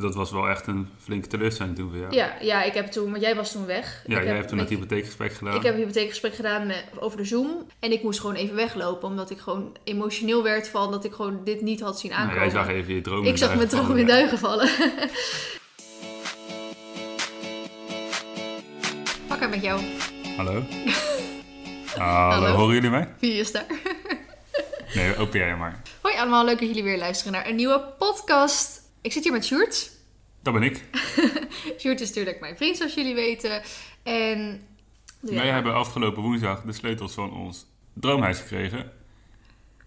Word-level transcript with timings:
dat 0.00 0.14
was 0.14 0.30
wel 0.30 0.48
echt 0.48 0.66
een 0.66 0.88
flinke 1.02 1.28
teleurstelling 1.28 1.76
toen 1.76 1.90
voor 1.90 1.98
jou. 1.98 2.14
Ja, 2.14 2.34
ja, 2.40 2.62
ik 2.62 2.74
heb 2.74 2.86
toen, 2.86 3.10
want 3.10 3.22
jij 3.22 3.34
was 3.34 3.52
toen 3.52 3.66
weg. 3.66 4.02
Ja, 4.06 4.18
ik 4.18 4.24
jij 4.24 4.34
hebt 4.34 4.48
toen 4.48 4.58
het 4.58 4.68
hypotheekgesprek 4.68 5.32
gedaan. 5.32 5.54
Ik 5.56 5.62
heb 5.62 5.72
een 5.74 5.80
hypotheekgesprek 5.80 6.34
gedaan 6.34 6.66
met, 6.66 6.84
over 6.98 7.16
de 7.18 7.24
Zoom. 7.24 7.66
En 7.78 7.92
ik 7.92 8.02
moest 8.02 8.20
gewoon 8.20 8.34
even 8.36 8.54
weglopen. 8.56 9.08
Omdat 9.08 9.30
ik 9.30 9.38
gewoon 9.38 9.76
emotioneel 9.84 10.42
werd 10.42 10.68
van 10.68 10.90
dat 10.90 11.04
ik 11.04 11.12
gewoon 11.12 11.40
dit 11.44 11.60
niet 11.60 11.80
had 11.80 12.00
zien 12.00 12.10
Nou, 12.10 12.22
aankomen. 12.22 12.42
jij 12.42 12.52
zag 12.52 12.68
even 12.68 12.94
je 12.94 13.00
droom 13.00 13.24
ik 13.24 13.36
zag 13.36 13.56
mijn 13.56 13.68
droom 13.68 13.96
in 13.96 14.06
duigen 14.06 14.38
vallen. 14.38 14.68
Pak 19.28 19.40
hem 19.40 19.50
met 19.50 19.62
jou. 19.62 19.80
Hallo? 20.36 20.62
Hallo, 21.96 22.30
Hallo. 22.44 22.54
horen 22.56 22.74
jullie 22.74 22.90
mij? 22.90 23.08
Wie 23.18 23.32
is 23.32 23.52
daar? 23.52 23.66
Nee, 24.94 25.16
open 25.16 25.38
jij 25.38 25.56
maar. 25.56 25.82
Hoi 26.00 26.16
allemaal, 26.16 26.44
leuk 26.44 26.58
dat 26.58 26.68
jullie 26.68 26.82
weer 26.82 26.98
luisteren 26.98 27.32
naar 27.32 27.48
een 27.48 27.56
nieuwe 27.56 27.84
podcast. 27.98 28.77
Ik 29.08 29.14
zit 29.14 29.22
hier 29.22 29.32
met 29.32 29.44
Sjoerd. 29.44 29.90
Dat 30.42 30.52
ben 30.52 30.62
ik. 30.62 30.84
Sjoerd 31.80 32.00
is 32.00 32.08
natuurlijk 32.08 32.40
mijn 32.40 32.56
vriend, 32.56 32.76
zoals 32.76 32.94
jullie 32.94 33.14
weten. 33.14 33.62
En... 34.02 34.60
ja. 35.20 35.34
Wij 35.34 35.48
hebben 35.50 35.74
afgelopen 35.74 36.22
woensdag 36.22 36.62
de 36.62 36.72
sleutels 36.72 37.12
van 37.12 37.32
ons 37.32 37.66
droomhuis 37.92 38.38
gekregen. 38.38 38.92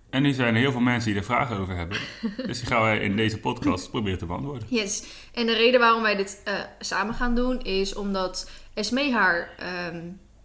En 0.09 0.21
nu 0.21 0.31
zijn 0.31 0.55
er 0.55 0.61
heel 0.61 0.71
veel 0.71 0.81
mensen 0.81 1.09
die 1.09 1.19
er 1.19 1.25
vragen 1.25 1.57
over 1.57 1.75
hebben. 1.75 1.97
Dus 2.47 2.59
die 2.59 2.67
gaan 2.67 2.81
wij 2.81 2.99
in 2.99 3.15
deze 3.15 3.39
podcast 3.39 3.89
proberen 3.89 4.17
te 4.17 4.25
beantwoorden. 4.25 4.67
Yes. 4.69 5.03
En 5.33 5.45
de 5.45 5.53
reden 5.53 5.79
waarom 5.79 6.01
wij 6.01 6.15
dit 6.15 6.41
eh, 6.43 6.53
samen 6.79 7.13
gaan 7.13 7.35
doen 7.35 7.61
is 7.61 7.93
omdat 7.93 8.51
Esmee 8.73 9.11
haar 9.11 9.53
ehm, 9.57 10.01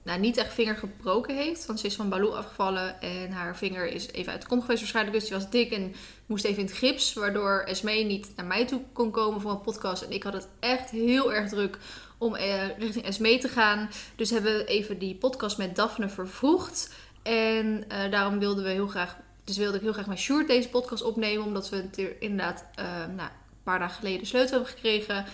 nou, 0.06 0.20
niet 0.20 0.36
echt 0.36 0.54
vinger 0.54 0.76
gebroken 0.76 1.36
heeft. 1.36 1.66
Want 1.66 1.80
ze 1.80 1.86
is 1.86 1.94
van 1.94 2.08
Baloo 2.08 2.30
afgevallen 2.30 3.00
en 3.00 3.30
haar 3.30 3.56
vinger 3.56 3.86
is 3.86 4.10
even 4.12 4.32
uit 4.32 4.40
de 4.40 4.48
kom 4.48 4.60
geweest 4.60 4.80
waarschijnlijk. 4.80 5.16
Dus 5.16 5.28
die 5.28 5.36
was 5.38 5.50
dik 5.50 5.72
en 5.72 5.94
moest 6.26 6.44
even 6.44 6.58
in 6.58 6.66
het 6.66 6.76
gips. 6.76 7.12
Waardoor 7.12 7.62
Esmee 7.66 8.04
niet 8.04 8.32
naar 8.36 8.46
mij 8.46 8.66
toe 8.66 8.80
kon 8.92 9.10
komen 9.10 9.40
voor 9.40 9.50
een 9.50 9.60
podcast. 9.60 10.02
En 10.02 10.10
ik 10.10 10.22
had 10.22 10.32
het 10.32 10.48
echt 10.60 10.90
heel 10.90 11.32
erg 11.32 11.48
druk 11.48 11.78
om 12.18 12.34
eh, 12.34 12.78
richting 12.78 13.04
Esmee 13.04 13.38
te 13.38 13.48
gaan. 13.48 13.90
Dus 14.16 14.30
hebben 14.30 14.56
we 14.56 14.64
even 14.64 14.98
die 14.98 15.14
podcast 15.14 15.58
met 15.58 15.76
Daphne 15.76 16.08
vervroegd. 16.08 16.94
En 17.22 17.84
eh, 17.88 18.10
daarom 18.10 18.38
wilden 18.38 18.64
we 18.64 18.70
heel 18.70 18.88
graag... 18.88 19.16
Dus 19.44 19.56
wilde 19.56 19.76
ik 19.76 19.82
heel 19.82 19.92
graag 19.92 20.06
met 20.06 20.18
Sjoerd 20.18 20.46
deze 20.46 20.68
podcast 20.68 21.02
opnemen. 21.02 21.46
Omdat 21.46 21.68
we 21.68 21.76
natuurlijk 21.76 22.20
inderdaad 22.20 22.64
eh, 22.74 22.84
nou, 23.16 23.28
een 23.28 23.62
paar 23.62 23.78
dagen 23.78 23.96
geleden 23.96 24.26
sleutel 24.26 24.54
hebben 24.54 24.74
gekregen. 24.74 25.24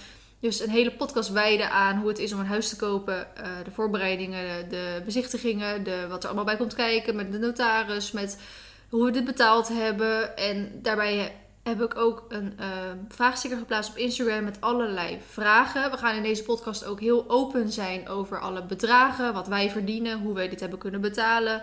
Dus 0.42 0.60
een 0.60 0.70
hele 0.70 0.92
podcast 0.92 1.28
wijden 1.28 1.70
aan 1.70 1.98
hoe 1.98 2.08
het 2.08 2.18
is 2.18 2.32
om 2.32 2.40
een 2.40 2.46
huis 2.46 2.68
te 2.68 2.76
kopen. 2.76 3.36
eh, 3.36 3.44
de 3.64 3.70
voorbereidingen, 3.70 4.68
de 4.68 5.02
bezichtigingen, 5.04 5.84
de, 5.84 6.06
wat 6.08 6.22
er 6.22 6.26
allemaal 6.26 6.44
bij 6.44 6.56
komt 6.56 6.74
kijken. 6.74 7.16
Met 7.16 7.32
de 7.32 7.38
notaris, 7.38 8.12
met 8.12 8.40
hoe 8.88 9.04
we 9.04 9.10
dit 9.10 9.24
betaald 9.24 9.68
hebben. 9.68 10.36
En 10.36 10.78
daarbij 10.82 11.34
heb 11.62 11.82
ik 11.82 11.96
ook 11.96 12.24
een 12.28 12.52
eh, 12.58 12.66
vraagsticker 13.08 13.58
geplaatst 13.58 13.90
op 13.90 13.96
Instagram 13.96 14.44
met 14.44 14.60
allerlei 14.60 15.18
vragen. 15.28 15.90
We 15.90 15.96
gaan 15.96 16.16
in 16.16 16.22
deze 16.22 16.42
podcast 16.42 16.84
ook 16.84 17.00
heel 17.00 17.24
open 17.28 17.72
zijn 17.72 18.08
over 18.08 18.40
alle 18.40 18.64
bedragen, 18.64 19.34
wat 19.34 19.48
wij 19.48 19.70
verdienen, 19.70 20.20
hoe 20.20 20.34
wij 20.34 20.48
dit 20.48 20.60
hebben 20.60 20.78
kunnen 20.78 21.00
betalen. 21.00 21.62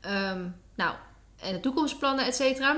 Ehm, 0.00 0.44
nou, 0.74 0.94
en 1.40 1.52
de 1.52 1.60
toekomstplannen, 1.60 2.26
et 2.26 2.34
cetera. 2.34 2.76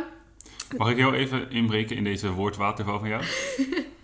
Mag 0.77 0.91
ik 0.91 0.97
heel 0.97 1.15
even 1.15 1.51
inbreken 1.51 1.97
in 1.97 2.05
deze 2.05 2.31
woordwaterval 2.31 2.99
van 2.99 3.09
jou? 3.09 3.25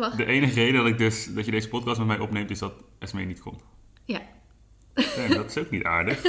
De 0.00 0.24
enige 0.24 0.54
reden 0.54 0.74
dat, 0.74 0.86
ik 0.86 0.98
dus, 0.98 1.26
dat 1.34 1.44
je 1.44 1.50
deze 1.50 1.68
podcast 1.68 1.98
met 1.98 2.06
mij 2.06 2.18
opneemt 2.18 2.50
is 2.50 2.58
dat 2.58 2.72
Esmee 2.98 3.26
niet 3.26 3.40
komt. 3.40 3.62
Ja. 4.04 4.20
Ja, 4.94 5.28
dat 5.28 5.50
is 5.50 5.58
ook 5.58 5.70
niet 5.70 5.84
aardig. 5.84 6.22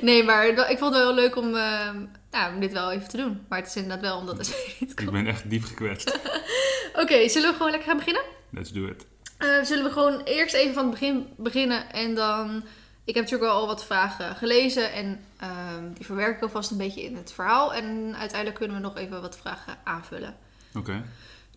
Nee, 0.00 0.24
maar 0.24 0.46
ik 0.46 0.78
vond 0.78 0.94
het 0.94 1.02
wel 1.02 1.14
leuk 1.14 1.36
om, 1.36 1.54
ehm, 1.56 1.96
nou, 2.30 2.54
om 2.54 2.60
dit 2.60 2.72
wel 2.72 2.92
even 2.92 3.08
te 3.08 3.16
doen. 3.16 3.40
Maar 3.48 3.58
het 3.58 3.68
is 3.68 3.76
inderdaad 3.76 4.00
wel 4.00 4.18
omdat 4.18 4.38
het 4.38 4.76
niet 4.80 4.90
Ik 4.90 4.96
komt. 4.96 5.10
ben 5.10 5.26
echt 5.26 5.50
diep 5.50 5.64
gekwetst. 5.64 6.18
Oké, 7.02 7.28
zullen 7.28 7.48
we 7.50 7.56
gewoon 7.56 7.70
lekker 7.70 7.88
gaan 7.88 7.96
beginnen? 7.98 8.22
Let's 8.50 8.72
do 8.72 8.86
it. 8.86 9.06
Eh, 9.38 9.62
zullen 9.62 9.84
we 9.84 9.90
gewoon 9.90 10.20
eerst 10.20 10.54
even 10.54 10.74
van 10.74 10.82
het 10.82 10.92
begin 10.92 11.26
beginnen 11.36 11.92
en 11.92 12.14
dan... 12.14 12.56
Ik 13.04 13.14
heb 13.14 13.24
natuurlijk 13.24 13.52
wel 13.52 13.60
al 13.60 13.66
wat 13.66 13.84
vragen 13.84 14.36
gelezen 14.36 14.92
en 14.92 15.20
ehm, 15.38 15.92
die 15.94 16.06
verwerk 16.06 16.36
ik 16.36 16.42
alvast 16.42 16.70
een 16.70 16.76
beetje 16.76 17.02
in 17.02 17.16
het 17.16 17.32
verhaal. 17.32 17.74
En 17.74 18.14
uiteindelijk 18.16 18.58
kunnen 18.58 18.76
we 18.76 18.82
nog 18.82 18.96
even 18.96 19.20
wat 19.20 19.36
vragen 19.38 19.76
aanvullen. 19.84 20.36
Oké. 20.74 21.04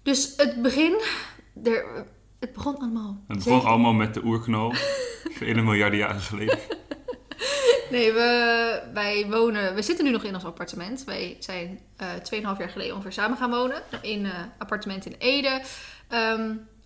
Dus 0.06 0.34
het 0.38 0.62
begin, 0.62 1.02
er, 1.64 2.06
het 2.40 2.54
begon 2.54 2.78
allemaal... 2.78 3.24
Het 3.28 3.38
begon 3.38 3.54
zeker- 3.54 3.70
allemaal 3.70 3.94
met 3.94 4.14
de 4.14 4.24
oerknal. 4.24 4.74
Vele 5.38 5.62
miljarden 5.62 6.00
jaren 6.00 6.22
geleden. 6.22 6.60
Nee, 7.90 8.14
we, 8.14 8.82
wij 8.94 9.26
wonen. 9.30 9.76
We 9.76 9.82
zitten 9.82 10.06
nu 10.06 10.12
nog 10.12 10.24
in 10.24 10.34
ons 10.34 10.46
appartement. 10.46 11.04
Wij 11.04 11.38
zijn 11.40 11.80
eh 11.96 12.08
2,5 12.14 12.20
jaar 12.42 12.70
geleden 12.70 12.94
ongeveer 12.94 13.12
samen 13.12 13.38
gaan 13.38 13.50
wonen. 13.50 13.82
In 14.02 14.26
een 14.26 14.52
appartement 14.58 15.06
in 15.06 15.16
Ede. 15.18 15.62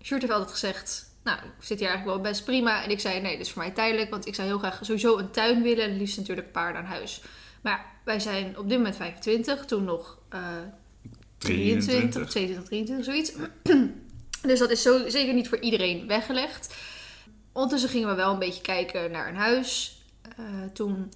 Sjoerd 0.02 0.22
heeft 0.22 0.34
altijd 0.34 0.52
gezegd. 0.52 1.14
Nou, 1.24 1.38
ik 1.38 1.66
zit 1.66 1.80
hier 1.80 1.88
eigenlijk 1.88 2.18
wel 2.22 2.32
best 2.32 2.46
prima. 2.46 2.84
En 2.84 2.90
ik 2.90 3.00
zei: 3.00 3.22
nee, 3.22 3.38
dit 3.38 3.46
is 3.46 3.52
voor 3.52 3.62
mij 3.62 3.72
tijdelijk. 3.72 4.10
Want 4.10 4.28
ik 4.28 4.36
zou 4.36 4.48
heel 4.48 4.58
graag 4.58 4.80
sowieso 4.82 5.18
een 5.18 5.32
tuin 5.32 5.62
willen. 5.62 5.84
En 5.84 5.98
liefst 5.98 6.18
natuurlijk 6.18 6.52
paarden 6.52 6.82
aan 6.82 6.88
huis. 6.88 7.22
Maar 7.62 7.86
wij 8.04 8.20
zijn 8.20 8.58
op 8.58 8.70
dit 8.70 8.78
moment 8.78 8.96
25. 8.96 9.66
Toen 9.66 9.84
nog 9.84 10.18
eh 10.30 10.40
23, 11.40 12.30
22, 12.30 12.64
23, 12.66 13.06
zoiets. 13.06 13.32
dus 14.50 14.60
dat 14.60 14.70
is 14.70 14.82
zo, 14.82 15.10
zeker 15.10 15.34
niet 15.34 15.48
voor 15.50 15.60
iedereen 15.60 16.08
weggelegd. 16.08 16.76
Ondertussen 17.54 17.90
gingen 17.90 18.08
we 18.10 18.16
wel 18.16 18.34
een 18.34 18.40
beetje 18.40 18.62
kijken 18.62 19.12
naar 19.12 19.28
een 19.30 19.36
huis. 19.36 20.02
Eh, 20.38 20.46
toen 20.74 21.12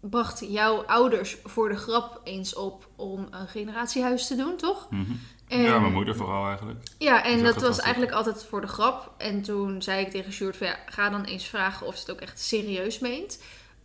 bracht 0.00 0.44
jouw 0.48 0.82
ouders 0.84 1.36
voor 1.44 1.68
de 1.68 1.76
grap 1.76 2.20
eens 2.24 2.54
op 2.54 2.88
om 2.96 3.26
een 3.30 3.48
generatiehuis 3.48 4.26
te 4.26 4.36
doen, 4.36 4.56
toch? 4.56 4.90
Mhm. 4.90 5.10
En- 5.48 5.62
Ja, 5.62 5.78
mijn 5.78 5.92
moeder 5.92 6.16
vooral 6.16 6.46
eigenlijk. 6.46 6.80
Ja, 6.98 7.24
en 7.24 7.42
dat 7.42 7.60
was 7.60 7.78
eigenlijk 7.80 8.12
altijd 8.12 8.44
voor 8.44 8.60
de 8.60 8.66
grap. 8.66 9.14
En 9.18 9.42
toen 9.42 9.82
zei 9.82 10.04
ik 10.04 10.10
tegen 10.10 10.32
Sjoerd 10.32 10.56
van 10.56 10.66
ja, 10.66 10.78
ga 10.86 11.10
dan 11.10 11.24
eens 11.24 11.44
vragen 11.46 11.86
of 11.86 11.94
ze 11.94 12.00
het 12.00 12.10
ook 12.10 12.20
echt 12.20 12.40
serieus 12.40 12.98
meent. 12.98 13.38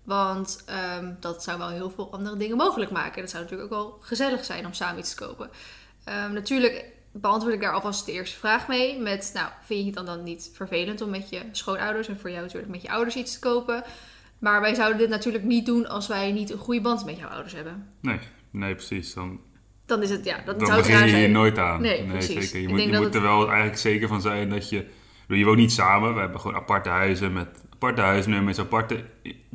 Want 0.07 0.63
ehm, 0.66 1.13
dat 1.19 1.44
zou 1.44 1.57
wel 1.57 1.69
heel 1.69 1.90
veel 1.90 2.12
andere 2.12 2.38
dingen 2.38 2.57
mogelijk 2.57 2.91
maken. 2.91 3.22
Dat 3.22 3.29
zou 3.29 3.44
natuurlijk 3.44 3.73
ook 3.73 3.79
wel 3.79 3.97
gezellig 4.01 4.45
zijn 4.45 4.66
om 4.66 4.73
samen 4.73 5.00
iets 5.00 5.13
te 5.16 5.25
kopen. 5.25 5.50
Ehm, 6.03 6.34
natuurlijk 6.34 6.85
beantwoord 7.12 7.53
ik 7.53 7.62
daar 7.62 7.73
alvast 7.73 8.06
de 8.06 8.12
eerste 8.12 8.38
vraag 8.38 8.68
mee. 8.68 9.00
Met, 9.00 9.31
nou, 9.34 9.47
vind 9.63 9.79
je 9.79 9.85
het 9.85 9.95
dan, 9.95 10.06
dan 10.06 10.23
niet 10.23 10.51
vervelend 10.53 11.01
om 11.01 11.09
met 11.09 11.29
je 11.29 11.41
schoonouders 11.51 12.07
en 12.07 12.19
voor 12.19 12.29
jou 12.29 12.41
natuurlijk 12.41 12.72
met 12.72 12.81
je 12.81 12.90
ouders 12.90 13.16
iets 13.16 13.34
te 13.34 13.40
kopen? 13.40 13.84
Maar 14.40 14.62
wij 14.62 14.73
zouden 14.75 14.97
dit 14.97 15.09
natuurlijk 15.09 15.44
niet 15.44 15.66
doen 15.66 15.88
als 15.88 16.07
wij 16.07 16.31
niet 16.31 16.50
een 16.51 16.57
goede 16.57 16.81
band 16.81 17.06
met 17.06 17.18
jouw 17.18 17.29
ouders 17.29 17.53
hebben. 17.53 17.88
Nee, 18.01 18.19
nee 18.51 18.75
precies. 18.75 19.13
Dan, 19.13 19.39
Dan 19.85 20.01
is 20.03 20.09
het, 20.09 20.25
ja, 20.25 20.41
dat 20.45 20.59
dan 20.59 20.68
zou 20.68 20.81
begin 20.81 21.07
je 21.07 21.16
hier 21.16 21.29
nooit 21.29 21.57
aan. 21.57 21.81
Nee, 21.81 22.03
precies. 22.06 22.50
zeker. 22.50 22.59
Je 22.62 22.68
moet, 22.68 22.81
je 22.81 23.03
het- 23.03 23.16
er 23.16 23.22
wel 23.22 23.47
eigenlijk 23.47 23.78
zeker 23.78 24.07
van 24.07 24.22
zijn 24.22 24.50
dat 24.50 24.69
je... 24.69 24.85
Je 25.28 25.45
woont 25.45 25.57
niet 25.57 25.72
samen. 25.72 26.13
We 26.13 26.19
hebben 26.19 26.39
gewoon 26.39 26.56
aparte 26.56 26.89
huizen 26.89 27.34
met 27.34 27.63
aparte 27.77 28.01
huisnummers, 28.01 28.59
aparte 28.59 29.03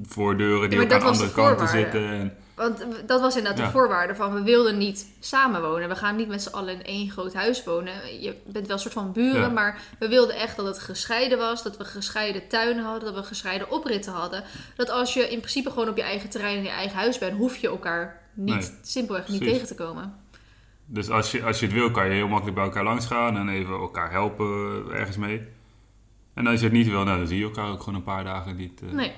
voordeuren 0.02 0.70
die 0.70 0.78
Ja, 0.78 0.84
ook 0.84 0.92
aan 0.92 1.02
andere 1.02 1.26
de 1.26 1.32
kanten 1.32 1.68
zitten. 1.68 2.08
En, 2.08 2.36
Want 2.54 2.84
dat 3.06 3.20
was 3.20 3.36
inderdaad 3.36 3.58
Ja. 3.60 3.64
de 3.66 3.70
voorwaarde 3.70 4.14
van 4.14 4.34
we 4.34 4.42
wilden 4.42 4.78
niet 4.78 5.06
samen 5.20 5.62
wonen. 5.62 5.88
We 5.88 5.96
gaan 5.96 6.16
niet 6.16 6.28
met 6.28 6.42
z'n 6.42 6.54
allen 6.54 6.74
in 6.74 6.84
één 6.84 7.10
groot 7.10 7.34
huis 7.34 7.64
wonen. 7.64 8.20
Je 8.20 8.34
bent 8.46 8.66
wel 8.66 8.76
een 8.76 8.82
soort 8.82 8.94
van 8.94 9.12
buren, 9.12 9.40
Ja. 9.40 9.48
maar 9.48 9.80
we 9.98 10.08
wilden 10.08 10.36
echt 10.36 10.56
dat 10.56 10.66
het 10.66 10.78
gescheiden 10.78 11.38
was. 11.38 11.62
Dat 11.62 11.76
we 11.76 11.84
gescheiden 11.84 12.48
tuinen 12.48 12.84
hadden, 12.84 13.12
dat 13.12 13.20
we 13.22 13.26
gescheiden 13.26 13.70
opritten 13.70 14.12
hadden. 14.12 14.44
Dat 14.76 14.90
als 14.90 15.14
je 15.14 15.20
in 15.30 15.38
principe 15.38 15.70
gewoon 15.70 15.88
op 15.88 15.96
je 15.96 16.02
eigen 16.02 16.30
terrein 16.30 16.56
in 16.56 16.62
je 16.62 16.68
eigen 16.68 16.96
huis 16.98 17.18
bent, 17.18 17.36
hoef 17.36 17.56
je 17.56 17.68
elkaar 17.68 18.20
niet, 18.34 18.54
Nee, 18.54 18.78
simpelweg 18.82 19.28
niet 19.28 19.42
tegen 19.42 19.66
te 19.66 19.74
komen. 19.74 20.14
dus 20.86 21.10
als 21.10 21.30
je, 21.30 21.44
als 21.44 21.60
je 21.60 21.66
het 21.66 21.74
wil, 21.74 21.90
kan 21.90 22.06
je 22.06 22.12
heel 22.12 22.28
makkelijk 22.28 22.56
bij 22.56 22.64
elkaar 22.64 22.84
langs 22.84 23.06
gaan 23.06 23.36
en 23.36 23.48
even 23.48 23.74
elkaar 23.74 24.10
helpen 24.10 24.84
ergens 24.92 25.16
mee. 25.16 25.42
En 26.34 26.46
als 26.46 26.58
je 26.58 26.64
het 26.64 26.74
niet 26.74 26.86
wil, 26.88 27.04
nou, 27.04 27.18
dan 27.18 27.26
zie 27.26 27.38
je 27.38 27.44
elkaar 27.44 27.70
ook 27.70 27.78
gewoon 27.82 27.94
een 27.94 28.02
paar 28.04 28.24
dagen 28.24 28.56
niet. 28.56 28.82
eh. 28.82 28.90
Nee, 28.90 29.12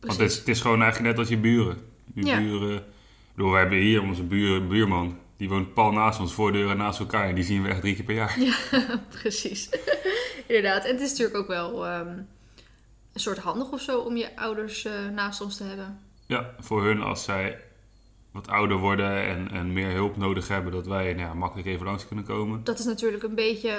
Want 0.00 0.12
het 0.18 0.30
is, 0.30 0.36
het 0.38 0.48
is 0.48 0.60
gewoon 0.60 0.82
eigenlijk 0.82 1.10
net 1.10 1.18
als 1.18 1.28
je 1.28 1.38
buren. 1.38 1.78
Je 2.14 2.24
Ja. 2.24 2.38
buren. 2.38 2.76
Ik 2.76 3.36
bedoel, 3.36 3.50
we 3.52 3.58
hebben 3.58 3.78
hier 3.78 4.02
onze 4.02 4.22
buur, 4.22 4.66
buurman. 4.66 5.18
Die 5.36 5.48
woont 5.48 5.74
pal 5.74 5.92
naast 5.92 6.20
ons, 6.20 6.32
voordeuren 6.34 6.76
naast 6.76 6.98
elkaar. 7.00 7.28
En 7.28 7.34
die 7.34 7.44
zien 7.44 7.62
we 7.62 7.68
echt 7.68 7.80
drie 7.80 7.94
keer 7.94 8.04
per 8.04 8.14
jaar. 8.14 8.38
Precies. 9.20 9.68
Inderdaad. 10.46 10.84
En 10.84 10.92
het 10.92 11.00
is 11.00 11.10
natuurlijk 11.10 11.36
ook 11.36 11.46
wel 11.46 11.86
ehm, 11.86 12.08
een 13.12 13.20
soort 13.20 13.38
handig 13.38 13.70
of 13.70 13.80
zo 13.80 13.98
om 14.00 14.16
je 14.16 14.36
ouders 14.36 14.84
eh, 14.84 14.92
naast 15.14 15.40
ons 15.40 15.56
te 15.56 15.64
hebben. 15.64 15.98
Ja, 16.26 16.54
voor 16.60 16.84
hun 16.84 17.02
als 17.02 17.24
zij 17.24 17.60
wat 18.32 18.48
ouder 18.48 18.76
worden 18.76 19.26
en, 19.26 19.50
en 19.50 19.72
meer 19.72 19.90
hulp 19.92 20.16
nodig 20.16 20.48
hebben, 20.48 20.72
dat 20.72 20.86
wij 20.86 21.04
nou 21.14 21.26
ja, 21.28 21.34
makkelijk 21.34 21.68
even 21.68 21.86
langs 21.86 22.06
kunnen 22.06 22.24
komen. 22.24 22.64
dat 22.64 22.78
is 22.78 22.84
natuurlijk 22.84 23.22
een 23.22 23.34
beetje 23.34 23.76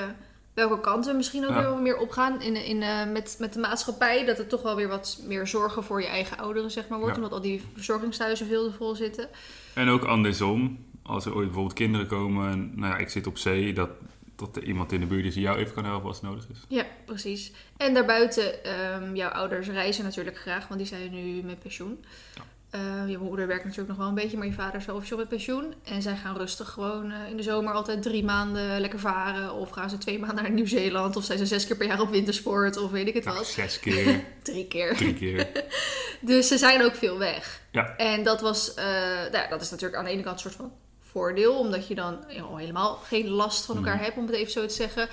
welke 0.54 0.80
kant 0.80 1.06
we 1.06 1.14
misschien 1.14 1.44
ook 1.44 1.50
Ja. 1.50 1.60
weer 1.62 1.70
wat 1.70 1.82
meer 1.82 1.98
opgaan 1.98 2.42
in, 2.42 2.66
in, 2.66 2.82
eh, 2.82 3.12
met, 3.12 3.36
met 3.40 3.54
de 3.54 3.60
maatschappij. 3.60 4.26
Dat 4.26 4.38
het 4.38 4.50
toch 4.50 4.62
wel 4.62 4.76
weer 4.76 4.88
wat 4.88 5.20
meer 5.28 5.48
zorgen 5.48 5.84
voor 5.84 6.02
je 6.02 6.08
eigen 6.08 6.38
ouderen 6.38 6.72
zeg 6.72 6.88
maar, 6.88 7.00
wordt. 7.00 7.16
Ja. 7.16 7.22
Omdat 7.22 7.38
al 7.38 7.44
die 7.46 7.64
verzorgingshuizen 7.74 8.48
veel 8.48 8.70
te 8.72 8.76
vol 8.78 8.96
zitten. 8.96 9.30
En 9.74 9.90
ook 9.90 10.04
andersom, 10.04 10.86
als 11.04 11.26
er 11.26 11.34
ooit 11.36 11.46
bijvoorbeeld 11.46 11.76
kinderen 11.76 12.08
komen 12.08 12.52
en 12.52 12.72
nou 12.76 12.94
ja, 12.94 12.98
ik 13.00 13.10
zit 13.10 13.28
op 13.28 13.38
zee, 13.38 13.74
dat, 13.74 13.90
dat 14.36 14.56
er 14.56 14.64
iemand 14.64 14.92
in 14.92 15.00
de 15.00 15.06
buurt 15.06 15.26
is 15.26 15.34
die 15.34 15.44
jou 15.44 15.58
even 15.58 15.74
kan 15.74 15.86
helpen 15.86 16.08
als 16.08 16.16
het 16.22 16.30
nodig 16.30 16.46
is. 16.52 16.58
Ja, 16.68 16.86
precies. 17.06 17.52
En 17.78 17.94
daarbuiten, 17.94 18.64
ehm, 18.64 19.16
jouw 19.16 19.30
ouders 19.30 19.68
reizen 19.68 20.04
natuurlijk 20.04 20.38
graag, 20.38 20.68
want 20.68 20.80
die 20.80 20.90
zijn 20.90 21.12
nu 21.12 21.42
met 21.44 21.60
pensioen. 21.60 22.06
Ja. 22.36 22.42
Eh, 22.72 22.82
je 23.10 23.18
moeder 23.18 23.48
werkt 23.48 23.64
natuurlijk 23.64 23.90
nog 23.90 23.98
wel 23.98 24.08
een 24.08 24.14
beetje, 24.14 24.38
maar 24.38 24.48
je 24.48 24.54
vader 24.54 24.80
is 24.80 24.86
wel 24.86 24.96
officieel 24.96 25.18
met 25.20 25.28
pensioen. 25.28 25.74
En 25.84 26.02
zij 26.02 26.16
gaan 26.16 26.38
rustig 26.38 26.70
gewoon 26.70 27.12
eh, 27.12 27.30
in 27.30 27.38
de 27.38 27.44
zomer 27.44 27.74
altijd 27.74 28.02
drie 28.02 28.24
maanden 28.24 28.80
lekker 28.80 29.00
varen. 29.00 29.54
Of 29.54 29.70
gaan 29.70 29.90
ze 29.90 29.98
twee 29.98 30.20
maanden 30.20 30.44
naar 30.44 30.52
Nieuw-Zeeland. 30.52 31.16
Of 31.16 31.24
zijn 31.24 31.38
ze 31.38 31.46
zes 31.46 31.68
keer 31.68 31.76
per 31.78 31.88
jaar 31.88 32.02
op 32.02 32.10
wintersport. 32.10 32.78
Of 32.78 32.92
weet 32.92 33.08
ik 33.08 33.14
het 33.14 33.24
Nou, 33.24 33.38
wat. 33.38 33.46
zes 33.48 33.80
keer, 33.80 34.24
Drie 34.44 34.68
keer. 34.68 34.96
drie 34.96 35.14
keer. 35.14 35.48
Dus 36.20 36.48
ze 36.48 36.58
zijn 36.58 36.84
ook 36.84 36.96
veel 36.96 37.18
weg. 37.18 37.62
Ja. 37.72 37.96
En 37.98 38.24
dat 38.24 38.42
was, 38.42 38.74
eh, 38.74 38.86
nou, 39.32 39.50
dat 39.50 39.62
is 39.62 39.70
natuurlijk 39.70 39.98
aan 40.00 40.06
de 40.06 40.12
ene 40.12 40.24
kant 40.24 40.36
een 40.36 40.42
soort 40.42 40.56
van 40.56 40.72
voordeel, 41.12 41.54
omdat 41.60 41.88
je 41.88 41.96
dan 41.96 42.24
helemaal 42.28 42.96
geen 42.96 43.28
last 43.30 43.66
van 43.66 43.76
elkaar 43.78 43.96
Mhm. 43.96 44.04
hebt, 44.04 44.18
om 44.18 44.26
het 44.26 44.36
even 44.36 44.52
zo 44.52 44.66
te 44.66 44.74
zeggen. 44.74 45.08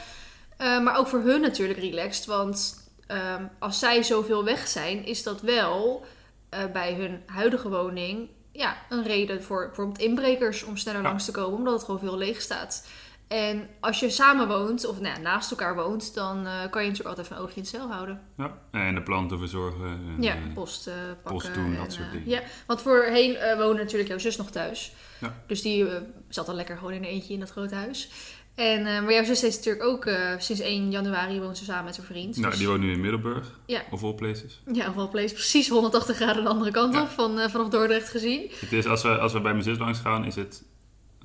Maar 0.59 0.97
ook 0.99 1.07
voor 1.09 1.21
hun 1.21 1.41
natuurlijk 1.41 1.79
relaxed, 1.79 2.25
want 2.27 2.87
ehm, 3.07 3.43
als 3.59 3.79
zij 3.79 4.03
zoveel 4.03 4.45
weg 4.45 4.69
zijn, 4.69 5.05
is 5.05 5.23
dat 5.23 5.41
wel 5.41 6.05
eh, 6.49 6.61
bij 6.73 6.95
hun 6.95 7.23
huidige 7.27 7.69
woning 7.69 8.29
ja, 8.53 8.77
een 8.89 9.03
reden 9.03 9.43
voor 9.43 9.67
bijvoorbeeld 9.67 9.99
inbrekers 9.99 10.63
om 10.63 10.77
sneller 10.77 11.03
Ja. 11.03 11.09
langs 11.09 11.25
te 11.25 11.31
komen, 11.31 11.59
omdat 11.59 11.73
het 11.75 11.85
gewoon 11.85 12.01
veel 12.01 12.17
leeg 12.17 12.41
staat. 12.41 12.87
En 13.29 13.69
als 13.81 14.01
je 14.01 14.11
samen 14.11 14.49
woont, 14.49 14.87
of 14.87 15.01
nou 15.01 15.15
ja, 15.15 15.21
naast 15.21 15.51
elkaar 15.51 15.75
woont, 15.75 16.15
dan 16.15 16.47
eh, 16.47 16.53
kan 16.71 16.83
je 16.83 16.89
natuurlijk 16.89 17.09
altijd 17.09 17.27
even 17.27 17.37
een 17.37 17.43
oogje 17.43 17.57
in 17.57 17.63
het 17.63 17.71
cel 17.71 17.91
houden. 17.91 18.21
Ja. 18.37 18.59
En 18.71 18.95
de 18.95 19.03
planten 19.03 19.39
verzorgen. 19.39 19.87
En, 19.87 20.17
Ja, 20.23 20.35
eh, 20.35 20.53
post 20.55 20.85
pakken. 20.85 21.33
post 21.33 21.55
doen, 21.55 21.75
dat 21.77 21.85
en, 21.85 21.93
soort 21.93 22.07
eh, 22.07 22.13
dingen. 22.13 22.29
Ja, 22.29 22.41
want 22.67 22.83
voorheen 22.83 23.37
woonde 23.57 23.83
natuurlijk 23.83 24.09
jouw 24.09 24.19
zus 24.19 24.37
nog 24.37 24.51
thuis. 24.51 24.93
Ja. 25.21 25.35
Dus 25.47 25.63
die 25.63 25.87
zat 26.29 26.47
dan 26.47 26.55
lekker 26.55 26.77
gewoon 26.77 26.93
in 26.93 27.03
een 27.03 27.09
eentje 27.09 27.35
in 27.35 27.41
dat 27.41 27.51
grote 27.51 27.75
huis. 27.75 28.11
En, 28.59 28.87
eh, 28.87 29.03
maar 29.03 29.13
jouw 29.13 29.25
zus 29.25 29.45
is 29.45 29.57
natuurlijk 29.57 29.85
ook 29.85 30.05
eh, 30.07 30.33
sinds 30.39 30.63
1 30.63 30.91
januari 30.91 31.41
woont 31.41 31.59
ze 31.59 31.65
samen 31.65 31.85
met 31.85 31.95
zijn 31.95 32.07
vriend. 32.07 32.37
nou, 32.37 32.49
Dus- 32.51 32.59
die 32.59 32.69
woont 32.69 32.81
nu 32.81 32.93
in 32.93 33.01
Middelburg. 33.01 33.59
Ja. 33.67 33.83
Of 33.91 34.03
all 34.03 34.15
places. 34.15 34.61
Ja, 34.73 34.89
of 34.89 34.95
wel 34.95 35.09
place 35.09 35.35
precies 35.35 35.69
180 35.69 36.17
graden 36.17 36.43
de 36.43 36.49
andere 36.49 36.71
kant 36.71 36.95
Ja. 36.95 37.03
op 37.03 37.09
van, 37.09 37.39
eh, 37.39 37.49
vanaf 37.49 37.69
Dordrecht 37.69 38.09
gezien. 38.09 38.51
Het 38.61 38.73
is, 38.73 38.87
als, 38.87 39.03
we, 39.03 39.19
als 39.19 39.33
we 39.33 39.41
bij 39.41 39.53
mijn 39.53 39.65
zus 39.65 39.79
langs 39.79 39.99
gaan, 39.99 40.25
is 40.25 40.35
het... 40.35 40.63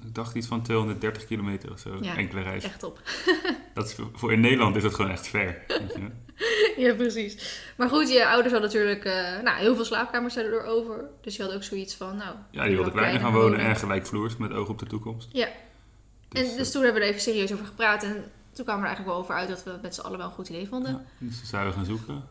Ik 0.06 0.16
dacht 0.16 0.36
iets 0.36 0.48
van 0.48 0.62
230 0.64 1.26
kilometer 1.26 1.72
of 1.72 1.80
zo. 1.80 1.98
Ja, 2.02 2.18
Enkele 2.18 2.42
reis. 2.42 2.64
Echt 2.64 2.84
op. 2.84 3.00
Dat 3.74 3.86
is, 3.86 3.96
voor- 4.14 4.32
in 4.34 4.40
Nederland 4.40 4.76
is 4.76 4.84
het 4.84 4.94
gewoon 4.94 5.12
echt 5.12 5.28
ver. 5.28 5.62
ja, 6.78 6.94
precies. 6.94 7.62
Maar 7.78 7.90
goed, 7.90 8.12
je 8.12 8.28
ouders 8.28 8.54
hadden 8.54 8.72
natuurlijk 8.72 9.04
nou, 9.44 9.58
heel 9.58 9.76
veel 9.76 9.86
slaapkamers 9.86 10.34
zijn 10.34 10.46
er 10.46 10.64
over. 10.66 11.06
Dus 11.22 11.36
je 11.36 11.44
had 11.44 11.54
ook 11.54 11.64
zoiets 11.64 11.96
van, 11.96 12.16
nou... 12.18 12.36
Ja, 12.52 12.66
die 12.66 12.76
wilde 12.76 12.92
kleiner 12.92 13.22
gaan 13.22 13.34
wonen 13.34 13.60
en 13.60 13.76
gelijkvloers 13.76 14.38
met 14.38 14.52
oog 14.52 14.70
op 14.70 14.80
de 14.80 14.86
toekomst. 14.86 15.30
Ja. 15.32 15.48
Dus, 16.34 16.52
en 16.52 16.58
dus 16.58 16.72
toen 16.72 16.84
hebben 16.84 17.02
we 17.02 17.08
er 17.08 17.14
even 17.14 17.24
serieus 17.24 17.54
over 17.54 17.66
gepraat. 17.66 18.04
En 18.04 18.32
toen 18.52 18.66
kwam 18.66 18.80
er 18.80 18.86
eigenlijk 18.86 19.16
wel 19.16 19.24
over 19.24 19.36
uit 19.36 19.50
dat 19.50 19.64
we 19.64 19.72
het 19.72 19.82
met 19.82 19.96
z'n 19.96 20.02
allen 20.02 20.18
wel 20.18 20.28
een 20.28 20.34
goed 20.34 20.50
idee 20.50 20.68
vonden. 20.68 20.92
ja, 20.92 21.02
dus 21.18 21.38
toen 21.38 21.48
zijn 21.48 21.66
we 21.66 21.72
gaan 21.72 21.86
zoeken. 21.86 22.24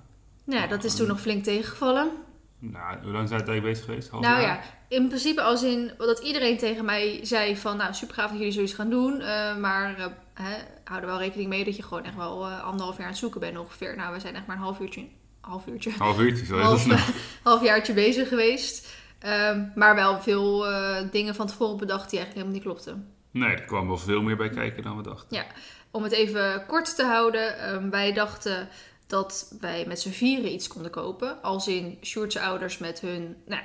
Nou 0.44 0.60
ja, 0.60 0.66
dat 0.66 0.84
is 0.84 0.94
toen 0.94 1.06
nog 1.06 1.20
flink 1.20 1.44
tegengevallen. 1.44 2.10
Nou, 2.58 2.98
hoe 3.02 3.12
lang 3.12 3.28
zijn 3.28 3.40
we 3.40 3.46
eigenlijk 3.46 3.62
bezig 3.62 3.84
geweest? 3.84 4.08
Half 4.08 4.22
nou 4.22 4.40
jaar? 4.40 4.56
ja, 4.56 4.96
in 4.96 5.08
principe 5.08 5.42
als 5.42 5.62
in 5.62 5.90
dat 5.98 6.18
iedereen 6.18 6.58
tegen 6.58 6.84
mij 6.84 7.20
zei 7.22 7.56
van... 7.56 7.76
Nou, 7.76 7.94
super 7.94 8.14
gaaf 8.14 8.28
dat 8.28 8.38
jullie 8.38 8.52
zoiets 8.52 8.74
gaan 8.74 8.90
doen. 8.90 9.20
eh, 9.20 9.56
maar 9.56 9.98
eh, 9.98 10.06
hè, 10.34 10.54
hou 10.84 11.00
er 11.00 11.06
wel 11.06 11.18
rekening 11.18 11.48
mee 11.48 11.64
dat 11.64 11.76
je 11.76 11.82
gewoon 11.82 12.04
echt 12.04 12.16
wel 12.16 12.46
eh, 12.46 12.64
anderhalf 12.64 12.96
jaar 12.96 13.04
aan 13.04 13.10
het 13.10 13.20
zoeken 13.20 13.40
bent 13.40 13.58
ongeveer. 13.58 13.96
Nou, 13.96 14.14
we 14.14 14.20
zijn 14.20 14.34
echt 14.34 14.46
maar 14.46 14.56
een 14.56 14.62
half 14.62 14.80
uurtje... 14.80 15.04
Half 15.40 15.66
uurtje. 15.66 15.90
Half 15.98 16.18
uurtje, 16.18 16.44
zo 16.44 16.54
heel 16.54 16.64
Half, 16.64 17.14
halfjaartje 17.42 17.92
bezig 17.92 18.28
geweest. 18.28 18.88
Ehm, 19.18 19.64
maar 19.74 19.94
wel 19.94 20.20
veel 20.20 20.68
eh, 20.70 20.96
dingen 21.10 21.34
van 21.34 21.46
tevoren 21.46 21.76
bedacht 21.76 22.10
die 22.10 22.18
eigenlijk 22.18 22.34
helemaal 22.34 22.54
niet 22.54 22.62
klopten. 22.62 23.14
Nee, 23.32 23.50
er 23.50 23.62
kwam 23.64 23.86
wel 23.86 23.98
veel 23.98 24.22
meer 24.22 24.36
bij 24.36 24.48
kijken 24.48 24.82
dan 24.82 24.96
we 24.96 25.02
dachten. 25.02 25.44
Om 25.90 26.02
het 26.02 26.12
even 26.12 26.64
kort 26.66 26.96
te 26.96 27.04
houden, 27.04 27.58
ehm, 27.58 27.90
wij 27.90 28.12
dachten 28.12 28.68
dat 29.06 29.54
wij 29.60 29.84
met 29.86 30.00
z'n 30.00 30.10
vieren 30.10 30.52
iets 30.52 30.68
konden 30.68 30.90
kopen. 30.90 31.42
Als 31.42 31.68
in 31.68 31.98
Sjoerdse 32.02 32.40
ouders 32.40 32.78
met 32.78 33.00
hun, 33.00 33.36
nou, 33.46 33.62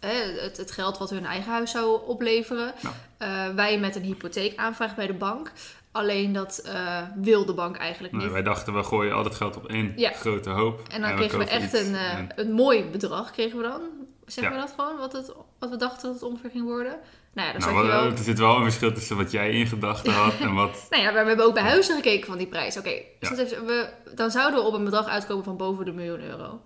het, 0.00 0.56
het 0.56 0.70
geld 0.70 0.98
wat 0.98 1.10
hun 1.10 1.26
eigen 1.26 1.52
huis 1.52 1.70
zou 1.70 2.00
opleveren. 2.06 2.72
Nou. 2.82 2.94
Eh, 3.18 3.54
wij 3.54 3.78
met 3.78 3.96
een 3.96 4.02
hypotheek 4.02 4.56
aanvragen 4.58 4.96
bij 4.96 5.06
de 5.06 5.12
bank. 5.14 5.52
Alleen 5.92 6.32
dat 6.32 6.58
eh, 6.58 7.02
wil 7.16 7.44
de 7.44 7.54
bank 7.54 7.76
eigenlijk 7.76 8.12
Nee, 8.14 8.22
niet. 8.22 8.32
wij 8.32 8.42
dachten, 8.42 8.74
we 8.74 8.82
gooien 8.82 9.14
al 9.14 9.22
dat 9.22 9.34
geld 9.34 9.56
op 9.56 9.66
één 9.68 9.92
Ja. 9.96 10.10
grote 10.12 10.50
hoop. 10.50 10.80
En 10.88 11.00
dan 11.00 11.14
kregen 11.16 11.38
we 11.38 11.44
echt 11.44 11.74
een, 11.74 11.94
eh, 11.94 12.14
En- 12.18 12.28
een 12.36 12.52
mooi 12.52 12.84
bedrag, 12.84 13.30
kregen 13.30 13.56
we 13.58 13.62
dan. 13.62 13.80
Zeggen 14.26 14.54
Ja. 14.54 14.60
we 14.60 14.66
dat 14.66 14.74
gewoon, 14.78 14.96
wat, 14.98 15.12
het, 15.12 15.32
wat 15.58 15.70
we 15.70 15.76
dachten 15.76 16.02
dat 16.02 16.14
het 16.20 16.22
ongeveer 16.30 16.50
ging 16.50 16.64
worden? 16.64 16.98
Nou 17.34 17.46
ja, 17.46 17.52
dan 17.52 17.60
nou, 17.72 17.86
wel, 17.86 18.02
wel... 18.02 18.10
er 18.10 18.18
zit 18.18 18.38
wel 18.38 18.56
een 18.56 18.62
verschil 18.62 18.92
tussen 18.92 19.16
wat 19.16 19.30
jij 19.30 19.50
in 19.50 19.66
gedachten 19.66 20.12
had 20.12 20.34
en 20.40 20.54
wat... 20.54 20.86
Nou 20.90 21.02
ja, 21.02 21.12
we 21.12 21.16
hebben 21.18 21.44
ook 21.44 21.54
bij 21.54 21.62
huizen 21.62 21.94
gekeken 21.96 22.26
van 22.26 22.38
die 22.38 22.46
prijs. 22.46 22.76
Oké, 22.76 22.90
dus 23.20 23.28
Ja. 23.28 23.28
dat 23.28 23.38
heeft- 23.38 23.64
we, 23.64 23.88
dan 24.14 24.30
zouden 24.30 24.60
we 24.60 24.66
op 24.66 24.74
een 24.74 24.84
bedrag 24.84 25.06
uitkomen 25.06 25.44
van 25.44 25.56
boven 25.56 25.84
de 25.84 25.92
miljoen 25.92 26.20
euro. 26.20 26.60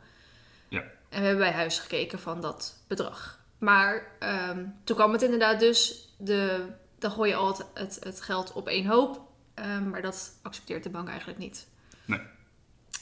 Ja. 0.69 0.81
En 1.09 1.21
we 1.21 1.27
hebben 1.27 1.45
bij 1.45 1.53
huizen 1.53 1.83
gekeken 1.83 2.19
van 2.19 2.41
dat 2.41 2.77
bedrag. 2.89 3.39
Maar 3.59 4.07
ehm, 4.19 4.65
toen 4.85 4.97
kwam 4.97 5.13
het 5.13 5.23
inderdaad 5.23 5.61
dus, 5.61 6.09
de, 6.19 6.67
dan 6.99 7.11
gooi 7.11 7.31
je 7.31 7.37
al 7.37 7.47
het, 7.49 7.67
het, 7.75 7.99
het 8.03 8.21
geld 8.21 8.53
op 8.53 8.69
één 8.69 8.87
hoop. 8.87 9.21
Ehm, 9.55 9.89
maar 9.89 10.03
dat 10.03 10.39
accepteert 10.43 10.83
de 10.83 10.91
bank 10.91 11.09
eigenlijk 11.09 11.39
niet. 11.39 11.67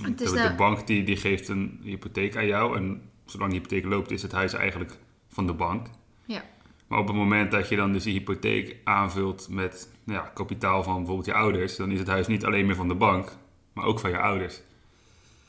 Het 0.03 0.21
is 0.21 0.31
de, 0.31 0.37
nou- 0.37 0.49
de 0.49 0.55
bank 0.55 0.87
die, 0.87 1.05
die 1.05 1.17
geeft 1.17 1.49
een 1.49 1.81
hypotheek 1.83 2.37
aan 2.37 2.47
jou 2.47 2.77
en 2.77 3.11
zolang 3.27 3.51
die 3.51 3.61
hypotheek 3.61 3.85
loopt 3.85 4.11
is 4.11 4.23
het 4.23 4.33
huis 4.33 4.53
eigenlijk 4.53 4.93
van 5.29 5.47
de 5.47 5.53
bank. 5.53 5.87
Ja. 6.25 6.43
Maar 6.87 6.99
op 6.99 7.07
het 7.07 7.17
moment 7.17 7.51
dat 7.51 7.69
je 7.69 7.77
dan 7.77 7.93
dus 7.93 8.03
die 8.03 8.13
hypotheek 8.13 8.77
aanvult 8.85 9.49
met 9.51 9.89
nou 10.05 10.19
ja, 10.21 10.31
kapitaal 10.35 10.83
van 10.83 10.97
bijvoorbeeld 10.97 11.27
je 11.27 11.35
ouders, 11.35 11.77
dan 11.77 11.91
is 11.91 11.99
het 11.99 12.09
huis 12.09 12.27
niet 12.27 12.45
alleen 12.45 12.67
meer 12.67 12.75
van 12.75 12.89
de 12.89 12.95
bank, 12.95 13.33
maar 13.73 13.85
ook 13.85 13.99
van 13.99 14.11
je 14.11 14.19
ouders. 14.19 14.61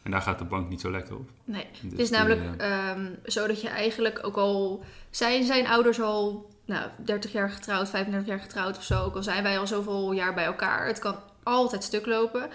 En 0.04 0.12
daar 0.12 0.22
gaat 0.22 0.40
de 0.40 0.46
bank 0.46 0.70
niet 0.70 0.82
zo 0.82 0.92
lekker 0.92 1.16
op. 1.16 1.30
Nee, 1.44 1.66
Dus 1.72 1.92
het 1.92 2.00
is 2.00 2.10
die, 2.10 2.18
namelijk 2.18 2.62
eh, 2.62 2.90
ehm, 2.90 3.06
zo 3.26 3.48
dat 3.48 3.62
je 3.62 3.70
eigenlijk 3.70 4.20
ook 4.22 4.38
al... 4.38 4.84
Zijn 5.10 5.44
zijn 5.44 5.68
ouders 5.68 6.02
al 6.02 6.50
nou, 6.66 6.90
30 6.98 7.32
jaar 7.32 7.50
getrouwd, 7.50 7.90
35 7.90 8.30
jaar 8.30 8.40
getrouwd 8.40 8.78
of 8.78 8.84
zo. 8.84 9.04
Ook 9.04 9.16
al 9.16 9.24
zijn 9.24 9.44
wij 9.44 9.60
al 9.60 9.68
zoveel 9.68 10.12
jaar 10.12 10.34
bij 10.34 10.46
elkaar. 10.46 10.88
Het 10.88 11.00
kan 11.00 11.16
altijd 11.44 11.84
stuk 11.84 12.06
lopen. 12.06 12.50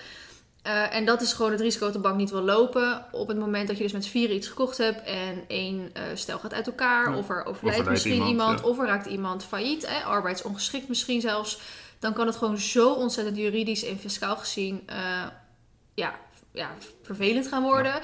Eh, 0.62 0.94
en 0.94 1.04
dat 1.04 1.22
is 1.22 1.32
gewoon 1.32 1.50
het 1.50 1.60
risico 1.60 1.84
dat 1.84 1.94
de 1.94 2.00
bank 2.00 2.16
niet 2.16 2.30
wil 2.30 2.42
lopen. 2.42 3.04
Op 3.12 3.28
het 3.28 3.38
moment 3.38 3.68
dat 3.68 3.76
je 3.76 3.82
dus 3.82 3.92
met 3.92 4.06
vieren 4.06 4.36
iets 4.36 4.48
gekocht 4.48 4.78
hebt 4.78 5.02
en 5.02 5.44
één 5.48 5.90
eh, 5.92 6.02
stel 6.14 6.38
gaat 6.38 6.54
uit 6.54 6.66
elkaar, 6.66 7.10
Ja. 7.10 7.16
of 7.16 7.28
er 7.28 7.44
overlijdt 7.44 7.88
misschien 7.88 8.12
iemand, 8.12 8.30
iemand, 8.30 8.58
ja. 8.58 8.64
of 8.66 8.78
er 8.78 8.86
raakt 8.86 9.06
iemand 9.06 9.44
failliet, 9.44 9.86
hè, 9.86 10.04
arbeidsongeschikt 10.04 10.88
misschien 10.88 11.20
zelfs, 11.20 11.60
dan 11.98 12.12
kan 12.12 12.26
het 12.26 12.36
gewoon 12.36 12.58
zo 12.58 12.92
ontzettend 12.92 13.36
juridisch 13.36 13.84
en 13.84 13.98
fiscaal 13.98 14.36
gezien 14.36 14.82
eh, 14.86 15.26
ja, 15.94 16.14
ja, 16.52 16.70
vervelend 17.02 17.48
gaan 17.48 17.62
worden. 17.62 17.94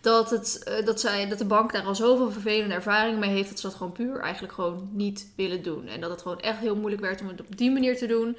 Dat, 0.00 0.30
het, 0.30 0.80
dat, 0.84 1.00
zij, 1.00 1.28
dat 1.28 1.38
de 1.38 1.44
bank 1.44 1.72
daar 1.72 1.84
al 1.84 1.94
zoveel 1.94 2.30
vervelende 2.30 2.74
ervaring 2.74 3.18
mee 3.18 3.30
heeft, 3.30 3.48
dat 3.48 3.60
ze 3.60 3.66
dat 3.66 3.76
gewoon 3.76 3.92
puur 3.92 4.20
eigenlijk 4.20 4.54
gewoon 4.54 4.88
niet 4.92 5.32
willen 5.36 5.62
doen. 5.62 5.86
En 5.86 6.00
dat 6.00 6.10
het 6.10 6.22
gewoon 6.22 6.40
echt 6.40 6.58
heel 6.58 6.76
moeilijk 6.76 7.02
werd 7.02 7.20
om 7.20 7.28
het 7.28 7.40
op 7.40 7.56
die 7.56 7.70
manier 7.70 7.96
te 7.96 8.06
doen. 8.06 8.36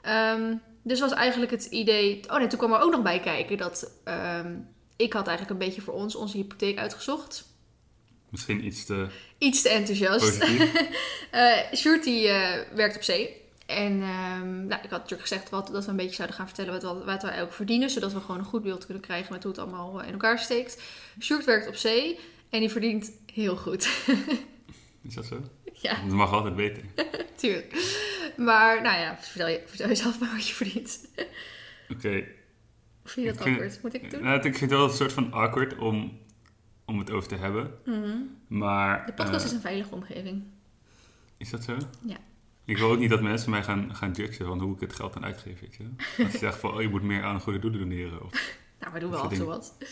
Ehm, 0.00 0.54
dus 0.86 1.00
was 1.00 1.12
eigenlijk 1.12 1.50
het 1.50 1.64
idee. 1.64 2.20
Oh 2.30 2.38
nee, 2.38 2.46
toen 2.46 2.58
kwam 2.58 2.72
er 2.72 2.80
ook 2.80 2.90
nog 2.90 3.02
bij 3.02 3.20
kijken 3.20 3.56
dat 3.56 3.90
ehm, 4.04 4.54
ik 4.96 5.12
had 5.12 5.26
eigenlijk 5.26 5.60
een 5.60 5.66
beetje 5.66 5.82
voor 5.82 5.94
ons 5.94 6.14
onze 6.14 6.36
hypotheek 6.36 6.78
uitgezocht. 6.78 7.44
Misschien 8.28 8.66
iets 8.66 8.84
te 8.84 9.06
Iets 9.38 9.62
te 9.62 9.68
enthousiast. 9.68 10.38
Eh 11.30 11.72
Sjoerd 11.74 12.04
die 12.04 12.28
eh, 12.28 12.74
werkt 12.74 12.96
op 12.96 13.02
zee. 13.02 13.40
En 13.66 14.02
ehm, 14.02 14.66
nou, 14.66 14.82
ik 14.82 14.90
had 14.90 15.00
natuurlijk 15.00 15.28
gezegd 15.28 15.50
wat, 15.50 15.68
dat 15.72 15.84
we 15.84 15.90
een 15.90 15.96
beetje 15.96 16.14
zouden 16.14 16.36
gaan 16.36 16.46
vertellen 16.46 16.72
wat, 16.72 16.82
wat, 16.82 17.04
wat 17.04 17.22
wij 17.22 17.42
ook 17.42 17.52
verdienen. 17.52 17.90
Zodat 17.90 18.12
we 18.12 18.20
gewoon 18.20 18.38
een 18.38 18.44
goed 18.44 18.62
beeld 18.62 18.84
kunnen 18.84 19.02
krijgen 19.02 19.32
met 19.32 19.42
hoe 19.42 19.52
het 19.52 19.60
allemaal 19.60 20.00
eh, 20.00 20.06
in 20.06 20.12
elkaar 20.12 20.38
steekt. 20.38 20.82
Sjoerd 21.20 21.44
werkt 21.44 21.68
op 21.68 21.76
zee 21.76 22.18
en 22.50 22.60
die 22.60 22.70
verdient 22.70 23.12
heel 23.32 23.56
goed. 23.56 23.88
Is 25.08 25.14
dat 25.14 25.24
zo? 25.24 25.40
ja, 25.72 25.94
Dat 25.94 26.14
mag 26.14 26.32
altijd 26.32 26.56
beter. 26.56 26.82
tuurlijk. 27.36 27.72
Maar 28.36 28.82
nou 28.82 28.96
ja, 28.98 29.16
vertel, 29.20 29.48
je, 29.48 29.62
vertel 29.66 29.88
jezelf 29.88 30.20
maar 30.20 30.32
wat 30.32 30.48
je 30.48 30.54
verdient. 30.54 31.08
Oké. 31.88 32.24
Of 33.04 33.10
vind 33.10 33.26
je 33.26 33.32
dat 33.32 33.34
Ik 33.36 33.42
vind- 33.42 33.56
awkward? 33.60 33.82
Moet 33.82 33.94
ik 33.94 34.02
het 34.02 34.10
doen? 34.10 34.22
Nou, 34.22 34.36
ik 34.36 34.42
vind 34.42 34.60
het 34.60 34.70
wel 34.70 34.84
een 34.84 34.94
soort 34.94 35.12
van 35.12 35.32
awkward 35.32 35.78
om, 35.78 36.18
om 36.84 36.98
het 36.98 37.10
over 37.10 37.28
te 37.28 37.36
hebben. 37.36 37.70
Mhm. 37.84 38.16
Maar... 38.46 39.06
De 39.06 39.12
podcast 39.12 39.40
eh, 39.40 39.46
is 39.46 39.52
een 39.52 39.60
veilige 39.60 39.94
omgeving. 39.94 40.44
Is 41.36 41.50
dat 41.50 41.64
zo? 41.64 41.76
Ja. 42.06 42.16
Ik 42.64 42.78
wil 42.78 42.90
ook 42.90 42.98
niet 42.98 43.10
dat 43.10 43.22
mensen 43.22 43.50
mij 43.50 43.62
gaan, 43.62 43.94
gaan 43.96 44.12
judgen 44.12 44.46
van 44.46 44.60
hoe 44.60 44.74
ik 44.74 44.80
het 44.80 44.92
geld 44.92 45.12
dan 45.12 45.24
uitgeef. 45.24 45.60
Weet 45.60 45.74
je? 45.74 45.82
wel. 45.82 45.92
Dat 46.26 46.32
ze 46.32 46.38
zeggen 46.38 46.60
van, 46.60 46.74
oh, 46.74 46.82
je 46.82 46.88
moet 46.88 47.02
meer 47.02 47.22
aan 47.22 47.40
goede 47.40 47.58
doelen 47.58 47.80
doneren. 47.80 48.24
Of 48.24 48.32
Nou, 48.80 48.92
we 48.92 48.98
doen 49.00 49.10
wel 49.10 49.18
Dat 49.22 49.26
af 49.26 49.32
en 49.38 49.44
toe 49.44 49.52
soort 49.52 49.74
wat. 49.78 49.88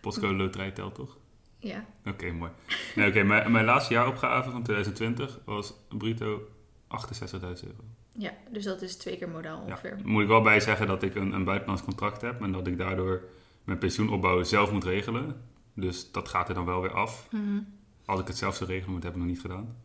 postcode 0.00 0.34
loterij 0.34 0.70
telt 0.70 0.94
toch? 0.94 1.16
Ja. 1.58 1.84
Oké, 2.04 2.30
mooi. 2.32 2.50
Nee, 2.94 3.08
oké, 3.08 3.22
mijn, 3.22 3.52
mijn 3.52 3.64
laatste 3.64 3.94
jaaropgave 3.94 4.50
van 4.50 4.62
2020 4.62 5.38
was 5.44 5.74
bruto 5.88 6.48
68.000 6.88 7.40
euro. 7.40 7.84
ja, 8.12 8.30
dus 8.50 8.64
dat 8.64 8.82
is 8.82 8.96
twee 8.96 9.16
keer 9.18 9.28
modaal 9.28 9.58
Ja. 9.58 9.64
ongeveer. 9.72 9.98
Moet 10.04 10.22
ik 10.22 10.28
wel 10.28 10.42
bij 10.42 10.60
zeggen 10.60 10.86
dat 10.86 11.02
ik 11.02 11.14
een, 11.14 11.32
een 11.32 11.44
buitenlands 11.44 11.82
contract 11.82 12.20
heb 12.20 12.40
en 12.42 12.52
dat 12.52 12.66
ik 12.66 12.78
daardoor 12.78 13.22
mijn 13.64 13.78
pensioenopbouw 13.78 14.42
zelf 14.42 14.72
moet 14.72 14.84
regelen. 14.84 15.42
Dus 15.74 16.12
dat 16.12 16.28
gaat 16.28 16.48
er 16.48 16.54
dan 16.54 16.64
wel 16.64 16.80
weer 16.80 16.92
af. 16.94 17.28
Mhm. 17.30 17.58
Als 18.04 18.20
ik 18.20 18.26
het 18.26 18.36
zelf 18.36 18.54
zou 18.56 18.70
regelen, 18.70 18.92
moet 18.92 19.02
heb 19.02 19.12
ik 19.12 19.18
nog 19.18 19.26
niet 19.26 19.40
gedaan. 19.40 19.76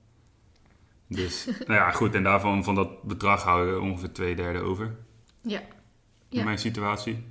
Dus, 1.08 1.46
nou 1.68 1.74
ja, 1.74 1.92
goed. 1.92 2.16
En 2.16 2.24
daarvan, 2.24 2.64
van 2.64 2.76
dat 2.76 3.04
bedrag 3.04 3.44
hou 3.44 3.76
ik 3.76 3.82
ongeveer 3.82 4.12
twee 4.12 4.36
derde 4.36 4.60
over. 4.60 4.96
Ja. 5.42 5.60
In 5.60 5.66
Ja. 6.30 6.44
mijn 6.44 6.58
situatie. 6.60 7.24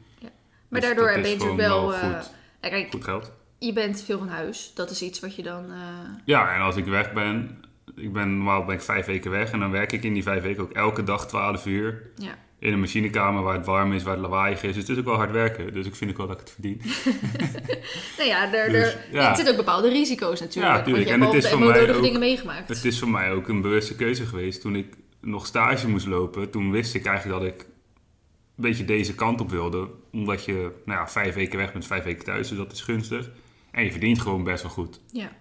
Maar 0.69 0.81
Dus 0.81 0.89
daardoor 0.91 1.07
ben 1.21 1.29
je 1.31 1.37
natuurlijk 1.37 1.61
wel... 1.61 1.89
wel 1.89 1.95
eh, 1.95 2.01
goed. 2.21 2.31
ja, 2.61 2.69
kijk, 2.69 2.91
Goed 2.91 3.05
geld. 3.05 3.33
je 3.59 3.73
bent 3.73 4.03
veel 4.03 4.19
van 4.19 4.29
huis. 4.29 4.73
Dat 4.75 4.91
is 4.91 5.03
iets 5.03 5.21
wat 5.21 5.35
je 5.37 5.43
dan... 5.43 5.71
eh, 5.71 5.79
Ja, 6.25 6.55
en 6.55 6.61
als 6.61 6.77
ik 6.77 6.85
weg 6.85 7.13
ben, 7.13 7.63
ik 8.01 8.13
ben 8.13 8.37
normaal 8.37 8.65
ben 8.65 8.75
ik 8.75 8.81
vijf 8.81 9.07
weken 9.07 9.31
weg 9.31 9.51
en 9.53 9.61
dan 9.61 9.71
werk 9.71 9.93
ik 9.93 10.03
in 10.05 10.13
die 10.13 10.23
vijf 10.23 10.43
weken 10.43 10.63
ook 10.63 10.73
elke 10.73 11.03
dag 11.05 11.27
12 11.29 11.67
uur 11.67 12.03
ja. 12.17 12.39
in 12.59 12.73
een 12.73 12.81
machinekamer 12.81 13.43
waar 13.43 13.57
het 13.57 13.67
warm 13.67 13.93
is, 13.93 14.03
waar 14.03 14.13
het 14.13 14.23
lawaaiig 14.23 14.63
is. 14.63 14.75
Dus 14.75 14.77
het 14.77 14.89
is 14.89 14.99
ook 14.99 15.05
wel 15.05 15.15
hard 15.17 15.31
werken. 15.31 15.73
Dus 15.73 15.87
ik 15.87 15.95
vind 15.95 16.11
ook 16.11 16.17
wel 16.17 16.27
dat 16.27 16.41
ik 16.41 16.47
het 16.47 16.53
verdien. 16.55 16.81
Nou 18.19 18.29
ja, 18.29 18.53
er, 18.55 18.71
Dus, 18.71 18.97
ja. 19.13 19.29
er 19.31 19.35
zitten 19.37 19.53
ook 19.55 19.61
bepaalde 19.61 19.89
risico's 19.89 20.41
natuurlijk. 20.41 20.75
Ja, 20.77 20.83
tuurlijk. 20.83 21.09
Want 21.09 21.09
je 21.09 21.13
En 21.15 21.21
hebt 21.21 21.35
het 21.35 21.45
is 21.45 21.51
voor 21.51 21.61
mij 21.69 21.97
ook- 21.97 22.03
dingen 22.03 22.21
meegemaakt. 22.21 22.69
Het 22.69 22.85
is 22.85 22.99
voor 22.99 23.09
mij 23.09 23.33
ook 23.33 23.49
een 23.49 23.61
bewuste 23.61 23.97
keuze 23.97 24.27
geweest. 24.27 24.61
Toen 24.61 24.77
ik 24.77 24.95
nog 25.21 25.47
stage 25.47 25.89
moest 25.89 26.07
lopen, 26.07 26.51
toen 26.51 26.71
wist 26.71 26.95
ik 26.95 27.05
eigenlijk 27.07 27.41
dat 27.41 27.53
ik 27.53 27.61
een 27.61 28.63
beetje 28.69 28.85
deze 28.85 29.15
kant 29.15 29.41
op 29.41 29.51
wilde. 29.51 29.89
Omdat 30.13 30.45
je 30.45 30.71
nou 30.85 30.99
ja, 31.01 31.09
vijf 31.09 31.35
weken 31.35 31.59
weg 31.59 31.73
bent, 31.73 31.87
vijf 31.87 32.05
weken 32.05 32.25
thuis, 32.25 32.49
dus 32.49 32.59
dat 32.59 32.73
is 32.73 32.81
gunstig. 32.83 33.31
En 33.71 33.85
je 33.85 33.91
verdient 33.91 34.21
gewoon 34.21 34.45
best 34.45 34.63
wel 34.63 34.73
goed. 34.73 35.01
Ja. 35.13 35.33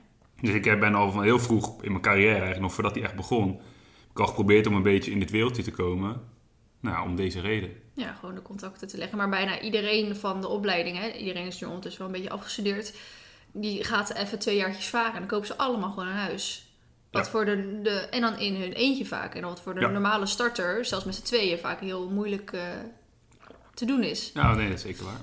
Dus 0.42 0.54
ik 0.54 0.80
ben 0.80 0.96
al 0.96 1.12
van 1.12 1.24
heel 1.24 1.40
vroeg 1.40 1.84
in 1.84 1.90
mijn 1.92 2.04
carrière, 2.04 2.30
eigenlijk 2.32 2.62
nog 2.62 2.74
voordat 2.74 2.94
die 2.94 3.04
echt 3.04 3.16
begon, 3.16 3.48
heb 3.48 4.12
ik 4.12 4.20
al 4.20 4.28
geprobeerd 4.28 4.68
om 4.68 4.74
een 4.74 4.84
beetje 4.84 5.12
in 5.12 5.20
dit 5.20 5.32
wereldje 5.32 5.64
te 5.64 5.72
komen. 5.72 6.22
Nou, 6.82 7.08
om 7.08 7.16
deze 7.16 7.40
reden. 7.42 7.72
ja, 7.94 8.14
gewoon 8.14 8.36
de 8.36 8.42
contacten 8.42 8.88
te 8.88 8.98
leggen. 8.98 9.18
Maar 9.18 9.30
bijna 9.30 9.62
iedereen 9.62 10.16
van 10.16 10.42
de 10.42 10.48
opleiding, 10.48 10.98
hè, 10.98 11.12
iedereen 11.12 11.46
is 11.48 11.60
nu 11.62 11.68
ondertussen 11.68 12.02
wel 12.02 12.10
een 12.12 12.16
beetje 12.22 12.36
afgestudeerd, 12.36 12.94
die 13.52 13.84
gaat 13.84 14.14
even 14.14 14.40
twee 14.40 14.56
jaartjes 14.56 14.88
varen 14.88 15.14
en 15.14 15.20
dan 15.20 15.28
kopen 15.28 15.48
ze 15.48 15.56
allemaal 15.58 15.90
gewoon 15.90 16.08
een 16.08 16.14
huis. 16.16 16.68
Wat 17.12 17.26
Ja. 17.26 17.32
voor 17.32 17.46
de, 17.46 17.80
de, 17.84 17.90
en 17.90 18.22
dan 18.22 18.38
in 18.40 18.56
hun 18.56 18.74
eentje 18.74 19.06
vaak. 19.06 19.36
En 19.36 19.42
wat 19.44 19.62
voor 19.62 19.74
de 19.74 19.80
Ja. 19.82 19.88
normale 19.88 20.26
starter, 20.26 20.86
zelfs 20.86 21.06
met 21.06 21.16
z'n 21.16 21.24
tweeën, 21.24 21.58
vaak 21.58 21.80
heel 21.80 22.10
moeilijk 22.10 22.52
eh, 22.52 22.62
te 23.74 23.86
doen 23.86 24.04
is. 24.04 24.32
Ja, 24.34 24.54
nee, 24.56 24.68
dat 24.68 24.78
is 24.78 24.84
zeker 24.84 25.04
waar. 25.04 25.22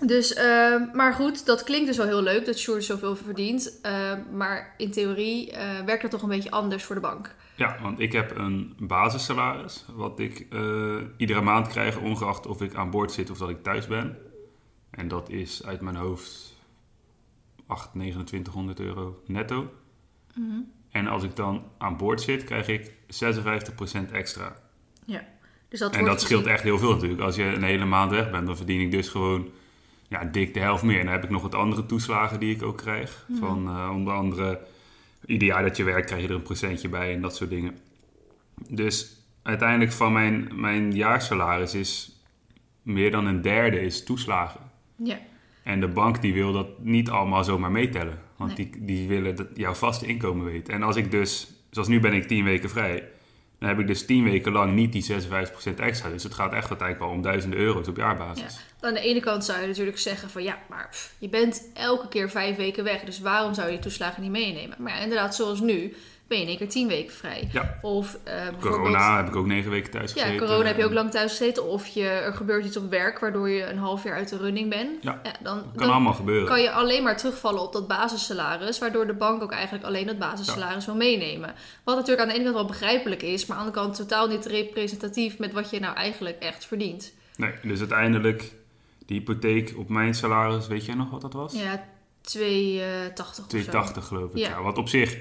Dus, 0.00 0.34
eh, 0.34 0.92
maar 0.92 1.12
goed, 1.12 1.46
dat 1.46 1.64
klinkt 1.64 1.86
dus 1.86 1.96
wel 1.96 2.06
heel 2.06 2.22
leuk 2.22 2.46
dat 2.46 2.58
Sjoerd 2.58 2.84
zoveel 2.84 3.16
verdient. 3.16 3.80
Eh, 3.82 4.12
maar 4.32 4.74
in 4.76 4.90
theorie 4.90 5.52
eh, 5.52 5.84
werkt 5.84 6.02
dat 6.02 6.10
toch 6.10 6.22
een 6.22 6.28
beetje 6.28 6.50
anders 6.50 6.84
voor 6.84 6.94
de 6.94 7.00
bank. 7.00 7.34
Ja, 7.56 7.76
want 7.82 8.00
ik 8.00 8.12
heb 8.12 8.36
een 8.36 8.74
basissalaris, 8.78 9.84
wat 9.94 10.18
ik 10.18 10.46
eh, 10.50 10.96
iedere 11.16 11.40
maand 11.40 11.66
krijg, 11.66 12.00
ongeacht 12.00 12.46
of 12.46 12.62
ik 12.62 12.74
aan 12.74 12.90
boord 12.90 13.12
zit 13.12 13.30
of 13.30 13.38
dat 13.38 13.48
ik 13.48 13.62
thuis 13.62 13.86
ben. 13.86 14.16
En 14.90 15.08
dat 15.08 15.30
is 15.30 15.64
uit 15.64 15.80
mijn 15.80 15.96
hoofd 15.96 16.56
8, 17.66 17.90
2900 17.92 18.80
euro 18.80 19.22
netto. 19.26 19.72
En 20.90 21.06
als 21.06 21.22
ik 21.22 21.36
dan 21.36 21.64
aan 21.78 21.96
boord 21.96 22.20
zit, 22.20 22.44
krijg 22.44 22.68
ik 22.68 22.92
56% 23.06 24.12
extra. 24.12 24.56
Dus 25.68 25.78
dat 25.78 25.94
En 25.96 26.04
dat 26.04 26.20
scheelt 26.20 26.46
echt 26.46 26.62
heel 26.62 26.78
veel 26.78 26.92
natuurlijk. 26.92 27.20
Als 27.20 27.36
je 27.36 27.44
een 27.44 27.62
hele 27.62 27.84
maand 27.84 28.10
weg 28.10 28.30
bent, 28.30 28.46
dan 28.46 28.56
verdien 28.56 28.80
ik 28.80 28.90
dus 28.90 29.08
gewoon 29.08 29.50
ja, 30.10 30.24
dik 30.24 30.54
de 30.54 30.60
helft 30.60 30.82
meer. 30.82 30.98
En 30.98 31.04
dan 31.04 31.14
heb 31.14 31.24
ik 31.24 31.30
nog 31.30 31.42
wat 31.42 31.54
andere 31.54 31.86
toeslagen 31.86 32.40
die 32.40 32.54
ik 32.54 32.62
ook 32.62 32.76
krijg. 32.76 33.24
Mhm. 33.28 33.38
Van 33.38 33.68
eh, 33.68 33.90
onder 33.94 34.12
andere, 34.14 34.60
ieder 35.26 35.48
jaar 35.48 35.62
dat 35.62 35.76
je 35.76 35.84
werkt 35.84 36.06
krijg 36.06 36.22
je 36.22 36.28
er 36.28 36.34
een 36.34 36.42
procentje 36.42 36.88
bij 36.88 37.14
en 37.14 37.20
dat 37.20 37.36
soort 37.36 37.50
dingen. 37.50 37.78
Dus 38.68 39.16
uiteindelijk 39.42 39.92
van 39.92 40.12
mijn, 40.12 40.48
mijn 40.54 40.92
jaarsalaris 40.92 41.74
is 41.74 42.20
meer 42.82 43.10
dan 43.10 43.26
een 43.26 43.40
derde 43.40 43.80
is 43.80 44.04
toeslagen. 44.04 44.60
Ja, 44.96 45.18
En 45.62 45.80
de 45.80 45.88
bank 45.88 46.20
die 46.20 46.32
wil 46.34 46.52
dat 46.52 46.78
niet 46.78 47.10
allemaal 47.10 47.44
zomaar 47.44 47.70
meetellen. 47.70 48.18
Want 48.36 48.56
Nee. 48.56 48.70
die, 48.70 48.84
die 48.84 49.08
willen 49.08 49.36
dat 49.36 49.48
jouw 49.54 49.74
vaste 49.74 50.06
inkomen 50.06 50.44
weten. 50.44 50.74
En 50.74 50.82
als 50.82 50.96
ik 50.96 51.10
dus, 51.10 51.52
zoals 51.70 51.88
nu 51.88 52.00
ben 52.00 52.12
ik 52.12 52.28
10 52.28 52.44
weken 52.44 52.70
vrij. 52.70 53.08
Dan 53.60 53.68
heb 53.68 53.78
ik 53.78 53.86
dus 53.86 54.06
10 54.06 54.24
weken 54.24 54.52
lang 54.52 54.74
niet 54.74 54.92
die 54.92 55.04
56% 55.04 55.74
extra. 55.76 56.08
Dus 56.08 56.22
het 56.22 56.34
gaat 56.34 56.52
echt 56.52 56.68
uiteindelijk 56.68 56.98
wel 56.98 57.08
om 57.08 57.22
duizenden 57.22 57.58
euro's 57.58 57.88
op 57.88 57.96
jaarbasis. 57.96 58.58
aan 58.80 58.94
de 58.94 59.00
ene 59.00 59.20
kant 59.20 59.44
zou 59.44 59.60
je 59.60 59.66
natuurlijk 59.66 59.98
zeggen 59.98 60.30
van 60.30 60.42
ja, 60.42 60.58
maar 60.68 60.96
je 61.18 61.28
bent 61.28 61.70
elke 61.74 62.08
keer 62.08 62.30
vijf 62.30 62.56
weken 62.56 62.84
weg. 62.84 63.02
Dus 63.02 63.20
waarom 63.20 63.54
zou 63.54 63.66
je 63.66 63.72
die 63.72 63.82
toeslagen 63.82 64.22
niet 64.22 64.30
meenemen? 64.30 64.76
Maar 64.82 64.92
ja, 64.92 65.00
inderdaad, 65.00 65.34
zoals 65.34 65.60
nu 65.60 65.94
ben 66.30 66.38
je 66.38 66.44
in 66.44 66.50
één 66.50 66.58
keer 66.58 66.68
tien 66.68 66.88
weken 66.88 67.14
vrij. 67.14 67.48
Ja. 67.52 67.78
Of 67.82 68.14
eh, 68.24 68.34
bijvoorbeeld... 68.34 68.60
Corona 68.74 69.16
heb 69.16 69.26
ik 69.28 69.36
ook 69.36 69.46
9 69.46 69.70
weken 69.70 69.90
thuis 69.90 70.12
Ja, 70.12 70.22
gezeten. 70.22 70.46
corona 70.46 70.66
heb 70.66 70.76
je 70.76 70.84
ook 70.84 70.92
lang 70.92 71.10
thuis 71.10 71.30
gezeten. 71.30 71.66
Of 71.68 71.86
je, 71.86 72.06
er 72.08 72.32
gebeurt 72.34 72.64
iets 72.64 72.76
op 72.76 72.90
werk 72.90 73.18
waardoor 73.18 73.48
je 73.48 73.64
een 73.66 73.78
half 73.78 74.04
jaar 74.04 74.14
uit 74.16 74.28
de 74.28 74.36
running 74.36 74.68
bent. 74.70 75.02
Ja, 75.02 75.20
dan, 75.40 75.58
Kan 75.62 75.70
dan 75.74 75.90
allemaal 75.90 76.12
gebeuren. 76.12 76.48
kan 76.48 76.60
je 76.62 76.70
alleen 76.70 77.02
maar 77.02 77.16
terugvallen 77.16 77.62
op 77.62 77.72
dat 77.72 77.88
basissalaris. 77.88 78.78
Waardoor 78.78 79.06
de 79.06 79.14
bank 79.14 79.42
ook 79.42 79.52
eigenlijk 79.52 79.84
alleen 79.84 80.06
dat 80.06 80.18
basissalaris 80.18 80.86
wil 80.86 80.94
meenemen. 80.94 81.54
Wat 81.84 81.96
natuurlijk 81.96 82.22
aan 82.22 82.28
de 82.28 82.34
ene 82.34 82.44
kant 82.44 82.56
wel 82.56 82.64
begrijpelijk 82.66 83.22
is. 83.22 83.46
Maar 83.46 83.56
aan 83.56 83.64
de 83.64 83.70
andere 83.70 83.86
kant 83.86 84.08
totaal 84.08 84.28
niet 84.28 84.46
representatief 84.46 85.38
met 85.38 85.52
wat 85.52 85.70
je 85.70 85.80
nou 85.80 85.96
eigenlijk 85.96 86.38
echt 86.42 86.64
verdient. 86.64 87.12
Nee, 87.36 87.52
dus 87.62 87.78
uiteindelijk, 87.78 88.52
de 89.06 89.14
hypotheek 89.14 89.74
op 89.76 89.88
mijn 89.88 90.14
salaris, 90.14 90.66
weet 90.66 90.84
jij 90.84 90.94
nog 90.94 91.10
wat 91.10 91.20
dat 91.20 91.32
was? 91.32 91.52
Ja, 91.52 91.84
280 92.20 93.28
of 93.28 93.34
zo. 93.34 93.42
280 93.48 94.04
geloof 94.06 94.30
ik. 94.30 94.36
Ja. 94.38 94.48
Ja. 94.48 94.62
wat 94.62 94.78
op 94.78 94.88
zich, 94.88 95.16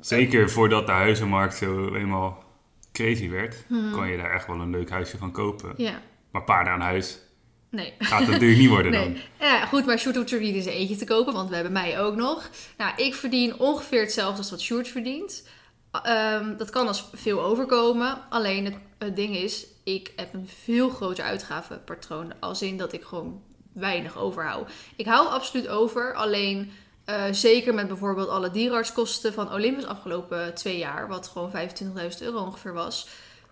zeker 0.00 0.50
voordat 0.50 0.86
de 0.86 0.92
huizenmarkt 0.92 1.56
zo 1.56 1.94
eenmaal 1.94 2.44
crazy 2.92 3.28
werd, 3.30 3.64
Mhm. 3.68 3.90
kon 3.92 4.06
je 4.08 4.16
daar 4.16 4.30
echt 4.32 4.46
wel 4.46 4.60
een 4.60 4.70
leuk 4.70 4.90
huisje 4.90 5.18
van 5.18 5.32
kopen. 5.32 5.72
Ja, 5.76 6.00
Maar 6.30 6.42
paarden 6.44 6.72
aan 6.72 6.80
huis 6.80 7.18
nee. 7.70 7.94
gaat 7.98 8.20
het 8.20 8.28
natuurlijk 8.30 8.60
niet 8.60 8.68
worden 8.68 8.92
dan. 9.02 9.12
Nee. 9.12 9.22
Ja, 9.40 9.66
goed, 9.66 9.86
maar 9.86 9.98
Sjoerd 9.98 10.16
hoeft 10.16 10.32
er 10.32 10.40
niet 10.40 10.54
in 10.54 10.62
zijn 10.62 10.74
eentje 10.74 10.96
te 10.96 11.04
kopen, 11.04 11.32
want 11.32 11.48
we 11.48 11.54
hebben 11.54 11.72
mij 11.72 12.00
ook 12.00 12.16
nog. 12.16 12.50
Nou, 12.78 12.92
ik 12.96 13.14
verdien 13.14 13.58
ongeveer 13.58 14.00
hetzelfde 14.00 14.38
als 14.38 14.50
wat 14.50 14.60
Sjoerd 14.60 14.88
verdient. 14.88 15.48
Ehm, 16.02 16.56
dat 16.56 16.70
kan 16.70 16.86
als 16.86 17.08
veel 17.12 17.42
overkomen. 17.42 18.18
Alleen 18.28 18.64
het, 18.64 18.74
het 18.98 19.16
ding 19.16 19.36
is, 19.36 19.66
ik 19.84 20.12
heb 20.16 20.34
een 20.34 20.48
veel 20.62 20.88
groter 20.88 21.24
uitgavenpatroon. 21.24 22.32
Als 22.40 22.62
in 22.62 22.76
dat 22.76 22.92
ik 22.92 23.02
gewoon 23.04 23.42
weinig 23.72 24.16
overhoud. 24.18 24.70
Ik 24.96 25.06
hou 25.06 25.28
absoluut 25.28 25.68
over, 25.68 26.14
alleen 26.14 26.70
eh, 27.10 27.32
zeker 27.32 27.74
met 27.74 27.88
bijvoorbeeld 27.88 28.28
alle 28.28 28.50
dierenartskosten 28.50 29.32
van 29.32 29.52
Olympus 29.52 29.86
afgelopen 29.86 30.54
twee 30.54 30.78
jaar, 30.78 31.08
wat 31.08 31.28
gewoon 31.28 31.50
25.000 31.50 32.22
euro 32.22 32.38
ongeveer 32.38 32.72
was. 32.72 33.08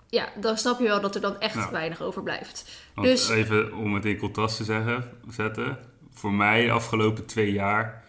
Ja, 0.09 0.29
dan 0.41 0.59
snap 0.59 0.79
je 0.79 0.85
wel 0.85 1.01
dat 1.01 1.15
er 1.15 1.21
dan 1.21 1.41
echt 1.41 1.71
weinig 1.71 2.03
overblijft. 2.03 2.65
Dus- 2.95 3.29
even 3.29 3.75
om 3.75 3.95
het 3.95 4.05
in 4.05 4.19
contrast 4.19 4.57
te 4.57 4.65
zeggen, 4.65 5.11
zetten. 5.31 5.79
Voor 6.13 6.33
mij 6.33 6.65
de 6.65 6.71
afgelopen 6.71 7.27
twee 7.27 7.53
jaar, 7.53 8.05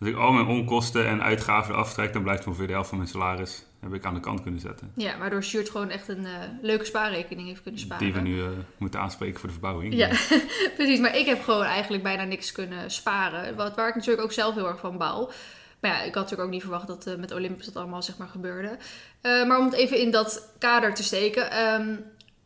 als 0.00 0.08
ik 0.08 0.16
al 0.16 0.32
mijn 0.32 0.46
onkosten 0.46 1.06
en 1.06 1.22
uitgaven 1.22 1.74
aftrek, 1.74 2.12
dan 2.12 2.22
blijft 2.22 2.46
ongeveer 2.46 2.66
de 2.66 2.72
helft 2.72 2.88
van 2.88 2.98
mijn 2.98 3.10
salaris 3.10 3.64
heb 3.80 3.94
ik 3.94 4.04
aan 4.04 4.14
de 4.14 4.20
kant 4.20 4.42
kunnen 4.42 4.60
zetten. 4.60 4.92
Ja, 4.94 5.18
waardoor 5.18 5.42
Sjoerd 5.42 5.70
gewoon 5.70 5.90
echt 5.90 6.08
een 6.08 6.26
eh, 6.26 6.32
leuke 6.62 6.84
spaarrekening 6.84 7.48
heeft 7.48 7.62
kunnen 7.62 7.80
sparen. 7.80 8.04
Die 8.04 8.14
we 8.14 8.20
nu 8.20 8.40
eh, 8.42 8.48
moeten 8.78 9.00
aanspreken 9.00 9.38
voor 9.40 9.48
de 9.48 9.54
verbouwing. 9.54 9.94
Ja, 9.94 10.08
precies. 10.76 10.98
Maar 10.98 11.16
ik 11.16 11.26
heb 11.26 11.42
gewoon 11.42 11.64
eigenlijk 11.64 12.02
bijna 12.02 12.24
niks 12.24 12.52
kunnen 12.52 12.90
sparen. 12.90 13.56
Wat, 13.56 13.76
waar 13.76 13.88
ik 13.88 13.94
natuurlijk 13.94 14.22
ook 14.22 14.32
zelf 14.32 14.54
heel 14.54 14.68
erg 14.68 14.78
van 14.80 14.98
baal. 14.98 15.32
Maar 15.80 15.90
ja, 15.90 15.98
ik 15.98 16.14
had 16.14 16.22
natuurlijk 16.22 16.42
ook 16.42 16.50
niet 16.50 16.62
verwacht 16.62 16.86
dat 16.86 17.06
eh, 17.06 17.16
met 17.16 17.32
Olympus 17.32 17.66
dat 17.66 17.76
allemaal 17.76 18.02
zeg 18.02 18.16
maar 18.16 18.28
gebeurde. 18.28 18.78
Maar 19.22 19.58
om 19.58 19.64
het 19.64 19.74
even 19.74 19.98
in 20.00 20.10
dat 20.10 20.54
kader 20.58 20.94
te 20.94 21.02
steken. 21.02 21.50
ehm, 21.50 21.96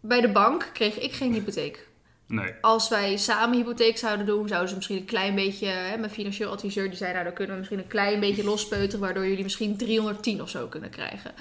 bij 0.00 0.20
de 0.20 0.28
bank 0.32 0.70
kreeg 0.72 0.98
ik 0.98 1.12
geen 1.12 1.32
hypotheek. 1.32 1.88
Nee, 2.26 2.52
Als 2.60 2.88
wij 2.88 3.16
samen 3.16 3.56
hypotheek 3.56 3.98
zouden 3.98 4.26
doen, 4.26 4.48
zouden 4.48 4.68
ze 4.68 4.74
misschien 4.76 4.96
een 4.96 5.04
klein 5.04 5.34
beetje... 5.34 5.66
Hè, 5.66 5.96
mijn 5.96 6.10
financieel 6.10 6.50
adviseur 6.50 6.88
die 6.88 6.96
zei, 6.96 7.12
nou 7.12 7.24
dan 7.24 7.32
kunnen 7.32 7.52
we 7.52 7.58
misschien 7.58 7.80
een 7.82 7.86
klein 7.86 8.20
beetje 8.20 8.44
lospeuteren... 8.44 9.00
waardoor 9.00 9.26
jullie 9.26 9.42
misschien 9.42 9.76
310 9.76 10.42
of 10.42 10.48
zo 10.48 10.66
kunnen 10.66 10.90
krijgen. 10.90 11.32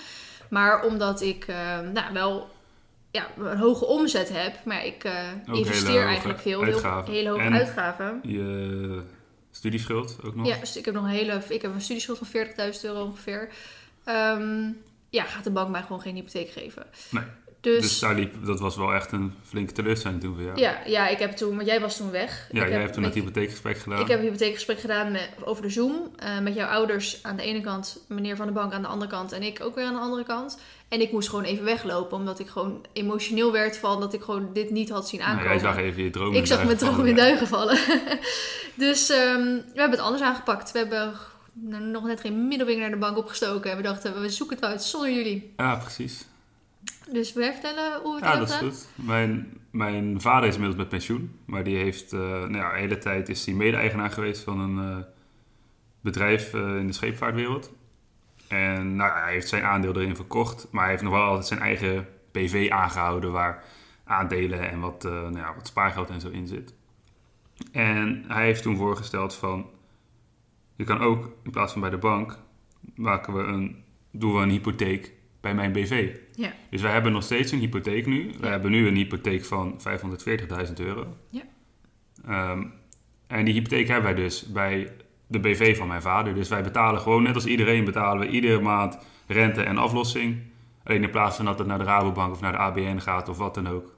Maar 0.50 0.86
omdat 0.86 1.22
ik 1.22 1.46
eh, 1.48 1.80
nou, 1.80 2.14
wel 2.14 2.50
ja, 3.12 3.28
een 3.38 3.58
hoge 3.58 3.86
omzet 3.86 4.30
heb, 4.30 4.66
maar 4.66 4.86
ik 4.86 5.04
eh, 5.04 5.28
investeer 5.46 6.06
eigenlijk 6.06 6.40
veel, 6.40 6.64
heel, 6.64 7.04
hele 7.06 7.30
hoge 7.30 7.42
En- 7.42 7.54
uitgaven. 7.54 8.20
je 8.24 9.02
studieschuld 9.52 10.18
ook 10.26 10.36
nog. 10.36 10.48
Ja, 10.48 10.58
dus 10.58 10.78
ik 10.78 10.86
heb 10.86 10.94
nog 10.94 11.04
een 11.04 11.10
hele, 11.10 11.42
ik 11.48 11.62
heb 11.62 11.74
een 11.74 11.82
studieschuld 11.82 12.18
van 12.18 12.28
40.000 12.74 12.82
euro 12.82 13.04
ongeveer. 13.04 13.50
Ehm, 14.04 14.70
ja, 15.10 15.24
gaat 15.24 15.44
de 15.44 15.52
bank 15.52 15.70
mij 15.70 15.82
gewoon 15.82 16.02
geen 16.02 16.16
hypotheek 16.16 16.50
geven. 16.52 16.86
Nee. 17.10 17.24
Dus, 17.62 17.82
Dus 17.82 18.00
daar 18.00 18.16
liep, 18.16 18.46
dat 18.46 18.60
was 18.60 18.76
wel 18.76 18.94
echt 18.94 19.12
een 19.12 19.34
flinke 19.44 19.74
teleurstelling 19.74 20.22
toen 20.22 20.34
voor 20.36 20.44
jou. 20.44 20.60
ja, 20.60 20.82
ja, 20.86 21.08
ik 21.08 21.20
heb 21.20 21.32
toen, 21.32 21.56
want 21.56 21.68
jij 21.68 21.80
was 21.80 21.98
toen 21.98 22.12
weg. 22.12 22.48
Ja, 22.52 22.62
ik 22.62 22.68
jij 22.68 22.72
heb 22.72 22.82
hebt 22.82 22.94
toen 22.94 23.04
het 23.04 23.14
hypotheekgesprek 23.14 23.78
gedaan. 23.78 24.00
Ik 24.00 24.08
heb 24.08 24.18
een 24.20 24.26
hypotheekgesprek 24.26 24.80
gedaan 24.80 25.12
met, 25.12 25.30
over 25.44 25.64
de 25.64 25.70
Zoom. 25.70 26.12
eh, 26.16 26.40
met 26.40 26.56
jouw 26.56 26.68
ouders 26.68 27.20
aan 27.24 27.36
de 27.36 27.44
ene 27.44 27.62
kant, 27.62 28.06
meneer 28.08 28.36
van 28.36 28.46
de 28.46 28.52
bank 28.52 28.74
aan 28.74 28.82
de 28.82 28.88
andere 28.88 29.12
kant 29.12 29.32
en 29.32 29.44
ik 29.44 29.60
ook 29.64 29.76
weer 29.76 29.86
aan 29.86 29.94
de 29.94 30.00
andere 30.00 30.24
kant. 30.24 30.60
En 30.90 31.02
ik 31.02 31.12
moest 31.12 31.30
gewoon 31.30 31.44
even 31.44 31.64
weglopen, 31.64 32.18
omdat 32.18 32.40
ik 32.40 32.48
gewoon 32.48 32.86
emotioneel 32.94 33.52
werd 33.52 33.78
van 33.78 34.00
dat 34.00 34.14
ik 34.14 34.22
gewoon 34.22 34.50
dit 34.54 34.70
niet 34.70 34.90
had 34.90 35.08
zien 35.10 35.20
Nou, 35.20 35.32
aankomen. 35.32 35.52
jij 35.54 35.62
zag 35.62 35.78
even 35.78 36.04
je 36.04 36.10
droom 36.10 36.34
ik 36.34 36.46
zag 36.46 36.64
mijn 36.64 36.78
droom 36.78 37.06
in 37.06 37.16
duigen 37.16 37.48
vallen. 37.48 37.78
dus 38.76 39.10
ehm, 39.10 39.44
we 39.44 39.64
hebben 39.74 39.98
het 39.98 40.00
anders 40.00 40.24
aangepakt. 40.24 40.72
We 40.72 40.78
hebben 40.78 41.14
nog 41.92 42.04
net 42.04 42.22
geen 42.22 42.48
middelvinger 42.48 42.82
naar 42.82 42.92
de 42.92 42.98
bank 42.98 43.18
opgestoken. 43.18 43.72
En 43.72 43.78
we 43.78 43.84
dachten, 43.84 44.22
we 44.22 44.30
zoeken 44.30 44.56
het 44.56 44.66
uit 44.66 44.84
zonder 44.84 45.12
jullie. 45.12 45.54
Ja, 45.58 45.76
precies. 45.76 46.26
Dus 47.12 47.34
wil 47.34 47.44
jij 47.44 47.52
vertellen 47.54 48.02
hoe 48.02 48.16
het 48.16 48.24
Ja, 48.24 48.36
dat 48.36 48.50
is 48.50 48.56
goed. 48.56 48.88
Mijn, 48.96 49.58
mijn 49.72 50.22
vader 50.22 50.48
is 50.48 50.56
inmiddels 50.56 50.82
met 50.82 50.90
pensioen. 50.90 51.40
Maar 51.46 51.64
die 51.64 51.78
heeft, 51.78 52.14
eh, 52.14 52.20
nou 52.20 52.56
ja, 52.58 52.72
de 52.72 52.80
hele 52.80 52.98
tijd 52.98 53.30
is 53.30 53.46
hij 53.46 53.56
mede-eigenaar 53.56 54.12
geweest 54.12 54.44
van 54.44 54.60
een 54.60 54.98
eh, 54.98 55.04
bedrijf 56.02 56.54
eh, 56.54 56.76
in 56.76 56.88
de 56.88 56.94
scheepvaartwereld. 56.94 57.72
En 58.48 58.96
nou, 58.96 59.20
hij 59.20 59.32
heeft 59.32 59.48
zijn 59.48 59.64
aandeel 59.64 59.96
erin 59.96 60.16
verkocht. 60.16 60.68
Maar 60.72 60.82
hij 60.82 60.92
heeft 60.92 61.04
nog 61.04 61.14
wel 61.14 61.24
altijd 61.24 61.48
zijn 61.48 61.60
eigen 61.60 62.08
PV 62.32 62.70
aangehouden. 62.70 63.32
Waar 63.32 63.64
aandelen 64.04 64.70
en 64.70 64.80
wat, 64.80 65.04
nou 65.04 65.38
ja, 65.38 65.56
wat 65.56 65.68
spaargeld 65.68 66.10
en 66.10 66.22
zo 66.22 66.30
in 66.30 66.48
zit. 66.48 66.74
En 67.72 68.24
hij 68.28 68.46
heeft 68.46 68.62
toen 68.62 68.78
voorgesteld 68.78 69.36
van... 69.36 69.70
je 70.76 70.84
kan 70.84 71.00
ook, 71.00 71.32
in 71.44 71.52
plaats 71.52 71.72
van 71.72 71.82
bij 71.82 71.90
de 71.90 71.98
bank, 71.98 72.40
maken 72.96 73.34
we 73.34 73.44
een, 73.44 73.84
doen 74.12 74.34
we 74.34 74.42
een 74.42 74.50
hypotheek 74.50 75.14
bij 75.42 75.56
mijn 75.56 75.72
BV. 75.72 76.16
Ja. 76.42 76.54
Dus 76.70 76.82
wij 76.82 76.92
hebben 76.92 77.12
nog 77.12 77.24
steeds 77.24 77.52
een 77.52 77.60
hypotheek 77.60 78.06
nu. 78.06 78.32
We 78.40 78.48
hebben 78.48 78.72
nu 78.72 78.88
een 78.88 78.96
hypotheek 78.96 79.46
van 79.46 79.80
540.000 80.68 80.74
euro. 80.80 81.18
Ja. 81.30 81.42
Ehm, 82.28 82.64
en 83.28 83.46
die 83.46 83.54
hypotheek 83.54 83.88
hebben 83.88 84.14
wij 84.14 84.24
dus 84.24 84.46
bij 84.46 84.92
de 85.28 85.40
BV 85.40 85.78
van 85.78 85.88
mijn 85.88 86.02
vader. 86.02 86.34
Dus 86.36 86.50
wij 86.50 86.64
betalen 86.64 87.02
gewoon, 87.02 87.24
net 87.24 87.36
als 87.36 87.46
iedereen, 87.46 87.86
betalen 87.86 88.20
we 88.28 88.34
iedere 88.34 88.60
maand 88.62 88.98
rente 89.28 89.62
en 89.64 89.78
aflossing. 89.78 90.42
Alleen 90.84 91.04
in 91.04 91.10
plaats 91.10 91.36
van 91.36 91.46
dat 91.46 91.58
het 91.60 91.68
naar 91.68 91.78
de 91.78 91.84
Rabobank 91.84 92.32
of 92.34 92.42
naar 92.42 92.52
de 92.52 92.58
ABN 92.58 92.98
gaat 93.00 93.30
of 93.30 93.38
wat 93.38 93.54
dan 93.54 93.68
ook, 93.68 93.96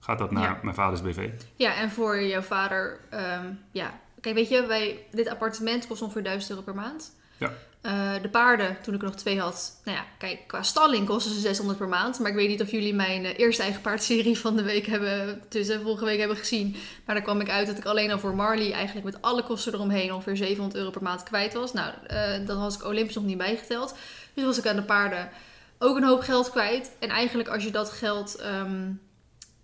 gaat 0.00 0.18
dat 0.18 0.30
naar 0.30 0.42
Ja. 0.42 0.58
mijn 0.62 0.74
vaders 0.74 1.02
BV. 1.02 1.28
Ja, 1.56 1.74
en 1.74 1.90
voor 1.90 2.22
jouw 2.22 2.40
vader, 2.42 3.00
ehm, 3.10 3.46
ja. 3.72 4.00
Kijk, 4.20 4.34
weet 4.34 4.48
je, 4.48 4.66
wij, 4.66 5.04
dit 5.10 5.28
appartement 5.28 5.86
kost 5.86 6.02
ongeveer 6.02 6.22
1000 6.22 6.50
euro 6.50 6.62
per 6.62 6.74
maand. 6.74 7.16
Ja. 7.38 7.52
Eh, 7.80 8.12
de 8.22 8.28
paarden, 8.28 8.76
toen 8.82 8.94
ik 8.94 9.00
er 9.00 9.06
nog 9.06 9.16
twee 9.16 9.40
had, 9.40 9.80
nou 9.84 9.96
ja, 9.96 10.04
kijk, 10.18 10.40
qua 10.46 10.62
stalling 10.62 11.06
kosten 11.06 11.32
ze 11.32 11.40
600 11.40 11.78
per 11.78 11.88
maand. 11.88 12.18
Maar 12.18 12.30
ik 12.30 12.36
weet 12.36 12.48
niet 12.48 12.62
of 12.62 12.70
jullie 12.70 12.94
mijn 12.94 13.24
eh, 13.24 13.38
eerste 13.38 13.62
eigen 13.62 13.80
paardserie 13.80 14.38
van 14.38 14.56
de 14.56 14.62
week 14.62 14.86
hebben, 14.86 15.42
eh, 15.50 15.80
vorige 15.82 16.04
week 16.04 16.18
hebben 16.18 16.36
gezien. 16.36 16.76
Maar 17.04 17.14
daar 17.14 17.24
kwam 17.24 17.40
ik 17.40 17.50
uit 17.50 17.66
dat 17.66 17.78
ik 17.78 17.84
alleen 17.84 18.10
al 18.10 18.18
voor 18.18 18.34
Marley 18.34 18.72
eigenlijk 18.72 19.04
met 19.04 19.22
alle 19.22 19.42
kosten 19.42 19.74
eromheen 19.74 20.12
ongeveer 20.12 20.36
700 20.36 20.78
euro 20.78 20.90
per 20.90 21.02
maand 21.02 21.22
kwijt 21.22 21.54
was. 21.54 21.72
Nou, 21.72 21.92
eh, 22.06 22.46
dan 22.46 22.58
was 22.58 22.74
ik 22.74 22.84
Olympus 22.84 23.14
nog 23.14 23.24
niet 23.24 23.38
bijgeteld. 23.38 23.94
Dus 24.34 24.44
was 24.44 24.58
ik 24.58 24.66
aan 24.66 24.76
de 24.76 24.82
paarden 24.82 25.28
ook 25.78 25.96
een 25.96 26.04
hoop 26.04 26.20
geld 26.20 26.50
kwijt. 26.50 26.90
En 26.98 27.08
eigenlijk 27.08 27.48
als 27.48 27.64
je 27.64 27.70
dat 27.70 27.90
geld... 27.90 28.36
ehm, 28.36 28.84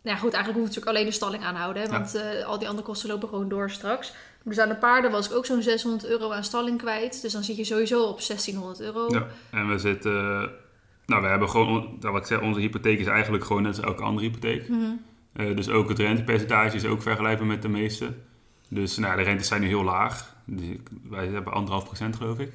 nou 0.02 0.16
ja, 0.16 0.22
goed, 0.22 0.32
eigenlijk 0.32 0.64
hoef 0.64 0.74
je 0.74 0.74
natuurlijk 0.74 0.96
alleen 0.96 1.04
de 1.04 1.10
stalling 1.10 1.44
aanhouden. 1.44 1.82
Hè, 1.82 1.88
want 1.88 2.44
al 2.44 2.58
die 2.58 2.68
andere 2.68 2.86
kosten 2.86 3.08
lopen 3.08 3.28
gewoon 3.28 3.48
door 3.48 3.70
straks. 3.70 4.12
Dus 4.48 4.58
aan 4.58 4.68
de 4.68 4.76
paarden 4.76 5.10
was 5.10 5.26
ik 5.28 5.32
ook 5.36 5.46
zo'n 5.46 5.62
600 5.62 6.06
euro 6.06 6.30
aan 6.32 6.44
stalling 6.44 6.78
kwijt. 6.78 7.22
Dus 7.22 7.32
dan 7.32 7.44
zit 7.44 7.56
je 7.56 7.64
sowieso 7.64 8.02
op 8.04 8.20
1600 8.26 8.80
euro. 8.80 9.06
Ja. 9.08 9.26
En 9.50 9.68
we 9.68 9.78
zitten, 9.78 10.12
nou 11.06 11.22
we 11.22 11.28
hebben 11.28 11.50
gewoon, 11.50 11.68
on- 11.68 11.96
wat 12.00 12.16
ik 12.16 12.26
zeg, 12.26 12.40
onze 12.40 12.60
hypotheek 12.60 12.98
is 12.98 13.06
eigenlijk 13.06 13.44
gewoon 13.44 13.62
net 13.62 13.76
als 13.76 13.86
elke 13.86 14.02
andere 14.02 14.26
hypotheek. 14.26 14.68
Mhm. 14.68 14.80
Eh, 15.32 15.56
dus 15.56 15.68
ook 15.68 15.88
het 15.88 15.98
rentepercentage 15.98 16.76
is 16.76 16.84
ook 16.84 17.02
vergelijkbaar 17.02 17.46
met 17.46 17.62
de 17.62 17.68
meeste. 17.68 18.12
Dus 18.68 18.96
nou, 18.96 19.16
de 19.16 19.22
rentes 19.22 19.48
zijn 19.48 19.60
nu 19.60 19.66
heel 19.66 19.84
laag. 19.84 20.34
Dus 20.44 20.64
wij 21.08 21.26
hebben 21.26 21.52
anderhalf 21.52 21.84
procent 21.84 22.16
geloof 22.16 22.38
ik. 22.38 22.52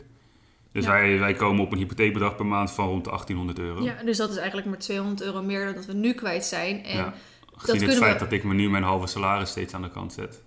Dus 0.71 0.85
Ja. 0.85 0.91
wij, 0.91 1.19
wij 1.19 1.33
komen 1.33 1.63
op 1.65 1.71
een 1.71 1.77
hypotheekbedrag 1.77 2.35
per 2.35 2.45
maand 2.45 2.71
van 2.71 2.87
rond 2.87 3.03
de 3.03 3.09
1800 3.09 3.59
euro. 3.59 3.83
Ja, 3.83 4.03
dus 4.05 4.17
dat 4.17 4.29
is 4.29 4.35
eigenlijk 4.37 4.67
maar 4.67 4.77
200 4.77 5.21
euro 5.21 5.41
meer 5.41 5.65
dan 5.65 5.75
dat 5.75 5.85
we 5.85 5.93
nu 5.93 6.13
kwijt 6.13 6.45
zijn. 6.45 6.83
En 6.83 6.97
Ja. 6.97 7.13
Gezien 7.55 7.75
het 7.75 7.83
kunnen 7.85 8.03
feit 8.03 8.13
we- 8.19 8.23
dat 8.23 8.31
ik 8.33 8.43
me 8.43 8.53
nu 8.53 8.69
mijn 8.69 8.83
halve 8.83 9.07
salaris 9.07 9.49
steeds 9.49 9.73
aan 9.73 9.81
de 9.81 9.89
kant 9.89 10.13
zet. 10.13 10.41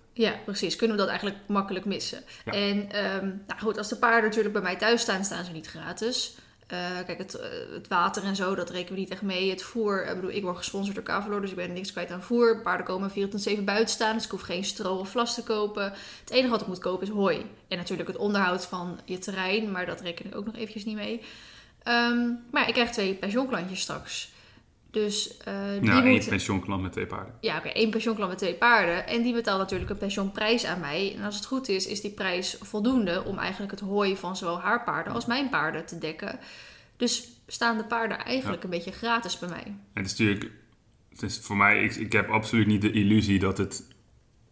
Precies. 0.45 0.75
Kunnen 0.75 0.95
we 0.95 1.01
dat 1.01 1.11
eigenlijk 1.11 1.39
makkelijk 1.47 1.85
missen. 1.85 2.23
Ja. 2.45 2.51
En 2.51 2.91
ehm, 2.91 3.27
nou 3.47 3.59
goed, 3.59 3.77
als 3.77 3.89
de 3.89 3.95
paarden 3.95 4.29
natuurlijk 4.29 4.53
bij 4.53 4.63
mij 4.63 4.75
thuis 4.75 5.01
staan, 5.01 5.25
staan 5.25 5.45
ze 5.45 5.51
niet 5.51 5.67
gratis. 5.67 6.35
Eh, 6.67 6.77
kijk, 7.05 7.17
het, 7.17 7.35
eh, 7.35 7.49
het 7.73 7.87
water 7.87 8.23
en 8.23 8.35
zo, 8.35 8.55
dat 8.55 8.69
rekenen 8.69 8.93
we 8.93 8.99
niet 8.99 9.09
echt 9.09 9.21
mee. 9.21 9.49
Het 9.49 9.63
voer, 9.63 10.07
ik 10.07 10.15
bedoel, 10.15 10.31
ik 10.31 10.43
word 10.43 10.57
gesponsord 10.57 10.95
door 10.95 11.03
Cavalor, 11.03 11.41
dus 11.41 11.49
ik 11.49 11.55
ben 11.55 11.73
niks 11.73 11.91
kwijt 11.91 12.11
aan 12.11 12.23
voer. 12.23 12.61
Paarden 12.61 12.85
komen 12.85 13.11
24-7 13.11 13.63
buiten 13.63 13.93
staan, 13.93 14.13
dus 14.13 14.25
ik 14.25 14.31
hoef 14.31 14.41
geen 14.41 14.63
stro 14.63 14.95
of 14.95 15.09
vlas 15.09 15.35
te 15.35 15.43
kopen. 15.43 15.83
Het 16.19 16.29
enige 16.29 16.49
wat 16.49 16.61
ik 16.61 16.67
moet 16.67 16.79
kopen 16.79 17.07
is 17.07 17.13
hooi. 17.13 17.45
En 17.67 17.77
natuurlijk 17.77 18.07
het 18.07 18.17
onderhoud 18.17 18.65
van 18.65 18.99
je 19.05 19.17
terrein, 19.17 19.71
maar 19.71 19.85
dat 19.85 20.01
reken 20.01 20.25
ik 20.25 20.35
ook 20.35 20.45
nog 20.45 20.55
eventjes 20.55 20.85
niet 20.85 20.95
mee. 20.95 21.21
Ehm, 21.83 22.27
maar 22.51 22.61
ja, 22.61 22.67
ik 22.67 22.73
krijg 22.73 22.91
twee 22.91 23.13
pensioenklantjes 23.13 23.79
straks. 23.79 24.33
Dus 24.95 25.37
eh 25.37 25.53
die 25.79 25.89
Ja, 25.89 26.01
één 26.01 26.11
moeten... 26.11 26.29
pensioenklant 26.29 26.81
met 26.81 26.91
twee 26.91 27.05
paarden. 27.05 27.33
Ja, 27.41 27.57
oké, 27.57 27.67
één 27.67 27.89
pensioenklant 27.89 28.29
met 28.29 28.39
twee 28.39 28.53
paarden. 28.53 29.07
En 29.07 29.21
die 29.21 29.33
betaalt 29.33 29.59
natuurlijk 29.59 29.89
een 29.89 29.97
pensioenprijs 29.97 30.65
aan 30.65 30.79
mij. 30.79 31.13
En 31.17 31.23
als 31.23 31.35
het 31.35 31.45
goed 31.45 31.69
is, 31.69 31.87
is 31.87 32.01
die 32.01 32.11
prijs 32.11 32.57
voldoende 32.61 33.23
om 33.23 33.37
eigenlijk 33.37 33.71
het 33.71 33.79
hooi 33.79 34.17
van 34.17 34.37
zowel 34.37 34.59
haar 34.59 34.83
paarden 34.83 35.13
als 35.13 35.25
mijn 35.25 35.49
paarden 35.49 35.85
te 35.85 35.97
dekken. 35.97 36.39
Dus 36.97 37.29
staan 37.47 37.77
de 37.77 37.83
paarden 37.83 38.17
eigenlijk 38.25 38.63
een 38.63 38.69
beetje 38.69 38.91
gratis 38.91 39.39
bij 39.39 39.49
mij. 39.49 39.63
En 39.65 40.03
het 40.03 40.05
is 40.05 40.17
natuurlijk, 40.17 40.51
het 41.09 41.21
is 41.21 41.39
voor 41.39 41.57
mij, 41.57 41.83
ik, 41.83 41.95
ik 41.95 42.11
heb 42.11 42.29
absoluut 42.29 42.67
niet 42.67 42.81
de 42.81 42.91
illusie 42.91 43.39
dat 43.39 43.57
het 43.57 43.87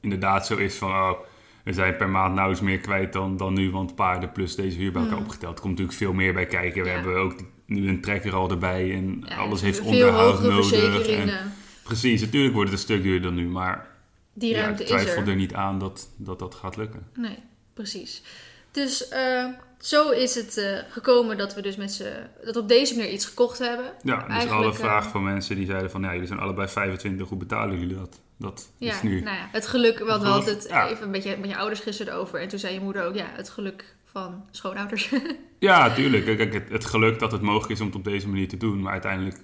inderdaad 0.02 0.48
zo 0.48 0.56
is 0.58 0.76
van, 0.76 0.90
oh, 0.92 1.20
we 1.64 1.74
zijn 1.74 1.96
per 1.98 2.10
maand 2.10 2.34
nauwelijks 2.34 2.66
meer 2.66 2.80
kwijt 2.80 3.14
dan, 3.14 3.38
dan 3.38 3.54
nu, 3.54 3.72
want 3.72 3.96
paarden 3.96 4.32
plus 4.32 4.56
deze 4.56 4.78
huur 4.78 4.92
bij 4.92 5.02
elkaar 5.02 5.18
Mm. 5.18 5.24
opgeteld. 5.24 5.56
Er 5.56 5.62
komt 5.62 5.72
natuurlijk 5.72 5.98
veel 5.98 6.14
meer 6.14 6.34
bij 6.34 6.46
kijken. 6.46 6.82
We 6.84 6.88
Ja. 6.90 6.94
hebben 6.96 7.16
ook 7.18 7.36
nu 7.66 7.88
een 7.88 8.02
trekker 8.02 8.36
al 8.36 8.50
erbij 8.50 8.94
en 8.94 9.24
Ja, 9.28 9.36
alles 9.36 9.62
heeft 9.62 9.80
onderhoud 9.82 10.42
nodig. 10.42 11.08
En, 11.08 11.52
precies, 11.84 12.22
natuurlijk 12.22 12.54
wordt 12.54 12.70
het 12.70 12.80
een 12.80 12.86
stuk 12.86 13.04
duurder 13.04 13.22
dan 13.22 13.34
nu, 13.36 13.48
maar 13.48 13.88
Die 14.34 14.56
ruimte 14.56 14.84
ik 14.84 14.90
is 14.90 15.02
twijfel 15.02 15.22
er. 15.22 15.28
er 15.28 15.36
niet 15.36 15.54
aan 15.54 15.80
dat, 15.80 16.10
dat 16.18 16.40
dat 16.40 16.56
gaat 16.56 16.78
lukken. 16.78 17.08
Nee, 17.18 17.38
precies. 17.74 18.24
Dus 18.72 19.08
eh, 19.08 19.46
zo 19.80 20.10
is 20.10 20.36
het 20.36 20.58
eh, 20.58 20.78
gekomen 20.90 21.38
dat 21.38 21.56
we 21.56 21.62
dus 21.62 21.76
met 21.76 21.92
z'n... 21.92 22.04
dat 22.46 22.56
op 22.56 22.68
deze 22.68 22.96
manier 22.96 23.12
iets 23.12 23.26
gekocht 23.26 23.60
hebben. 23.60 23.86
Ja, 24.04 24.16
dus 24.18 24.28
Eigenlijk, 24.28 24.62
alle 24.62 24.72
eh, 24.72 24.78
vragen 24.80 25.12
van 25.12 25.24
mensen 25.24 25.56
die 25.56 25.66
zeiden 25.66 25.92
van, 25.92 26.02
ja, 26.02 26.12
jullie 26.12 26.28
zijn 26.28 26.40
allebei 26.40 26.68
25, 26.68 27.30
hoe 27.30 27.38
betalen 27.38 27.80
jullie 27.80 27.96
dat? 27.98 28.22
Dat 28.44 28.72
Ja, 28.78 28.94
is 28.94 29.02
nu. 29.02 29.22
nou 29.22 29.36
ja, 29.38 29.48
het 29.52 29.68
geluk, 29.68 30.00
want 30.00 30.22
we 30.22 30.28
hadden 30.28 30.54
het 30.56 30.66
ja. 30.70 30.90
even 30.90 31.10
met 31.10 31.24
je, 31.24 31.38
met 31.40 31.50
je 31.50 31.58
ouders 31.58 31.80
gisteren 31.80 32.14
over. 32.14 32.40
En 32.40 32.48
toen 32.48 32.60
zei 32.60 32.74
je 32.74 32.80
moeder 32.80 33.04
ook, 33.06 33.16
ja, 33.16 33.26
het 33.36 33.50
geluk 33.50 33.96
van 34.06 34.46
schoonouders. 34.52 35.10
Ja, 35.60 35.94
tuurlijk. 35.94 36.26
Kijk, 36.26 36.54
het, 36.54 36.70
het 36.70 36.86
geluk 36.86 37.20
dat 37.20 37.32
het 37.32 37.42
mogelijk 37.42 37.72
is 37.72 37.80
om 37.80 37.86
het 37.86 37.96
op 37.96 38.04
deze 38.04 38.28
manier 38.30 38.48
te 38.48 38.58
doen. 38.58 38.82
Maar 38.82 38.92
uiteindelijk, 38.92 39.38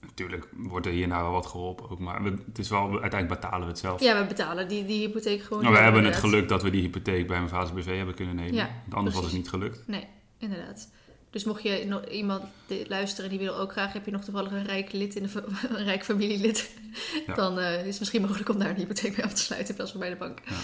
natuurlijk 0.00 0.48
wordt 0.52 0.86
er 0.86 0.92
hierna 0.92 1.22
wel 1.22 1.30
wat 1.32 1.46
geholpen 1.46 1.90
ook. 1.90 1.98
Maar 1.98 2.22
we, 2.22 2.34
het 2.46 2.58
is 2.58 2.68
wel, 2.68 3.00
uiteindelijk 3.00 3.40
betalen 3.40 3.60
we 3.60 3.66
het 3.72 3.78
zelf. 3.78 4.00
ja, 4.00 4.20
we 4.20 4.26
betalen 4.26 4.68
die, 4.68 4.84
die 4.84 5.06
hypotheek 5.06 5.42
gewoon. 5.42 5.62
maar 5.62 5.72
we 5.72 5.78
hebben 5.78 6.04
het 6.04 6.16
geluk 6.16 6.48
dat 6.48 6.62
we 6.62 6.70
die 6.70 6.80
hypotheek 6.80 7.26
bij 7.26 7.36
mijn 7.36 7.48
vaders 7.48 7.72
BV 7.72 7.96
hebben 7.96 8.14
kunnen 8.14 8.34
nemen. 8.36 8.54
Ja, 8.54 8.68
Want 8.82 8.94
anders 8.94 9.14
was 9.14 9.24
het 9.24 9.32
precies. 9.32 9.52
niet 9.52 9.62
gelukt. 9.62 9.82
Nee, 9.86 10.06
inderdaad. 10.38 10.88
Dus 11.36 11.44
mocht 11.44 11.62
je 11.62 12.06
iemand 12.10 12.42
luisteren 12.86 13.30
die 13.30 13.38
wil 13.38 13.54
ook 13.56 13.72
graag, 13.72 13.92
heb 13.92 14.04
je 14.04 14.10
nog 14.10 14.24
toevallig 14.24 14.52
een 14.52 14.64
rijk 14.64 14.92
lid 14.92 15.14
in 15.14 15.22
de 15.22 15.42
een 15.76 15.84
rijk 15.84 16.04
familielid, 16.04 16.70
Ja. 17.26 17.34
dan 17.34 17.58
eh, 17.58 17.78
is 17.80 17.86
het 17.90 17.98
misschien 17.98 18.20
mogelijk 18.20 18.48
om 18.48 18.58
daar 18.58 18.68
een 18.70 18.76
hypotheek 18.76 19.16
mee 19.16 19.24
af 19.26 19.32
te 19.32 19.42
sluiten 19.42 19.68
in 19.70 19.74
plaats 19.76 19.90
van 19.90 20.00
bij 20.00 20.10
de 20.10 20.16
bank. 20.16 20.38
We 20.44 20.54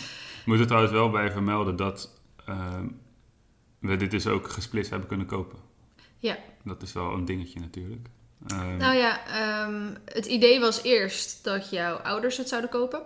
moeten 0.44 0.60
er 0.60 0.66
trouwens 0.66 0.92
wel 0.92 1.10
bij 1.10 1.30
vermelden 1.30 1.76
dat 1.76 2.10
ehm, 2.46 2.86
we 3.78 3.96
dit 3.96 4.10
dus 4.10 4.26
ook 4.26 4.48
gesplitst 4.48 4.90
hebben 4.90 5.08
kunnen 5.08 5.26
kopen. 5.26 5.58
Ja. 6.18 6.38
Dat 6.64 6.82
is 6.82 6.92
wel 6.92 7.12
een 7.12 7.24
dingetje 7.24 7.60
natuurlijk. 7.60 8.08
Ehm, 8.46 8.76
Nou 8.76 8.96
ja, 8.96 9.26
ehm, 9.26 9.94
het 10.04 10.26
idee 10.26 10.60
was 10.60 10.82
eerst 10.82 11.44
dat 11.44 11.70
jouw 11.70 11.96
ouders 11.96 12.36
het 12.36 12.48
zouden 12.48 12.70
kopen. 12.70 13.02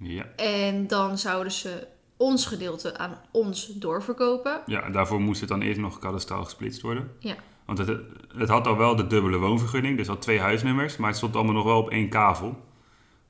ja. 0.00 0.24
En 0.36 0.86
dan 0.86 1.18
zouden 1.18 1.52
ze 1.52 1.86
ons 2.16 2.46
gedeelte 2.46 2.98
aan 2.98 3.18
ons 3.30 3.66
doorverkopen. 3.66 4.60
ja, 4.66 4.90
daarvoor 4.90 5.20
moest 5.20 5.40
het 5.40 5.48
dan 5.48 5.60
eerst 5.60 5.80
nog 5.80 5.98
kadastraal 5.98 6.44
gesplitst 6.44 6.80
worden. 6.80 7.10
Ja. 7.18 7.36
Want 7.64 7.78
het, 7.78 8.00
het 8.36 8.48
had 8.48 8.66
al 8.66 8.76
wel 8.76 8.96
de 8.96 9.06
dubbele 9.06 9.38
woonvergunning, 9.38 9.96
dus 9.96 10.06
had 10.06 10.22
twee 10.22 10.40
huisnummers, 10.40 10.96
maar 10.96 11.08
het 11.08 11.16
stond 11.16 11.34
allemaal 11.36 11.54
nog 11.54 11.64
wel 11.64 11.78
op 11.78 11.90
één 11.90 12.08
kavel. 12.08 12.64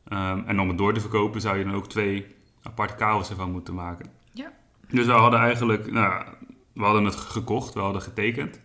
Ehm, 0.09 0.43
en 0.47 0.61
om 0.61 0.69
het 0.69 0.79
door 0.79 0.95
te 0.95 1.01
verkopen 1.01 1.41
zou 1.41 1.59
je 1.59 1.65
dan 1.65 1.75
ook 1.75 1.89
twee 1.89 2.27
aparte 2.63 2.95
kavels 2.95 3.31
ervan 3.31 3.51
moeten 3.51 3.75
maken. 3.75 4.11
Ja. 4.33 4.53
Dus 4.89 5.07
we 5.07 5.13
hadden 5.13 5.41
eigenlijk, 5.41 5.93
nou, 5.93 6.25
we 6.73 6.83
hadden 6.83 7.05
het 7.05 7.17
gekocht, 7.17 7.75
we 7.75 7.81
hadden 7.81 8.03
getekend, 8.03 8.61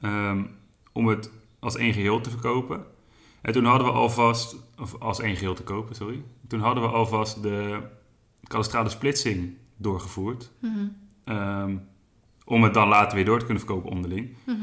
ehm, 0.00 0.44
om 0.92 1.06
het 1.06 1.30
als 1.58 1.76
één 1.76 1.92
geheel 1.92 2.20
te 2.20 2.30
verkopen. 2.30 2.84
En 3.42 3.52
toen 3.52 3.64
hadden 3.64 3.86
we 3.86 3.92
alvast, 3.92 4.56
of 4.78 5.00
als 5.00 5.20
één 5.20 5.36
geheel 5.36 5.54
te 5.54 5.62
kopen, 5.62 5.94
sorry. 5.94 6.22
Toen 6.48 6.60
hadden 6.60 6.82
we 6.82 6.88
alvast 6.88 7.42
de 7.42 7.80
kadastrale 8.48 8.88
splitsing 8.88 9.54
doorgevoerd. 9.76 10.50
Mhm, 10.60 10.86
Ehm, 11.24 11.76
om 12.44 12.62
het 12.62 12.74
dan 12.74 12.88
later 12.88 13.14
weer 13.16 13.24
door 13.24 13.38
te 13.38 13.44
kunnen 13.44 13.64
verkopen 13.64 13.90
onderling. 13.90 14.36
mhm. 14.46 14.56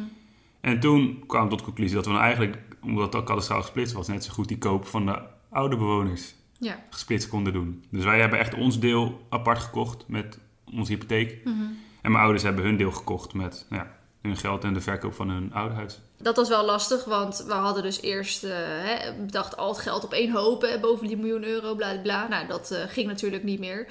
En 0.62 0.80
toen 0.80 1.24
kwamen 1.28 1.44
we 1.46 1.50
tot 1.50 1.60
de 1.60 1.66
conclusie 1.66 1.96
dat 1.96 2.06
we 2.06 2.12
nou 2.12 2.24
eigenlijk, 2.24 2.58
omdat 2.82 3.16
al 3.16 3.24
kadastraal 3.24 3.62
gesplitst 3.62 3.94
was, 3.94 4.08
net 4.08 4.24
zo 4.24 4.34
goed 4.34 4.48
die 4.48 4.58
koop 4.58 4.86
van 4.88 5.06
de 5.06 5.20
oude 5.50 5.78
bewoners 5.78 6.36
Ja. 6.60 6.84
gesplitst 6.90 7.30
konden 7.30 7.54
doen. 7.54 7.84
Dus 7.90 8.04
wij 8.04 8.20
hebben 8.20 8.40
echt 8.40 8.54
ons 8.54 8.80
deel 8.80 9.26
apart 9.30 9.60
gekocht 9.60 10.08
met 10.08 10.40
onze 10.74 10.92
hypotheek. 10.92 11.42
Mhm. 11.44 11.56
En 12.02 12.12
mijn 12.12 12.24
ouders 12.24 12.44
hebben 12.44 12.64
hun 12.64 12.78
deel 12.78 12.92
gekocht 12.92 13.34
met 13.34 13.66
nou 13.70 13.84
ja, 13.84 13.98
hun 14.26 14.38
geld 14.38 14.64
en 14.64 14.74
de 14.74 14.82
verkoop 14.82 15.14
van 15.14 15.30
hun 15.30 15.54
oude 15.54 15.76
huis. 15.76 16.00
Dat 16.18 16.36
was 16.36 16.50
wel 16.50 16.66
lastig, 16.66 17.06
want 17.06 17.44
we 17.48 17.54
hadden 17.54 17.84
dus 17.84 18.02
eerst 18.02 18.42
hè, 18.42 19.14
bedacht 19.14 19.58
al 19.58 19.70
het 19.70 19.78
geld 19.78 20.04
op 20.04 20.14
één 20.14 20.32
hoop, 20.32 20.62
hè, 20.62 20.80
boven 20.80 21.08
die 21.08 21.18
miljoen 21.18 21.44
euro, 21.44 21.76
bla 21.76 21.98
bla. 21.98 22.28
Nou, 22.28 22.48
dat 22.48 22.72
eh, 22.72 22.80
ging 22.88 23.08
natuurlijk 23.08 23.44
niet 23.44 23.60
meer. 23.60 23.88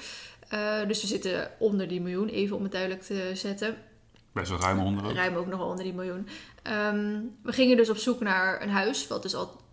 Eh, 0.47 0.87
dus 0.87 1.01
we 1.01 1.07
zitten 1.07 1.51
onder 1.59 1.87
die 1.87 2.01
miljoen, 2.01 2.27
even 2.27 2.55
om 2.55 2.63
het 2.63 2.71
duidelijk 2.71 3.01
te 3.01 3.31
zetten. 3.33 3.75
Best 4.31 4.49
wel 4.49 4.59
ruim 4.59 4.79
onder 4.79 5.05
ook. 5.05 5.11
Ruim 5.11 5.35
ook 5.35 5.47
nog 5.47 5.59
wel 5.59 5.67
onder 5.67 5.83
die 5.83 5.93
miljoen. 5.93 6.27
Ehm, 6.63 7.19
we 7.43 7.51
gingen 7.51 7.77
dus 7.77 7.89
op 7.89 7.97
zoek 7.97 8.19
naar 8.19 8.61
een 8.61 8.69
huis, 8.69 9.07
wat 9.07 9.21
dus 9.21 9.35
al 9.35 9.63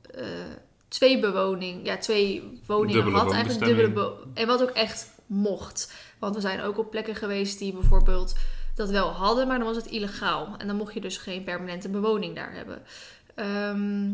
twee 0.88 1.20
bewoning, 1.20 1.87
ja, 1.87 1.96
twee 1.96 2.61
woningen 2.66 2.94
Dubbele 2.94 3.16
had. 3.18 3.33
Eigenlijk 3.33 3.64
dubbele 3.64 4.14
en 4.35 4.46
wat 4.46 4.62
ook 4.62 4.70
echt 4.70 5.11
mocht. 5.27 5.92
Want 6.18 6.35
we 6.35 6.40
zijn 6.40 6.62
ook 6.62 6.79
op 6.79 6.90
plekken 6.90 7.14
geweest 7.14 7.59
die 7.59 7.72
bijvoorbeeld 7.72 8.35
dat 8.75 8.91
wel 8.91 9.09
hadden, 9.09 9.47
maar 9.47 9.59
dan 9.59 9.67
was 9.67 9.77
het 9.77 9.87
illegaal. 9.87 10.55
En 10.59 10.67
dan 10.67 10.77
mocht 10.77 10.95
je 10.95 11.01
dus 11.01 11.17
geen 11.17 11.45
permanente 11.45 11.89
bewoning 11.89 12.35
daar 12.37 12.53
hebben. 12.55 12.83
Ehm, 13.35 14.11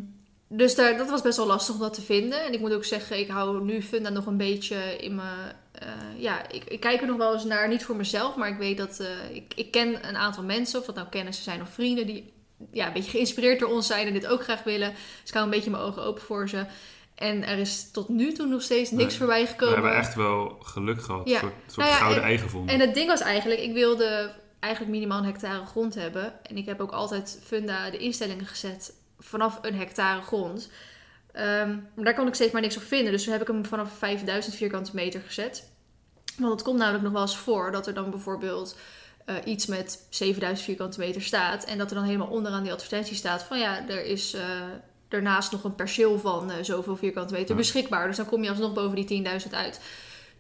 dus 0.49 0.75
daar, 0.75 0.97
dat 0.97 1.11
was 1.11 1.23
best 1.23 1.37
wel 1.37 1.47
lastig 1.47 1.75
om 1.75 1.81
dat 1.81 1.95
te 1.95 2.03
vinden. 2.03 2.45
En 2.45 2.53
ik 2.53 2.61
moet 2.61 2.73
ook 2.75 2.85
zeggen, 2.85 3.19
ik 3.19 3.29
hou 3.29 3.65
nu 3.65 3.83
Funda 3.83 4.09
nog 4.09 4.27
een 4.27 4.37
beetje 4.37 4.97
in 4.97 5.15
mijn 5.15 5.53
eh, 5.73 5.89
ja, 6.17 6.49
ik, 6.51 6.65
ik 6.65 6.81
kijk 6.81 7.01
er 7.01 7.07
nog 7.07 7.17
wel 7.17 7.33
eens 7.33 7.45
naar, 7.45 7.69
niet 7.69 7.85
voor 7.85 7.97
mezelf, 7.97 8.37
maar 8.37 8.49
ik 8.49 8.59
weet 8.59 8.77
dat 8.79 9.01
eh, 9.01 9.37
ik, 9.37 9.53
ik 9.57 9.71
ken 9.71 10.09
een 10.09 10.17
aantal 10.17 10.43
mensen, 10.43 10.81
of 10.81 10.87
dat 10.87 10.95
nou 10.95 11.09
kennissen 11.09 11.45
zijn 11.45 11.61
of 11.61 11.69
vrienden, 11.69 12.07
die 12.07 12.33
ja, 12.73 12.87
een 12.87 12.93
beetje 12.93 13.11
geïnspireerd 13.11 13.59
door 13.59 13.69
ons 13.71 13.87
zijn 13.87 14.07
en 14.07 14.13
dit 14.13 14.27
ook 14.27 14.43
graag 14.43 14.63
willen. 14.63 14.91
Dus 14.91 15.29
ik 15.29 15.33
hou 15.33 15.45
een 15.45 15.51
beetje 15.51 15.71
mijn 15.71 15.83
ogen 15.83 16.03
open 16.03 16.23
voor 16.23 16.49
ze. 16.49 16.65
En 17.15 17.47
er 17.47 17.59
is 17.59 17.91
tot 17.91 18.09
nu 18.09 18.33
toe 18.33 18.47
nog 18.47 18.63
steeds 18.63 18.91
niks 18.91 19.09
Nee. 19.09 19.19
voorbij 19.19 19.41
We 19.43 19.47
gekomen. 19.49 19.75
hebben 19.75 19.95
echt 19.97 20.15
wel 20.15 20.59
geluk 20.63 21.03
gehad. 21.03 21.29
Ja. 21.29 21.35
Een 21.35 21.41
soort, 21.41 21.53
soort 21.67 21.77
Nou 21.77 21.91
ja, 21.91 21.97
gouden 21.97 22.23
en- 22.23 22.29
ei 22.29 22.39
gevonden. 22.39 22.75
En 22.75 22.81
het 22.81 22.95
ding 22.95 23.07
was 23.09 23.21
eigenlijk, 23.21 23.61
ik 23.61 23.73
wilde 23.73 24.31
eigenlijk 24.61 24.93
minimaal 24.93 25.19
een 25.19 25.25
hectare 25.25 25.65
grond 25.67 25.95
hebben. 25.95 26.45
En 26.47 26.57
ik 26.57 26.67
heb 26.67 26.81
ook 26.81 26.93
altijd 26.93 27.41
funda 27.45 27.91
de 27.91 27.99
instellingen 27.99 28.47
gezet 28.47 28.93
vanaf 29.19 29.59
een 29.63 29.75
hectare 29.75 30.21
grond. 30.23 30.69
Ehm, 31.33 31.77
maar 31.95 32.05
daar 32.05 32.15
kon 32.15 32.27
ik 32.27 32.35
steeds 32.35 32.53
maar 32.53 32.63
niks 32.63 32.77
op 32.77 32.83
vinden. 32.83 33.13
Dus 33.13 33.23
toen 33.25 33.33
heb 33.33 33.43
ik 33.43 33.47
hem 33.49 33.65
vanaf 33.67 33.99
5000 33.99 34.55
vierkante 34.55 34.91
meter 34.95 35.21
gezet. 35.21 35.71
Want 36.39 36.53
het 36.53 36.63
komt 36.63 36.79
namelijk 36.79 37.05
nog 37.05 37.13
wel 37.13 37.23
eens 37.23 37.37
voor 37.37 37.73
dat 37.73 37.87
er 37.87 37.95
dan 37.95 38.11
bijvoorbeeld 38.11 38.77
eh, 39.25 39.35
iets 39.45 39.67
met 39.67 40.07
7000 40.11 40.65
vierkante 40.67 40.99
meter 40.99 41.23
staat. 41.23 41.65
En 41.65 41.79
dat 41.79 41.91
er 41.91 41.97
dan 41.97 42.05
helemaal 42.05 42.29
onderaan 42.29 42.63
die 42.63 42.73
advertentie 42.73 43.17
staat 43.17 43.43
van 43.43 43.59
ja, 43.59 43.89
er 43.89 44.05
is 44.05 44.35
eh, 44.35 44.43
daarnaast 45.09 45.53
nog 45.53 45.65
een 45.65 45.75
perceel 45.75 46.19
van 46.19 46.51
eh, 46.51 46.57
zoveel 46.63 46.97
vierkante 46.97 47.33
meter 47.33 47.51
Ja. 47.51 47.57
beschikbaar. 47.57 48.07
Dus 48.07 48.17
dan 48.17 48.27
kom 48.27 48.43
je 48.43 48.51
alsnog 48.51 48.73
boven 48.73 49.07
die 49.07 49.25
10.000 49.25 49.51
uit. 49.55 49.81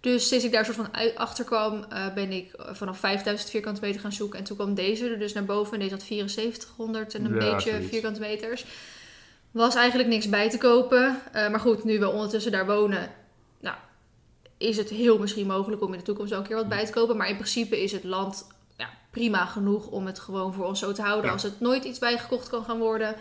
Dus 0.00 0.28
sinds 0.28 0.44
ik 0.44 0.52
daar 0.52 0.64
soort 0.64 0.76
van 0.76 1.14
achter 1.16 1.44
kwam, 1.44 1.84
eh, 1.88 2.14
ben 2.14 2.32
ik 2.32 2.52
eh, 2.52 2.74
vanaf 2.74 2.98
5000 2.98 3.50
vierkante 3.50 3.80
meter 3.80 4.00
gaan 4.00 4.12
zoeken. 4.12 4.38
En 4.38 4.44
toen 4.44 4.56
kwam 4.56 4.74
deze 4.74 5.08
er 5.08 5.18
dus 5.18 5.32
naar 5.32 5.44
boven. 5.44 5.72
En 5.72 5.78
deze 5.78 5.92
had 5.94 6.02
7400 6.02 7.14
en 7.14 7.24
een 7.24 7.32
Ja, 7.34 7.38
beetje 7.38 7.70
zoiets. 7.70 7.88
vierkante 7.88 8.20
meters. 8.20 8.64
Was 9.50 9.74
eigenlijk 9.74 10.08
niks 10.08 10.28
bij 10.28 10.50
te 10.50 10.58
kopen. 10.58 11.20
Eh, 11.32 11.48
maar 11.50 11.60
goed, 11.60 11.84
nu 11.84 11.98
we 11.98 12.08
ondertussen 12.10 12.52
daar 12.52 12.66
wonen, 12.66 13.10
nou, 13.60 13.76
is 14.58 14.76
het 14.76 14.88
heel 14.88 15.18
misschien 15.18 15.46
mogelijk 15.46 15.82
om 15.82 15.92
in 15.92 15.98
de 15.98 16.04
toekomst 16.04 16.32
ook 16.32 16.40
een 16.40 16.46
keer 16.46 16.56
wat 16.56 16.68
bij 16.68 16.86
te 16.86 16.92
kopen. 16.92 17.16
Maar 17.16 17.28
in 17.28 17.36
principe 17.36 17.82
is 17.82 17.92
het 17.92 18.04
land 18.04 18.46
prima 19.18 19.46
genoeg 19.46 19.86
om 19.86 20.06
het 20.06 20.18
gewoon 20.18 20.54
voor 20.54 20.64
ons 20.64 20.78
zo 20.78 20.92
te 20.92 21.02
houden. 21.02 21.26
Ja. 21.26 21.32
Als 21.32 21.42
het 21.42 21.60
nooit 21.60 21.84
iets 21.84 21.98
bijgekocht 21.98 22.48
kan 22.48 22.64
gaan 22.64 22.78
worden. 22.78 23.14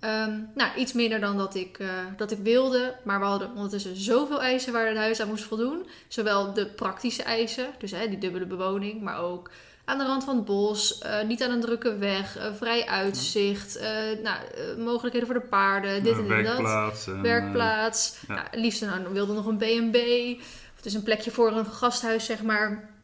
Ehm, 0.00 0.32
nou, 0.54 0.70
iets 0.76 0.92
minder 0.92 1.20
dan 1.20 1.36
dat 1.36 1.54
ik, 1.54 1.78
eh, 1.78 1.88
dat 2.16 2.30
ik 2.30 2.38
wilde. 2.38 2.94
Maar 3.04 3.18
we 3.18 3.24
hadden 3.24 3.50
ondertussen 3.54 3.96
zoveel 3.96 4.42
eisen 4.42 4.72
waar 4.72 4.86
het 4.86 4.96
huis 4.96 5.20
aan 5.20 5.28
moest 5.28 5.44
voldoen. 5.44 5.86
Zowel 6.08 6.52
de 6.52 6.66
praktische 6.66 7.22
eisen, 7.22 7.66
dus 7.78 7.90
hè, 7.90 8.08
die 8.08 8.18
dubbele 8.18 8.46
bewoning, 8.46 9.02
maar 9.02 9.18
ook 9.18 9.50
aan 9.84 9.98
de 9.98 10.04
rand 10.04 10.24
van 10.24 10.36
het 10.36 10.44
bos, 10.44 10.98
eh, 10.98 11.22
niet 11.26 11.42
aan 11.42 11.50
een 11.50 11.60
drukke 11.60 11.96
weg, 11.96 12.38
vrij 12.56 12.86
uitzicht, 12.86 13.76
eh, 13.76 13.90
nou, 14.22 14.38
mogelijkheden 14.78 15.28
voor 15.28 15.40
de 15.40 15.46
paarden, 15.48 16.02
dit 16.02 16.12
en 16.12 16.18
dat. 16.18 16.26
werkplaats. 16.26 17.06
en, 17.06 17.22
Werkplaats. 17.22 18.16
ja. 18.28 18.34
Nou, 18.34 18.46
liefst 18.52 18.80
dan 18.80 19.12
wilde 19.12 19.32
nog 19.32 19.46
een 19.46 19.56
B&B. 19.56 19.96
Of 20.36 20.76
het 20.76 20.86
is 20.86 20.94
een 20.94 21.02
plekje 21.02 21.30
voor 21.30 21.52
een 21.52 21.66
gasthuis, 21.66 22.24
zeg 22.24 22.42
maar. 22.42 22.96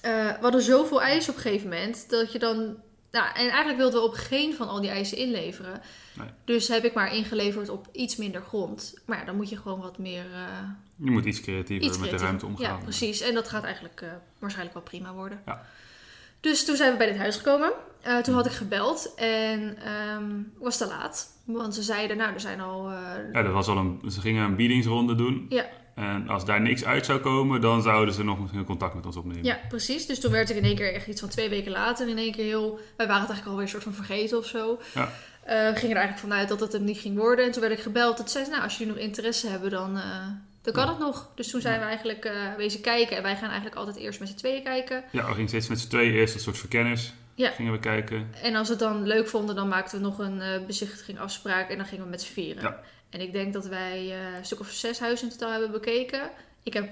Eh, 0.00 0.10
we 0.12 0.38
hadden 0.40 0.62
zoveel 0.62 1.02
eisen 1.02 1.30
op 1.30 1.36
een 1.36 1.42
gegeven 1.42 1.68
moment 1.68 2.10
dat 2.10 2.32
je 2.32 2.38
dan. 2.38 2.56
Nou, 3.10 3.26
en 3.34 3.48
eigenlijk 3.48 3.76
wilden 3.78 4.00
we 4.00 4.06
op 4.06 4.14
geen 4.14 4.54
van 4.54 4.68
al 4.68 4.80
die 4.80 4.90
eisen 4.90 5.18
inleveren. 5.18 5.80
Nee. 6.14 6.28
Dus 6.44 6.68
heb 6.68 6.84
ik 6.84 6.94
maar 6.94 7.14
ingeleverd 7.14 7.68
op 7.68 7.88
iets 7.92 8.16
minder 8.16 8.42
grond. 8.42 8.94
Maar 9.06 9.18
ja, 9.18 9.24
dan 9.24 9.36
moet 9.36 9.48
je 9.48 9.56
gewoon 9.56 9.80
wat 9.80 9.98
meer. 9.98 10.24
eh, 10.32 10.68
Je 10.96 11.10
moet 11.10 11.24
iets 11.24 11.40
creatiever 11.40 11.86
iets 11.88 11.98
met 11.98 12.10
de 12.10 12.16
ruimte 12.16 12.46
omgaan. 12.46 12.76
Ja, 12.76 12.82
precies. 12.82 13.20
En 13.20 13.34
dat 13.34 13.48
gaat 13.48 13.64
eigenlijk 13.64 14.00
eh, 14.00 14.08
waarschijnlijk 14.38 14.74
wel 14.76 14.84
prima 14.86 15.12
worden. 15.12 15.42
Ja. 15.46 15.62
Dus 16.40 16.64
toen 16.64 16.76
zijn 16.76 16.90
we 16.92 16.96
bij 16.98 17.06
dit 17.06 17.16
huis 17.16 17.36
gekomen. 17.36 17.72
Toen 18.22 18.34
had 18.34 18.46
ik 18.46 18.52
gebeld 18.52 19.12
en 19.16 19.76
ehm 19.84 20.24
was 20.58 20.76
te 20.78 20.86
laat. 20.86 21.26
Want 21.44 21.74
ze 21.74 21.82
zeiden, 21.82 22.16
nou, 22.16 22.34
er 22.34 22.40
zijn 22.40 22.60
al... 22.60 22.90
Ja, 23.32 23.42
dat 23.42 23.52
was 23.52 23.66
al 23.66 23.76
een, 23.76 24.00
ze 24.10 24.20
gingen 24.20 24.44
een 24.44 24.56
biedingsronde 24.56 25.14
doen. 25.14 25.46
Ja. 25.48 25.66
En 25.94 26.28
als 26.28 26.44
daar 26.44 26.60
niks 26.60 26.84
uit 26.84 27.06
zou 27.06 27.20
komen, 27.20 27.60
dan 27.60 27.82
zouden 27.82 28.14
ze 28.14 28.24
nog 28.24 28.40
misschien 28.40 28.64
contact 28.64 28.94
met 28.94 29.06
ons 29.06 29.16
opnemen. 29.16 29.44
Ja, 29.44 29.58
precies. 29.68 30.06
Dus 30.06 30.20
toen 30.20 30.30
werd 30.32 30.50
ik 30.50 30.56
in 30.56 30.64
één 30.64 30.76
keer 30.76 30.94
echt 30.94 31.06
iets 31.06 31.20
van 31.20 31.28
twee 31.28 31.48
weken 31.48 31.72
later 31.72 32.08
in 32.08 32.18
één 32.18 32.32
keer 32.32 32.44
heel... 32.44 32.78
Wij 32.96 33.06
waren 33.06 33.20
het 33.22 33.30
eigenlijk 33.30 33.46
alweer 33.46 33.62
een 33.62 33.68
soort 33.68 33.82
van 33.82 33.92
vergeten 34.04 34.38
of 34.38 34.46
zo. 34.46 34.80
Ja. 34.94 35.02
Eh, 35.44 35.56
we 35.56 35.76
gingen 35.78 35.96
er 35.96 36.02
eigenlijk 36.02 36.18
vanuit 36.18 36.48
dat 36.48 36.60
het 36.60 36.72
hem 36.72 36.84
niet 36.84 36.98
ging 36.98 37.16
worden. 37.16 37.44
En 37.44 37.50
toen 37.52 37.60
werd 37.60 37.72
ik 37.74 37.80
gebeld. 37.80 38.16
Toen 38.16 38.28
zei 38.28 38.44
ze, 38.44 38.50
nou, 38.50 38.62
als 38.62 38.78
jullie 38.78 38.92
nog 38.92 39.02
interesse 39.02 39.48
hebben, 39.48 39.70
dan, 39.70 39.96
eh, 39.96 40.26
dan 40.62 40.72
kan 40.72 40.84
Ja. 40.84 40.90
het 40.90 40.98
nog. 40.98 41.30
Dus 41.34 41.50
toen 41.50 41.60
zijn 41.60 41.80
we 41.80 41.86
eigenlijk 41.86 42.24
eh 42.24 42.54
wezen 42.56 42.80
kijken. 42.80 43.16
En 43.16 43.22
wij 43.22 43.34
gaan 43.36 43.48
eigenlijk 43.48 43.76
altijd 43.76 43.96
eerst 43.96 44.20
met 44.20 44.28
z'n 44.28 44.36
tweeën 44.36 44.62
kijken. 44.62 45.04
Ja, 45.12 45.26
we 45.26 45.32
gingen 45.32 45.48
steeds 45.48 45.68
met 45.68 45.80
z'n 45.80 45.88
tweeën 45.88 46.14
eerst 46.14 46.34
een 46.34 46.40
soort 46.40 46.58
verkennis. 46.58 47.12
Ja. 47.34 47.50
Gingen 47.50 47.72
we 47.72 47.78
kijken. 47.78 48.30
En 48.42 48.54
als 48.54 48.66
we 48.66 48.72
het 48.74 48.82
dan 48.82 49.06
leuk 49.06 49.28
vonden, 49.28 49.54
dan 49.54 49.68
maakten 49.68 49.98
we 49.98 50.04
nog 50.04 50.18
een 50.18 50.40
eh 50.40 50.66
bezichtiging 50.66 51.18
afspraak. 51.18 51.68
En 51.70 51.76
dan 51.76 51.86
gingen 51.86 52.04
we 52.04 52.10
met 52.10 52.22
z'n 52.22 52.32
vieren. 52.32 52.62
Ja. 52.62 52.80
En 53.12 53.20
ik 53.20 53.32
denk 53.32 53.52
dat 53.52 53.66
wij 53.66 53.98
eh, 54.10 54.36
een 54.38 54.44
stuk 54.44 54.60
of 54.60 54.70
zes 54.70 54.98
huizen 55.00 55.26
in 55.26 55.32
totaal 55.32 55.50
hebben 55.50 55.70
bekeken. 55.70 56.30
Ik 56.62 56.72
heb 56.72 56.88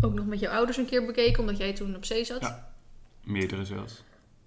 ook 0.00 0.14
nog 0.14 0.26
met 0.26 0.40
jouw 0.40 0.52
ouders 0.52 0.76
een 0.76 0.86
keer 0.86 1.06
bekeken, 1.06 1.40
omdat 1.40 1.56
jij 1.58 1.72
toen 1.72 1.96
op 1.96 2.04
zee 2.04 2.24
zat. 2.24 2.40
Ja. 2.40 2.72
Meerdere 3.24 3.64
zelfs. 3.64 4.02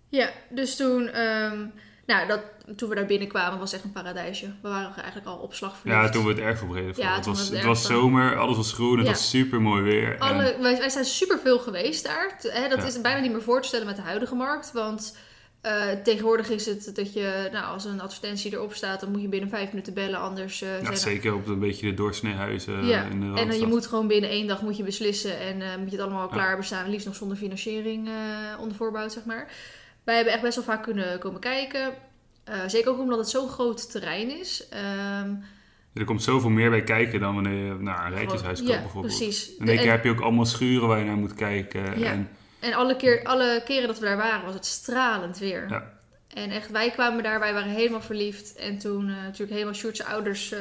Ja, 0.10 0.30
dus 0.49 0.76
toen, 0.76 1.08
ehm, 1.08 1.65
nou, 2.06 2.28
dat, 2.28 2.41
toen 2.76 2.89
we 2.89 2.95
daar 2.95 3.06
binnenkwamen 3.06 3.60
was 3.60 3.73
echt 3.73 3.84
een 3.84 3.91
paradijsje. 3.91 4.45
We 4.62 4.69
waren 4.69 4.95
eigenlijk 4.95 5.28
al 5.28 5.38
op 5.38 5.54
slag 5.54 5.78
verliefd. 5.78 5.99
Ja, 6.02 6.10
toen 6.10 6.23
we 6.23 6.30
het 6.30 6.39
erg 6.39 6.58
verbreden 6.58 6.93
Ja, 6.97 7.15
het 7.15 7.26
was, 7.26 7.49
het 7.49 7.63
het 7.63 7.78
zomer, 7.78 8.38
alles 8.38 8.56
was 8.58 8.73
groen, 8.73 8.97
het 8.97 9.06
Ja. 9.06 9.12
was 9.12 9.30
super 9.30 9.62
mooi 9.62 9.82
weer. 9.82 10.13
En- 10.13 10.19
Alle, 10.19 10.56
wij, 10.60 10.78
wij 10.78 10.89
zijn 10.89 11.06
super 11.06 11.39
veel 11.39 11.60
geweest 11.60 12.04
daar. 12.04 12.36
Hè, 12.41 12.69
dat 12.69 12.78
Ja. 12.80 12.86
is 12.86 13.02
bijna 13.02 13.19
niet 13.19 13.32
meer 13.32 13.41
voor 13.41 13.62
te 13.62 13.67
stellen 13.67 13.86
met 13.86 13.95
de 13.95 14.02
huidige 14.02 14.36
markt. 14.36 14.71
Want 14.71 15.17
eh, 15.63 15.89
tegenwoordig 16.04 16.49
is 16.49 16.65
het 16.65 16.91
dat 16.95 17.13
je, 17.13 17.49
nou, 17.52 17.65
als 17.65 17.86
een 17.86 18.02
advertentie 18.02 18.54
erop 18.54 18.73
staat, 18.73 18.99
dan 18.99 19.12
moet 19.12 19.21
je 19.21 19.28
binnen 19.28 19.49
vijf 19.49 19.69
minuten 19.69 19.93
bellen. 19.93 20.19
Anders 20.19 20.62
eh, 20.62 20.82
ja, 20.82 20.89
er- 20.89 20.97
zeker 20.97 21.34
op 21.34 21.47
een 21.47 21.60
beetje 21.60 21.89
de 21.89 21.93
doorsneehuizen 21.93 22.86
Ja, 22.86 23.04
in 23.04 23.19
de 23.19 23.39
En 23.41 23.47
dan 23.47 23.60
je 23.60 23.67
moet 23.67 23.88
gewoon 23.88 24.08
binnen 24.08 24.30
één 24.30 24.47
dag 24.47 24.62
moet 24.62 24.78
je 24.78 24.84
beslissen 24.84 25.39
en 25.39 25.62
eh, 25.62 25.67
moet 25.78 25.89
je 25.89 25.95
het 25.95 26.02
allemaal 26.06 26.21
al 26.21 26.28
Ja. 26.28 26.34
klaar 26.34 26.58
bestaan. 26.58 26.89
Liefst 26.89 27.06
nog 27.06 27.15
zonder 27.15 27.38
financiering 27.38 28.08
eh, 28.08 28.13
onder 28.60 28.78
voorbouw, 28.78 29.10
zeg 29.10 29.26
maar. 29.26 29.52
Wij 30.04 30.15
hebben 30.15 30.34
echt 30.34 30.41
best 30.41 30.56
wel 30.56 30.63
vaak 30.65 30.84
kunnen 30.84 31.19
komen 31.19 31.39
kijken. 31.39 31.93
Eh, 32.43 32.56
zeker 32.67 32.91
ook 32.91 32.99
omdat 32.99 33.17
het 33.19 33.30
zo'n 33.30 33.49
groot 33.49 33.91
terrein 33.91 34.39
is. 34.39 34.67
Ehm, 34.69 35.30
Er 35.93 36.06
komt 36.06 36.23
zoveel 36.23 36.49
meer 36.49 36.69
bij 36.69 36.84
kijken 36.84 37.19
dan 37.19 37.34
wanneer 37.34 37.65
je 37.65 37.73
naar 37.80 38.06
een 38.06 38.13
rijtjeshuis 38.13 38.60
koopt 38.60 38.71
ja, 38.71 38.80
bijvoorbeeld. 38.82 39.17
precies. 39.17 39.58
En- 39.58 39.78
heb 39.89 40.04
je 40.04 40.10
ook 40.10 40.19
allemaal 40.21 40.45
schuren 40.45 40.88
waar 40.88 40.99
je 40.99 41.06
naar 41.06 41.15
moet 41.15 41.34
kijken. 41.34 41.99
Ja. 41.99 42.12
En, 42.12 42.30
En 42.63 42.73
alle, 42.73 42.95
keer, 42.95 43.23
alle 43.23 43.62
keren 43.65 43.88
dat 43.88 43.99
we 43.99 44.06
daar 44.06 44.17
waren, 44.17 44.45
was 44.45 44.54
het 44.54 44.65
stralend 44.65 45.38
weer. 45.38 45.65
Ja. 45.69 45.91
En 46.28 46.49
echt, 46.52 46.71
wij 46.71 46.89
kwamen 46.91 47.23
daar, 47.23 47.39
wij 47.39 47.54
waren 47.54 47.71
helemaal 47.71 48.02
verliefd. 48.02 48.56
En 48.56 48.78
toen 48.78 49.10
eh, 49.10 49.15
natuurlijk 49.15 49.52
helemaal 49.52 49.73
Sjoerd's 49.73 50.02
ouders 50.02 50.52
eh, 50.52 50.60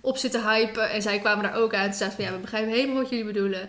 op 0.00 0.16
zitten 0.16 0.50
hypen. 0.50 0.90
En 0.90 1.02
zij 1.02 1.18
kwamen 1.18 1.42
daar 1.42 1.54
ook 1.56 1.74
aan. 1.74 1.84
Toen 1.84 1.92
zeiden 1.92 2.18
van, 2.18 2.26
ja, 2.28 2.32
we 2.34 2.40
begrijpen 2.40 2.72
helemaal 2.72 2.96
wat 3.02 3.10
jullie 3.10 3.24
bedoelen. 3.24 3.60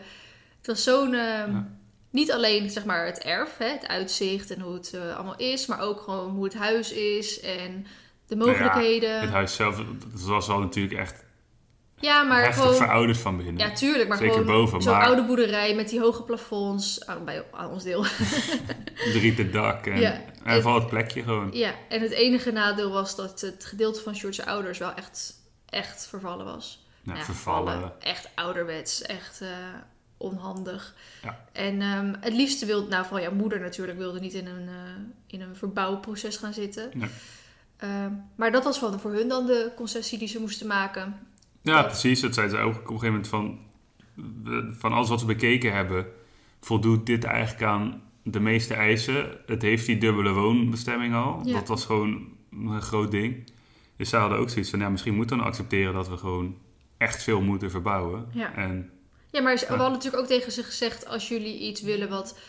Het 0.57 0.67
was 0.67 0.83
zo'n... 0.83 1.13
ehm, 1.13 1.51
Ja. 1.51 1.67
Niet 2.09 2.31
alleen, 2.31 2.69
zeg 2.69 2.85
maar, 2.85 3.05
het 3.05 3.19
erf, 3.19 3.57
hè, 3.57 3.65
het 3.67 3.87
uitzicht 3.87 4.51
en 4.51 4.59
hoe 4.61 4.73
het 4.73 4.93
eh, 4.93 5.15
allemaal 5.15 5.37
is. 5.37 5.65
Maar 5.65 5.79
ook 5.79 6.01
gewoon 6.01 6.29
hoe 6.29 6.43
het 6.43 6.53
huis 6.53 6.91
is 6.91 7.39
en 7.39 7.87
de 8.27 8.35
ja, 8.35 8.45
mogelijkheden. 8.45 9.19
het 9.19 9.29
huis 9.29 9.55
zelf, 9.55 9.75
dat 10.11 10.21
was 10.21 10.47
wel 10.47 10.59
natuurlijk 10.59 10.99
echt 10.99 11.23
ja, 12.01 12.23
maar 12.23 12.41
heftig 12.43 12.61
gewoon... 12.61 12.75
verouderd 12.77 13.17
van 13.17 13.37
binnen. 13.37 13.57
Ja, 13.57 13.71
tuurlijk. 13.73 14.09
Maar 14.09 14.17
Zeker 14.17 14.33
gewoon 14.33 14.47
boven, 14.55 14.81
zo'n 14.81 14.93
maar- 14.93 15.05
oude 15.05 15.23
boerderij 15.23 15.75
met 15.75 15.89
die 15.89 15.99
hoge 15.99 16.23
plafonds. 16.23 17.05
Aan, 17.05 17.25
bij, 17.25 17.43
aan 17.51 17.69
ons 17.69 17.83
deel. 17.83 18.05
Drieten 19.13 19.51
dak 19.51 19.85
en, 19.85 19.99
Ja. 19.99 20.21
en 20.43 20.61
vooral 20.61 20.79
het 20.79 20.89
plekje 20.89 21.23
gewoon. 21.23 21.49
Ja, 21.53 21.73
en 21.89 22.01
het 22.01 22.11
enige 22.11 22.51
nadeel 22.51 22.91
was 22.91 23.15
dat 23.15 23.41
het 23.41 23.65
gedeelte 23.65 24.01
van 24.01 24.15
Sjoerd's 24.15 24.39
ouders 24.39 24.77
wel 24.77 24.93
echt, 24.93 25.33
echt 25.69 26.07
vervallen 26.07 26.45
was. 26.45 26.85
Nou, 27.03 27.17
Ja, 27.17 27.23
vervallen. 27.25 27.91
Echt 27.99 28.29
ouderwets, 28.35 29.01
echt 29.01 29.41
eh, 29.41 29.47
onhandig. 30.17 30.95
Ja. 31.23 31.45
En 31.51 31.81
ehm, 31.81 32.13
het 32.19 32.33
liefste 32.33 32.65
wilde, 32.65 32.87
nou 32.89 33.05
vooral 33.05 33.23
jouw 33.23 33.33
moeder 33.33 33.59
natuurlijk, 33.59 33.97
wilde 33.97 34.19
niet 34.19 34.33
in 34.33 34.47
een, 34.47 34.67
eh, 34.67 34.73
in 35.27 35.41
een 35.41 35.55
verbouwproces 35.55 36.37
gaan 36.37 36.53
zitten. 36.53 36.89
Nee. 36.93 37.09
Ehm, 37.77 38.11
maar 38.35 38.51
dat 38.51 38.63
was 38.63 38.77
van, 38.79 38.99
voor 38.99 39.11
hun 39.13 39.27
dan 39.27 39.45
de 39.45 39.71
concessie 39.75 40.17
die 40.17 40.27
ze 40.27 40.39
moesten 40.39 40.67
maken. 40.67 41.19
Ja, 41.61 41.83
precies. 41.83 42.19
Dat 42.21 42.33
zeiden 42.33 42.57
ze 42.57 42.63
ook 42.63 42.73
op 42.75 42.79
een 42.79 42.99
gegeven 42.99 43.07
moment 43.07 43.27
van... 43.27 43.59
Van 44.77 44.91
alles 44.93 45.09
wat 45.09 45.19
we 45.21 45.25
bekeken 45.25 45.73
hebben... 45.73 46.05
voldoet 46.61 47.05
dit 47.05 47.23
eigenlijk 47.23 47.63
aan 47.63 48.01
de 48.23 48.39
meeste 48.39 48.73
eisen. 48.73 49.37
Het 49.45 49.61
heeft 49.61 49.85
die 49.85 49.97
dubbele 49.97 50.31
woonbestemming 50.33 51.13
al. 51.13 51.41
Ja. 51.45 51.53
Dat 51.53 51.67
was 51.67 51.85
gewoon 51.85 52.27
een 52.51 52.81
groot 52.81 53.11
ding. 53.11 53.51
Dus 53.97 54.09
zij 54.09 54.19
hadden 54.19 54.37
ook 54.37 54.49
zoiets 54.49 54.69
van... 54.69 54.79
Ja, 54.79 54.89
misschien 54.89 55.15
moeten 55.15 55.35
we 55.35 55.41
dan 55.41 55.51
accepteren 55.51 55.93
dat 55.93 56.09
we 56.09 56.17
gewoon 56.17 56.57
echt 56.97 57.23
veel 57.23 57.41
moeten 57.41 57.71
verbouwen. 57.71 58.27
Ja. 58.33 58.53
En 58.55 58.89
Ja, 59.31 59.41
maar 59.41 59.57
ze- 59.57 59.65
we 59.65 59.71
hadden 59.73 59.91
natuurlijk 59.91 60.23
ook 60.23 60.29
tegen 60.29 60.51
ze 60.51 60.63
gezegd, 60.63 61.07
als 61.07 61.27
jullie 61.27 61.59
iets 61.59 61.81
willen 61.81 62.09
wat 62.09 62.39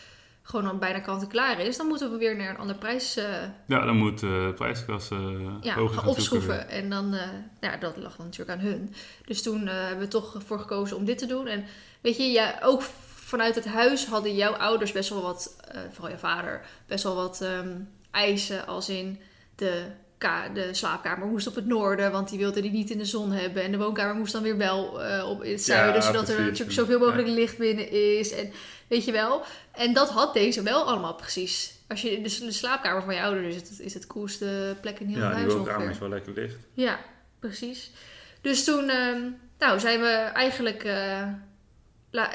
gewoon 0.43 0.67
al 0.67 0.77
bijna 0.77 0.99
kant-en-klaar 0.99 1.59
is, 1.59 1.77
dan 1.77 1.87
moeten 1.87 2.11
we 2.11 2.17
weer 2.17 2.35
naar 2.35 2.49
een 2.49 2.57
ander 2.57 2.75
prijs 2.75 3.15
eh, 3.17 3.25
ja, 3.67 3.85
dan 3.85 3.97
moet 3.97 4.19
de 4.19 4.51
prijsklasse 4.55 5.15
ja, 5.61 5.75
hoger 5.75 5.97
gaan 5.97 6.07
opschroeven. 6.07 6.69
En 6.69 6.89
dan, 6.89 7.13
eh, 7.13 7.27
ja, 7.61 7.77
dat 7.77 7.97
lag 7.97 8.15
dan 8.15 8.25
natuurlijk 8.25 8.59
aan 8.59 8.65
hun. 8.65 8.93
Dus 9.25 9.41
toen 9.41 9.67
eh, 9.67 9.73
hebben 9.75 9.99
we 9.99 10.07
toch 10.07 10.37
voor 10.45 10.59
gekozen 10.59 10.97
om 10.97 11.05
dit 11.05 11.17
te 11.17 11.25
doen. 11.25 11.47
En 11.47 11.65
weet 12.01 12.17
je, 12.17 12.23
ja, 12.23 12.59
ook 12.63 12.81
vanuit 13.15 13.55
het 13.55 13.65
huis 13.65 14.05
hadden 14.05 14.35
jouw 14.35 14.53
ouders 14.53 14.91
best 14.91 15.09
wel 15.09 15.21
wat, 15.21 15.57
eh, 15.67 15.81
vooral 15.91 16.11
je 16.11 16.17
vader, 16.17 16.65
best 16.87 17.03
wel 17.03 17.15
wat 17.15 17.41
ehm, 17.41 17.79
eisen. 18.11 18.67
Als 18.67 18.89
in 18.89 19.19
de 19.55 19.85
de 20.53 20.69
slaapkamer 20.73 21.27
moest 21.27 21.47
op 21.47 21.55
het 21.55 21.65
noorden, 21.65 22.11
want 22.11 22.29
die 22.29 22.39
wilde 22.39 22.61
die 22.61 22.71
niet 22.71 22.89
in 22.89 22.97
de 22.97 23.05
zon 23.05 23.31
hebben. 23.31 23.63
En 23.63 23.71
de 23.71 23.77
woonkamer 23.77 24.15
moest 24.15 24.33
dan 24.33 24.43
weer 24.43 24.57
wel 24.57 25.03
eh, 25.03 25.29
op 25.29 25.39
het 25.39 25.49
Ja, 25.49 25.57
zuiden, 25.57 26.03
zodat 26.03 26.29
er 26.29 26.41
natuurlijk 26.41 26.71
zoveel 26.71 26.99
mogelijk 26.99 27.27
licht 27.27 27.57
binnen 27.57 27.91
is. 27.91 28.31
En 28.31 28.51
weet 28.87 29.05
je 29.05 29.11
wel. 29.11 29.43
En 29.71 29.93
dat 29.93 30.09
had 30.09 30.33
deze 30.33 30.61
wel 30.61 30.83
allemaal 30.83 31.15
precies. 31.15 31.73
Als 31.87 32.01
je 32.01 32.11
in 32.11 32.23
de, 32.23 32.45
de 32.45 32.51
slaapkamer 32.51 33.03
van 33.03 33.15
je 33.15 33.21
ouder 33.21 33.43
is, 33.43 33.55
het, 33.55 33.79
is 33.79 33.93
het 33.93 34.07
coolste 34.07 34.75
plek 34.81 34.99
in 34.99 35.07
heel 35.07 35.17
Ja, 35.19 35.27
die 35.27 35.37
huis 35.37 35.53
woonkamer 35.53 35.75
ongeveer. 35.75 35.93
is 35.93 35.99
wel 35.99 36.09
lekker 36.09 36.33
dicht. 36.33 36.55
Ja, 36.73 36.99
precies. 37.39 37.91
Dus 38.41 38.63
toen 38.63 38.89
ehm, 38.89 39.21
nou, 39.59 39.79
zijn 39.79 39.99
we 40.01 40.07
eigenlijk. 40.33 40.83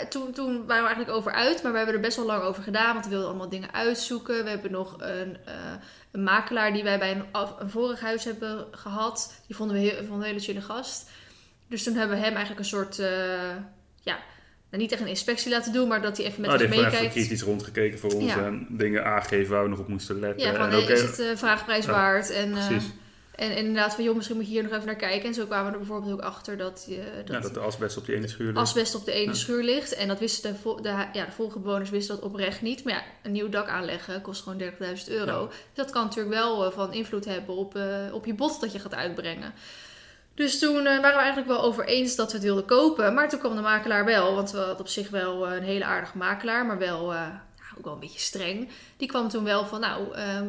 Toen, 0.09 0.33
toen 0.33 0.67
waren 0.67 0.83
we 0.83 0.89
eigenlijk 0.89 1.11
over 1.17 1.33
uit, 1.33 1.63
maar 1.63 1.71
we 1.73 1.77
hebben 1.79 1.97
er 1.97 2.01
best 2.01 2.17
wel 2.17 2.27
lang 2.27 2.43
over 2.43 2.63
gedaan, 2.63 2.93
want 2.93 3.05
we 3.05 3.11
wilden 3.11 3.29
allemaal 3.29 3.49
dingen 3.49 3.73
uitzoeken. 3.75 4.45
We 4.45 4.51
hebben 4.51 4.71
nog 4.71 4.97
een, 4.99 5.37
eh, 5.45 5.55
een 6.13 6.23
makelaar 6.23 6.73
die 6.73 6.83
wij 6.83 6.99
bij 6.99 7.11
een, 7.11 7.25
af- 7.33 7.55
een 7.61 7.71
vorig 7.71 8.01
huis 8.01 8.25
hebben 8.25 8.67
gehad. 8.71 9.35
Die 9.47 9.57
vonden 9.57 9.77
we 9.77 9.83
heel, 9.83 9.97
vonden 9.97 10.09
we 10.09 10.15
een 10.15 10.23
hele 10.23 10.41
chille 10.41 10.61
gast. 10.61 11.11
Dus 11.69 11.83
toen 11.83 11.95
hebben 11.95 12.17
we 12.17 12.23
hem 12.23 12.33
eigenlijk 12.35 12.61
een 12.61 12.71
soort, 12.71 12.99
eh, 12.99 13.09
ja, 14.01 14.19
nou, 14.71 14.83
niet 14.83 14.93
echt 14.93 15.01
een 15.01 15.07
inspectie 15.09 15.51
laten 15.51 15.73
doen, 15.73 15.89
maar 15.89 16.03
dat 16.03 16.17
hij 16.17 16.27
even 16.27 16.41
met 16.41 16.51
nou, 16.51 16.59
die 16.63 16.67
ons 16.69 16.77
heeft 16.77 16.87
gewoon 16.89 17.03
even 17.05 17.11
meekijkt. 17.15 17.29
kritisch 17.29 17.47
rondgekeken 17.47 17.99
voor 17.99 18.13
ons 18.13 18.33
Ja. 18.35 18.45
en 18.45 18.67
dingen 18.71 19.05
aangegeven 19.05 19.53
waar 19.53 19.63
we 19.63 19.69
nog 19.69 19.79
op 19.79 19.89
moesten 19.89 20.21
letten. 20.21 20.47
Ja, 20.47 20.55
van 20.55 20.65
en 20.65 20.71
hey, 20.71 20.83
is 20.83 21.01
het 21.03 21.19
eh, 21.19 21.27
vraagprijs 21.37 21.87
waard? 21.87 22.31
En, 22.31 22.51
precies. 22.51 22.85
En, 23.39 23.51
en 23.51 23.57
inderdaad 23.57 23.95
van, 23.95 24.05
joh, 24.05 24.15
misschien 24.15 24.37
moet 24.37 24.47
je 24.47 24.53
hier 24.53 24.63
nog 24.63 24.73
even 24.73 24.87
naar 24.87 24.97
kijken. 24.97 25.29
En 25.29 25.35
zo 25.35 25.45
kwamen 25.47 25.67
we 25.67 25.73
er 25.73 25.79
bijvoorbeeld 25.79 26.13
ook 26.13 26.21
achter 26.21 26.57
dat, 26.57 26.85
je 26.89 27.03
dat, 27.25 27.35
ja, 27.35 27.41
dat 27.41 27.55
de 27.55 27.61
asbest 27.61 27.97
op 27.97 28.07
die 28.07 28.15
ene 28.15 28.29
schuur 28.29 28.47
ligt. 28.47 28.59
asbest 28.59 28.95
op 28.95 29.05
de 29.05 29.13
ene 29.13 29.31
Ja. 29.33 29.35
schuur 29.39 29.63
ligt. 29.63 29.95
En 29.95 30.09
dat 30.09 30.19
wisten 30.19 30.57
de, 30.63 30.75
de, 30.83 30.89
ja, 31.13 31.25
de 31.25 31.31
vorige 31.33 31.59
bewoners 31.59 31.91
wisten 31.91 32.15
dat 32.15 32.25
oprecht 32.25 32.63
niet. 32.63 32.85
Maar 32.85 32.93
ja, 32.95 33.03
een 33.23 33.33
nieuw 33.33 33.49
dak 33.49 33.69
aanleggen 33.69 34.21
kost 34.21 34.43
gewoon 34.43 34.61
30.000 34.61 34.69
euro. 35.09 35.47
Dus 35.47 35.57
dat 35.75 35.91
kan 35.91 36.05
natuurlijk 36.05 36.35
wel 36.35 36.65
eh, 36.65 36.73
van 36.73 36.93
invloed 36.93 37.25
hebben 37.25 37.55
op, 37.57 37.77
eh, 37.77 37.85
op 38.13 38.27
je 38.27 38.35
bod 38.35 38.61
dat 38.61 38.73
je 38.73 38.79
gaat 38.79 38.95
uitbrengen. 38.95 39.53
Dus 40.35 40.59
toen 40.59 40.77
eh, 40.77 40.85
waren 40.85 41.03
we 41.17 41.19
eigenlijk 41.23 41.49
wel 41.49 41.63
over 41.63 41.85
eens 41.87 42.17
dat 42.17 42.27
we 42.31 42.37
het 42.37 42.47
wilden 42.47 42.65
kopen. 42.65 43.15
Maar 43.15 43.29
toen 43.29 43.39
kwam 43.39 43.55
de 43.57 43.61
makelaar 43.63 44.05
wel. 44.05 44.35
Want 44.35 44.51
we 44.51 44.57
hadden 44.59 44.79
op 44.79 44.89
zich 44.89 45.11
wel 45.11 45.47
eh, 45.47 45.57
een 45.57 45.63
hele 45.63 45.85
aardige 45.85 46.17
makelaar. 46.19 46.67
Maar 46.67 46.79
wel, 46.79 47.13
eh, 47.13 47.21
ja, 47.57 47.63
ook 47.79 47.85
wel 47.85 47.93
een 47.95 48.01
beetje 48.01 48.19
streng. 48.21 48.69
Die 48.97 49.09
kwam 49.09 49.29
toen 49.29 49.45
wel 49.45 49.67
van, 49.67 49.81
nou... 49.81 50.15
ehm, 50.15 50.47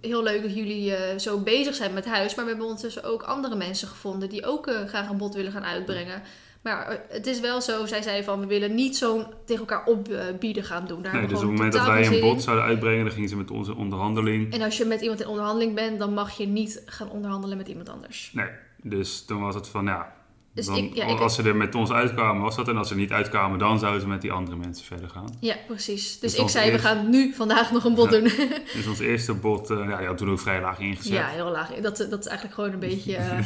Heel 0.00 0.22
leuk 0.22 0.42
dat 0.42 0.54
jullie 0.54 0.94
eh, 0.94 1.18
zo 1.18 1.38
bezig 1.38 1.74
zijn 1.74 1.92
met 1.92 2.06
huis. 2.06 2.34
Maar 2.34 2.44
we 2.44 2.50
hebben 2.50 2.68
ondertussen 2.68 3.04
ook 3.04 3.22
andere 3.22 3.56
mensen 3.56 3.88
gevonden 3.88 4.28
die 4.28 4.46
ook 4.46 4.66
eh, 4.66 4.84
graag 4.84 5.08
een 5.08 5.16
bod 5.16 5.34
willen 5.34 5.52
gaan 5.52 5.64
uitbrengen. 5.64 6.22
Maar 6.62 6.86
eh, 6.86 6.98
het 7.08 7.26
is 7.26 7.40
wel 7.40 7.60
zo, 7.60 7.86
zij 7.86 8.02
zei 8.02 8.24
van 8.24 8.40
we 8.40 8.46
willen 8.46 8.74
niet 8.74 8.96
zo'n 8.96 9.26
tegen 9.44 9.66
elkaar 9.66 9.84
opbieden 9.84 10.64
gaan 10.64 10.86
doen. 10.86 11.02
Daar 11.02 11.14
Nee, 11.14 11.26
dus 11.26 11.36
op 11.36 11.42
het 11.42 11.50
moment 11.50 11.72
dat 11.72 11.86
wij 11.86 12.06
een 12.06 12.20
bod 12.20 12.42
zouden 12.42 12.64
uitbrengen, 12.64 13.04
dan 13.04 13.12
gingen 13.12 13.28
ze 13.28 13.36
met 13.36 13.50
onze 13.50 13.74
onderhandeling. 13.74 14.52
En 14.52 14.62
als 14.62 14.76
je 14.76 14.84
met 14.84 15.00
iemand 15.00 15.20
in 15.20 15.26
onderhandeling 15.26 15.74
bent, 15.74 15.98
dan 15.98 16.14
mag 16.14 16.36
je 16.36 16.46
niet 16.46 16.82
gaan 16.86 17.10
onderhandelen 17.10 17.56
met 17.56 17.68
iemand 17.68 17.88
anders. 17.88 18.30
Nee, 18.34 18.48
dus 18.82 19.24
toen 19.24 19.40
was 19.40 19.54
het 19.54 19.68
van 19.68 19.84
ja. 19.84 20.18
Dus 20.54 20.66
dan, 20.66 20.76
ik- 20.76 20.94
ja, 20.94 21.06
ik- 21.06 21.18
als 21.18 21.34
ze 21.34 21.42
er 21.42 21.56
met 21.56 21.74
ons 21.74 21.90
uitkwamen, 21.92 22.42
was 22.42 22.56
dat. 22.56 22.68
En 22.68 22.76
als 22.76 22.88
ze 22.88 22.94
er 22.94 23.00
niet 23.00 23.12
uitkwamen, 23.12 23.58
dan 23.58 23.78
zouden 23.78 24.00
ze 24.00 24.08
met 24.08 24.20
die 24.20 24.32
andere 24.32 24.56
mensen 24.56 24.84
verder 24.86 25.08
gaan. 25.08 25.36
Ja, 25.40 25.54
precies. 25.66 26.18
Dus 26.18 26.32
Dus 26.32 26.40
ik 26.40 26.48
zei, 26.48 26.70
we 26.70 26.78
gaan 26.78 27.10
nu 27.10 27.32
vandaag 27.34 27.72
nog 27.72 27.84
een 27.84 27.94
bod 27.94 28.10
Ja. 28.10 28.18
doen. 28.18 28.22
Dus 28.76 28.86
ons 28.88 28.98
eerste 28.98 29.34
bod, 29.34 29.70
eh, 29.70 29.76
ja, 29.88 29.96
die 29.98 30.06
had 30.06 30.18
toen 30.18 30.30
ook 30.30 30.40
vrij 30.40 30.60
laag 30.60 30.78
ingezet. 30.78 31.12
ja, 31.12 31.26
heel 31.26 31.50
laag. 31.50 31.68
Dat, 31.68 31.96
dat 32.10 32.18
is 32.20 32.26
eigenlijk 32.26 32.54
gewoon 32.54 32.72
een 32.72 32.78
beetje, 32.78 33.16
eh, 33.16 33.38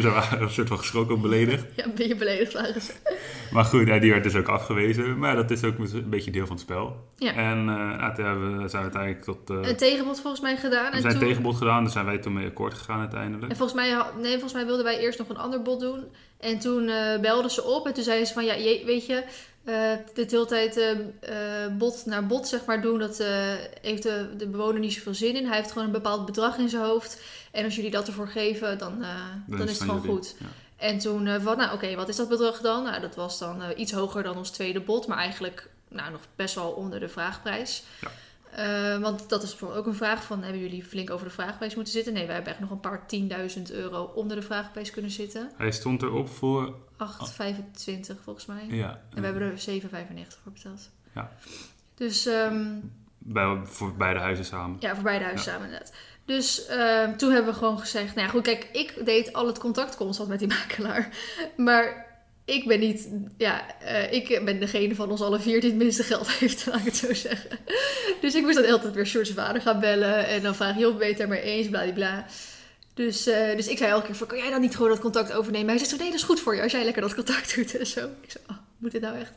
ze 0.00 0.10
waren 0.10 0.42
een 0.42 0.50
soort 0.50 0.68
van 0.68 0.78
geschrokken 0.78 1.20
beledigd. 1.20 1.64
ja, 1.76 1.84
een 1.84 1.94
beetje 1.94 2.16
beledigd 2.16 2.52
waren 2.52 2.80
ze. 2.82 2.92
Maar 3.52 3.64
goed, 3.64 3.86
ja, 3.86 3.98
die 3.98 4.10
werd 4.10 4.22
dus 4.22 4.34
ook 4.34 4.48
afgewezen. 4.48 5.18
Maar 5.18 5.36
dat 5.36 5.50
is 5.50 5.64
ook 5.64 5.78
een 5.78 6.04
beetje 6.10 6.30
deel 6.30 6.46
van 6.46 6.56
het 6.56 6.64
spel. 6.64 6.96
Ja. 7.16 7.32
En 7.34 7.58
eh, 7.58 7.98
nou, 7.98 8.14
toen 8.14 8.24
hebben 8.24 8.62
we, 8.62 8.68
zijn 8.68 8.82
we 8.84 8.90
uiteindelijk 8.98 9.24
tot... 9.24 9.50
eh, 9.50 9.68
Een 9.70 9.76
tegenbod 9.76 10.20
volgens 10.20 10.42
mij 10.42 10.56
gedaan. 10.56 10.90
we 10.90 10.96
En 10.96 11.00
zijn 11.02 11.14
toen, 11.18 11.22
tegenbod 11.28 11.56
gedaan, 11.56 11.82
daar 11.82 11.92
zijn 11.92 12.04
wij 12.04 12.18
toen 12.18 12.32
mee 12.32 12.46
akkoord 12.46 12.74
gegaan 12.74 13.00
uiteindelijk. 13.00 13.50
En 13.50 13.56
volgens 13.56 13.78
mij, 13.80 14.02
nee, 14.20 14.30
volgens 14.32 14.52
mij 14.52 14.66
wilden 14.66 14.84
wij 14.84 14.98
eerst 14.98 15.18
nog 15.18 15.28
een 15.28 15.36
ander 15.36 15.62
bod 15.62 15.80
doen. 15.80 16.04
En 16.42 16.58
toen 16.58 16.88
eh 16.88 17.18
belden 17.20 17.50
ze 17.50 17.62
op 17.62 17.86
en 17.86 17.92
toen 17.92 18.04
zeiden 18.04 18.26
ze 18.26 18.32
van, 18.32 18.44
ja, 18.44 18.54
je- 18.54 18.82
weet 18.84 19.06
je, 19.06 19.24
eh 19.64 19.92
dit 20.14 20.30
hele 20.30 20.46
tijd 20.46 20.76
eh, 20.76 20.90
eh, 20.90 21.72
bod 21.72 22.06
naar 22.06 22.26
bod 22.26 22.48
zeg 22.48 22.64
maar 22.64 22.80
doen, 22.82 22.98
dat 22.98 23.24
heeft 23.82 24.02
de, 24.02 24.28
de 24.36 24.46
bewoner 24.46 24.80
niet 24.80 24.92
zoveel 24.92 25.14
zin 25.14 25.36
in. 25.36 25.46
Hij 25.46 25.56
heeft 25.56 25.72
gewoon 25.72 25.86
een 25.86 25.92
bepaald 25.92 26.26
bedrag 26.26 26.56
in 26.58 26.68
zijn 26.68 26.82
hoofd. 26.82 27.20
En 27.52 27.64
als 27.64 27.74
jullie 27.76 27.90
dat 27.90 28.06
ervoor 28.06 28.28
geven, 28.28 28.78
dan, 28.78 29.02
eh, 29.02 29.08
dan, 29.46 29.62
is 29.62 29.68
het 29.70 29.78
gewoon 29.80 30.00
jullie. 30.02 30.10
goed. 30.16 30.34
Ja. 30.38 30.46
En 30.76 30.98
toen 30.98 31.28
van, 31.40 31.56
nou 31.56 31.72
oké, 31.74 31.94
wat 31.94 32.08
is 32.08 32.16
dat 32.16 32.28
bedrag 32.28 32.60
dan? 32.60 32.82
Nou, 32.82 33.00
dat 33.00 33.14
was 33.14 33.38
dan 33.38 33.62
iets 33.76 33.92
hoger 33.92 34.22
dan 34.22 34.36
ons 34.36 34.50
tweede 34.50 34.80
bod, 34.80 35.06
maar 35.06 35.18
eigenlijk 35.18 35.68
nou, 35.88 36.10
nog 36.10 36.20
best 36.36 36.54
wel 36.54 36.70
onder 36.70 37.00
de 37.00 37.08
vraagprijs. 37.08 37.82
Ja. 38.00 38.10
Eh, 38.52 38.98
want 38.98 39.28
dat 39.28 39.42
is 39.42 39.50
bijvoorbeeld 39.50 39.80
ook 39.80 39.86
een 39.86 39.94
vraag 39.94 40.24
van, 40.24 40.42
hebben 40.42 40.60
jullie 40.60 40.84
flink 40.84 41.10
over 41.10 41.26
de 41.26 41.32
vraagprijs 41.32 41.74
moeten 41.74 41.92
zitten? 41.92 42.12
Nee, 42.12 42.26
wij 42.26 42.34
hebben 42.34 42.52
echt 42.52 42.60
nog 42.60 42.70
een 42.70 42.80
paar 42.80 43.06
10.000 43.06 43.72
euro 43.72 44.02
onder 44.14 44.36
de 44.36 44.42
vraagprijs 44.42 44.90
kunnen 44.90 45.10
zitten. 45.10 45.50
Hij 45.56 45.72
stond 45.72 46.02
erop 46.02 46.28
voor... 46.28 46.74
8,25 46.92 48.22
volgens 48.22 48.46
mij. 48.46 48.66
Ja, 48.68 49.00
En 49.14 49.20
we 49.20 49.24
hebben 49.26 49.42
er 49.42 49.82
7,95 49.82 50.42
voor 50.42 50.52
betaald. 50.52 50.90
Ja. 51.14 51.30
Dus 51.94 52.26
ehm, 52.26 52.78
bij, 53.18 53.60
voor 53.64 53.96
beide 53.96 54.20
huizen 54.20 54.44
samen. 54.44 54.76
ja, 54.80 54.94
voor 54.94 55.04
beide 55.04 55.24
huizen 55.24 55.52
samen 55.52 55.64
inderdaad. 55.66 55.92
Dus 56.24 56.66
ehm, 56.66 57.16
toen 57.16 57.32
hebben 57.32 57.52
we 57.52 57.58
gewoon 57.58 57.78
gezegd, 57.78 58.14
nou 58.14 58.26
ja, 58.26 58.32
goed, 58.32 58.42
kijk, 58.42 58.68
ik 58.72 59.04
deed 59.04 59.32
al 59.32 59.46
het 59.46 59.58
contact 59.58 59.96
constant 59.96 60.28
met 60.28 60.38
die 60.38 60.48
makelaar. 60.48 61.08
Maar 61.56 62.11
ik 62.52 62.66
ben 62.66 62.80
niet, 62.80 63.08
ja, 63.36 63.78
eh, 63.80 64.12
ik 64.12 64.44
ben 64.44 64.60
degene 64.60 64.94
van 64.94 65.10
ons 65.10 65.20
alle 65.20 65.40
vier 65.40 65.60
die 65.60 65.70
het 65.70 65.78
minste 65.78 66.02
geld 66.02 66.30
heeft, 66.38 66.66
laat 66.66 66.78
ik 66.78 66.84
het 66.84 66.96
zo 66.96 67.14
zeggen. 67.14 67.58
Dus 68.20 68.34
ik 68.34 68.42
moest 68.42 68.56
dan 68.56 68.72
altijd 68.72 68.94
weer 68.94 69.06
Sjoerd's 69.06 69.30
vader 69.30 69.62
gaan 69.62 69.80
bellen 69.80 70.26
en 70.26 70.42
dan 70.42 70.54
vragen, 70.54 70.80
joh, 70.80 70.96
ben 70.96 71.06
je 71.06 71.12
het 71.12 71.22
er 71.22 71.28
mee 71.28 71.40
eens, 71.40 71.68
bladibla. 71.68 72.26
Dus, 72.94 73.26
eh, 73.26 73.56
dus 73.56 73.68
ik 73.68 73.78
zei 73.78 73.90
elke 73.90 74.06
keer 74.06 74.14
van, 74.14 74.26
kan 74.26 74.38
jij 74.38 74.50
dan 74.50 74.60
niet 74.60 74.76
gewoon 74.76 74.90
dat 74.90 75.00
contact 75.00 75.32
overnemen? 75.32 75.68
Hij 75.68 75.78
zei 75.78 75.90
zo, 75.90 75.96
nee, 75.96 76.10
dat 76.10 76.18
is 76.18 76.24
goed 76.24 76.40
voor 76.40 76.54
je 76.54 76.62
als 76.62 76.72
jij 76.72 76.84
lekker 76.84 77.02
dat 77.02 77.14
contact 77.14 77.54
doet 77.54 77.76
en 77.76 77.86
zo. 77.86 78.08
Ik 78.20 78.30
zei, 78.30 78.44
oh, 78.50 78.56
moet 78.78 78.92
dit 78.92 79.02
nou 79.02 79.18
echt? 79.18 79.32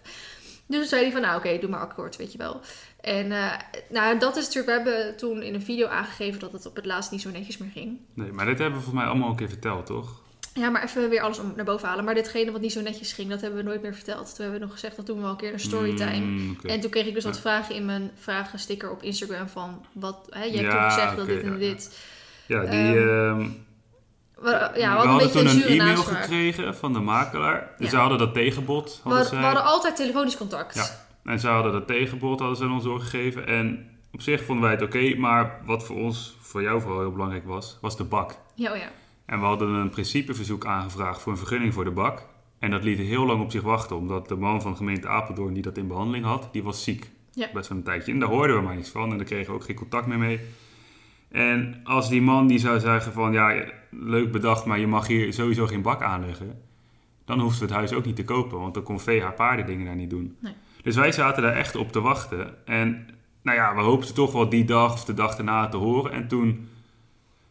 Dus 0.67 0.80
toen 0.80 0.88
zei 0.88 1.01
hij 1.01 1.12
van, 1.12 1.21
nou 1.21 1.38
oké, 1.38 1.58
doe 1.60 1.69
maar 1.69 1.80
akkoord, 1.80 2.15
weet 2.15 2.32
je 2.32 2.38
wel. 2.38 2.62
En 3.01 3.32
eh, 3.32 3.51
nou, 3.89 4.19
dat 4.19 4.38
is 4.38 4.45
natuurlijk, 4.45 4.78
we 4.78 4.91
hebben 4.91 5.17
toen 5.17 5.41
in 5.41 5.54
een 5.54 5.62
video 5.62 5.88
aangegeven 5.88 6.39
dat 6.39 6.51
het 6.51 6.65
op 6.65 6.75
het 6.75 6.86
laatst 6.86 7.12
niet 7.12 7.21
zo 7.21 7.30
netjes 7.30 7.58
meer 7.58 7.69
ging. 7.69 7.99
Nee, 8.13 8.32
maar 8.32 8.45
dit 8.45 8.60
hebben 8.60 8.80
we 8.80 8.84
volgens 8.84 9.04
mij 9.04 9.13
allemaal 9.13 9.30
een 9.30 9.36
keer 9.36 9.49
verteld, 9.49 9.86
toch? 9.86 10.23
Ja, 10.59 10.69
maar 10.69 10.83
even 10.83 11.09
weer 11.09 11.21
alles 11.21 11.39
om 11.39 11.53
naar 11.55 11.65
boven 11.65 11.87
halen. 11.87 12.05
Maar 12.05 12.13
ditgene 12.13 12.51
wat 12.51 12.61
niet 12.61 12.71
zo 12.71 12.81
netjes 12.81 13.13
ging, 13.13 13.29
dat 13.29 13.41
hebben 13.41 13.59
we 13.59 13.65
nooit 13.65 13.81
meer 13.81 13.93
verteld. 13.93 14.25
Toen 14.25 14.43
hebben 14.43 14.59
we 14.59 14.65
nog 14.65 14.73
gezegd, 14.73 14.95
dat 14.95 15.05
doen 15.05 15.15
we 15.15 15.21
wel 15.21 15.31
een 15.31 15.37
keer 15.37 15.53
een 15.53 15.59
storytime. 15.59 16.25
Mm. 16.25 16.57
En 16.63 16.79
toen 16.79 16.89
kreeg 16.89 17.05
ik 17.05 17.13
dus 17.13 17.23
wat 17.23 17.39
vragen 17.39 17.75
in 17.75 17.85
mijn 17.85 18.11
vragensticker 18.15 18.91
op 18.91 19.03
Instagram 19.03 19.47
van, 19.47 19.85
wat, 19.91 20.27
hè, 20.29 20.43
je 20.43 20.57
hebt 20.57 20.71
Ja, 20.71 20.81
toen 20.81 20.91
gezegd 20.91 21.15
dat 21.15 21.25
dit 21.25 21.43
en 21.43 21.51
ja, 21.51 21.57
dit. 21.57 21.99
Ja, 22.45 22.59
die... 22.59 22.99
Ehm, 22.99 23.39
ehm, 23.39 23.49
We, 24.35 24.71
ja, 24.75 24.95
we 24.95 25.01
we 25.01 25.07
hadden 25.07 25.31
toen 25.31 25.47
een 25.47 25.63
e-mail 25.63 26.03
gekregen 26.03 26.75
van 26.75 26.93
de 26.93 26.99
makelaar. 26.99 27.73
Dus 27.77 27.89
ze 27.89 27.97
hadden 27.97 28.17
dat 28.17 28.33
tegenbod. 28.33 29.01
We, 29.03 29.09
Hadden 29.09 29.27
zij. 29.27 29.37
we 29.37 29.45
hadden 29.45 29.63
altijd 29.63 29.95
telefonisch 29.95 30.37
contact. 30.37 30.75
Ja. 30.75 31.31
En 31.31 31.39
ze 31.39 31.47
hadden 31.47 31.71
dat 31.71 31.87
tegenbod 31.87 32.39
hadden 32.39 32.57
ze 32.57 32.67
ons 32.67 32.83
doorgegeven. 32.83 33.47
En 33.47 33.89
op 34.11 34.21
zich 34.21 34.43
vonden 34.43 34.63
wij 34.63 34.73
het 34.73 34.81
oké. 34.81 35.15
maar 35.17 35.61
wat 35.65 35.85
voor 35.85 35.95
ons, 35.95 36.37
voor 36.39 36.61
jou 36.61 36.81
vooral 36.81 36.99
heel 36.99 37.11
belangrijk 37.11 37.45
was, 37.45 37.77
was 37.81 37.97
de 37.97 38.03
bak. 38.03 38.35
Ja, 38.53 38.71
oh 38.71 38.77
ja. 38.77 38.89
En 39.25 39.39
we 39.39 39.45
hadden 39.45 39.69
een 39.69 39.89
principeverzoek 39.89 40.65
aangevraagd 40.65 41.21
voor 41.21 41.31
een 41.31 41.38
vergunning 41.38 41.73
voor 41.73 41.83
de 41.83 41.91
bak. 41.91 42.27
En 42.59 42.71
dat 42.71 42.83
liet 42.83 42.97
heel 42.97 43.25
lang 43.25 43.41
op 43.41 43.51
zich 43.51 43.61
wachten. 43.61 43.95
Omdat 43.95 44.27
de 44.27 44.35
man 44.35 44.61
van 44.61 44.71
de 44.71 44.77
gemeente 44.77 45.07
Apeldoorn 45.07 45.53
die 45.53 45.63
dat 45.63 45.77
in 45.77 45.88
behandeling 45.88 46.25
had, 46.25 46.49
die 46.51 46.63
was 46.63 46.83
ziek. 46.83 47.09
Ja. 47.31 47.49
Best 47.53 47.69
wel 47.69 47.77
een 47.77 47.83
tijdje. 47.83 48.11
En 48.11 48.19
daar 48.19 48.29
hoorden 48.29 48.55
we 48.55 48.61
maar 48.61 48.75
niks 48.75 48.89
van. 48.89 49.11
En 49.11 49.17
daar 49.17 49.25
kregen 49.25 49.47
we 49.47 49.59
ook 49.59 49.65
geen 49.65 49.75
contact 49.75 50.07
meer 50.07 50.17
mee. 50.17 50.39
En 51.31 51.81
als 51.83 52.09
die 52.09 52.21
man 52.21 52.47
die 52.47 52.59
zou 52.59 52.79
zeggen 52.79 53.13
van, 53.13 53.33
ja, 53.33 53.63
leuk 53.89 54.31
bedacht, 54.31 54.65
maar 54.65 54.79
je 54.79 54.88
mag 54.88 55.07
hier 55.07 55.33
sowieso 55.33 55.67
geen 55.67 55.81
bak 55.81 56.01
aanleggen. 56.01 56.61
Dan 57.25 57.39
hoefden 57.39 57.59
we 57.59 57.65
het 57.65 57.75
huis 57.75 57.93
ook 57.93 58.05
niet 58.05 58.15
te 58.15 58.23
kopen, 58.23 58.59
want 58.59 58.73
dan 58.73 58.83
kon 58.83 58.99
VH 58.99 59.35
paarden 59.35 59.65
dingen 59.65 59.85
daar 59.85 59.95
niet 59.95 60.09
doen. 60.09 60.38
Nee. 60.39 60.53
Dus 60.83 60.95
wij 60.95 61.11
zaten 61.11 61.43
daar 61.43 61.55
echt 61.55 61.75
op 61.75 61.91
te 61.91 62.01
wachten. 62.01 62.67
En 62.67 63.07
nou 63.41 63.57
ja, 63.57 63.75
we 63.75 63.81
hoopten 63.81 64.13
toch 64.13 64.31
wel 64.31 64.49
die 64.49 64.65
dag 64.65 64.93
of 64.93 65.05
de 65.05 65.13
dag 65.13 65.35
daarna 65.35 65.67
te 65.67 65.77
horen. 65.77 66.11
En 66.11 66.27
toen 66.27 66.67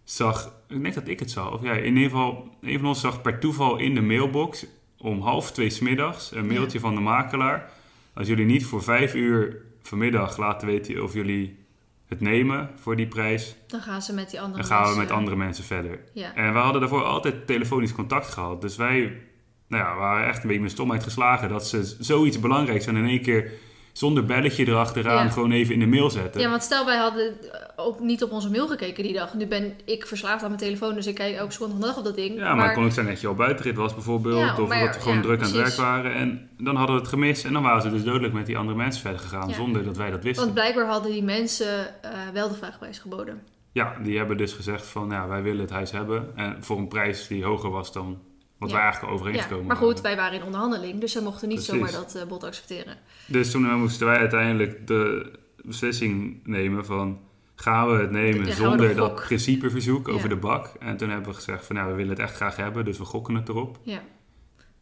zag, 0.04 0.52
ik 0.68 0.82
denk 0.82 0.94
dat 0.94 1.08
ik 1.08 1.18
het 1.18 1.30
zag, 1.30 1.52
of 1.52 1.62
ja, 1.62 1.72
in 1.72 1.96
ieder 1.96 2.10
geval, 2.10 2.56
een 2.60 2.78
van 2.78 2.88
ons 2.88 3.00
zag 3.00 3.22
per 3.22 3.38
toeval 3.38 3.76
in 3.76 3.94
de 3.94 4.00
mailbox 4.00 4.66
om 4.98 5.20
half 5.20 5.52
twee 5.52 5.70
smiddags 5.70 6.32
een 6.34 6.46
mailtje 6.46 6.80
van 6.80 6.94
de 6.94 7.00
makelaar. 7.00 7.70
Als 8.14 8.26
jullie 8.26 8.44
niet 8.44 8.66
voor 8.66 8.82
vijf 8.82 9.14
uur 9.14 9.56
vanmiddag 9.82 10.36
laten 10.36 10.66
weten 10.68 11.02
of 11.02 11.12
jullie 11.12 11.58
het 12.06 12.20
nemen 12.20 12.70
voor 12.76 12.96
die 12.96 13.06
prijs, 13.06 13.56
Dan 13.66 13.80
gaan 13.80 14.02
ze 14.02 14.14
met 14.14 14.30
die 14.30 14.40
andere 14.40 14.58
dan 14.62 14.70
gaan 14.70 14.78
we 14.80 14.86
mensen- 14.86 15.02
met 15.06 15.16
andere 15.16 15.36
mensen 15.36 15.64
verder. 15.64 16.00
Ja. 16.12 16.34
En 16.34 16.52
we 16.52 16.58
hadden 16.58 16.80
daarvoor 16.80 17.04
altijd 17.04 17.46
telefonisch 17.46 17.92
contact 17.92 18.26
gehad. 18.26 18.60
Dus 18.60 18.76
wij 18.76 19.20
nou 19.68 19.84
ja, 19.84 19.96
waren 19.96 20.28
echt 20.28 20.42
een 20.42 20.46
beetje 20.48 20.62
met 20.62 20.70
stomheid 20.70 21.02
geslagen 21.02 21.48
dat 21.48 21.66
ze 21.68 21.96
zoiets 22.00 22.40
belangrijks 22.40 22.86
en 22.86 22.96
in 22.96 23.06
één 23.06 23.22
keer 23.22 23.52
zonder 23.94 24.24
belletje 24.24 24.66
erachteraan 24.66 25.24
Ja. 25.24 25.30
gewoon 25.30 25.52
even 25.52 25.74
in 25.74 25.80
de 25.80 25.87
mail 25.87 26.11
zetten. 26.11 26.40
Ja, 26.40 26.50
want 26.50 26.62
stel 26.62 26.85
wij 26.85 26.96
hadden 26.96 27.52
eh, 27.52 27.87
op, 27.87 28.00
niet 28.00 28.22
op 28.22 28.30
onze 28.30 28.50
mail 28.50 28.68
gekeken 28.68 29.02
die 29.02 29.12
dag. 29.12 29.35
Nu 29.35 29.46
ben 29.46 29.72
ik 29.85 30.07
verslaafd 30.07 30.42
aan 30.42 30.48
mijn 30.48 30.61
telefoon, 30.61 30.94
dus 30.94 31.07
ik 31.07 31.14
kijk 31.14 31.37
elke 31.37 31.52
seconde 31.52 31.72
van 31.72 31.80
de 31.80 31.87
dag 31.87 31.96
op 31.96 32.04
dat 32.04 32.14
ding. 32.14 32.38
Ja, 32.38 32.54
maar, 32.54 32.64
het 32.64 32.74
kon 32.74 32.85
ook 32.85 32.92
zijn 32.92 33.07
dat 33.07 33.20
je 33.20 33.26
al 33.26 33.35
buitenrit 33.35 33.76
was 33.76 33.94
bijvoorbeeld. 33.94 34.38
Ja, 34.38 34.57
of 34.57 34.68
maar 34.68 34.85
dat 34.85 34.94
we 34.94 35.00
gewoon 35.00 35.16
ja, 35.16 35.22
druk 35.22 35.38
aan 35.38 35.46
het 35.46 35.57
werk 35.57 35.74
waren. 35.74 36.14
En 36.14 36.48
dan 36.59 36.76
hadden 36.76 36.94
we 36.94 37.00
het 37.00 37.11
gemist. 37.11 37.44
En 37.44 37.52
dan 37.52 37.62
waren 37.62 37.83
ze 37.83 37.90
dus 37.90 38.04
dodelijk 38.04 38.33
met 38.35 38.46
die 38.46 38.57
andere 38.59 38.76
mensen 38.76 39.02
verder 39.02 39.20
gegaan. 39.20 39.50
Zonder 39.50 39.85
dat 39.85 39.96
wij 39.96 40.11
dat 40.11 40.22
wisten. 40.22 40.42
Want 40.42 40.54
blijkbaar 40.54 40.87
hadden 40.87 41.12
die 41.12 41.22
mensen 41.22 42.02
eh, 42.02 42.11
wel 42.33 42.48
de 42.48 42.54
vraagprijs 42.54 42.98
geboden. 42.98 43.42
Ja, 43.72 43.96
die 44.02 44.16
hebben 44.16 44.37
dus 44.37 44.52
gezegd 44.52 44.87
van 44.87 45.11
ja, 45.11 45.28
wij 45.28 45.42
willen 45.42 45.61
het 45.61 45.70
huis 45.70 45.90
hebben. 45.90 46.37
En 46.37 46.57
voor 46.61 46.78
een 46.78 46.88
prijs 46.88 47.26
die 47.26 47.44
hoger 47.44 47.70
was 47.70 47.92
dan 47.92 48.18
wat 48.64 48.72
Ja. 48.72 48.77
wij 48.77 48.85
eigenlijk 48.85 49.14
overeengekomen 49.14 49.59
Ja, 49.61 49.66
maar 49.66 49.77
goed, 49.77 49.87
waren. 49.87 50.03
wij 50.03 50.16
waren 50.16 50.38
in 50.38 50.44
onderhandeling, 50.44 51.00
dus 51.00 51.12
ze 51.12 51.22
mochten 51.22 51.48
niet 51.48 51.57
Precies. 51.66 51.74
zomaar 51.74 51.92
dat 51.92 52.14
eh, 52.14 52.24
bod 52.29 52.44
accepteren. 52.44 52.96
Dus 53.27 53.50
toen 53.50 53.64
eh, 53.64 53.74
moesten 53.74 54.07
wij 54.07 54.18
uiteindelijk 54.18 54.87
de 54.87 55.33
beslissing 55.64 56.40
nemen 56.44 56.85
van 56.85 57.18
gaan 57.55 57.90
we 57.90 58.00
het 58.00 58.11
nemen 58.11 58.46
Ja, 58.46 58.55
zonder 58.55 58.88
de 58.88 58.94
dat 58.94 59.14
principeverzoek 59.14 60.09
over 60.09 60.29
de 60.29 60.37
bak. 60.37 60.70
En 60.81 60.96
toen 60.96 61.09
hebben 61.11 61.29
we 61.29 61.35
gezegd 61.35 61.66
van 61.66 61.77
ja, 61.77 61.87
we 61.87 61.92
willen 61.92 62.11
het 62.11 62.18
echt 62.18 62.35
graag 62.35 62.57
hebben, 62.57 62.85
dus 62.85 62.98
we 62.98 63.05
gokken 63.05 63.35
het 63.35 63.48
erop. 63.48 63.79
Ja. 63.83 64.03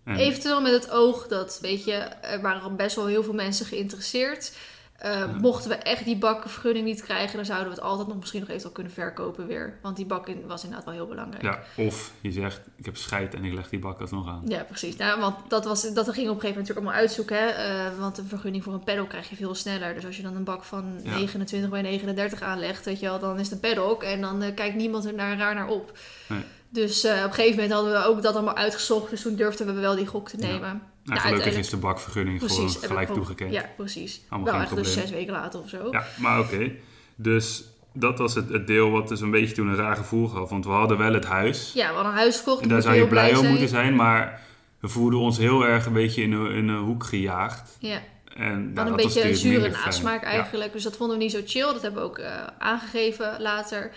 En 0.05 0.17
Eventueel 0.17 0.61
met 0.61 0.73
het 0.73 0.91
oog 0.91 1.27
dat, 1.27 1.59
weet 1.63 1.85
je, 1.85 1.93
er 1.93 2.41
waren 2.41 2.77
best 2.77 2.97
wel 2.97 3.07
heel 3.07 3.23
veel 3.23 3.33
mensen 3.35 3.67
geïnteresseerd. 3.67 4.57
Eh, 5.03 5.37
Mochten 5.41 5.71
we 5.71 5.77
echt 5.77 6.05
die 6.05 6.17
bakvergunning 6.17 6.85
niet 6.85 7.03
krijgen, 7.03 7.37
dan 7.37 7.45
zouden 7.45 7.69
we 7.69 7.75
het 7.75 7.85
altijd 7.85 8.09
nog 8.09 8.17
misschien 8.17 8.41
nog 8.41 8.49
eventueel 8.49 8.73
kunnen 8.75 8.93
verkopen 8.93 9.47
weer. 9.47 9.79
Want 9.83 9.97
die 9.97 10.07
bak 10.07 10.29
in- 10.29 10.47
was 10.47 10.63
inderdaad 10.63 10.85
wel 10.87 10.95
heel 10.95 11.07
belangrijk. 11.07 11.43
ja, 11.43 11.63
of 11.77 12.13
je 12.21 12.33
zegt 12.33 12.61
ik 12.77 12.85
heb 12.85 12.97
scheid 12.97 13.35
en 13.35 13.45
ik 13.45 13.53
leg 13.53 13.69
die 13.69 13.79
bak 13.79 14.01
alsnog 14.01 14.29
aan. 14.29 14.43
Ja, 14.47 14.63
precies. 14.63 14.97
Nou, 14.97 15.21
want 15.21 15.37
dat, 15.49 15.65
was, 15.65 15.83
dat 15.95 16.09
ging 16.09 16.29
op 16.29 16.35
een 16.35 16.41
gegeven 16.41 16.49
moment 16.49 16.57
natuurlijk 16.57 16.77
allemaal 16.87 17.01
uitzoeken. 17.01 17.37
Hè? 17.39 17.47
Eh, 17.47 17.99
want 17.99 18.19
een 18.19 18.27
vergunning 18.29 18.65
voor 18.65 18.73
een 18.73 18.85
paddock 18.85 19.09
krijg 19.09 19.29
je 19.31 19.37
veel 19.37 19.55
sneller. 19.55 19.95
Dus 19.95 20.07
als 20.07 20.17
je 20.17 20.23
dan 20.23 20.37
een 20.37 20.45
bak 20.45 20.65
van 20.65 21.01
Ja. 21.03 21.15
29 21.15 21.71
bij 21.71 21.83
39 21.83 22.43
aanlegt, 22.43 22.85
weet 22.85 23.01
je 23.01 23.07
wel, 23.07 23.19
dan 23.19 23.39
is 23.39 23.51
het 23.51 23.65
een 23.65 23.71
paddock. 23.75 24.03
En 24.03 24.21
dan 24.21 24.43
eh, 24.43 24.55
kijkt 24.55 24.77
niemand 24.77 25.05
er 25.05 25.15
naar, 25.15 25.37
raar 25.39 25.55
naar 25.55 25.69
op. 25.69 25.99
Nee. 26.29 26.41
Dus 26.73 27.05
eh, 27.05 27.17
op 27.19 27.25
een 27.25 27.33
gegeven 27.33 27.55
moment 27.55 27.73
hadden 27.73 27.93
we 27.93 28.05
ook 28.07 28.23
dat 28.23 28.35
allemaal 28.35 28.57
uitgezocht. 28.57 29.11
Dus 29.11 29.23
toen 29.23 29.37
durfden 29.37 29.67
we 29.75 29.81
wel 29.81 29.97
die 29.97 30.07
gok 30.07 30.29
te 30.29 30.37
Ja. 30.41 30.47
nemen. 30.47 30.61
Nou, 30.61 30.81
Nou, 31.05 31.21
gelukkig 31.21 31.55
is 31.57 31.69
de 31.71 31.77
bakvergunning 31.77 32.39
Precies. 32.39 32.57
gewoon 32.75 32.89
gelijk 32.89 33.13
toegekend. 33.13 33.53
Ja, 33.53 33.65
precies. 33.77 34.21
Allemaal 34.29 34.53
geen 34.53 34.63
echt 34.63 34.77
dus 34.77 34.93
zes 34.93 35.11
weken 35.11 35.33
later 35.33 35.61
of 35.61 35.69
zo. 35.69 35.89
Ja, 35.91 36.05
maar 36.17 36.41
oké. 36.41 36.71
Dus 37.17 37.65
dat 37.95 38.19
was 38.19 38.35
het, 38.35 38.49
het 38.49 38.67
deel 38.67 38.91
wat 38.91 39.09
dus 39.09 39.21
een 39.21 39.31
beetje 39.31 39.55
toen 39.55 39.67
een 39.69 39.77
raar 39.77 39.97
gevoel 39.97 40.29
gaf. 40.29 40.51
Want 40.51 40.65
we 40.65 40.71
hadden 40.71 40.99
wel 40.99 41.13
het 41.13 41.25
huis. 41.25 41.73
Ja, 41.75 41.89
we 41.89 41.95
hadden 41.95 42.13
een 42.13 42.19
huis 42.19 42.37
gekocht. 42.39 42.63
En 42.63 42.69
daar 42.69 42.83
zou 42.83 42.95
je 42.95 43.07
blij 43.07 43.31
om 43.31 43.37
zijn. 43.37 43.51
moeten 43.51 43.69
zijn. 43.69 43.97
Maar 43.97 44.41
we 44.81 44.89
voelden 44.89 45.19
ons 45.19 45.39
heel 45.39 45.65
erg 45.65 45.87
een 45.87 45.93
beetje 45.93 46.23
in 46.23 46.33
een, 46.33 46.51
in 46.53 46.69
een 46.69 46.83
hoek 46.85 47.05
gejaagd. 47.05 47.77
Ja. 47.79 48.01
En 48.37 48.49
ja, 48.51 48.55
Dan 48.55 48.75
dat 48.75 48.87
een 48.87 48.93
was 48.93 49.03
beetje 49.15 49.29
een 49.29 49.37
zure 49.37 49.71
nasmaak 49.71 50.23
Ja. 50.23 50.29
eigenlijk. 50.29 50.73
Dus 50.73 50.83
dat 50.83 50.97
vonden 50.97 51.17
we 51.17 51.23
niet 51.23 51.33
zo 51.33 51.41
chill. 51.47 51.73
Dat 51.73 51.83
hebben 51.83 52.03
we 52.03 52.09
ook 52.09 52.19
eh, 52.19 52.47
aangegeven 52.59 53.37
later. 53.39 53.93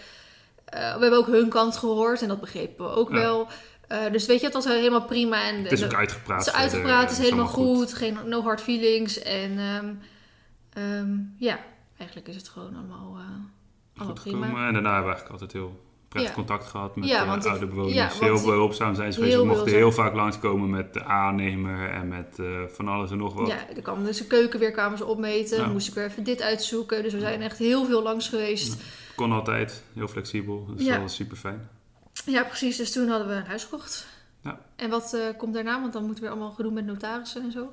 Eh, 0.65 0.79
we 0.95 1.01
hebben 1.01 1.19
ook 1.19 1.27
hun 1.27 1.49
kant 1.49 1.77
gehoord 1.77 2.21
en 2.21 2.27
dat 2.27 2.39
begrepen 2.39 2.85
we 2.85 2.91
ook 2.91 3.09
Ja. 3.09 3.15
wel. 3.15 3.47
Eh, 3.87 4.11
dus 4.11 4.25
weet 4.25 4.39
je, 4.39 4.45
het 4.45 4.55
was 4.55 4.65
helemaal 4.65 5.05
prima. 5.05 5.47
En 5.47 5.63
Het 5.63 5.71
is 5.71 5.79
de- 5.79 5.85
ook 5.85 5.93
uitgepraat. 5.93 6.45
het 6.45 6.55
is 6.55 6.61
uitgepraat, 6.61 7.01
het 7.01 7.11
is 7.11 7.17
helemaal 7.17 7.47
goed. 7.47 7.93
Geen 7.93 8.17
no 8.25 8.41
hard 8.41 8.61
feelings. 8.61 9.21
En 9.21 9.59
ehm, 9.59 9.93
ehm, 10.73 11.13
ja, 11.37 11.59
eigenlijk 11.97 12.27
is 12.29 12.35
het 12.35 12.47
gewoon 12.49 12.75
allemaal, 12.75 13.15
eh, 13.15 13.21
allemaal 13.97 14.15
Goed 14.15 14.21
prima. 14.23 14.45
gekomen. 14.45 14.67
En 14.67 14.73
daarna 14.73 14.93
hebben 14.93 15.09
we 15.11 15.15
eigenlijk 15.15 15.29
altijd 15.41 15.51
heel 15.51 15.83
prettig 16.09 16.29
Ja. 16.35 16.37
contact 16.37 16.65
gehad 16.69 16.95
met 16.95 17.09
Ja, 17.09 17.35
de 17.35 17.49
oude 17.49 17.65
bewoners. 17.67 17.93
ja, 17.93 18.09
heel 18.19 18.41
behulpzaam 18.45 18.95
zijn 18.95 19.13
ze 19.13 19.19
geweest. 19.19 19.37
We 19.37 19.45
mochten 19.45 19.73
heel 19.73 19.91
vaak 19.91 20.13
langskomen 20.13 20.69
met 20.69 20.93
de 20.93 21.03
aannemer 21.03 21.89
en 21.89 22.07
met 22.07 22.39
van 22.67 22.87
alles 22.87 23.11
en 23.11 23.17
nog 23.17 23.33
wat. 23.33 23.47
Ja, 23.47 23.57
er 23.75 23.81
kwam 23.81 24.03
dus 24.03 24.17
de 24.17 24.25
keuken 24.27 24.59
weer, 24.59 24.71
kwamen 24.71 24.97
ze 24.97 25.05
opmeten. 25.05 25.71
Moest 25.71 25.87
ik 25.87 25.93
weer 25.93 26.05
even 26.05 26.23
dit 26.23 26.41
uitzoeken. 26.41 27.03
Dus 27.03 27.13
we 27.13 27.19
zijn 27.19 27.41
echt 27.41 27.57
heel 27.57 27.85
veel 27.85 28.03
langs 28.03 28.29
geweest. 28.29 28.83
Kon 29.15 29.31
altijd, 29.31 29.83
heel 29.93 30.07
flexibel. 30.07 30.65
Dus 30.75 30.87
dat 30.87 30.97
was 30.99 31.15
super 31.15 31.37
fijn. 31.37 31.69
Ja, 32.25 32.43
precies. 32.43 32.77
Dus 32.77 32.91
toen 32.91 33.07
hadden 33.07 33.27
we 33.27 33.33
een 33.33 33.45
huis 33.45 33.63
gekocht. 33.63 34.07
Ja. 34.43 34.59
En 34.75 34.89
wat 34.89 35.13
eh, 35.13 35.37
komt 35.37 35.53
daarna? 35.53 35.81
Want 35.81 35.93
dan 35.93 36.05
moeten 36.05 36.23
we 36.23 36.29
allemaal 36.29 36.51
gedoe 36.51 36.71
met 36.71 36.85
notarissen 36.85 37.43
en 37.43 37.51
zo. 37.51 37.71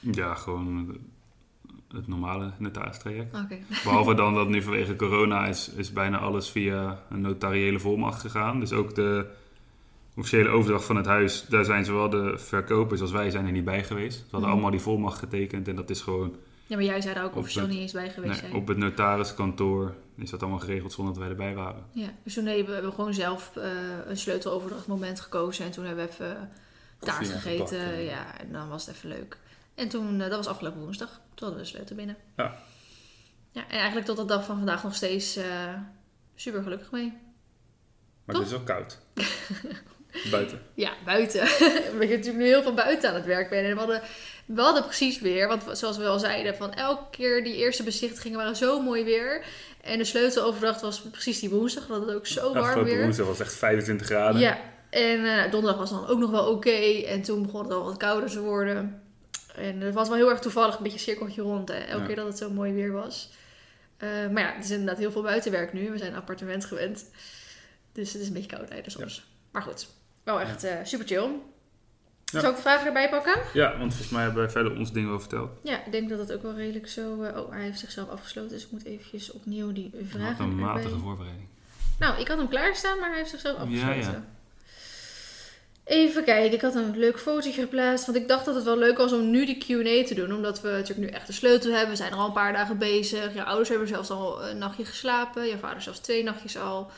Ja, 0.00 0.34
gewoon 0.34 0.98
het 1.94 2.08
normale 2.08 2.50
notaristraject. 2.58 3.34
Oké. 3.36 3.58
Behalve 3.84 4.14
dan 4.14 4.34
dat 4.34 4.48
nu 4.48 4.62
vanwege 4.62 4.96
corona 4.96 5.46
is, 5.46 5.68
is 5.68 5.92
bijna 5.92 6.18
alles 6.18 6.50
via 6.50 7.02
een 7.10 7.20
notariële 7.20 7.78
volmacht 7.78 8.20
gegaan. 8.20 8.60
Dus 8.60 8.72
ook 8.72 8.94
de 8.94 9.26
officiële 10.16 10.48
overdracht 10.48 10.84
van 10.84 10.96
het 10.96 11.06
huis, 11.06 11.46
daar 11.48 11.64
zijn 11.64 11.84
zowel 11.84 12.08
de 12.10 12.38
verkopers 12.38 13.00
als 13.00 13.10
wij 13.10 13.30
zijn 13.30 13.46
er 13.46 13.52
niet 13.52 13.64
bij 13.64 13.84
geweest. 13.84 14.16
We 14.18 14.22
hadden 14.22 14.40
Mhm. 14.40 14.50
allemaal 14.50 14.70
die 14.70 14.80
volmacht 14.80 15.18
getekend 15.18 15.68
en 15.68 15.76
dat 15.76 15.90
is 15.90 16.00
gewoon 16.00 16.34
Ja, 16.72 16.78
maar 16.78 16.86
jij 16.86 17.00
zei 17.00 17.14
daar 17.14 17.24
ook 17.24 17.36
officieel 17.36 17.66
niet 17.66 17.78
eens 17.78 17.92
bij 17.92 18.10
geweest 18.10 18.32
nee, 18.32 18.40
zijn. 18.40 18.60
op 18.60 18.68
het 18.68 18.76
notariskantoor 18.76 19.94
is 20.16 20.30
dat 20.30 20.40
allemaal 20.40 20.58
geregeld 20.58 20.92
zonder 20.92 21.14
dat 21.14 21.22
wij 21.22 21.30
erbij 21.30 21.54
waren. 21.54 21.86
Ja, 21.92 22.08
dus 22.22 22.34
toen 22.34 22.46
hebben 22.46 22.66
we 22.66 22.72
hebben 22.72 22.92
gewoon 22.92 23.14
zelf 23.14 23.56
eh, 23.56 23.70
een 24.06 24.16
sleuteloverdrachtmoment 24.16 25.20
gekozen. 25.20 25.64
En 25.64 25.70
toen 25.70 25.84
hebben 25.84 26.04
we 26.04 26.10
even 26.10 26.50
taart 26.98 27.28
gegeten. 27.28 28.02
ja, 28.02 28.38
en 28.38 28.52
dan 28.52 28.68
was 28.68 28.86
het 28.86 28.94
even 28.94 29.08
leuk. 29.08 29.38
En 29.74 29.88
toen, 29.88 30.20
eh, 30.20 30.28
dat 30.28 30.36
was 30.36 30.46
afgelopen 30.46 30.80
woensdag. 30.80 31.08
Toen 31.08 31.48
hadden 31.48 31.56
we 31.56 31.62
de 31.62 31.68
sleutel 31.68 31.96
binnen. 31.96 32.16
Ja. 32.36 32.58
Ja, 33.50 33.68
en 33.68 33.76
eigenlijk 33.76 34.06
tot 34.06 34.16
de 34.16 34.24
dag 34.24 34.44
van 34.44 34.56
vandaag 34.56 34.82
nog 34.82 34.94
steeds 34.94 35.36
eh, 35.36 35.74
super 36.34 36.62
gelukkig 36.62 36.90
mee. 36.90 37.12
Maar 38.24 38.36
het 38.36 38.44
is 38.44 38.50
wel 38.50 38.60
koud. 38.60 38.98
Buiten. 40.30 40.60
Ja, 40.74 40.92
buiten. 41.04 41.40
Omdat 41.92 42.08
je 42.08 42.16
natuurlijk 42.16 42.36
nu 42.36 42.46
heel 42.46 42.62
veel 42.62 42.74
buiten 42.74 43.08
aan 43.08 43.14
het 43.14 43.24
werk 43.24 43.50
bent. 43.50 43.66
En 43.66 43.72
we 43.72 43.78
hadden, 43.78 44.02
we 44.46 44.60
hadden 44.60 44.84
precies 44.84 45.20
weer, 45.20 45.48
want 45.48 45.62
zoals 45.78 45.96
we 45.96 46.06
al 46.06 46.18
zeiden, 46.18 46.56
van 46.56 46.72
elke 46.74 47.04
keer 47.10 47.44
die 47.44 47.54
eerste 47.56 47.82
bezichtigingen 47.82 48.38
waren 48.38 48.56
zo 48.56 48.80
mooi 48.82 49.04
weer. 49.04 49.44
En 49.80 49.98
de 49.98 50.04
sleuteloverdracht 50.04 50.80
was 50.80 51.00
precies 51.00 51.40
die 51.40 51.50
woensdag. 51.50 51.86
Dat 51.86 52.06
het 52.06 52.14
ook 52.14 52.26
zo 52.26 52.52
warm 52.52 52.64
Afgelopen 52.64 52.92
weer. 52.92 53.02
woensdag 53.02 53.26
was 53.26 53.40
echt 53.40 53.54
25 53.54 54.06
graden. 54.06 54.40
Ja, 54.40 54.58
en 54.90 55.24
eh, 55.44 55.50
donderdag 55.50 55.78
was 55.80 55.90
dan 55.90 56.06
ook 56.06 56.18
nog 56.18 56.30
wel 56.30 56.44
oké. 56.50 57.02
En 57.06 57.22
toen 57.22 57.42
begon 57.42 57.62
het 57.62 57.72
al 57.72 57.84
wat 57.84 57.96
kouder 57.96 58.30
te 58.30 58.40
worden. 58.40 59.02
En 59.54 59.80
het 59.80 59.94
was 59.94 60.08
wel 60.08 60.16
heel 60.16 60.30
erg 60.30 60.38
toevallig 60.40 60.76
een 60.76 60.82
beetje 60.82 60.98
een 60.98 61.04
cirkeltje 61.04 61.42
rond. 61.42 61.68
Hè, 61.68 61.74
elke 61.74 62.00
Ja. 62.00 62.06
keer 62.06 62.16
dat 62.16 62.26
het 62.26 62.38
zo 62.38 62.50
mooi 62.50 62.72
weer 62.72 62.92
was. 62.92 63.30
Eh, 63.96 64.08
maar 64.30 64.42
ja, 64.42 64.52
het 64.54 64.64
is 64.64 64.70
inderdaad 64.70 64.98
heel 64.98 65.10
veel 65.12 65.22
buitenwerk 65.22 65.72
nu. 65.72 65.90
We 65.90 65.98
zijn 65.98 66.10
een 66.12 66.18
appartement 66.18 66.64
gewend. 66.64 67.04
Dus 67.92 68.12
het 68.12 68.22
is 68.22 68.26
een 68.28 68.32
beetje 68.34 68.56
koud 68.56 68.66
tijden 68.66 68.92
soms. 68.92 69.26
Maar 69.50 69.62
goed, 69.62 69.86
wel 70.24 70.40
echt 70.40 70.64
eh, 70.64 70.74
super 70.82 71.06
chill. 71.06 71.28
Ja. 72.32 72.40
Zal 72.40 72.50
ik 72.50 72.56
de 72.56 72.62
vragen 72.62 72.86
erbij 72.86 73.08
pakken? 73.08 73.34
Ja, 73.52 73.70
want 73.78 73.90
volgens 73.92 74.08
mij 74.12 74.22
hebben 74.22 74.42
wij 74.42 74.50
verder 74.52 74.76
ons 74.78 74.92
dingen 74.92 75.08
over 75.08 75.20
verteld. 75.20 75.50
Ja, 75.62 75.84
ik 75.84 75.92
denk 75.92 76.08
dat 76.08 76.18
het 76.18 76.32
ook 76.32 76.42
wel 76.42 76.54
redelijk 76.54 76.88
zo... 76.88 77.22
eh, 77.22 77.36
oh, 77.40 77.50
hij 77.50 77.62
heeft 77.62 77.78
zichzelf 77.78 78.08
afgesloten. 78.08 78.50
Dus 78.52 78.64
ik 78.64 78.70
moet 78.70 78.84
eventjes 78.84 79.30
opnieuw 79.32 79.72
die 79.72 79.90
Wat 79.92 80.02
vragen 80.08 80.44
een 80.44 80.50
erbij. 80.50 80.64
matige 80.64 80.98
voorbereiding. 80.98 81.46
Nou, 81.98 82.20
ik 82.20 82.28
had 82.28 82.38
hem 82.38 82.48
klaarstaan, 82.48 82.98
maar 82.98 83.08
hij 83.08 83.18
heeft 83.18 83.30
zichzelf 83.30 83.56
Ja, 83.56 83.62
afgesloten. 83.62 84.00
ja. 84.12 84.24
Even 85.84 86.24
kijken, 86.24 86.52
ik 86.52 86.60
had 86.60 86.74
een 86.74 86.98
leuk 86.98 87.18
fotootje 87.18 87.52
geplaatst. 87.62 88.06
Want 88.06 88.18
ik 88.18 88.28
dacht 88.28 88.44
dat 88.44 88.54
het 88.54 88.64
wel 88.64 88.78
leuk 88.78 88.96
was 88.96 89.12
om 89.12 89.30
nu 89.30 89.46
die 89.46 89.58
Q&A 89.58 90.06
te 90.06 90.14
doen. 90.14 90.32
Omdat 90.34 90.60
we 90.60 90.68
natuurlijk 90.68 90.98
nu 91.10 91.14
echt 91.16 91.26
de 91.26 91.32
sleutel 91.32 91.70
hebben. 91.70 91.90
We 91.90 91.96
zijn 91.96 92.12
er 92.12 92.18
al 92.18 92.26
een 92.26 92.32
paar 92.32 92.52
dagen 92.52 92.78
bezig. 92.78 93.34
Jouw 93.34 93.44
ouders 93.44 93.68
hebben 93.68 93.88
zelfs 93.88 94.10
al 94.10 94.44
een 94.48 94.58
nachtje 94.58 94.84
geslapen. 94.84 95.48
Jouw 95.48 95.58
vader 95.58 95.82
zelfs 95.82 95.98
twee 95.98 96.22
nachtjes 96.22 96.56
al. 96.58 96.90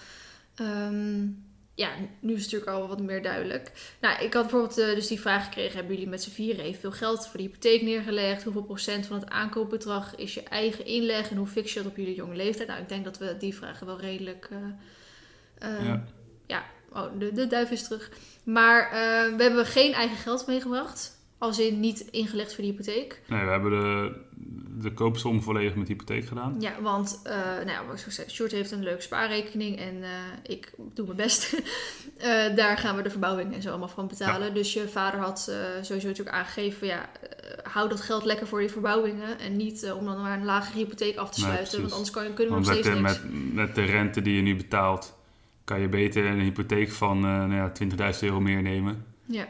Ehm, 0.54 1.26
ja, 1.74 1.88
nu 2.20 2.34
is 2.34 2.42
het 2.42 2.52
natuurlijk 2.52 2.70
al 2.80 2.88
wat 2.88 3.00
meer 3.00 3.22
duidelijk. 3.22 3.72
Nou, 4.00 4.24
ik 4.24 4.32
had 4.34 4.42
bijvoorbeeld 4.42 4.78
eh, 4.78 4.94
dus 4.94 5.06
die 5.06 5.20
vraag 5.20 5.44
gekregen. 5.44 5.76
Hebben 5.76 5.94
jullie 5.94 6.08
met 6.08 6.22
z'n 6.22 6.30
vieren 6.30 6.64
evenveel 6.64 6.92
geld 6.92 7.26
voor 7.26 7.36
de 7.36 7.42
hypotheek 7.42 7.82
neergelegd? 7.82 8.42
Hoeveel 8.42 8.62
procent 8.62 9.06
van 9.06 9.20
het 9.20 9.28
aankoopbedrag 9.30 10.16
is 10.16 10.34
je 10.34 10.42
eigen 10.42 10.86
inleg? 10.86 11.30
En 11.30 11.36
hoe 11.36 11.46
fix 11.46 11.72
je 11.72 11.82
dat 11.82 11.90
op 11.90 11.96
jullie 11.96 12.14
jonge 12.14 12.36
leeftijd? 12.36 12.68
Nou, 12.68 12.80
ik 12.80 12.88
denk 12.88 13.04
dat 13.04 13.18
we 13.18 13.36
die 13.36 13.54
vragen 13.54 13.86
wel 13.86 14.00
redelijk... 14.00 14.48
eh, 14.50 14.58
eh, 15.78 15.84
Ja. 15.86 16.04
ja, 16.46 16.64
oh, 16.92 17.18
de, 17.18 17.32
de 17.32 17.46
duif 17.46 17.70
is 17.70 17.82
terug. 17.82 18.10
Maar 18.44 18.84
eh, 18.84 19.36
we 19.36 19.42
hebben 19.42 19.66
geen 19.66 19.92
eigen 19.92 20.16
geld 20.16 20.46
meegebracht. 20.46 21.13
Als 21.44 21.58
in 21.58 21.80
niet 21.80 22.00
ingelegd 22.10 22.54
voor 22.54 22.64
de 22.64 22.70
hypotheek. 22.70 23.20
Nee, 23.26 23.44
we 23.44 23.50
hebben 23.50 23.70
de, 23.70 24.12
de 24.82 24.92
koopsom 24.92 25.42
volledig 25.42 25.74
met 25.74 25.88
hypotheek 25.88 26.26
gedaan. 26.26 26.56
Ja, 26.60 26.72
want 26.80 27.20
eh 27.24 27.34
nou 27.34 27.70
ja, 27.70 27.86
wat 27.86 28.00
ik 28.06 28.12
zei, 28.12 28.28
Sjoerd 28.30 28.52
heeft 28.52 28.70
een 28.70 28.82
leuke 28.82 29.02
spaarrekening 29.02 29.78
en 29.78 30.02
eh, 30.02 30.10
ik 30.42 30.72
doe 30.94 31.04
mijn 31.04 31.16
best. 31.16 31.52
Eh, 32.18 32.56
daar 32.56 32.78
gaan 32.78 32.96
we 32.96 33.02
de 33.02 33.10
verbouwing 33.10 33.54
en 33.54 33.62
zo 33.62 33.68
allemaal 33.68 33.88
van 33.88 34.08
betalen. 34.08 34.54
Dus 34.54 34.72
je 34.72 34.88
vader 34.88 35.20
had 35.20 35.40
sowieso 35.82 36.06
natuurlijk 36.06 36.36
aangegeven, 36.36 36.86
ja, 36.86 37.08
hou 37.62 37.88
dat 37.88 38.00
geld 38.00 38.24
lekker 38.24 38.46
voor 38.46 38.60
die 38.60 38.70
verbouwingen. 38.70 39.38
En 39.38 39.56
niet 39.56 39.92
om 39.98 40.04
dan 40.04 40.20
maar 40.20 40.38
een 40.38 40.44
lagere 40.44 40.78
hypotheek 40.78 41.16
af 41.16 41.30
te 41.30 41.40
sluiten. 41.40 41.80
want 41.80 41.92
anders 41.92 42.10
kan 42.10 42.24
je, 42.24 42.32
kunnen 42.32 42.54
we 42.54 42.64
Want 42.64 42.66
nog 42.66 42.76
met 42.76 42.84
steeds 42.84 43.00
niks. 43.00 43.34
met, 43.34 43.54
met 43.54 43.74
de 43.74 43.84
rente 43.84 44.22
die 44.22 44.36
je 44.36 44.42
nu 44.42 44.56
betaalt, 44.56 45.14
kan 45.64 45.80
je 45.80 45.88
beter 45.88 46.24
een 46.24 46.40
hypotheek 46.40 46.90
van 46.90 47.20
nou 47.20 47.54
ja, 47.54 47.72
20.000 48.12 48.18
euro 48.20 48.40
meer 48.40 48.62
nemen. 48.62 49.04
Ja, 49.24 49.46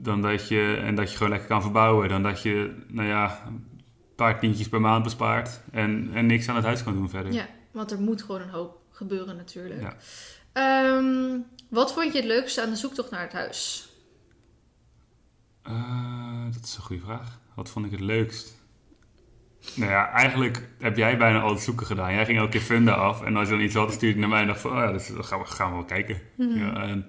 Dan 0.00 0.22
dat 0.22 0.48
je, 0.48 0.80
en 0.84 0.94
dat 0.94 1.10
je 1.10 1.16
gewoon 1.16 1.32
lekker 1.32 1.48
kan 1.48 1.62
verbouwen. 1.62 2.08
Dan 2.08 2.22
dat 2.22 2.42
je, 2.42 2.74
nou 2.88 3.08
ja, 3.08 3.42
een 3.46 3.82
paar 4.14 4.40
tientjes 4.40 4.68
per 4.68 4.80
maand 4.80 5.02
bespaart. 5.04 5.60
En, 5.72 6.10
en 6.14 6.26
niks 6.26 6.48
aan 6.48 6.56
het 6.56 6.64
huis 6.64 6.82
kan 6.82 6.94
doen 6.94 7.08
verder. 7.08 7.32
ja, 7.32 7.46
want 7.70 7.90
er 7.90 8.00
moet 8.00 8.22
gewoon 8.22 8.40
een 8.40 8.48
hoop 8.48 8.80
gebeuren 8.90 9.36
natuurlijk. 9.36 9.80
Ja. 9.80 9.96
Ehm, 10.52 11.38
wat 11.68 11.92
vond 11.92 12.12
je 12.12 12.18
het 12.18 12.28
leukste 12.28 12.62
aan 12.62 12.70
de 12.70 12.76
zoektocht 12.76 13.10
naar 13.10 13.20
het 13.20 13.32
huis? 13.32 13.88
Eh, 15.62 16.44
dat 16.52 16.64
is 16.64 16.76
een 16.76 16.82
goede 16.82 17.02
vraag. 17.02 17.38
Wat 17.54 17.68
vond 17.68 17.86
ik 17.86 17.90
het 17.90 18.00
leukst? 18.00 18.56
Nou 19.74 19.90
ja, 19.90 20.10
eigenlijk 20.10 20.68
heb 20.78 20.96
jij 20.96 21.18
bijna 21.18 21.40
al 21.40 21.50
het 21.50 21.60
zoeken 21.60 21.86
gedaan. 21.86 22.14
Jij 22.14 22.24
ging 22.24 22.38
elke 22.38 22.50
keer 22.50 22.60
Funda 22.60 22.92
af. 22.92 23.22
En 23.22 23.36
als 23.36 23.48
je 23.48 23.54
dan 23.54 23.64
iets 23.64 23.74
had, 23.74 23.92
stuurde 23.92 24.14
je 24.14 24.20
naar 24.20 24.28
mij 24.28 24.40
en 24.40 24.46
dacht 24.46 24.60
van... 24.60 24.70
Oh 24.70 24.76
ja, 24.76 24.92
dus, 24.92 25.06
dan 25.08 25.24
gaan 25.24 25.38
we, 25.38 25.44
gaan 25.44 25.68
we 25.68 25.74
wel 25.74 25.84
kijken. 25.84 26.20
Mhm. 26.36 26.58
Ja, 26.58 26.82
en, 26.82 27.06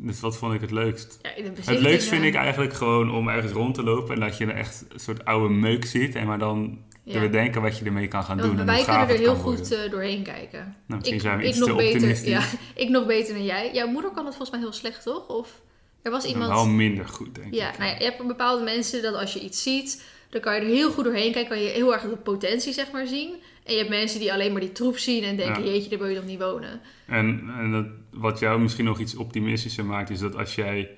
dus 0.00 0.20
wat 0.20 0.36
vond 0.36 0.54
ik 0.54 0.60
het 0.60 0.70
leukst? 0.70 1.18
Ja, 1.22 1.30
Het 1.64 1.80
leukst 1.80 2.08
vind 2.08 2.24
ik 2.24 2.34
eigenlijk 2.34 2.72
gewoon 2.74 3.10
om 3.10 3.28
ergens 3.28 3.52
rond 3.52 3.74
te 3.74 3.82
lopen... 3.82 4.14
en 4.14 4.20
dat 4.20 4.38
je 4.38 4.44
een 4.44 4.52
echt 4.52 4.84
een 4.92 5.00
soort 5.00 5.24
oude 5.24 5.54
meuk 5.54 5.84
ziet. 5.84 6.14
En 6.14 6.26
maar 6.26 6.38
dan 6.38 6.78
te 7.06 7.18
bedenken 7.18 7.62
wat 7.62 7.78
je 7.78 7.84
ermee 7.84 8.08
kan 8.08 8.24
gaan 8.24 8.36
Ja, 8.36 8.42
doen. 8.42 8.58
En 8.58 8.66
wij 8.66 8.84
kunnen 8.84 9.08
er 9.08 9.16
heel 9.18 9.34
goed 9.34 9.58
worden. 9.68 9.84
eh, 9.84 9.90
doorheen 9.90 10.22
kijken. 10.22 10.58
Nou, 10.58 10.72
misschien 10.86 11.14
ik, 11.14 11.20
zijn 11.20 11.38
we 11.38 11.46
iets 11.48 11.58
te 11.58 11.72
optimistisch. 11.72 12.28
ja, 12.28 12.42
ik 12.82 12.88
nog 12.88 13.06
beter 13.06 13.34
dan 13.34 13.44
jij. 13.44 13.70
Jouw 13.72 13.86
moeder 13.88 14.10
kan 14.10 14.24
het 14.26 14.34
volgens 14.36 14.50
mij 14.50 14.60
heel 14.60 14.72
slecht, 14.72 15.02
toch? 15.02 15.26
Of 15.28 15.60
er 16.02 16.10
was 16.10 16.24
iemand... 16.24 16.52
Wel 16.52 16.66
minder 16.66 17.08
goed, 17.08 17.34
denk 17.34 17.54
Ja, 17.54 17.72
ik. 17.72 17.78
nou 17.78 17.90
ja, 17.90 17.96
je 17.98 18.04
hebt 18.04 18.26
bepaalde 18.26 18.64
mensen 18.64 19.02
dat 19.02 19.14
als 19.14 19.32
je 19.32 19.40
iets 19.40 19.62
ziet, 19.62 20.02
dan 20.30 20.40
kan 20.40 20.54
je 20.54 20.60
er 20.60 20.66
heel 20.66 20.90
goed 20.90 21.04
doorheen 21.04 21.32
kijken. 21.32 21.50
Kan 21.50 21.60
je 21.62 21.68
heel 21.68 21.92
erg 21.92 22.02
de 22.02 22.16
potentie, 22.16 22.72
zeg 22.72 22.90
maar, 22.90 23.06
zien. 23.06 23.34
En 23.64 23.72
je 23.72 23.78
hebt 23.78 23.90
mensen 23.90 24.20
die 24.20 24.32
alleen 24.32 24.52
maar 24.52 24.60
die 24.60 24.72
troep 24.72 24.98
zien 24.98 25.22
en 25.24 25.36
denken, 25.36 25.64
Ja. 25.64 25.70
jeetje, 25.70 25.88
daar 25.88 25.98
wil 25.98 26.08
je 26.08 26.14
nog 26.16 26.24
niet 26.24 26.38
wonen. 26.38 26.80
En, 27.06 27.42
en 27.58 27.72
dat, 27.72 27.86
wat 28.20 28.38
jou 28.38 28.60
misschien 28.60 28.84
nog 28.84 28.98
iets 28.98 29.14
optimistischer 29.16 29.84
maakt, 29.84 30.10
is 30.10 30.18
dat 30.18 30.36
als 30.36 30.54
jij 30.54 30.90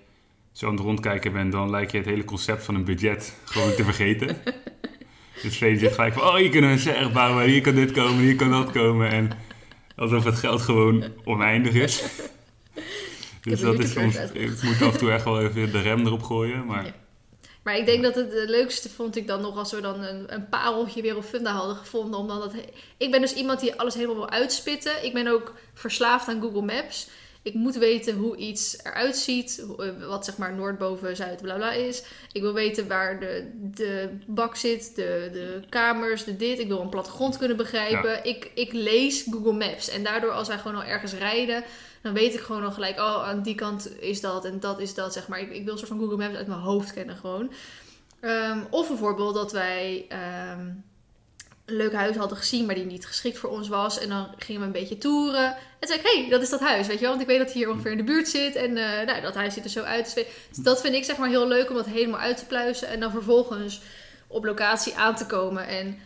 zo 0.53 0.67
aan 0.67 0.73
het 0.73 0.83
rondkijken 0.83 1.33
bent, 1.33 1.53
dan 1.53 1.71
lijkt 1.71 1.91
je 1.93 1.99
het 1.99 2.07
hele 2.07 2.25
concept 2.25 2.65
van 2.65 2.75
een 2.75 2.85
budget 2.85 3.37
gewoon 3.45 3.75
te 3.75 3.85
vergeten. 3.85 4.37
dus 5.43 5.57
Veen 5.57 5.79
zit 5.79 5.93
gelijk 5.93 6.15
van, 6.15 6.23
oh, 6.23 6.35
hier 6.35 6.51
kunnen 6.51 6.71
we 6.71 6.77
een 6.77 6.83
serre 6.83 7.11
bouwen, 7.11 7.45
hier 7.45 7.61
kan 7.61 7.75
dit 7.75 7.91
komen, 7.93 8.23
hier 8.23 8.37
kan 8.37 8.51
dat 8.51 8.71
komen. 8.71 9.11
En 9.11 9.31
alsof 9.97 10.25
het 10.25 10.39
geld 10.39 10.61
gewoon 10.61 11.05
oneindig 11.25 11.75
is. 11.75 12.03
Dus 13.43 13.61
dat 13.61 13.79
is 13.79 13.93
soms, 13.93 14.17
ik 14.33 14.63
moet 14.63 14.83
af 14.83 14.93
en 14.93 14.99
toe 14.99 15.11
echt 15.11 15.25
wel 15.25 15.41
even 15.43 15.73
de 15.73 15.81
rem 15.81 16.07
erop 16.07 16.23
gooien. 16.23 16.67
Maar 16.67 16.85
Ja. 16.85 16.95
Maar 17.63 17.77
ik 17.77 17.87
denk 17.87 18.03
dat 18.03 18.15
het, 18.15 18.33
het 18.33 18.49
leukste 18.49 18.89
vond 18.89 19.17
ik 19.17 19.27
dan 19.27 19.41
nog 19.41 19.57
als 19.57 19.73
we 19.73 19.81
dan 19.81 20.03
een, 20.03 20.35
een 20.35 20.49
pareltje 20.49 21.03
weer 21.03 21.17
op 21.17 21.25
Funda 21.25 21.51
hadden 21.53 21.77
gevonden. 21.77 22.21
Om 22.21 22.29
dan 22.29 22.41
dat, 22.41 22.53
ik 22.97 23.11
ben 23.11 23.21
dus 23.21 23.35
iemand 23.35 23.61
die 23.61 23.75
alles 23.75 23.95
helemaal 23.95 24.17
wil 24.17 24.31
uitspitten. 24.31 25.05
Ik 25.05 25.13
ben 25.13 25.27
ook 25.27 25.55
verslaafd 25.75 26.29
aan 26.29 26.41
Google 26.41 26.63
Maps. 26.63 27.09
Ik 27.43 27.55
moet 27.55 27.77
weten 27.77 28.17
hoe 28.17 28.37
iets 28.37 28.79
eruit 28.85 29.17
ziet. 29.17 29.65
eh, 29.79 30.07
Wat 30.09 30.25
zeg 30.25 30.37
maar 30.37 30.55
noord, 30.55 30.79
boven, 30.79 31.17
zuid, 31.17 31.43
bla 31.43 31.55
bla 31.57 31.73
is. 31.73 32.03
Ik 32.33 32.41
wil 32.43 32.53
weten 32.53 32.89
waar 32.89 33.21
de, 33.21 33.51
de 33.55 34.09
bak 34.27 34.57
zit, 34.57 34.95
de, 34.95 35.29
de 35.33 35.61
kamers, 35.69 36.25
de 36.25 36.37
dit. 36.37 36.59
Ik 36.59 36.69
wil 36.69 36.81
een 36.81 36.89
plattegrond 36.89 37.39
kunnen 37.39 37.57
begrijpen. 37.57 38.25
Ik, 38.25 38.51
ik 38.55 38.73
lees 38.73 39.25
Google 39.31 39.53
Maps. 39.53 39.89
En 39.89 40.03
daardoor 40.03 40.31
als 40.31 40.49
wij 40.49 40.59
gewoon 40.59 40.77
al 40.77 40.85
ergens 40.89 41.13
rijden, 41.13 41.65
dan 42.03 42.13
weet 42.13 42.35
ik 42.35 42.41
gewoon 42.41 42.65
al 42.65 42.73
gelijk, 42.73 42.99
oh, 42.99 43.29
aan 43.29 43.43
die 43.43 43.55
kant 43.55 44.01
is 44.01 44.21
dat 44.21 44.45
en 44.45 44.61
dat 44.61 44.81
is 44.81 44.95
dat, 44.95 45.13
zeg 45.13 45.29
maar. 45.29 45.41
Ik, 45.41 45.51
ik 45.51 45.65
wil 45.65 45.73
een 45.73 45.79
soort 45.79 45.91
van 45.91 46.01
Google 46.01 46.17
Maps 46.17 46.35
uit 46.35 46.47
mijn 46.47 46.61
hoofd 46.61 46.93
kennen 46.93 47.17
gewoon. 47.17 47.53
Ehm, 48.21 48.61
of 48.71 48.89
bijvoorbeeld 48.89 49.35
dat 49.35 49.53
wij 49.53 50.05
ehm, 50.09 50.61
een 51.71 51.77
leuk 51.77 51.93
huis 51.93 52.17
hadden 52.17 52.39
gezien, 52.39 52.67
maar 52.67 52.75
die 52.75 52.85
niet 52.85 53.07
geschikt 53.07 53.39
voor 53.39 53.51
ons 53.51 53.69
was. 53.69 53.99
En 53.99 54.09
dan 54.09 54.29
gingen 54.39 54.61
we 54.61 54.67
een 54.67 54.73
beetje 54.73 54.99
toeren. 54.99 55.57
En 55.79 55.89
zei 55.89 55.99
ik, 55.99 56.07
hé, 56.07 56.21
hey, 56.21 56.31
dat 56.31 56.43
is 56.43 56.51
dat 56.51 56.61
huis, 56.61 56.87
weet 56.87 56.97
je 56.97 57.01
wel. 57.01 57.11
Want 57.11 57.23
ik 57.23 57.29
weet 57.29 57.39
dat 57.39 57.47
het 57.47 57.57
hier 57.57 57.71
ongeveer 57.71 57.91
in 57.91 57.97
de 57.97 58.05
buurt 58.05 58.29
zit. 58.29 58.55
En 58.55 58.77
eh, 58.77 59.07
nou, 59.07 59.21
dat 59.21 59.35
huis 59.35 59.55
ziet 59.55 59.65
er 59.65 59.71
zo 59.71 59.83
uit. 59.83 60.15
Dus 60.15 60.25
Dus 60.49 60.65
dat 60.65 60.81
vind 60.81 60.95
ik 60.95 61.05
zeg 61.05 61.17
maar 61.17 61.29
heel 61.29 61.49
leuk 61.49 61.71
om 61.71 61.77
dat 61.77 61.87
helemaal 61.87 62.21
uit 62.21 62.37
te 62.37 62.47
pluizen. 62.47 62.89
En 62.89 63.01
dan 63.01 63.11
vervolgens 63.11 63.81
op 64.27 64.45
locatie 64.45 64.95
aan 64.95 65.17
te 65.17 65.27
komen. 65.27 65.67
En 65.67 65.99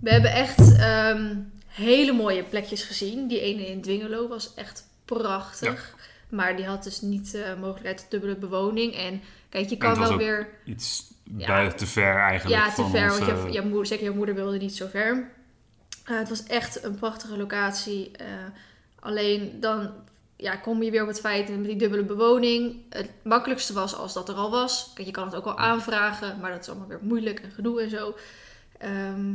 we 0.00 0.10
hebben 0.10 0.32
echt 0.32 0.76
ehm, 0.76 1.36
hele 1.66 2.12
mooie 2.12 2.42
plekjes 2.42 2.82
gezien. 2.82 3.28
Die 3.28 3.40
ene 3.40 3.66
in 3.66 3.82
Dwingelo 3.82 4.28
was 4.28 4.54
echt 4.54 4.87
prachtig. 5.16 5.94
Maar 6.28 6.56
die 6.56 6.66
had 6.66 6.84
dus 6.84 7.00
niet 7.00 7.32
de 7.32 7.56
mogelijkheid 7.58 7.98
tot 7.98 8.10
dubbele 8.10 8.36
bewoning. 8.36 8.94
En 8.94 9.22
kijk, 9.48 9.68
je 9.68 9.76
kan 9.76 9.98
wel 9.98 10.16
weer... 10.16 10.48
iets 10.64 11.06
Ja. 11.36 11.72
te 11.72 11.86
ver 11.86 12.16
eigenlijk. 12.16 12.60
Ja, 12.60 12.68
te 12.68 12.82
van 12.82 12.90
ver. 12.90 13.10
ons, 13.10 13.18
Want 13.18 13.30
eh, 13.30 13.44
je, 13.44 13.52
je 13.52 13.62
moeder, 13.62 13.86
zeker 13.86 14.04
je 14.04 14.10
moeder 14.10 14.34
wilde 14.34 14.58
niet 14.58 14.76
zo 14.76 14.86
ver. 14.86 15.30
Eh, 16.04 16.18
het 16.18 16.28
was 16.28 16.42
echt 16.42 16.84
een 16.84 16.94
prachtige 16.94 17.36
locatie. 17.36 18.10
Eh, 18.16 18.26
alleen 19.00 19.60
dan 19.60 19.90
ja, 20.36 20.56
kom 20.56 20.82
je 20.82 20.90
weer 20.90 21.02
op 21.02 21.08
het 21.08 21.20
feit 21.20 21.48
met 21.48 21.64
die 21.64 21.76
dubbele 21.76 22.04
bewoning. 22.04 22.76
Het 22.88 23.10
makkelijkste 23.22 23.72
was 23.72 23.94
als 23.94 24.12
dat 24.12 24.28
er 24.28 24.34
al 24.34 24.50
was. 24.50 24.90
Kijk, 24.94 25.06
je 25.06 25.12
kan 25.12 25.24
het 25.24 25.34
ook 25.34 25.46
al 25.46 25.58
aanvragen, 25.58 26.38
maar 26.40 26.50
dat 26.50 26.60
is 26.60 26.68
allemaal 26.68 26.88
weer 26.88 27.00
moeilijk 27.02 27.40
en 27.40 27.50
gedoe 27.50 27.82
en 27.82 27.90
zo. 27.90 28.14
Ehm, 28.78 29.34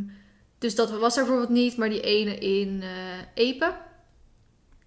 dus 0.58 0.76
dat 0.76 0.92
was 0.92 1.18
er 1.18 1.24
bijvoorbeeld 1.24 1.58
niet. 1.58 1.78
Maar 1.78 1.90
die 1.90 2.02
ene 2.02 2.38
in 2.38 2.84
eh 3.36 3.54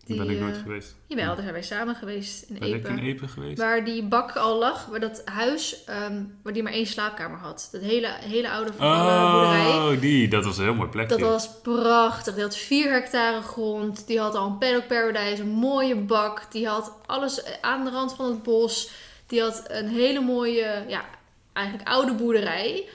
Daar 0.06 0.26
ben 0.26 0.30
ik 0.30 0.40
nooit 0.40 0.56
eh, 0.56 0.62
geweest. 0.62 0.94
Jawel, 1.06 1.26
daar 1.26 1.42
zijn 1.42 1.52
wij 1.52 1.62
samen 1.62 1.94
geweest 1.94 2.42
in 2.48 2.58
Ben 2.58 2.68
ik 2.68 2.74
Epe. 2.74 2.88
in 2.88 2.98
Epe 2.98 3.28
geweest? 3.28 3.58
Waar 3.58 3.84
die 3.84 4.02
bak 4.02 4.36
al 4.36 4.58
lag, 4.58 4.86
waar 4.86 5.00
dat 5.00 5.22
huis, 5.24 5.84
ehm, 5.84 6.22
waar 6.42 6.52
die 6.52 6.62
maar 6.62 6.72
één 6.72 6.86
slaapkamer 6.86 7.38
had. 7.38 7.68
Dat 7.72 7.80
hele, 7.80 8.08
hele 8.20 8.50
oude 8.50 8.72
vervallen 8.72 9.32
boerderij. 9.32 9.66
Oh, 9.66 10.00
die. 10.00 10.28
Dat 10.28 10.44
was 10.44 10.58
een 10.58 10.64
heel 10.64 10.74
mooi 10.74 10.88
plekje. 10.88 11.16
Dat 11.16 11.28
was 11.28 11.60
prachtig. 11.62 12.34
Die 12.34 12.42
had 12.42 12.56
4 12.56 12.92
hectare 12.92 13.42
grond. 13.42 14.06
Die 14.06 14.20
had 14.20 14.34
al 14.34 14.46
een 14.46 14.58
paddock 14.58 14.86
paradise, 14.86 15.42
een 15.42 15.48
mooie 15.48 15.96
bak. 15.96 16.52
Die 16.52 16.68
had 16.68 16.92
alles 17.06 17.60
aan 17.60 17.84
de 17.84 17.90
rand 17.90 18.14
van 18.14 18.26
het 18.26 18.42
bos. 18.42 18.90
Die 19.26 19.40
had 19.40 19.64
een 19.66 19.88
hele 19.88 20.20
mooie, 20.20 20.84
ja, 20.88 21.04
eigenlijk 21.52 21.88
oude 21.88 22.14
boerderij. 22.14 22.88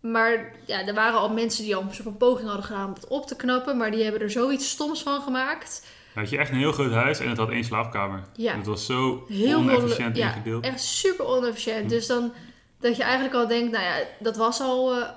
Maar 0.00 0.52
ja, 0.66 0.86
er 0.86 0.94
waren 0.94 1.18
al 1.18 1.28
mensen 1.30 1.64
die 1.64 1.76
al 1.76 1.82
een 1.82 1.90
soort 1.94 2.02
van 2.02 2.16
poging 2.16 2.46
hadden 2.46 2.66
gedaan 2.66 2.86
om 2.86 2.94
het 2.94 3.06
op 3.06 3.26
te 3.26 3.36
knappen. 3.36 3.76
Maar 3.76 3.90
die 3.90 4.02
hebben 4.02 4.20
er 4.20 4.30
zoiets 4.30 4.70
stoms 4.70 5.02
van 5.02 5.22
gemaakt. 5.22 5.86
Had 6.16 6.30
je 6.30 6.38
echt 6.38 6.50
een 6.50 6.56
heel 6.56 6.72
groot 6.72 6.92
huis 6.92 7.18
en 7.20 7.28
het 7.28 7.38
had 7.38 7.50
één 7.50 7.64
slaapkamer. 7.64 8.22
Ja. 8.36 8.56
Het 8.56 8.66
was 8.66 8.86
zo 8.86 9.24
Heel 9.28 9.58
onefficiënt 9.58 10.16
ja, 10.16 10.26
ingedeeld. 10.28 10.64
Echt 10.64 10.80
super 10.82 11.26
onefficiënt. 11.26 11.88
Dus 11.90 12.06
dan 12.06 12.32
dat 12.80 12.96
je 12.96 13.02
eigenlijk 13.02 13.34
al 13.34 13.46
denkt, 13.46 13.72
nou 13.72 13.84
ja, 13.84 13.94
dat 14.18 14.36
was 14.36 14.60
al. 14.60 14.92
eh, 14.94 15.08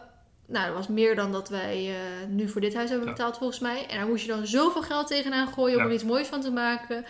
nou, 0.47 0.65
dat 0.65 0.75
was 0.75 0.87
meer 0.87 1.15
dan 1.15 1.31
dat 1.31 1.49
wij 1.49 1.89
eh, 1.89 2.27
nu 2.29 2.49
voor 2.49 2.61
dit 2.61 2.73
huis 2.75 2.89
hebben 2.89 3.07
Ja. 3.07 3.13
betaald 3.13 3.37
volgens 3.37 3.59
mij. 3.59 3.85
En 3.87 3.97
daar 3.97 4.07
moest 4.07 4.25
je 4.25 4.31
dan 4.31 4.47
zoveel 4.47 4.81
geld 4.81 5.07
tegenaan 5.07 5.47
gooien 5.47 5.75
om 5.77 5.81
Ja. 5.83 5.87
er 5.89 5.93
iets 5.95 6.03
moois 6.03 6.27
van 6.27 6.41
te 6.41 6.51
maken. 6.51 7.05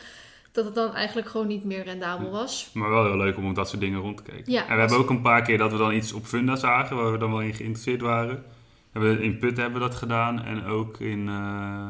Dat 0.52 0.66
het 0.66 0.76
dan 0.76 0.96
eigenlijk 0.96 1.28
gewoon 1.30 1.48
niet 1.48 1.64
meer 1.64 1.84
rendabel 1.84 2.26
Hm. 2.28 2.32
was. 2.34 2.70
Maar 2.74 2.90
wel 2.90 3.06
heel 3.06 3.18
leuk 3.18 3.38
om 3.38 3.50
op 3.50 3.56
dat 3.56 3.70
soort 3.70 3.82
dingen 3.82 4.00
rond 4.00 4.18
te 4.18 4.24
kijken. 4.24 4.52
Ja, 4.52 4.68
en 4.68 4.74
we 4.74 4.80
hebben 4.80 4.98
ook 4.98 5.10
een 5.10 5.22
paar 5.22 5.42
keer 5.42 5.58
dat 5.58 5.72
we 5.72 5.78
dan 5.78 5.94
iets 5.94 6.14
op 6.14 6.26
Funda 6.26 6.56
zagen, 6.56 6.96
waar 6.96 7.12
we 7.12 7.18
dan 7.18 7.30
wel 7.32 7.42
in 7.42 7.54
geïnteresseerd 7.54 8.02
waren. 8.02 8.44
Hebben, 8.92 9.22
in 9.22 9.38
Put 9.40 9.58
hebben 9.58 9.82
we 9.82 9.88
dat 9.88 9.96
gedaan 9.98 10.44
en 10.44 10.66
ook 10.66 11.00
in... 11.00 11.28
eh, 11.28 11.88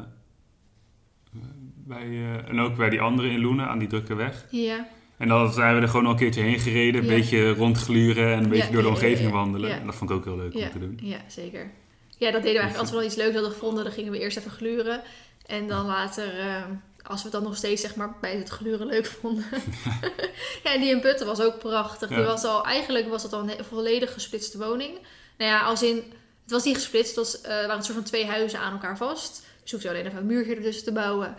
bij, 1.90 2.08
eh, 2.08 2.50
en 2.50 2.60
ook 2.60 2.76
bij 2.76 2.90
die 2.90 3.02
andere 3.02 3.30
in 3.30 3.42
Loenen, 3.42 3.68
aan 3.68 3.80
die 3.80 3.88
drukke 3.88 4.16
weg. 4.16 4.46
Ja, 4.50 4.88
En 5.18 5.28
dan 5.28 5.54
zijn 5.54 5.76
we 5.76 5.82
er 5.82 5.88
gewoon 5.88 6.06
al 6.06 6.12
een 6.12 6.18
keertje 6.18 6.42
heen 6.42 6.60
gereden, 6.60 7.02
een 7.02 7.08
Ja. 7.10 7.16
beetje 7.16 7.50
rondgluren 7.54 8.34
en 8.34 8.44
een 8.44 8.50
beetje 8.50 8.66
Ja, 8.66 8.72
door 8.74 8.82
de 8.82 8.88
omgeving 8.88 9.32
wandelen. 9.32 9.72
En 9.72 9.86
dat 9.86 9.96
vond 9.96 10.10
ik 10.10 10.16
ook 10.16 10.26
heel 10.26 10.38
leuk 10.38 10.56
om 10.56 10.70
te 10.72 10.80
doen. 10.80 11.00
ja, 11.02 11.18
zeker. 11.28 11.72
Ja, 12.18 12.32
dat 12.32 12.42
deden 12.42 12.42
we 12.42 12.60
eigenlijk 12.60 12.78
als 12.80 12.90
we 12.90 12.96
dan 12.96 13.06
iets 13.06 13.16
leuks 13.16 13.34
hadden 13.34 13.52
gevonden. 13.52 13.84
Dan 13.84 13.94
gingen 13.94 14.12
we 14.12 14.20
eerst 14.20 14.38
even 14.38 14.52
gluren. 14.52 15.02
En 15.46 15.68
dan 15.68 15.86
later, 15.86 16.40
eh, 16.40 16.64
als 17.04 17.18
we 17.18 17.24
het 17.24 17.32
dan 17.32 17.44
nog 17.44 17.56
steeds 17.56 17.82
zeg 17.82 17.96
maar, 17.96 18.16
bij 18.22 18.36
het 18.36 18.50
gluren 18.50 18.88
leuk 18.88 19.06
vonden. 19.06 19.46
ja, 20.64 20.74
en 20.74 20.82
die 20.82 20.90
in 20.90 21.00
Putten 21.00 21.26
was 21.26 21.42
ook 21.42 21.60
prachtig. 21.60 22.10
Die 22.10 22.18
was 22.24 22.44
al, 22.44 22.66
eigenlijk 22.66 23.10
was 23.10 23.22
dat 23.22 23.34
al 23.34 23.42
een 23.42 23.66
volledig 23.70 24.14
gesplitste 24.14 24.58
woning. 24.58 24.92
Nou 25.38 25.52
ja, 25.52 25.60
als 25.62 25.84
in, 25.84 25.96
het 26.44 26.52
was 26.52 26.64
niet 26.64 26.76
gesplitst. 26.76 27.16
Het 27.16 27.26
was, 27.26 27.42
eh, 27.42 27.50
waren 27.50 27.76
een 27.78 27.84
soort 27.84 27.98
van 27.98 28.04
twee 28.06 28.26
huizen 28.26 28.60
aan 28.60 28.72
elkaar 28.72 28.98
vast. 28.98 29.48
Dus 29.62 29.70
je 29.70 29.76
hoefde 29.76 29.90
alleen 29.90 30.06
even 30.06 30.20
een 30.20 30.26
muurtje 30.26 30.56
ertussen 30.56 30.84
te 30.84 30.92
bouwen. 30.92 31.36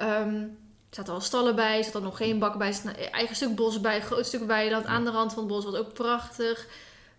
Ehm, 0.00 0.34
er 0.34 0.96
zaten 0.96 1.12
al 1.14 1.20
stallen 1.20 1.56
bij, 1.56 1.78
er 1.78 1.84
zat 1.84 1.92
dan 1.92 2.02
nog 2.02 2.16
geen 2.16 2.38
bak 2.38 2.58
bij. 2.58 2.68
Er 2.68 2.74
zat 2.74 2.84
een 2.84 3.10
eigen 3.10 3.36
stuk 3.36 3.54
bos 3.54 3.80
bij, 3.80 3.96
een 3.96 4.02
groot 4.02 4.26
stuk 4.26 4.44
weiland 4.46 4.86
aan 4.86 5.04
de 5.04 5.10
rand 5.10 5.32
van 5.32 5.42
het 5.42 5.52
bos. 5.52 5.64
was 5.64 5.74
ook 5.74 5.92
prachtig. 5.92 6.66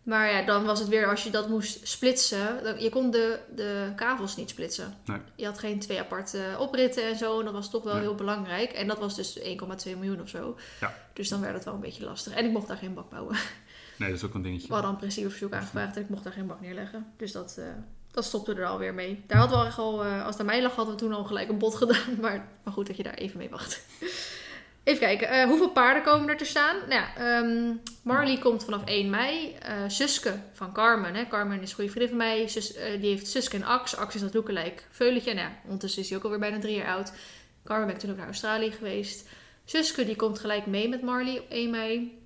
Maar 0.04 0.32
ja, 0.32 0.42
dan 0.46 0.66
was 0.66 0.80
het 0.80 0.88
weer 0.88 1.08
als 1.10 1.24
je 1.24 1.30
dat 1.30 1.50
moest 1.50 1.88
splitsen. 1.88 2.64
dan- 2.64 2.80
Je 2.80 2.90
kon 2.90 3.12
de, 3.12 3.40
de 3.56 3.92
kavels 3.96 4.36
niet 4.36 4.50
splitsen. 4.50 4.98
Nee. 5.06 5.18
Je 5.36 5.46
had 5.46 5.60
geen 5.60 5.80
twee 5.80 6.00
aparte 6.00 6.42
opritten 6.60 7.04
en 7.04 7.16
zo. 7.16 7.40
En 7.40 7.46
dat 7.46 7.54
was 7.54 7.70
toch 7.70 7.84
wel 7.84 7.94
Nee. 7.94 8.02
heel 8.02 8.16
belangrijk. 8.16 8.72
En 8.72 8.88
dat 8.88 9.00
was 9.00 9.16
dus 9.16 9.40
1,2 9.40 9.96
miljoen 9.98 10.22
of 10.22 10.30
zo. 10.30 10.58
Ja. 10.80 10.94
Dus 11.14 11.30
dan 11.30 11.42
werd 11.42 11.54
het 11.54 11.64
wel 11.66 11.74
een 11.74 11.80
beetje 11.80 12.04
lastig. 12.06 12.34
En 12.34 12.46
ik 12.46 12.52
mocht 12.52 12.68
daar 12.68 12.78
geen 12.78 12.94
bak 12.94 13.10
bouwen. 13.10 13.36
Nee, 13.98 14.10
dat 14.10 14.18
is 14.18 14.26
ook 14.26 14.34
een 14.34 14.42
dingetje. 14.42 14.68
We 14.68 14.74
hadden 14.74 14.92
een 14.92 14.98
principeverzoek 14.98 15.54
aangevraagd 15.54 15.96
en 15.96 16.02
ik 16.02 16.10
mocht 16.10 16.24
daar 16.24 16.34
geen 16.34 16.48
bak 16.48 16.62
neerleggen. 16.62 17.06
Dus 17.18 17.32
dat, 17.32 17.56
eh, 17.58 17.66
dat 18.12 18.26
stopte 18.26 18.54
er 18.54 18.66
alweer 18.66 18.94
mee. 18.94 19.24
Daar 19.28 19.38
hadden 19.38 19.60
we 19.60 19.66
echt 19.66 19.78
al, 19.78 20.04
eh, 20.04 20.20
als 20.20 20.32
het 20.32 20.40
aan 20.40 20.46
mij 20.46 20.62
lag, 20.62 20.76
hadden 20.76 20.94
we 20.94 21.00
toen 21.00 21.14
al 21.14 21.24
gelijk 21.24 21.50
een 21.50 21.58
bod 21.58 21.76
gedaan. 21.84 22.20
Maar, 22.22 22.48
maar 22.64 22.74
goed 22.74 22.88
dat 22.88 22.98
je 22.98 23.04
daar 23.04 23.14
even 23.14 23.38
mee 23.38 23.50
wacht. 23.50 23.86
Even 24.84 25.00
kijken, 25.00 25.28
eh, 25.28 25.46
hoeveel 25.46 25.70
paarden 25.70 26.04
komen 26.04 26.30
er 26.30 26.38
te 26.38 26.46
staan? 26.46 26.76
Nou 26.78 27.02
ja, 27.02 27.16
ehm, 27.16 27.74
Marley 28.02 28.38
komt 28.38 28.64
vanaf 28.64 28.82
1 28.86 29.10
mei. 29.10 29.56
Eh 29.60 29.76
Suske 29.88 30.34
van 30.54 30.74
Carmen. 30.74 31.16
Hè. 31.16 31.28
Carmen 31.28 31.62
is 31.62 31.70
een 31.70 31.76
goede 31.76 31.92
vriendin 31.92 32.10
van 32.10 32.18
mij. 32.18 32.50
Die 33.00 33.10
heeft 33.10 33.28
Suske 33.28 33.56
en 33.56 33.64
Ax. 33.64 33.96
Ax 33.96 34.16
is 34.16 34.22
dat 34.22 34.34
lookalike 34.34 34.82
veuletje. 34.90 35.34
Nou 35.34 35.48
ja, 35.48 35.54
ondertussen 35.64 36.02
is 36.02 36.10
hij 36.10 36.18
ook 36.18 36.24
alweer 36.24 36.40
bijna 36.40 36.60
drie 36.60 36.76
jaar 36.76 36.96
oud. 36.96 37.12
Carmen 37.64 37.86
ben 37.86 37.96
ik 37.96 38.02
toen 38.02 38.12
ook 38.12 38.18
naar 38.18 38.26
Australië 38.26 38.72
geweest. 38.72 39.30
Suske 39.66 40.06
die 40.06 40.16
komt 40.16 40.40
gelijk 40.40 40.66
mee 40.66 40.90
met 40.90 41.02
Marley 41.02 41.40
op 41.40 41.46
1 41.50 41.70
mei. 41.70 42.20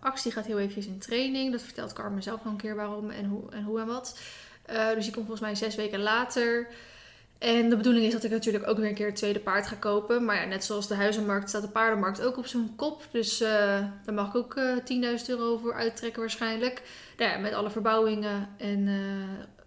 Ax 0.00 0.26
gaat 0.28 0.46
heel 0.46 0.58
eventjes 0.58 0.86
in 0.86 0.98
training. 0.98 1.52
Dat 1.52 1.62
vertelt 1.62 1.92
Carmen 1.92 2.22
zelf 2.22 2.44
nog 2.44 2.52
een 2.52 2.58
keer 2.58 2.76
waarom 2.76 3.10
en 3.10 3.24
hoe 3.24 3.50
en, 3.50 3.62
hoe 3.62 3.80
en 3.80 3.86
wat. 3.86 4.18
Eh, 4.66 4.94
dus 4.94 5.04
die 5.04 5.12
komt 5.12 5.26
volgens 5.26 5.40
mij 5.40 5.54
zes 5.54 5.74
weken 5.74 6.00
later. 6.00 6.66
En 7.38 7.68
de 7.68 7.76
bedoeling 7.76 8.06
is 8.06 8.12
dat 8.12 8.24
ik 8.24 8.30
natuurlijk 8.30 8.68
ook 8.68 8.76
weer 8.78 8.88
een 8.88 8.94
keer 8.94 9.06
het 9.06 9.16
tweede 9.16 9.38
paard 9.38 9.66
ga 9.66 9.74
kopen. 9.76 10.24
Maar 10.24 10.36
ja, 10.36 10.44
net 10.44 10.64
zoals 10.64 10.88
de 10.88 10.94
huizenmarkt 10.94 11.48
staat 11.48 11.62
de 11.62 11.68
paardenmarkt 11.68 12.22
ook 12.22 12.36
op 12.36 12.46
zijn 12.46 12.72
kop. 12.76 13.02
Dus 13.10 13.40
eh, 13.40 13.48
daar 14.04 14.14
mag 14.14 14.28
ik 14.28 14.34
ook 14.36 14.54
eh 14.54 14.76
10.000 15.18 15.26
euro 15.26 15.56
voor 15.58 15.74
uittrekken 15.74 16.20
waarschijnlijk. 16.20 16.82
Nou 17.16 17.30
ja, 17.30 17.38
met 17.38 17.52
alle 17.52 17.70
verbouwingen 17.70 18.48
en... 18.56 18.86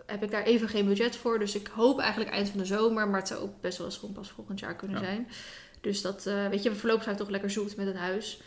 heb 0.05 0.23
ik 0.23 0.31
daar 0.31 0.43
even 0.43 0.69
geen 0.69 0.85
budget 0.87 1.15
voor. 1.15 1.39
Dus 1.39 1.55
ik 1.55 1.67
hoop 1.67 1.99
eigenlijk 1.99 2.31
eind 2.31 2.49
van 2.49 2.59
de 2.59 2.65
zomer. 2.65 3.07
Maar 3.07 3.19
het 3.19 3.27
zou 3.27 3.41
ook 3.41 3.61
best 3.61 3.77
wel 3.77 3.87
eens 3.87 3.97
gewoon 3.97 4.15
pas 4.15 4.29
volgend 4.31 4.59
jaar 4.59 4.75
kunnen 4.75 4.99
Ja. 5.01 5.05
zijn. 5.05 5.27
Dus 5.81 6.01
dat, 6.01 6.23
weet 6.23 6.63
je, 6.63 6.75
voorlopig 6.75 7.03
zijn 7.03 7.15
we 7.15 7.21
toch 7.21 7.31
lekker 7.31 7.49
zoet 7.51 7.75
met 7.75 7.87
het 7.87 7.95
huis. 7.97 8.41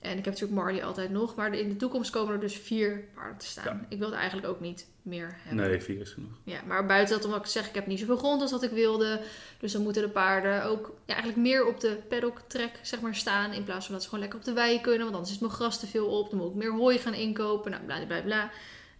En 0.00 0.10
ik 0.18 0.24
heb 0.24 0.34
natuurlijk 0.34 0.60
Marley 0.60 0.84
altijd 0.84 1.10
nog. 1.10 1.34
Maar 1.34 1.54
in 1.54 1.68
de 1.68 1.76
toekomst 1.76 2.10
komen 2.10 2.34
er 2.34 2.40
dus 2.40 2.56
vier 2.56 3.04
paarden 3.14 3.38
te 3.38 3.46
staan. 3.46 3.64
Ja. 3.80 3.86
Ik 3.88 3.98
wilde 3.98 4.16
eigenlijk 4.16 4.46
ook 4.46 4.60
niet 4.60 4.86
meer 5.02 5.36
hebben. 5.42 5.68
Nee, 5.68 5.80
vier 5.80 6.00
is 6.00 6.10
genoeg. 6.10 6.30
Ja, 6.44 6.60
maar 6.66 6.86
buiten 6.86 7.16
dat, 7.16 7.24
omdat 7.24 7.40
ik 7.40 7.46
zeg, 7.46 7.68
ik 7.68 7.74
heb 7.74 7.86
niet 7.86 7.98
zoveel 7.98 8.16
grond 8.16 8.42
als 8.42 8.50
wat 8.50 8.62
ik 8.62 8.70
wilde. 8.70 9.20
Dus 9.60 9.72
dan 9.72 9.82
moeten 9.82 10.02
de 10.02 10.08
paarden 10.08 10.64
ook 10.64 10.94
ja, 11.04 11.12
eigenlijk 11.14 11.42
meer 11.42 11.66
op 11.66 11.80
de 11.80 11.98
paddock 12.08 12.40
track 12.46 12.70
zeg 12.82 13.00
maar, 13.00 13.14
staan. 13.14 13.52
In 13.52 13.64
plaats 13.64 13.84
van 13.84 13.94
dat 13.94 14.02
ze 14.02 14.08
gewoon 14.08 14.24
lekker 14.24 14.40
op 14.40 14.46
de 14.46 14.60
wei 14.60 14.80
kunnen. 14.80 15.02
Want 15.02 15.14
anders 15.14 15.32
is 15.34 15.38
mijn 15.38 15.52
gras 15.52 15.80
te 15.80 15.86
veel 15.86 16.06
op. 16.06 16.30
Dan 16.30 16.38
moet 16.38 16.48
ik 16.50 16.54
meer 16.54 16.72
hooi 16.72 16.98
gaan 16.98 17.14
inkopen. 17.14 17.70
Nou, 17.70 17.82
bla 17.84 18.06
bla 18.06 18.20
bla. 18.22 18.50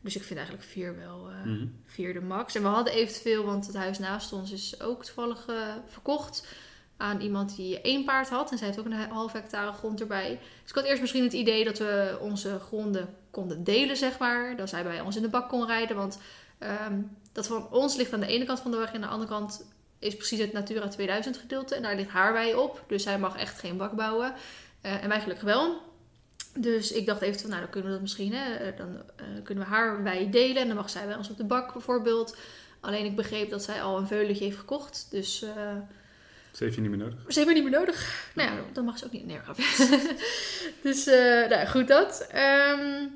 Dus 0.01 0.16
ik 0.16 0.22
vind 0.22 0.38
eigenlijk 0.38 0.68
vier 0.68 0.96
wel 0.99 1.28
eh, 1.30 1.44
Mhm. 1.44 1.66
vier 1.86 2.12
de 2.12 2.20
max. 2.20 2.55
En 2.55 2.62
we 2.62 2.68
hadden 2.68 2.92
eventueel, 2.92 3.44
want 3.44 3.66
het 3.66 3.76
huis 3.76 3.99
naast 3.99 4.32
ons 4.32 4.53
is 4.53 4.80
ook 4.80 5.05
toevallig 5.05 5.46
eh, 5.49 5.74
verkocht. 5.86 6.46
Aan 7.01 7.20
iemand 7.20 7.57
die 7.57 7.80
één 7.80 8.05
paard 8.05 8.28
had. 8.28 8.51
En 8.51 8.59
zij 8.59 8.66
heeft 8.66 8.78
ook 8.78 8.84
een 8.84 8.92
half 8.92 9.32
hectare 9.32 9.72
grond 9.72 10.01
erbij. 10.01 10.38
Dus 10.62 10.70
ik 10.70 10.74
had 10.74 10.84
eerst 10.84 11.01
misschien 11.01 11.22
het 11.22 11.32
idee 11.32 11.64
dat 11.64 11.78
we 11.78 12.18
onze 12.20 12.59
gronden 12.59 13.14
konden 13.30 13.64
delen, 13.64 13.96
zeg 13.96 14.18
maar. 14.18 14.57
Dat 14.57 14.68
zij 14.68 14.82
bij 14.82 15.01
ons 15.01 15.16
in 15.16 15.22
de 15.22 15.28
bak 15.28 15.49
kon 15.49 15.66
rijden. 15.66 15.96
Want 15.96 16.18
ehm, 16.59 17.01
dat 17.32 17.46
van 17.46 17.70
ons 17.70 17.96
ligt 17.96 18.12
aan 18.12 18.20
de 18.20 18.26
ene 18.26 18.44
kant 18.44 18.61
van 18.61 18.70
de 18.70 18.76
weg. 18.76 18.88
En 18.88 18.94
aan 18.94 19.01
de 19.01 19.07
andere 19.07 19.30
kant 19.30 19.66
is 19.99 20.16
precies 20.16 20.38
het 20.38 20.53
Natura 20.53 20.88
2000 20.88 21.36
gedeelte. 21.36 21.74
En 21.74 21.82
daar 21.82 21.96
ligt 21.96 22.11
haar 22.11 22.32
wei 22.32 22.55
op. 22.55 22.84
Dus 22.86 23.03
zij 23.03 23.18
mag 23.18 23.36
echt 23.36 23.59
geen 23.59 23.76
bak 23.76 23.92
bouwen. 23.92 24.34
Eh, 24.80 25.03
en 25.03 25.09
wij 25.09 25.20
gelukkig 25.20 25.44
wel. 25.44 25.80
Dus 26.55 26.92
ik 26.92 27.07
dacht 27.07 27.20
eventueel, 27.20 27.51
nou 27.51 27.62
dan 27.62 27.70
kunnen 27.70 27.88
we 27.88 27.94
dat 27.94 28.05
misschien, 28.05 28.34
hè, 28.34 28.55
eh, 28.55 28.76
dan 28.76 29.03
eh, 29.16 29.24
kunnen 29.42 29.64
we 29.64 29.70
haar 29.70 30.03
wei 30.03 30.30
delen. 30.30 30.62
En 30.62 30.66
dan 30.66 30.76
mag 30.76 30.90
zij 30.90 31.07
bij 31.07 31.16
ons 31.16 31.30
op 31.30 31.36
de 31.36 31.44
bak 31.44 31.72
bijvoorbeeld. 31.72 32.36
Alleen 32.80 33.05
ik 33.05 33.16
begreep 33.16 33.51
dat 33.51 33.62
zij 33.62 33.82
al 33.82 33.99
een 33.99 34.07
veulentje 34.07 34.44
heeft 34.44 34.59
gekocht. 34.59 35.07
Dus 35.11 35.44
Dat 36.51 36.61
heeft 36.61 36.74
je 36.74 36.80
niet 36.80 36.90
meer 36.90 36.99
nodig. 36.99 37.18
ze 37.28 37.38
heeft 37.38 37.46
me 37.46 37.55
niet 37.55 37.62
meer 37.70 37.78
nodig. 37.78 38.30
Nou 38.34 38.51
ja, 38.51 38.57
dan 38.72 38.84
mag 38.84 38.99
ze 38.99 39.05
ook 39.05 39.12
niet. 39.12 39.26
Nee, 39.26 39.38
dus, 40.82 41.07
eh, 41.07 41.49
nou 41.49 41.66
goed 41.66 41.88
dat. 41.88 42.26
Ehm, 42.30 43.07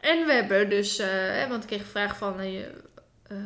en 0.00 0.26
we 0.26 0.32
hebben 0.32 0.68
dus, 0.70 0.98
eh, 0.98 1.48
want 1.48 1.62
ik 1.62 1.68
kreeg 1.68 1.80
een 1.80 1.86
vraag 1.86 2.16
van, 2.16 2.38
eh, 2.38 2.64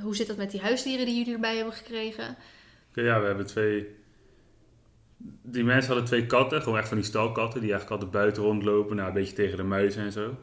hoe 0.03 0.17
zit 0.17 0.27
dat 0.27 0.37
met 0.37 0.51
die 0.51 0.61
huisdieren 0.61 1.07
die 1.07 1.17
jullie 1.17 1.35
erbij 1.35 1.57
hebben 1.57 1.75
gekregen? 1.75 2.37
Ja, 2.93 3.21
we 3.21 3.27
hebben 3.27 3.47
twee... 3.47 3.99
Die 5.43 5.65
mensen 5.65 5.87
hadden 5.87 6.07
twee 6.07 6.27
katten, 6.27 6.63
gewoon 6.63 6.79
echt 6.79 6.89
van 6.89 6.97
die 6.97 7.07
stalkatten, 7.07 7.61
die 7.61 7.71
eigenlijk 7.71 8.03
altijd 8.03 8.23
buiten 8.23 8.43
rondlopen, 8.43 8.97
nou, 8.97 9.09
een 9.09 9.15
beetje 9.15 9.35
tegen 9.35 9.57
de 9.57 9.63
muizen 9.63 10.03
en 10.03 10.13
zo. 10.13 10.37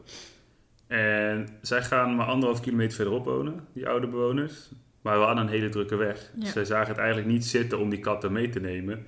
En 0.86 1.48
zij 1.62 1.82
gaan 1.82 2.16
maar 2.16 2.26
anderhalf 2.26 2.60
kilometer 2.60 2.96
verderop 2.96 3.24
wonen, 3.24 3.68
die 3.72 3.88
oude 3.88 4.06
bewoners. 4.06 4.70
Maar 5.00 5.18
we 5.18 5.24
hadden 5.24 5.44
een 5.44 5.50
hele 5.50 5.68
drukke 5.68 5.96
weg. 5.96 6.30
Ja. 6.34 6.40
Dus 6.40 6.52
zij 6.52 6.64
zagen 6.64 6.88
het 6.88 6.98
eigenlijk 6.98 7.28
niet 7.28 7.44
zitten 7.46 7.78
om 7.78 7.90
die 7.90 8.00
katten 8.00 8.32
mee 8.32 8.48
te 8.48 8.60
nemen. 8.60 9.06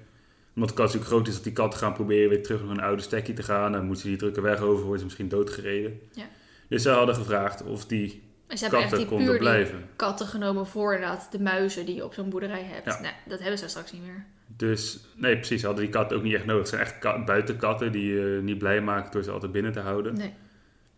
Omdat 0.54 0.68
de 0.70 0.76
kans 0.76 0.92
natuurlijk 0.92 1.10
groot 1.12 1.28
is 1.28 1.34
dat 1.34 1.44
die 1.44 1.52
katten 1.52 1.78
gaan 1.80 1.92
proberen 1.92 2.28
weer 2.28 2.42
terug 2.42 2.60
naar 2.62 2.70
een 2.70 2.80
oude 2.80 3.02
stekje 3.02 3.32
te 3.32 3.42
gaan. 3.42 3.72
Dan 3.72 3.84
moeten 3.84 4.02
ze 4.02 4.08
die 4.08 4.16
drukke 4.18 4.40
weg 4.40 4.60
over, 4.60 4.80
worden 4.80 4.98
ze 4.98 5.04
misschien 5.04 5.28
doodgereden. 5.28 6.00
Ja. 6.12 6.24
Dus 6.68 6.82
zij 6.82 6.92
hadden 6.94 7.14
gevraagd 7.14 7.62
of 7.62 7.86
die 7.86 8.22
En 8.46 8.58
ze 8.58 8.62
hebben 8.64 8.80
echt 8.82 8.90
katten 8.90 8.98
die 8.98 9.06
konden 9.06 9.26
puur 9.26 9.34
die 9.38 9.48
blijven. 9.48 9.88
katten 9.96 10.26
genomen 10.26 10.66
voor 10.66 10.94
inderdaad 10.94 11.28
de 11.32 11.40
muizen 11.40 11.86
die 11.86 11.94
je 11.94 12.04
op 12.04 12.14
zo'n 12.14 12.28
boerderij 12.30 12.62
hebt. 12.62 12.86
Ja. 12.86 13.00
Nou, 13.00 13.14
dat 13.28 13.38
hebben 13.40 13.58
ze 13.58 13.68
straks 13.68 13.92
niet 13.92 14.02
meer. 14.02 14.24
Dus 14.56 15.00
nee, 15.16 15.36
precies. 15.36 15.60
Ze 15.60 15.66
hadden 15.66 15.84
die 15.84 15.94
katten 15.94 16.16
ook 16.16 16.22
niet 16.22 16.34
echt 16.34 16.44
nodig. 16.44 16.60
Het 16.60 16.68
zijn 16.68 16.80
echt 16.82 16.98
ka- 16.98 17.24
buitenkatten 17.24 17.92
die 17.92 18.14
je 18.14 18.40
niet 18.42 18.58
blij 18.58 18.80
maken 18.80 19.10
door 19.12 19.22
ze 19.22 19.30
altijd 19.30 19.52
binnen 19.52 19.72
te 19.72 19.80
houden. 19.80 20.14
Nee. 20.14 20.34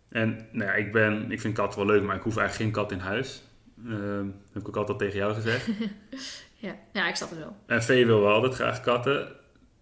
En 0.09 0.47
nou 0.53 0.71
ja, 0.71 0.75
ik, 0.75 0.93
ben, 0.93 1.31
ik 1.31 1.41
vind 1.41 1.55
katten 1.55 1.79
wel 1.87 1.95
leuk, 1.95 2.03
maar 2.03 2.17
ik 2.17 2.23
hoef 2.23 2.37
eigenlijk 2.37 2.73
geen 2.75 2.83
kat 2.83 2.93
in 2.93 2.99
huis. 3.07 3.43
Ehm, 3.87 4.27
heb 4.53 4.63
ik 4.63 4.69
ook 4.69 4.77
altijd 4.77 4.99
tegen 4.99 5.17
jou 5.19 5.35
gezegd. 5.35 5.67
Ja. 6.57 6.77
ja, 6.93 7.09
ik 7.09 7.15
snap 7.17 7.31
het 7.31 7.39
wel. 7.39 7.57
en 7.67 7.83
Vee 7.83 8.07
wil 8.07 8.21
wel 8.21 8.33
altijd 8.33 8.55
graag 8.55 8.81
katten. 8.81 9.29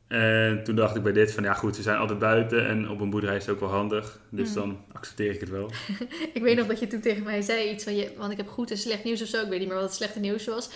En 0.08 0.64
toen 0.64 0.74
dacht 0.76 0.96
ik 0.96 1.02
bij 1.02 1.12
dit 1.12 1.32
van 1.32 1.42
ja 1.42 1.54
goed, 1.54 1.76
ze 1.76 1.82
zijn 1.82 1.96
altijd 1.98 2.18
buiten 2.18 2.66
en 2.68 2.88
op 2.90 3.00
een 3.00 3.10
boerderij 3.10 3.36
is 3.36 3.46
het 3.46 3.54
ook 3.54 3.60
wel 3.60 3.68
handig. 3.68 4.20
Dus 4.30 4.48
Mm. 4.48 4.54
dan 4.54 4.78
accepteer 4.92 5.32
ik 5.32 5.40
het 5.40 5.48
wel. 5.50 5.70
Ik 6.34 6.42
weet 6.42 6.56
nog 6.56 6.66
dat 6.66 6.78
je 6.80 6.86
toen 6.86 7.00
tegen 7.00 7.22
mij 7.22 7.40
zei 7.42 7.70
iets 7.70 7.84
van, 7.84 7.96
je, 7.96 8.12
want 8.16 8.30
ik 8.32 8.36
heb 8.36 8.48
goed 8.48 8.70
en 8.70 8.76
slecht 8.78 9.04
nieuws 9.04 9.22
of 9.22 9.28
zo. 9.28 9.42
Ik 9.42 9.48
weet 9.48 9.58
niet 9.58 9.68
meer 9.68 9.76
wat 9.76 9.86
het 9.86 9.94
slechte 9.94 10.20
nieuws 10.20 10.46
was. 10.46 10.70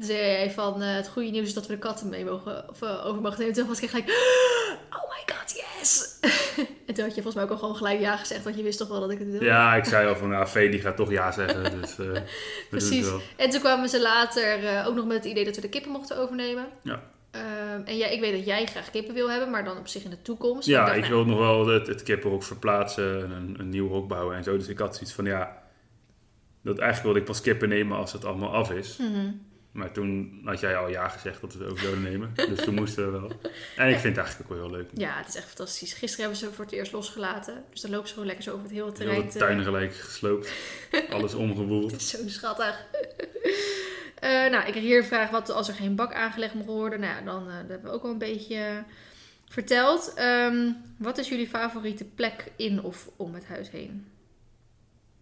Toen 0.00 0.08
zei 0.08 0.20
jij 0.20 0.50
van, 0.50 0.82
eh, 0.82 0.94
het 0.94 1.08
goede 1.08 1.30
nieuws 1.30 1.46
is 1.46 1.54
dat 1.54 1.66
we 1.66 1.72
de 1.72 1.78
katten 1.78 2.08
mee 2.08 2.24
mogen, 2.24 2.68
of 2.68 2.82
eh, 2.82 3.06
over 3.06 3.22
mogen 3.22 3.38
nemen. 3.38 3.54
Toen 3.54 3.66
was 3.66 3.76
ik 3.76 3.82
echt 3.82 3.92
gelijk, 3.92 4.10
oh 4.96 5.10
my 5.10 5.34
god, 5.34 5.64
yes! 5.78 6.18
en 6.86 6.94
toen 6.94 7.04
had 7.04 7.14
je 7.14 7.22
volgens 7.22 7.34
mij 7.34 7.44
ook 7.44 7.50
al 7.50 7.56
gewoon 7.56 7.76
gelijk 7.76 8.00
ja 8.00 8.16
gezegd, 8.16 8.44
want 8.44 8.56
je 8.56 8.62
wist 8.62 8.78
toch 8.78 8.88
wel 8.88 9.00
dat 9.00 9.10
ik 9.10 9.18
het 9.18 9.30
wilde. 9.30 9.44
Ja, 9.44 9.74
ik 9.74 9.84
zei 9.84 10.08
al 10.08 10.16
van 10.16 10.28
nou, 10.28 10.48
Vee 10.48 10.70
die 10.70 10.80
gaat 10.80 10.96
toch 10.96 11.10
ja 11.10 11.32
zeggen. 11.32 11.80
Dus 11.80 11.98
eh 11.98 12.22
Precies. 12.70 13.08
En 13.36 13.50
toen 13.50 13.60
kwamen 13.60 13.88
ze 13.88 14.02
later 14.02 14.84
ook 14.86 14.94
nog 14.94 15.06
met 15.06 15.16
het 15.16 15.24
idee 15.24 15.44
dat 15.44 15.54
we 15.54 15.60
de 15.60 15.68
kippen 15.68 15.90
mochten 15.90 16.18
overnemen. 16.18 16.66
Ja. 16.82 17.02
Ehm, 17.30 17.80
en 17.84 17.96
ja, 17.96 18.06
ik 18.06 18.20
weet 18.20 18.32
dat 18.32 18.46
jij 18.46 18.66
graag 18.66 18.90
kippen 18.90 19.14
wil 19.14 19.30
hebben, 19.30 19.50
maar 19.50 19.64
dan 19.64 19.78
op 19.78 19.88
zich 19.88 20.04
in 20.04 20.10
de 20.10 20.22
toekomst. 20.22 20.68
Ja, 20.68 20.84
dacht, 20.84 20.96
ik 20.96 21.02
nou, 21.02 21.14
wil 21.14 21.24
nog 21.24 21.38
wel 21.38 21.66
het, 21.66 21.86
het 21.86 22.02
kippenhok 22.02 22.42
verplaatsen 22.42 23.24
en 23.24 23.30
een, 23.30 23.56
een 23.58 23.68
nieuw 23.68 23.88
hok 23.88 24.08
bouwen 24.08 24.36
en 24.36 24.44
zo. 24.44 24.56
Dus 24.56 24.68
ik 24.68 24.78
had 24.78 24.94
zoiets 24.94 25.12
van 25.12 25.24
ja, 25.24 25.62
dat 26.62 26.78
eigenlijk 26.78 27.02
wilde 27.02 27.18
ik 27.18 27.24
pas 27.24 27.40
kippen 27.40 27.68
nemen 27.68 27.96
als 27.96 28.12
het 28.12 28.24
allemaal 28.24 28.54
af 28.54 28.70
is. 28.70 28.96
mhm. 28.96 29.30
Maar 29.72 29.92
toen 29.92 30.40
had 30.44 30.60
jij 30.60 30.76
al 30.76 30.88
ja 30.88 31.08
gezegd 31.08 31.40
dat 31.40 31.52
we 31.52 31.58
het 31.58 31.68
over 31.72 31.82
zouden 31.84 32.02
nemen. 32.02 32.32
Dus 32.34 32.60
toen 32.64 32.74
moesten 32.74 33.04
we 33.12 33.18
wel. 33.20 33.30
En 33.76 33.88
ik 33.88 33.98
vind 33.98 34.16
het 34.16 34.24
eigenlijk 34.24 34.50
ook 34.50 34.56
wel 34.58 34.66
heel 34.68 34.76
leuk. 34.76 34.90
Ja, 34.94 35.16
het 35.16 35.28
is 35.28 35.34
echt 35.34 35.46
fantastisch. 35.46 35.92
Gisteren 35.92 36.20
hebben 36.20 36.38
ze 36.38 36.52
voor 36.52 36.64
het 36.64 36.74
eerst 36.74 36.92
losgelaten. 36.92 37.64
Dus 37.70 37.80
dan 37.80 37.90
lopen 37.90 38.06
ze 38.06 38.12
gewoon 38.12 38.28
lekker 38.28 38.44
zo 38.44 38.50
over 38.50 38.62
het 38.64 38.72
hele 38.72 38.84
Heel 38.84 38.92
terrein. 38.92 39.20
de 39.26 39.28
te- 39.32 39.38
tuin 39.38 39.62
gelijk 39.62 39.94
gesloopt. 39.94 40.52
Alles 41.10 41.34
omgewoeld. 41.34 41.90
Het 41.92 42.00
is 42.00 42.08
zo 42.10 42.28
schattig. 42.28 42.86
Eh, 44.20 44.30
nou, 44.30 44.66
ik 44.66 44.70
kreeg 44.72 44.82
hier 44.82 44.98
een 44.98 45.04
vraag 45.04 45.30
wat 45.30 45.50
als 45.50 45.68
er 45.68 45.74
geen 45.74 45.94
bak 45.94 46.12
aangelegd 46.14 46.54
mocht 46.54 46.66
worden. 46.66 47.00
Nou, 47.00 47.14
ja, 47.18 47.22
dan 47.24 47.48
eh, 47.48 47.56
dat 47.56 47.68
hebben 47.68 47.90
we 47.90 47.96
ook 47.96 48.02
wel 48.02 48.10
een 48.12 48.18
beetje 48.18 48.54
eh, 48.54 48.76
verteld. 49.48 50.12
Ehm, 50.14 50.70
wat 50.98 51.18
is 51.18 51.28
jullie 51.28 51.46
favoriete 51.48 52.04
plek 52.04 52.52
in 52.56 52.82
of 52.82 53.08
om 53.16 53.34
het 53.34 53.46
huis 53.46 53.70
heen? 53.70 54.06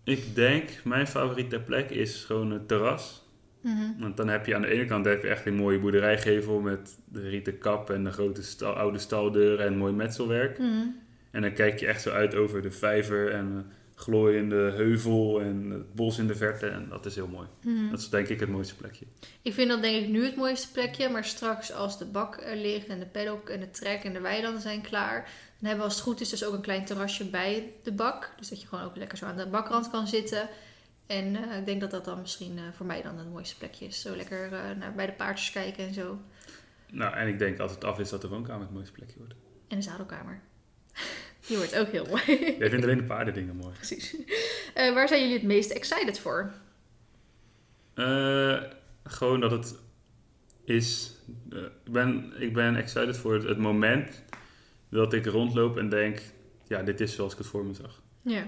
Ik 0.04 0.34
denk, 0.34 0.70
mijn 0.84 1.06
favoriete 1.06 1.60
plek 1.60 1.90
is 1.90 2.24
gewoon 2.24 2.50
het 2.50 2.68
terras. 2.68 3.22
Mhm. 3.60 3.98
Want 3.98 4.16
dan 4.16 4.28
heb 4.28 4.46
je 4.46 4.54
aan 4.54 4.62
de 4.62 4.68
ene 4.68 4.84
kant 4.84 5.04
heb 5.04 5.22
je 5.22 5.28
echt 5.28 5.46
een 5.46 5.54
mooie 5.54 5.78
boerderijgevel 5.78 6.60
met 6.60 6.98
de 7.04 7.28
rieten 7.28 7.58
kap 7.58 7.90
en 7.90 8.04
de 8.04 8.10
grote 8.12 8.42
stal- 8.42 8.72
oude 8.74 8.98
staldeuren 8.98 9.66
en 9.66 9.76
mooi 9.76 9.92
metselwerk. 9.92 10.58
Mhm. 10.58 10.86
En 11.30 11.42
dan 11.42 11.52
kijk 11.52 11.80
je 11.80 11.86
echt 11.86 12.02
zo 12.02 12.10
uit 12.10 12.34
over 12.34 12.62
de 12.62 12.70
vijver 12.70 13.30
en 13.30 13.54
de 13.54 13.62
glooiende 14.04 14.72
heuvel 14.76 15.40
en 15.40 15.70
het 15.70 15.94
bos 15.94 16.18
in 16.18 16.26
de 16.26 16.34
verte. 16.34 16.66
En 16.66 16.86
dat 16.88 17.06
is 17.06 17.14
heel 17.14 17.28
mooi. 17.28 17.46
Mhm. 17.62 17.90
Dat 17.90 17.98
is 17.98 18.08
denk 18.08 18.28
ik 18.28 18.40
het 18.40 18.48
mooiste 18.48 18.76
plekje. 18.76 19.04
Ik 19.42 19.52
vind 19.54 19.68
dat 19.68 19.82
denk 19.82 20.02
ik 20.04 20.08
nu 20.08 20.24
het 20.24 20.36
mooiste 20.36 20.72
plekje. 20.72 21.08
Maar 21.08 21.24
straks 21.24 21.72
als 21.72 21.98
de 21.98 22.04
bak 22.04 22.40
er 22.42 22.56
ligt 22.56 22.86
en 22.86 22.98
de 22.98 23.06
paddock 23.06 23.48
en 23.48 23.60
de 23.60 23.70
trek 23.70 24.04
en 24.04 24.12
de 24.12 24.20
weilanden 24.20 24.60
zijn 24.62 24.80
klaar. 24.80 25.16
Dan 25.58 25.68
hebben 25.68 25.78
we 25.78 25.84
als 25.84 25.94
het 25.94 26.02
goed 26.02 26.20
is 26.20 26.28
dus 26.28 26.44
ook 26.44 26.54
een 26.54 26.60
klein 26.60 26.84
terrasje 26.84 27.24
bij 27.30 27.72
de 27.82 27.92
bak. 27.92 28.32
Dus 28.36 28.48
dat 28.48 28.60
je 28.62 28.66
gewoon 28.68 28.84
ook 28.84 28.96
lekker 28.96 29.18
zo 29.18 29.24
aan 29.26 29.36
de 29.36 29.46
bakrand 29.46 29.90
kan 29.90 30.06
zitten. 30.06 30.48
En 31.08 31.36
eh, 31.36 31.58
ik 31.58 31.66
denk 31.66 31.80
dat 31.80 31.90
dat 31.90 32.04
dan 32.04 32.20
misschien 32.20 32.58
eh, 32.58 32.64
voor 32.72 32.86
mij 32.86 33.02
dan 33.02 33.18
het 33.18 33.30
mooiste 33.30 33.56
plekje 33.56 33.86
is. 33.86 34.00
Zo 34.00 34.16
lekker 34.16 34.52
eh, 34.52 34.76
naar, 34.76 34.94
bij 34.94 35.06
de 35.06 35.12
paardjes 35.12 35.50
kijken 35.50 35.86
en 35.86 35.94
zo. 35.94 36.18
Nou, 36.90 37.14
en 37.14 37.28
ik 37.28 37.38
denk 37.38 37.58
als 37.58 37.72
het 37.72 37.84
af 37.84 37.98
is 37.98 38.08
dat 38.08 38.20
de 38.20 38.28
woonkamer 38.28 38.60
het 38.60 38.72
mooiste 38.74 38.92
plekje 38.92 39.18
wordt. 39.18 39.34
En 39.68 39.76
de 39.76 39.82
zadelkamer. 39.82 40.40
Die 41.46 41.56
wordt 41.56 41.76
ook 41.76 41.88
heel 41.88 42.06
mooi. 42.06 42.22
Jij 42.58 42.70
vindt 42.70 42.84
alleen 42.84 42.98
de 42.98 43.04
paardendingen 43.04 43.56
mooi. 43.56 43.74
Precies. 43.74 44.16
Waar 44.74 45.08
zijn 45.08 45.20
jullie 45.20 45.36
het 45.36 45.46
meest 45.46 45.70
excited 45.70 46.18
voor? 46.18 46.52
Gewoon 49.04 49.40
dat 49.40 49.50
het 49.50 49.74
is. 50.64 51.14
ik, 51.84 51.92
ben, 51.92 52.32
ik 52.38 52.52
ben 52.52 52.76
excited 52.76 53.16
voor 53.16 53.34
het, 53.34 53.42
het 53.42 53.58
moment 53.58 54.22
dat 54.88 55.12
ik 55.12 55.26
rondloop 55.26 55.76
en 55.76 55.88
denk: 55.88 56.20
ja, 56.66 56.82
dit 56.82 57.00
is 57.00 57.14
zoals 57.14 57.32
ik 57.32 57.38
het 57.38 57.46
voor 57.46 57.64
me 57.64 57.74
zag. 57.74 58.02
Ja. 58.22 58.46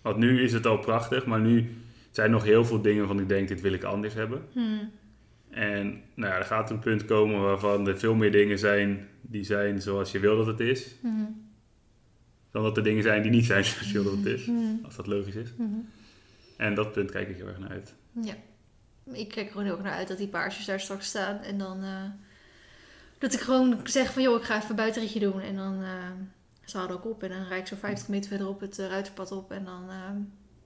Want 0.00 0.16
nu 0.16 0.42
is 0.42 0.52
het 0.52 0.66
al 0.66 0.78
prachtig, 0.78 1.26
maar 1.26 1.40
nu 1.40 1.76
zijn 2.10 2.30
nog 2.30 2.44
heel 2.44 2.64
veel 2.64 2.82
dingen 2.82 2.98
waarvan 2.98 3.20
ik 3.20 3.28
denk: 3.28 3.48
dit 3.48 3.60
wil 3.60 3.72
ik 3.72 3.82
anders 3.82 4.14
hebben. 4.14 4.42
Hmm. 4.52 4.90
En 5.50 6.02
nou 6.14 6.32
ja, 6.32 6.38
er 6.38 6.44
gaat 6.44 6.70
een 6.70 6.78
punt 6.78 7.04
komen 7.04 7.40
waarvan 7.40 7.88
er 7.88 7.98
veel 7.98 8.14
meer 8.14 8.32
dingen 8.32 8.58
zijn 8.58 9.08
die 9.20 9.44
zijn 9.44 9.82
zoals 9.82 10.12
je 10.12 10.18
wil 10.18 10.36
dat 10.36 10.46
het 10.46 10.60
is, 10.60 10.94
Hmm. 11.00 11.50
dan 12.50 12.62
dat 12.62 12.76
er 12.76 12.82
dingen 12.82 13.02
zijn 13.02 13.22
die 13.22 13.30
niet 13.30 13.46
zijn 13.46 13.64
zoals 13.64 13.90
je 13.92 14.02
wil 14.02 14.04
dat 14.04 14.24
het 14.24 14.26
is. 14.26 14.44
Hmm. 14.44 14.80
Als 14.84 14.96
dat 14.96 15.06
logisch 15.06 15.34
is. 15.34 15.48
En 16.56 16.74
dat 16.74 16.92
punt 16.92 17.10
kijk 17.10 17.28
ik 17.28 17.36
heel 17.36 17.46
erg 17.46 17.58
naar 17.58 17.70
uit. 17.70 17.94
Ja. 18.22 18.34
Ik 19.12 19.28
kijk 19.28 19.46
er 19.46 19.50
gewoon 19.52 19.64
heel 19.64 19.74
erg 19.74 19.82
naar 19.82 19.94
uit 19.94 20.08
dat 20.08 20.18
die 20.18 20.28
paarsjes 20.28 20.66
daar 20.66 20.80
straks 20.80 21.06
staan. 21.06 21.38
En 21.38 21.58
dan 21.58 21.82
eh, 21.82 22.04
dat 23.18 23.32
ik 23.32 23.40
gewoon 23.40 23.80
zeg 23.84 24.12
van 24.12 24.22
joh, 24.22 24.36
ik 24.40 24.42
ga 24.42 24.56
even 24.56 24.70
een 24.70 24.76
buitenritje 24.76 25.20
doen. 25.20 25.40
En 25.40 25.56
dan 25.56 25.82
uh, 25.82 25.88
zadel 26.70 26.96
ik 26.96 27.04
op 27.04 27.22
en 27.22 27.28
dan 27.28 27.46
rijd 27.46 27.60
ik 27.60 27.66
zo 27.66 27.76
50 27.76 28.08
meter 28.08 28.28
verderop 28.28 28.60
het 28.60 28.78
uh, 28.78 28.86
ruiterpad 28.86 29.32
op. 29.32 29.52
En 29.52 29.64
dan 29.64 29.84
uh, 29.88 29.94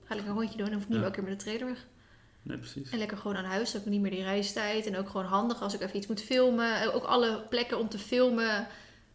ga 0.03 0.15
ik 0.15 0.25
een 0.25 0.33
rondje 0.33 0.57
doen 0.57 0.67
en 0.67 0.73
hoef 0.73 0.83
ik 0.83 0.89
niet 0.89 1.01
elke 1.01 1.11
keer 1.11 1.23
met 1.23 1.39
de 1.39 1.45
trailer 1.45 1.67
weg. 1.67 1.85
Nee, 2.45 2.57
precies. 2.57 2.89
En 2.89 2.97
lekker 2.97 3.17
gewoon 3.17 3.37
aan 3.37 3.45
huis, 3.45 3.73
heb 3.73 3.81
ik 3.81 3.87
niet 3.87 4.01
meer 4.01 4.11
die 4.11 4.23
reistijd. 4.23 4.85
En 4.85 4.97
ook 4.97 5.09
gewoon 5.09 5.25
handig 5.25 5.61
als 5.61 5.73
ik 5.73 5.81
even 5.81 5.97
iets 5.97 6.07
moet 6.07 6.21
filmen. 6.21 6.81
Eh, 6.81 6.95
Ook 6.95 7.03
alle 7.03 7.41
plekken 7.49 7.79
om 7.79 7.89
te 7.89 7.97
filmen. 7.97 8.67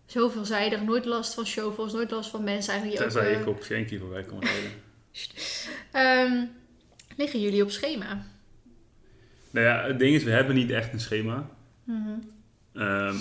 Zo 0.06 0.28
veelzijdig, 0.28 0.82
nooit 0.82 1.04
last 1.04 1.34
van 1.34 1.46
shovels, 1.46 1.92
nooit 1.92 2.10
last 2.10 2.30
van 2.30 2.44
mensen 2.44 2.72
eigenlijk. 2.72 3.10
die 3.10 3.20
ook, 3.20 3.26
eh, 3.26 3.40
ik 3.40 3.46
op 3.46 3.62
Schenkie 3.62 3.98
voorbij 3.98 4.22
kom 4.22 4.38
rijden. 4.40 4.70
ehm, 5.90 6.44
liggen 7.16 7.40
jullie 7.40 7.62
op 7.62 7.70
schema? 7.70 8.26
Nou 9.50 9.66
ja, 9.66 9.86
het 9.86 9.98
ding 9.98 10.14
is, 10.14 10.22
we 10.22 10.30
hebben 10.30 10.54
niet 10.54 10.70
echt 10.70 10.92
een 10.92 11.00
schema. 11.00 11.48
Mhm. 11.84 12.18
Ehm, 12.72 13.16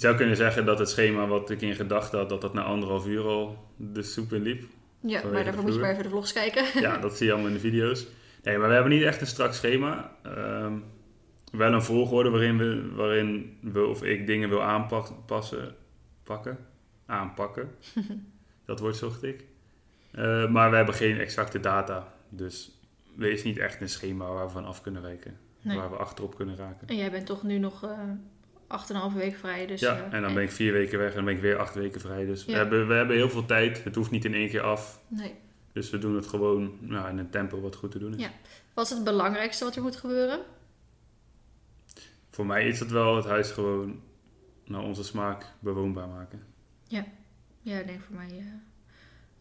zou 0.00 0.16
kunnen 0.16 0.36
zeggen 0.36 0.64
dat 0.64 0.78
het 0.78 0.88
schema 0.88 1.26
wat 1.26 1.50
ik 1.50 1.60
in 1.60 1.74
gedachten 1.74 2.18
had, 2.18 2.28
dat 2.28 2.40
dat 2.40 2.52
na 2.52 2.62
anderhalf 2.62 3.06
uur 3.06 3.24
al 3.24 3.68
de 3.76 4.02
soep 4.02 4.32
in 4.32 4.42
liep. 4.42 4.64
Ja, 5.00 5.22
maar 5.32 5.44
daarvoor 5.44 5.62
moet 5.62 5.74
je 5.74 5.80
maar 5.80 5.90
even 5.90 6.02
de 6.02 6.08
vlogs 6.08 6.32
kijken. 6.32 6.64
Ja, 6.82 6.98
dat 6.98 7.16
zie 7.16 7.26
je 7.26 7.32
allemaal 7.32 7.50
in 7.50 7.56
de 7.56 7.60
video's. 7.60 8.06
Nee, 8.42 8.58
maar 8.58 8.68
we 8.68 8.74
hebben 8.74 8.92
niet 8.92 9.02
echt 9.02 9.20
een 9.20 9.26
strak 9.26 9.52
schema. 9.52 10.16
Ehm, 10.22 10.78
wel 11.52 11.72
een 11.72 11.82
volgorde 11.82 12.30
waarin 12.30 12.58
we, 12.58 12.90
waarin 12.94 13.58
we 13.60 13.86
of 13.86 14.02
ik 14.02 14.26
dingen 14.26 14.48
wil 14.48 14.62
aanpassen. 14.62 15.74
Pakken. 16.22 16.58
Aanpakken. 17.06 17.70
dat 18.66 18.80
woord 18.80 18.96
zocht 18.96 19.22
ik. 19.22 19.44
Eh, 20.10 20.50
maar 20.50 20.70
we 20.70 20.76
hebben 20.76 20.94
geen 20.94 21.18
exacte 21.18 21.60
data. 21.60 22.12
Dus 22.28 22.80
er 23.18 23.30
is 23.30 23.42
niet 23.42 23.58
echt 23.58 23.80
een 23.80 23.88
schema 23.88 24.28
waar 24.28 24.44
we 24.44 24.52
van 24.52 24.64
af 24.64 24.80
kunnen 24.80 25.02
rekenen, 25.02 25.38
Waar 25.62 25.90
we 25.90 25.96
achterop 25.96 26.34
kunnen 26.34 26.56
raken. 26.56 26.88
En 26.88 26.96
jij 26.96 27.10
bent 27.10 27.26
toch 27.26 27.42
nu 27.42 27.58
nog... 27.58 27.84
Eh, 27.84 27.98
8,5 28.70 29.16
weken 29.16 29.38
vrij. 29.38 29.66
Dus, 29.66 29.80
ja, 29.80 29.96
eh, 29.96 30.12
en 30.12 30.22
dan 30.22 30.34
ben 30.34 30.42
ik 30.42 30.50
vier 30.50 30.72
weken 30.72 30.98
weg 30.98 31.08
en 31.08 31.16
dan 31.16 31.24
ben 31.24 31.34
ik 31.34 31.40
weer 31.40 31.58
acht 31.58 31.74
weken 31.74 32.00
vrij. 32.00 32.24
Dus 32.24 32.44
we, 32.44 32.52
hebben, 32.52 32.88
we 32.88 32.94
hebben 32.94 33.16
heel 33.16 33.30
veel 33.30 33.46
tijd. 33.46 33.84
Het 33.84 33.94
hoeft 33.94 34.10
niet 34.10 34.24
in 34.24 34.34
één 34.34 34.48
keer 34.48 34.62
af. 34.62 35.00
Nee. 35.08 35.34
Dus 35.72 35.90
we 35.90 35.98
doen 35.98 36.14
het 36.14 36.26
gewoon 36.26 36.78
in 36.82 37.18
een 37.18 37.30
tempo 37.30 37.60
wat 37.60 37.76
goed 37.76 37.90
te 37.90 37.98
doen 37.98 38.14
is. 38.14 38.20
Ja. 38.20 38.30
Wat 38.74 38.84
is 38.84 38.90
het 38.90 39.04
belangrijkste 39.04 39.64
wat 39.64 39.76
er 39.76 39.82
moet 39.82 39.96
gebeuren? 39.96 40.40
Voor 42.30 42.46
mij 42.46 42.68
is 42.68 42.80
het 42.80 42.90
wel 42.90 43.16
het 43.16 43.24
huis 43.24 43.50
gewoon 43.50 44.00
naar 44.64 44.82
onze 44.82 45.04
smaak 45.04 45.46
bewoonbaar 45.58 46.08
maken. 46.08 46.42
Ja, 46.86 47.04
ja 47.62 47.78
ik 47.78 47.86
denk 47.86 48.00
voor 48.02 48.16
mij 48.16 48.28
ja. 48.28 48.60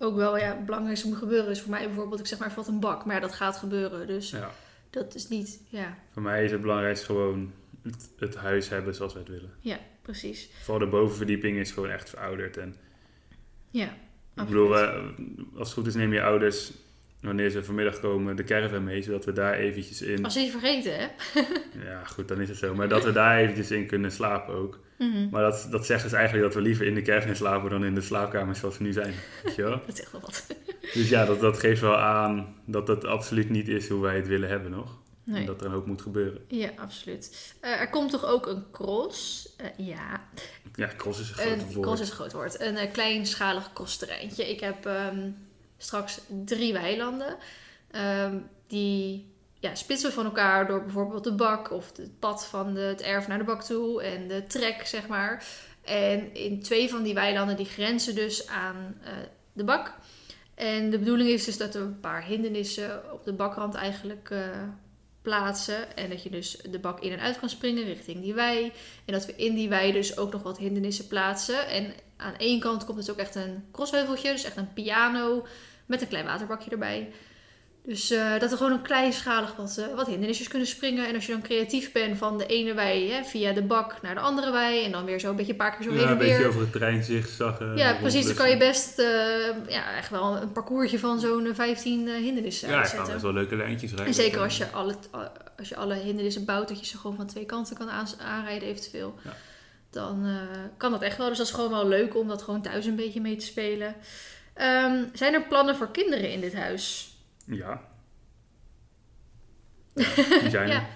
ook 0.05 0.15
wel. 0.15 0.37
Ja, 0.37 0.47
het 0.47 0.65
belangrijkste 0.65 1.07
moet 1.07 1.17
gebeuren 1.17 1.49
is 1.49 1.61
voor 1.61 1.71
mij 1.71 1.85
bijvoorbeeld, 1.85 2.19
ik 2.19 2.27
zeg 2.27 2.39
maar, 2.39 2.51
valt 2.51 2.67
een 2.67 2.79
bak. 2.79 3.05
Maar 3.05 3.21
dat 3.21 3.33
gaat 3.33 3.57
gebeuren. 3.57 4.07
Dus 4.07 4.29
ja. 4.29 4.49
dat 4.89 5.15
is 5.15 5.27
niet, 5.27 5.61
ja. 5.69 5.97
Voor 6.11 6.21
mij 6.21 6.43
is 6.43 6.51
het 6.51 6.61
belangrijkste 6.61 7.05
gewoon 7.05 7.51
het, 7.83 8.09
het 8.19 8.35
huis 8.35 8.69
hebben 8.69 8.95
zoals 8.95 9.13
we 9.13 9.19
het 9.19 9.27
willen. 9.27 9.51
ja, 9.59 9.79
precies. 10.01 10.49
Vooral 10.63 10.85
de 10.85 10.91
bovenverdieping 10.91 11.57
is 11.57 11.71
gewoon 11.71 11.89
echt 11.89 12.09
verouderd. 12.09 12.57
En 12.57 12.75
Ja, 13.69 13.85
ik 13.85 13.91
absoluut. 14.35 14.69
bedoel, 14.69 14.77
eh, 14.79 15.03
als 15.57 15.67
het 15.67 15.77
goed 15.77 15.87
is 15.87 15.95
neem 15.95 16.13
je 16.13 16.21
ouders, 16.21 16.71
wanneer 17.21 17.49
ze 17.49 17.63
vanmiddag 17.63 17.99
komen, 17.99 18.35
de 18.35 18.43
caravan 18.43 18.83
mee. 18.83 19.01
Zodat 19.01 19.25
we 19.25 19.31
daar 19.31 19.53
eventjes 19.53 20.01
in... 20.01 20.23
Als 20.23 20.33
je 20.33 20.39
het 20.39 20.51
vergeten, 20.51 20.93
hè? 20.99 21.07
Ja, 21.89 22.03
goed, 22.05 22.27
dan 22.27 22.41
is 22.41 22.49
het 22.49 22.57
zo. 22.57 22.75
Maar 22.75 22.87
dat 22.89 23.03
we 23.03 23.11
daar 23.11 23.37
eventjes 23.37 23.71
in 23.71 23.85
kunnen 23.85 24.11
slapen 24.11 24.53
ook. 24.53 24.79
Mhm. 24.97 25.29
Maar 25.29 25.41
dat, 25.41 25.67
dat 25.71 25.85
zeggen 25.85 26.09
ze 26.09 26.15
eigenlijk 26.15 26.45
dat 26.45 26.55
we 26.55 26.61
liever 26.61 26.85
in 26.85 26.93
de 26.93 27.01
caravan 27.01 27.35
slapen 27.35 27.69
dan 27.69 27.85
in 27.85 27.95
de 27.95 28.01
slaapkamer 28.01 28.55
zoals 28.55 28.77
we 28.77 28.83
nu 28.83 28.91
zijn. 28.93 29.13
Weet 29.43 29.55
je 29.55 29.61
wel? 29.61 29.71
Dat 29.85 29.93
is 29.93 30.01
echt 30.01 30.11
wel 30.11 30.21
wat. 30.21 30.47
Dus 30.93 31.09
ja, 31.09 31.25
dat, 31.25 31.39
dat 31.39 31.59
geeft 31.59 31.81
wel 31.81 31.97
aan 31.97 32.55
dat 32.65 32.87
dat 32.87 33.05
absoluut 33.05 33.49
niet 33.49 33.67
is 33.67 33.87
hoe 33.89 34.01
wij 34.01 34.15
het 34.15 34.27
willen 34.27 34.49
hebben 34.49 34.71
nog. 34.71 34.97
En 35.37 35.45
dat 35.45 35.59
er 35.59 35.65
een 35.65 35.71
hoop 35.71 35.85
moet 35.85 36.01
gebeuren. 36.01 36.45
Ja, 36.47 36.69
absoluut. 36.75 37.53
Eh, 37.59 37.79
er 37.79 37.89
komt 37.89 38.11
toch 38.11 38.25
ook 38.25 38.47
een 38.47 38.65
cross? 38.71 39.49
Eh, 39.57 39.87
ja, 39.87 40.27
Ja, 40.75 40.89
cross 40.97 41.19
is 41.19 41.31
een 41.37 41.51
een 41.51 41.73
woord. 41.73 41.85
cross 41.85 42.01
is 42.01 42.09
een 42.09 42.15
groot 42.15 42.31
woord. 42.31 42.61
Een 42.61 42.77
eh, 42.77 42.91
kleinschalig 42.91 43.73
crossterreintje. 43.73 44.49
Ik 44.49 44.59
heb 44.59 44.85
ehm, 44.85 45.31
straks 45.77 46.21
drie 46.45 46.73
weilanden. 46.73 47.37
Ehm, 47.91 48.37
die 48.67 49.33
ja, 49.59 49.75
spitsen 49.75 50.11
van 50.11 50.25
elkaar 50.25 50.67
door 50.67 50.83
bijvoorbeeld 50.83 51.23
de 51.23 51.35
bak 51.35 51.71
of 51.71 51.97
het 51.97 52.19
pad 52.19 52.45
van 52.45 52.73
de, 52.73 52.79
het 52.79 53.01
erf 53.01 53.27
naar 53.27 53.37
de 53.37 53.43
bak 53.43 53.63
toe 53.63 54.03
en 54.03 54.27
de 54.27 54.43
trek, 54.47 54.87
zeg 54.87 55.07
maar. 55.07 55.45
En 55.83 56.33
in 56.33 56.61
twee 56.61 56.89
van 56.89 57.03
die 57.03 57.13
weilanden 57.13 57.55
die 57.55 57.65
grenzen 57.65 58.15
dus 58.15 58.47
aan 58.47 59.01
de 59.53 59.63
bak. 59.63 59.93
En 60.55 60.89
de 60.89 60.99
bedoeling 60.99 61.29
is 61.29 61.45
dus 61.45 61.57
dat 61.57 61.73
we 61.73 61.79
een 61.79 61.99
paar 61.99 62.23
hindernissen 62.23 63.13
op 63.13 63.23
de 63.23 63.33
bakrand 63.33 63.73
eigenlijk 63.75 64.31
plaatsen. 65.21 65.95
En 65.95 66.09
dat 66.09 66.23
je 66.23 66.29
dus 66.29 66.57
de 66.69 66.79
bak 66.79 66.99
in 66.99 67.11
en 67.11 67.19
uit 67.19 67.39
kan 67.39 67.49
springen 67.49 67.83
richting 67.83 68.21
die 68.21 68.33
wei. 68.33 68.71
En 69.05 69.13
dat 69.13 69.25
we 69.25 69.35
in 69.35 69.55
die 69.55 69.69
wei 69.69 69.91
dus 69.91 70.17
ook 70.17 70.31
nog 70.31 70.43
wat 70.43 70.57
hindernissen 70.57 71.07
plaatsen. 71.07 71.67
En 71.67 71.93
aan 72.17 72.37
één 72.37 72.59
kant 72.59 72.85
komt 72.85 72.97
dus 72.97 73.09
ook 73.09 73.17
echt 73.17 73.35
een 73.35 73.65
crossheuveltje, 73.71 74.31
dus 74.31 74.43
echt 74.43 74.57
een 74.57 74.73
piano 74.73 75.45
met 75.85 76.01
een 76.01 76.07
klein 76.07 76.25
waterbakje 76.25 76.71
erbij. 76.71 77.11
Dus 77.83 78.11
eh, 78.11 78.39
dat 78.39 78.51
er 78.51 78.57
gewoon 78.57 78.71
een 78.71 78.81
kleinschalig 78.81 79.55
wat, 79.55 79.77
eh, 79.77 79.95
wat 79.95 80.07
hindernisjes 80.07 80.47
kunnen 80.47 80.67
springen. 80.67 81.07
En 81.07 81.15
als 81.15 81.25
je 81.25 81.31
dan 81.31 81.41
creatief 81.41 81.91
bent 81.91 82.17
van 82.17 82.37
de 82.37 82.45
ene 82.45 82.73
wei 82.73 83.11
hè, 83.11 83.23
via 83.23 83.51
de 83.53 83.61
bak 83.61 84.01
naar 84.01 84.13
de 84.15 84.19
andere 84.21 84.51
wei. 84.51 84.83
En 84.83 84.91
dan 84.91 85.05
weer 85.05 85.19
zo 85.19 85.29
een 85.29 85.35
beetje 85.35 85.51
een 85.51 85.57
paar 85.57 85.75
keer 85.75 85.83
zo 85.85 85.89
heen 85.91 85.99
Ja, 85.99 86.05
en 86.05 86.11
een 86.11 86.17
weer. 86.17 86.27
beetje 86.29 86.47
over 86.47 86.61
het 86.61 86.71
terrein 86.71 87.03
zigzaggen. 87.03 87.77
Ja, 87.77 87.93
precies. 87.93 88.25
Dan 88.25 88.35
kan 88.35 88.49
je 88.49 88.57
best 88.57 88.97
ja, 89.67 89.95
echt 89.97 90.09
wel 90.09 90.37
een 90.37 90.51
parcoursje 90.51 90.99
van 90.99 91.19
zo'n 91.19 91.45
eh, 91.45 91.53
15 91.55 92.07
eh, 92.07 92.13
hindernissen 92.15 92.69
Ja, 92.69 92.73
ik 92.75 92.79
kan 92.81 92.81
uitzetten. 92.81 93.11
best 93.11 93.23
wel 93.25 93.33
leuke 93.33 93.55
lijntjes 93.55 93.89
rijden. 93.89 94.07
En 94.07 94.13
zeker 94.13 94.41
als 94.41 94.57
je, 94.57 94.67
alle, 94.71 94.95
als 95.57 95.69
je 95.69 95.75
alle 95.75 95.93
hindernissen 95.95 96.45
bouwt, 96.45 96.67
dat 96.67 96.79
je 96.79 96.85
ze 96.85 96.97
gewoon 96.97 97.15
van 97.15 97.27
twee 97.27 97.45
kanten 97.45 97.77
kan 97.77 97.89
aan- 97.89 98.07
aanrijden 98.19 98.67
eventueel. 98.67 99.15
Ja. 99.23 99.33
Dan 99.91 100.25
kan 100.77 100.91
dat 100.91 101.01
echt 101.01 101.17
wel. 101.17 101.27
Dus 101.29 101.37
dat 101.37 101.47
is 101.47 101.53
gewoon 101.53 101.69
wel 101.71 101.87
leuk 101.87 102.15
om 102.15 102.27
dat 102.27 102.41
gewoon 102.41 102.61
thuis 102.61 102.85
een 102.85 102.95
beetje 102.95 103.21
mee 103.21 103.35
te 103.35 103.45
spelen. 103.45 103.95
Ehm, 104.53 105.03
zijn 105.13 105.33
er 105.33 105.41
plannen 105.43 105.75
voor 105.75 105.91
kinderen 105.91 106.31
in 106.31 106.41
dit 106.41 106.53
huis? 106.53 107.08
Ja. 107.49 107.81
Ja, 109.95 110.05
die 110.41 110.49
zijn 110.49 110.67
Ja. 110.67 110.87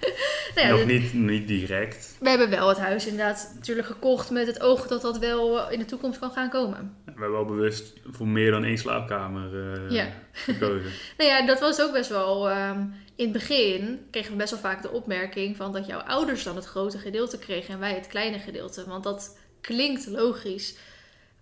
Nou 0.56 0.68
ja, 0.68 0.74
Nog 0.76 0.86
niet, 0.86 1.14
niet 1.14 1.48
direct. 1.48 2.16
we 2.20 2.30
hebben 2.30 2.50
wel 2.50 2.68
het 2.70 2.78
huis 2.78 3.08
inderdaad 3.08 3.52
natuurlijk 3.56 3.88
gekocht 3.88 4.30
met 4.32 4.48
het 4.48 4.62
oog 4.62 4.88
dat 4.88 5.02
dat 5.02 5.18
wel 5.18 5.60
eh, 5.62 5.72
in 5.72 5.80
de 5.80 5.86
toekomst 5.86 6.20
kan 6.20 6.32
gaan 6.32 6.50
komen. 6.50 6.96
We 7.06 7.12
hebben 7.12 7.32
wel 7.32 7.46
bewust 7.46 7.94
voor 8.12 8.28
meer 8.28 8.52
dan 8.52 8.64
één 8.64 8.78
slaapkamer 8.78 9.74
eh, 9.86 9.92
Ja. 9.92 10.08
gekozen. 10.32 10.92
Nou 11.18 11.30
ja, 11.30 11.46
dat 11.46 11.60
was 11.60 11.82
ook 11.82 11.92
best 11.92 12.10
wel. 12.10 12.50
ehm, 12.50 12.80
in 13.16 13.24
het 13.24 13.32
begin 13.34 14.08
kregen 14.12 14.32
we 14.32 14.38
best 14.38 14.52
wel 14.52 14.60
vaak 14.60 14.82
de 14.82 14.92
opmerking 14.92 15.56
van 15.56 15.72
dat 15.74 15.86
jouw 15.86 16.00
ouders 16.00 16.44
dan 16.44 16.56
het 16.56 16.66
grote 16.66 16.98
gedeelte 16.98 17.40
kregen 17.40 17.74
en 17.74 17.80
wij 17.80 17.94
het 17.94 18.08
kleine 18.08 18.40
gedeelte. 18.40 18.84
Want 18.88 19.04
dat 19.04 19.38
klinkt 19.62 20.08
logisch. 20.08 20.76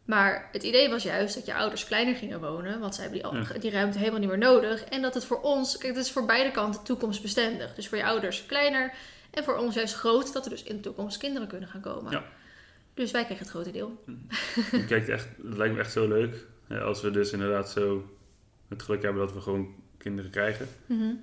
Maar 0.05 0.49
het 0.51 0.63
idee 0.63 0.89
was 0.89 1.03
juist 1.03 1.35
dat 1.35 1.45
je 1.45 1.53
ouders 1.55 1.85
kleiner 1.85 2.15
gingen 2.15 2.39
wonen, 2.39 2.79
want 2.79 2.95
zij 2.95 3.03
hebben 3.03 3.31
die, 3.31 3.41
Ja. 3.53 3.59
die 3.59 3.71
ruimte 3.71 3.97
helemaal 3.97 4.19
niet 4.19 4.29
meer 4.29 4.37
nodig. 4.37 4.83
En 4.83 5.01
dat 5.01 5.13
het 5.13 5.25
voor 5.25 5.41
ons, 5.41 5.77
kijk, 5.77 5.95
het 5.95 6.05
is 6.05 6.11
voor 6.11 6.25
beide 6.25 6.51
kanten 6.51 6.83
toekomstbestendig. 6.83 7.73
Dus 7.75 7.87
voor 7.87 7.97
je 7.97 8.05
ouders 8.05 8.45
kleiner 8.45 8.93
en 9.31 9.43
voor 9.43 9.57
ons 9.57 9.75
juist 9.75 9.95
groot, 9.95 10.33
dat 10.33 10.43
er 10.43 10.49
dus 10.49 10.63
in 10.63 10.75
de 10.75 10.81
toekomst 10.81 11.17
kinderen 11.17 11.47
kunnen 11.47 11.69
gaan 11.69 11.81
komen. 11.81 12.11
Ja. 12.11 12.23
Dus 12.93 13.11
wij 13.11 13.25
kregen 13.25 13.43
het 13.43 13.53
grote 13.53 13.71
deel. 13.71 14.03
Ik 14.71 14.87
kijk 14.87 15.07
echt, 15.07 15.27
het 15.43 15.57
lijkt 15.57 15.73
me 15.73 15.79
echt 15.79 15.91
zo 15.91 16.07
leuk. 16.07 16.45
Als 16.83 17.01
we 17.01 17.11
dus 17.11 17.31
inderdaad 17.31 17.69
zo 17.69 18.09
het 18.67 18.83
geluk 18.83 19.01
hebben 19.01 19.21
dat 19.25 19.33
we 19.33 19.41
gewoon 19.41 19.75
kinderen 19.97 20.31
krijgen. 20.31 20.67
Mhm. 20.85 21.13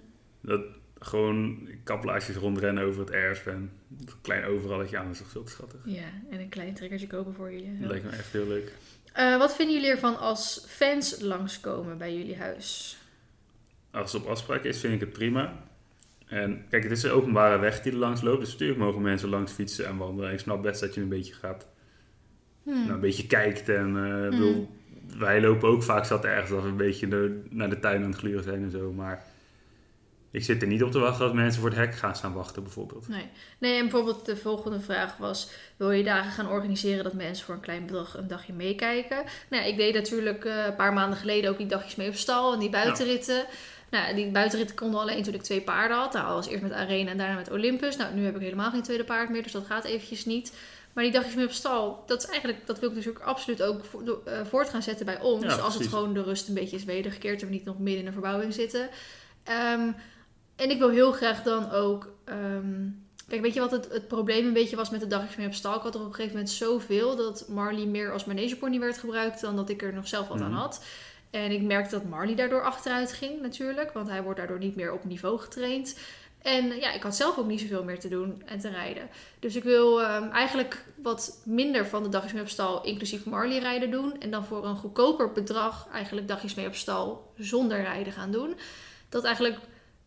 Dat 0.40 0.60
gewoon 0.98 1.68
kaplaasjes 1.84 2.36
rondrennen 2.36 2.84
over 2.84 3.00
het 3.00 3.10
erf 3.10 3.46
en 3.46 3.72
een 3.90 4.08
klein 4.22 4.44
overalletje 4.44 4.98
aan. 4.98 5.04
Dat 5.04 5.12
is 5.14 5.18
toch 5.18 5.30
veel 5.30 5.44
te 5.44 5.50
schattig. 5.52 5.80
Ja, 5.84 6.08
en 6.30 6.40
een 6.40 6.48
klein 6.48 6.74
trekkertje 6.74 7.06
kopen 7.06 7.34
voor 7.34 7.52
jullie. 7.52 7.78
Dat 7.80 7.90
lijkt 7.90 8.04
me 8.04 8.10
echt 8.10 8.32
heel 8.32 8.46
leuk. 8.46 8.72
Eh, 9.12 9.38
wat 9.38 9.56
vinden 9.56 9.74
jullie 9.74 9.90
ervan 9.90 10.18
als 10.18 10.64
fans 10.68 11.20
langskomen 11.20 11.98
bij 11.98 12.16
jullie 12.16 12.36
huis? 12.36 12.98
Als 13.90 14.12
het 14.12 14.22
op 14.22 14.28
afspraak 14.28 14.62
is, 14.64 14.80
vind 14.80 14.94
ik 14.94 15.00
het 15.00 15.12
prima. 15.12 15.62
En 16.26 16.64
kijk, 16.70 16.82
het 16.82 16.92
is 16.92 17.02
een 17.02 17.10
openbare 17.10 17.58
weg 17.58 17.82
die 17.82 17.92
er 17.92 17.98
langs 17.98 18.20
loopt. 18.20 18.40
Dus 18.40 18.52
natuurlijk 18.52 18.78
mogen 18.78 19.02
mensen 19.02 19.28
langs 19.28 19.52
fietsen 19.52 19.86
en 19.86 19.96
wandelen. 19.96 20.28
En 20.28 20.34
ik 20.34 20.40
snap 20.40 20.62
best 20.62 20.80
dat 20.80 20.94
je 20.94 21.00
een 21.00 21.08
beetje 21.08 21.34
gaat, 21.34 21.66
Hmm. 22.62 22.80
nou, 22.80 22.90
een 22.90 23.00
beetje 23.00 23.26
kijkt. 23.26 23.68
En 23.68 23.96
eh, 23.96 24.28
bedoel, 24.30 24.70
wij 25.18 25.40
lopen 25.40 25.68
ook 25.68 25.82
vaak 25.82 26.04
zat 26.04 26.24
ergens 26.24 26.50
als 26.50 26.62
we 26.62 26.68
een 26.68 26.76
beetje 26.76 27.32
naar 27.50 27.70
de 27.70 27.78
tuin 27.78 28.02
aan 28.02 28.10
het 28.10 28.18
gluren 28.18 28.42
zijn 28.42 28.62
en 28.62 28.70
zo. 28.70 28.92
Maar 28.92 29.24
ik 30.30 30.44
zit 30.44 30.62
er 30.62 30.68
niet 30.68 30.82
op 30.82 30.90
te 30.90 30.98
wachten 30.98 31.24
dat 31.24 31.34
mensen 31.34 31.60
voor 31.60 31.70
het 31.70 31.78
hek 31.78 31.94
gaan 31.94 32.16
staan 32.16 32.32
wachten, 32.32 32.62
bijvoorbeeld. 32.62 33.08
Nee. 33.08 33.26
nee, 33.58 33.74
en 33.74 33.80
bijvoorbeeld 33.80 34.26
de 34.26 34.36
volgende 34.36 34.80
vraag 34.80 35.16
was: 35.16 35.50
wil 35.76 35.90
je 35.90 36.04
dagen 36.04 36.32
gaan 36.32 36.48
organiseren 36.48 37.04
dat 37.04 37.12
mensen 37.12 37.46
voor 37.46 37.54
een 37.54 37.60
klein 37.60 37.86
bedrag 37.86 38.16
een 38.16 38.28
dagje 38.28 38.52
meekijken? 38.52 39.24
Nou, 39.50 39.62
ja, 39.62 39.68
ik 39.68 39.76
deed 39.76 39.94
natuurlijk 39.94 40.44
eh, 40.44 40.64
een 40.64 40.76
paar 40.76 40.92
maanden 40.92 41.18
geleden 41.18 41.50
ook 41.50 41.58
die 41.58 41.66
dagjes 41.66 41.96
mee 41.96 42.08
op 42.08 42.14
stal 42.14 42.52
en 42.52 42.58
die 42.58 42.70
buitenritten. 42.70 43.44
Nou, 43.90 44.14
die 44.14 44.30
buitenritten 44.30 44.76
konden 44.76 45.00
alleen 45.00 45.22
toen 45.22 45.34
ik 45.34 45.42
twee 45.42 45.60
paarden 45.60 45.96
had. 45.96 46.12
Nou, 46.12 46.34
was 46.34 46.46
eerst 46.48 46.62
met 46.62 46.72
Arena 46.72 47.10
en 47.10 47.18
daarna 47.18 47.34
met 47.34 47.50
Olympus. 47.50 47.96
Nou, 47.96 48.14
nu 48.14 48.24
heb 48.24 48.34
ik 48.34 48.40
helemaal 48.40 48.70
geen 48.70 48.82
tweede 48.82 49.04
paard 49.04 49.30
meer, 49.30 49.42
dus 49.42 49.52
dat 49.52 49.66
gaat 49.66 49.84
eventjes 49.84 50.24
niet. 50.24 50.52
Maar 50.92 51.04
die 51.04 51.12
dagjes 51.12 51.34
mee 51.34 51.46
op 51.46 51.52
stal, 51.52 52.02
dat 52.06 52.22
is 52.22 52.28
eigenlijk, 52.28 52.66
dat 52.66 52.78
wil 52.78 52.96
ik 52.96 53.08
ook 53.08 53.18
absoluut 53.18 53.62
ook 53.62 53.80
eh, 54.24 54.40
voort 54.44 54.68
gaan 54.68 54.82
zetten 54.82 55.06
bij 55.06 55.20
ons. 55.20 55.44
Ja, 55.44 55.54
als 55.54 55.74
het 55.74 55.86
gewoon 55.86 56.14
de 56.14 56.22
rust 56.22 56.48
een 56.48 56.54
beetje 56.54 56.76
is 56.76 56.84
wedergekeerd 56.84 57.40
en 57.40 57.46
we 57.46 57.54
niet 57.54 57.64
nog 57.64 57.78
midden 57.78 58.00
in 58.00 58.06
een 58.06 58.12
verbouwing 58.12 58.54
zitten. 58.54 58.88
Ehm, 59.42 59.90
en 60.58 60.70
ik 60.70 60.78
wil 60.78 60.88
heel 60.88 61.12
graag 61.12 61.42
dan 61.42 61.70
ook. 61.70 62.08
ehm, 62.24 62.88
kijk, 63.28 63.40
weet 63.42 63.54
je 63.54 63.60
wat 63.60 63.70
het, 63.70 63.92
het 63.92 64.08
probleem 64.08 64.46
een 64.46 64.52
beetje 64.52 64.76
was 64.76 64.90
met 64.90 65.00
de 65.00 65.06
dagjes 65.06 65.36
mee 65.36 65.46
op 65.46 65.52
stal? 65.54 65.74
Ik 65.74 65.80
had 65.82 65.94
er 65.94 66.00
op 66.00 66.06
een 66.06 66.14
gegeven 66.14 66.36
moment 66.36 66.50
zoveel 66.54 67.16
dat 67.16 67.44
Marley 67.48 67.86
meer 67.86 68.12
als 68.12 68.24
manegepony 68.24 68.78
werd 68.78 68.98
gebruikt 68.98 69.40
dan 69.40 69.56
dat 69.56 69.68
ik 69.68 69.82
er 69.82 69.92
nog 69.94 70.08
zelf 70.08 70.28
wat 70.28 70.40
aan 70.40 70.50
Mhm. 70.50 70.60
had. 70.60 70.84
En 71.30 71.50
ik 71.50 71.62
merkte 71.62 71.94
dat 71.94 72.04
Marley 72.08 72.34
daardoor 72.34 72.62
achteruit 72.64 73.12
ging 73.12 73.40
natuurlijk, 73.40 73.92
want 73.92 74.08
hij 74.08 74.22
wordt 74.22 74.38
daardoor 74.38 74.58
niet 74.58 74.76
meer 74.76 74.92
op 74.92 75.04
niveau 75.04 75.38
getraind. 75.38 75.98
En 76.42 76.66
ja, 76.76 76.92
ik 76.92 77.02
had 77.02 77.16
zelf 77.16 77.38
ook 77.38 77.46
niet 77.46 77.60
zoveel 77.60 77.84
meer 77.84 77.98
te 77.98 78.08
doen 78.08 78.42
en 78.46 78.58
te 78.58 78.68
rijden. 78.68 79.08
Dus 79.38 79.56
ik 79.56 79.62
wil 79.62 80.02
ehm, 80.02 80.28
eigenlijk 80.30 80.84
wat 81.02 81.40
minder 81.44 81.86
van 81.86 82.02
de 82.02 82.08
dagjes 82.08 82.32
mee 82.32 82.42
op 82.42 82.48
stal, 82.48 82.84
inclusief 82.84 83.24
Marley 83.24 83.58
rijden 83.58 83.90
doen. 83.90 84.20
En 84.20 84.30
dan 84.30 84.44
voor 84.44 84.64
een 84.66 84.76
goedkoper 84.76 85.32
bedrag 85.32 85.88
eigenlijk 85.92 86.28
dagjes 86.28 86.54
mee 86.54 86.66
op 86.66 86.74
stal 86.74 87.32
zonder 87.36 87.82
rijden 87.82 88.12
gaan 88.12 88.30
doen. 88.30 88.54
Dat 89.08 89.24
eigenlijk 89.24 89.56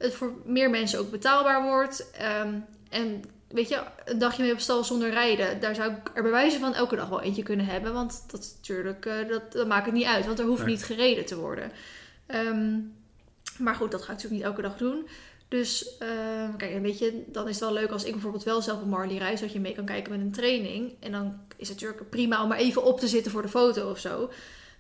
het 0.02 0.14
voor 0.14 0.34
meer 0.46 0.70
mensen 0.70 1.00
ook 1.00 1.12
betaalbaar 1.12 1.64
wordt. 1.64 2.12
Ehm, 2.12 2.54
en 2.90 3.24
weet 3.48 3.70
je, 3.70 3.82
een 4.06 4.18
dagje 4.20 4.44
mee 4.44 4.54
op 4.54 4.60
stal 4.60 4.84
zonder 4.84 5.10
rijden. 5.10 5.60
Daar 5.60 5.76
zou 5.76 5.92
ik 5.92 6.12
er 6.14 6.22
bij 6.22 6.32
wijze 6.32 6.60
van 6.60 6.74
elke 6.74 6.96
dag 6.96 7.10
wel 7.10 7.22
eentje 7.22 7.44
kunnen 7.44 7.66
hebben. 7.66 7.94
Want 7.94 8.24
dat 8.28 8.40
is 8.40 8.54
natuurlijk, 8.56 9.06
eh, 9.06 9.28
dat, 9.30 9.52
dat 9.52 9.68
maakt 9.68 9.86
het 9.86 9.94
niet 9.94 10.06
uit. 10.06 10.26
Want 10.26 10.40
er 10.40 10.46
hoeft 10.46 10.64
Nee. 10.64 10.70
niet 10.70 10.84
gereden 10.84 11.26
te 11.26 11.38
worden. 11.38 11.72
Ehm, 12.26 12.78
maar 13.58 13.76
goed, 13.76 13.92
dat 13.92 14.02
ga 14.02 14.12
ik 14.12 14.18
natuurlijk 14.18 14.36
niet 14.36 14.50
elke 14.52 14.62
dag 14.62 14.78
doen. 14.78 15.08
Dus 15.48 15.98
ehm, 15.98 16.56
kijk, 16.58 16.74
een 16.74 16.82
beetje, 16.82 17.14
dan 17.28 17.48
is 17.48 17.60
het 17.60 17.64
wel 17.70 17.74
leuk 17.74 17.92
als 17.92 18.04
ik 18.04 18.12
bijvoorbeeld 18.12 18.44
wel 18.44 18.62
zelf 18.62 18.82
een 18.82 18.90
Marley 18.90 19.18
reis, 19.18 19.40
dat 19.40 19.54
je 19.54 19.60
mee 19.60 19.74
kan 19.76 19.86
kijken 19.86 20.12
met 20.12 20.22
een 20.22 20.32
training. 20.32 20.94
En 21.00 21.12
dan 21.12 21.40
is 21.58 21.70
het 21.70 21.82
natuurlijk 21.82 22.10
prima 22.10 22.42
om 22.42 22.48
maar 22.48 22.58
even 22.58 22.84
op 22.84 23.00
te 23.00 23.08
zitten 23.08 23.32
voor 23.32 23.42
de 23.42 23.48
foto 23.50 23.90
of 23.90 24.00
zo. 24.00 24.32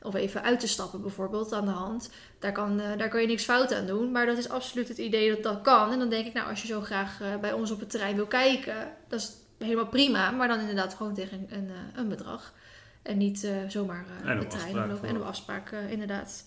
Of 0.04 0.16
even 0.16 0.44
uit 0.44 0.60
te 0.60 0.68
stappen 0.68 1.02
bijvoorbeeld 1.02 1.54
aan 1.54 1.66
de 1.66 1.72
hand. 1.72 2.10
Daar 2.40 2.52
kan, 2.52 2.80
eh, 2.80 2.98
daar 2.98 3.10
kan 3.10 3.22
je 3.22 3.28
niks 3.28 3.44
fout 3.44 3.74
aan 3.74 3.86
doen. 3.86 4.12
Maar 4.12 4.26
dat 4.26 4.38
is 4.38 4.50
absoluut 4.50 4.88
het 4.88 4.98
idee 4.98 5.30
dat 5.30 5.44
dat 5.44 5.62
kan. 5.62 5.92
En 5.92 6.00
dan 6.00 6.10
denk 6.10 6.26
ik, 6.26 6.34
nou, 6.34 6.50
als 6.50 6.62
je 6.62 6.68
zo 6.68 6.82
graag 6.82 7.22
eh, 7.22 7.36
bij 7.38 7.54
ons 7.54 7.72
op 7.72 7.80
het 7.80 7.90
terrein 7.90 8.16
wil 8.16 8.26
kijken, 8.26 8.76
dat 9.08 9.20
is 9.20 9.32
helemaal 9.58 9.88
prima. 9.88 10.32
Maar 10.32 10.48
dan 10.48 10.60
inderdaad 10.60 10.94
gewoon 10.94 11.14
tegen 11.14 11.38
een, 11.38 11.58
een, 11.58 11.70
eh, 11.70 12.00
een 12.00 12.10
bedrag. 12.10 12.54
En 13.02 13.18
niet 13.18 13.52
zomaar 13.68 14.06
En 14.26 14.40
op 14.40 14.52
de 14.52 14.58
trein 14.58 14.88
lopen. 14.88 15.10
En 15.10 15.18
op 15.18 15.24
afspraak, 15.24 15.72
inderdaad. 15.90 16.46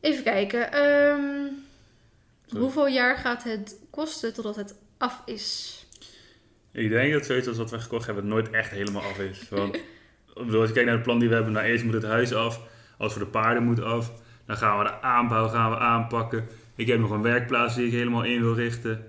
Even 0.00 0.24
kijken. 0.24 0.72
ehm, 0.72 1.46
hoeveel 2.58 2.86
jaar 2.86 3.16
gaat 3.16 3.44
het 3.44 3.76
kosten 3.90 4.34
totdat 4.34 4.56
het 4.56 4.74
af 4.98 5.22
is? 5.24 5.76
Ik 6.72 6.88
denk 6.88 7.12
dat 7.12 7.26
zoiets 7.26 7.48
als 7.48 7.56
wat 7.56 7.70
we 7.70 7.78
gekocht 7.78 8.06
hebben 8.06 8.26
nooit 8.26 8.50
echt 8.50 8.70
helemaal 8.70 9.02
af 9.02 9.18
is. 9.18 9.48
Want 9.48 9.78
bedoel, 10.44 10.58
als 10.60 10.68
je 10.68 10.74
kijkt 10.74 10.88
naar 10.88 10.96
het 10.98 11.06
plan 11.06 11.18
die 11.18 11.28
we 11.28 11.34
hebben, 11.34 11.52
nou 11.52 11.66
eerst 11.66 11.84
moet 11.84 11.94
het 11.94 12.04
huis 12.04 12.34
af. 12.34 12.60
Als 12.98 13.12
voor 13.12 13.22
de 13.22 13.28
paarden 13.28 13.62
moet 13.62 13.82
af. 13.82 14.12
Dan 14.46 14.56
gaan 14.56 14.78
we 14.78 14.84
de 14.84 15.00
aanbouw 15.02 15.48
gaan 15.48 15.70
we 15.70 15.76
aanpakken. 15.78 16.46
Ik 16.74 16.86
heb 16.86 16.98
nog 16.98 17.10
een 17.10 17.22
werkplaats 17.22 17.74
die 17.74 17.86
ik 17.86 17.92
helemaal 17.92 18.22
in 18.24 18.40
wil 18.40 18.54
richten. 18.54 19.04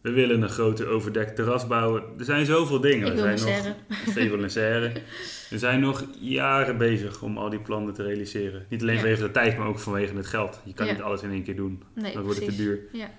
We 0.00 0.10
willen 0.12 0.42
een 0.42 0.48
grote 0.48 0.86
overdekt 0.86 1.36
terras 1.36 1.66
bouwen. 1.66 2.02
Er 2.18 2.24
zijn 2.24 2.46
zoveel 2.46 2.80
dingen. 2.80 3.06
Ik 3.06 3.12
We 3.12 3.18
zijn 3.18 3.34
nog 3.34 4.14
wil 4.14 4.42
een 4.42 4.50
serre. 4.50 4.92
We 5.50 5.58
zijn 5.58 5.80
nog 5.80 6.04
jaren 6.20 6.76
bezig 6.78 7.22
om 7.22 7.38
al 7.38 7.50
die 7.50 7.58
plannen 7.60 7.94
te 7.94 8.02
realiseren. 8.02 8.66
Niet 8.68 8.82
alleen 8.82 8.94
Ja. 8.94 9.00
vanwege 9.00 9.22
de 9.22 9.30
tijd, 9.30 9.58
maar 9.58 9.66
ook 9.66 9.78
vanwege 9.78 10.16
het 10.16 10.26
geld. 10.26 10.60
Je 10.64 10.74
kan 10.74 10.86
Ja. 10.86 10.92
niet 10.92 11.02
alles 11.02 11.22
in 11.22 11.30
één 11.30 11.42
keer 11.42 11.56
doen. 11.56 11.82
Nee, 11.94 12.12
Dan 12.12 12.22
wordt 12.22 12.38
het 12.38 12.48
te 12.48 12.56
duur. 12.56 12.78
Ja. 12.92 13.10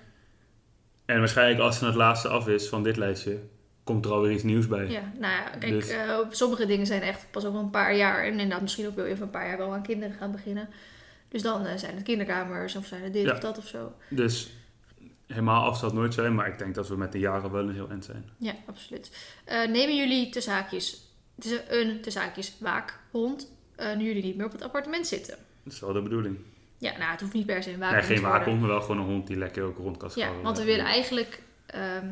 En 1.04 1.18
waarschijnlijk 1.18 1.60
als 1.60 1.74
het 1.78 1.86
het 1.86 1.94
laatste 1.94 2.28
af 2.28 2.48
is 2.48 2.68
van 2.68 2.82
dit 2.82 2.96
lijstje, 2.96 3.38
komt 3.84 4.04
er 4.04 4.12
alweer 4.12 4.32
iets 4.32 4.42
nieuws 4.42 4.66
bij. 4.66 4.86
Ja, 4.88 5.12
nou 5.18 5.32
ja, 5.32 5.42
kijk, 5.58 5.72
Dus- 5.72 5.88
eh, 5.88 6.18
sommige 6.30 6.66
dingen 6.66 6.86
zijn 6.86 7.02
echt 7.02 7.26
pas 7.30 7.44
over 7.44 7.60
een 7.60 7.70
paar 7.70 7.96
jaar. 7.96 8.24
En 8.24 8.30
inderdaad, 8.30 8.60
misschien 8.60 8.86
ook 8.86 8.94
wil 8.94 9.04
je 9.06 9.12
over 9.12 9.24
een 9.24 9.30
paar 9.30 9.46
jaar 9.48 9.58
wel 9.58 9.72
aan 9.74 9.82
kinderen 9.82 10.16
gaan 10.16 10.32
beginnen. 10.32 10.68
Dus 11.28 11.42
dan 11.42 11.66
eh, 11.66 11.76
zijn 11.76 11.94
het 11.94 12.02
kinderkamers 12.04 12.76
of 12.76 12.86
zijn 12.86 13.02
het 13.02 13.12
dit 13.12 13.24
Ja. 13.24 13.32
of 13.32 13.38
dat 13.38 13.58
of 13.58 13.66
zo. 13.66 13.92
Dus 14.08 14.50
helemaal 15.26 15.64
af 15.64 15.78
zal 15.78 15.88
het 15.88 15.98
nooit 15.98 16.14
zijn, 16.14 16.34
maar 16.34 16.46
ik 16.48 16.58
denk 16.58 16.74
dat 16.74 16.88
we 16.88 16.96
met 16.96 17.12
de 17.12 17.18
jaren 17.18 17.50
wel 17.52 17.68
een 17.68 17.74
heel 17.74 17.88
eind 17.90 18.04
zijn. 18.04 18.24
Ja, 18.38 18.52
absoluut. 18.66 19.10
Eh, 19.44 19.58
nemen 19.68 19.96
jullie 19.96 20.28
te 20.28 20.40
zaakjes, 20.40 21.06
een 21.68 22.00
te 22.00 22.10
zaakjes 22.10 22.56
waakhond, 22.60 23.50
nu 23.96 24.04
jullie 24.04 24.22
niet 24.24 24.36
meer 24.36 24.46
op 24.46 24.52
het 24.52 24.62
appartement 24.62 25.06
zitten? 25.06 25.36
Dat 25.64 25.72
is 25.72 25.80
wel 25.80 25.92
de 25.92 26.02
bedoeling. 26.02 26.36
Ja, 26.78 26.98
nou, 26.98 27.10
het 27.10 27.20
hoeft 27.20 27.32
niet 27.32 27.46
per 27.46 27.62
se 27.62 27.72
een 27.72 27.78
Nee, 27.78 27.88
waakhond 27.88 28.06
geen 28.06 28.14
te 28.16 28.20
worden. 28.22 28.38
waakhond, 28.38 28.60
maar 28.60 28.68
wel 28.70 28.80
gewoon 28.80 28.98
een 28.98 29.06
hond 29.06 29.26
die 29.26 29.36
lekker 29.36 29.62
ook 29.62 29.76
rond 29.78 29.96
kan 29.96 30.10
Ja, 30.14 30.32
want 30.42 30.58
we 30.58 30.64
willen 30.64 30.84
eigenlijk 30.84 31.42
ehm, 31.66 32.06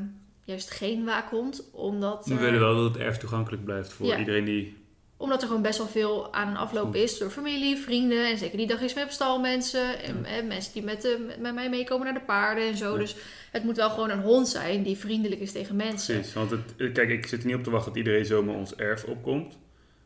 juist 0.50 0.70
geen 0.70 1.04
waakhond, 1.04 1.70
omdat, 1.72 2.26
We 2.26 2.34
eh, 2.34 2.40
willen 2.40 2.60
wel 2.60 2.74
dat 2.74 2.94
het 2.94 3.02
erf 3.02 3.16
toegankelijk 3.18 3.64
blijft 3.64 3.92
voor 3.92 4.06
Ja. 4.06 4.18
iedereen 4.18 4.44
die... 4.44 4.76
omdat 5.16 5.40
er 5.42 5.46
gewoon 5.46 5.62
best 5.62 5.78
wel 5.78 5.86
veel 5.86 6.32
aan 6.34 6.48
een 6.48 6.56
afloop 6.56 6.94
is 6.94 7.18
door 7.18 7.30
familie, 7.30 7.76
vrienden 7.76 8.26
en 8.30 8.38
zeker 8.38 8.56
die 8.58 8.66
dag 8.66 8.80
is 8.80 8.94
met 8.94 9.04
op 9.04 9.10
stal 9.10 9.40
mensen 9.40 10.02
en, 10.02 10.24
en 10.24 10.46
mensen 10.46 10.72
die 10.72 10.82
met, 10.82 11.02
de, 11.02 11.34
met 11.38 11.54
mij 11.54 11.68
meekomen 11.70 12.04
naar 12.04 12.14
de 12.14 12.24
paarden 12.26 12.64
en 12.68 12.76
zo. 12.76 12.92
Ja. 12.92 12.98
Dus 12.98 13.16
het 13.50 13.64
moet 13.64 13.76
wel 13.76 13.90
gewoon 13.90 14.10
een 14.10 14.20
hond 14.22 14.48
zijn 14.48 14.82
die 14.82 14.96
vriendelijk 14.96 15.40
is 15.40 15.52
tegen 15.52 15.76
mensen. 15.76 16.14
Precies, 16.14 16.34
want 16.34 16.50
het, 16.50 16.92
kijk, 16.92 17.08
ik 17.10 17.26
zit 17.26 17.40
er 17.40 17.46
niet 17.46 17.56
op 17.56 17.64
te 17.64 17.70
wachten 17.70 17.88
dat 17.92 17.98
iedereen 18.02 18.24
zomaar 18.26 18.54
ons 18.54 18.74
erf 18.74 19.04
opkomt. 19.04 19.58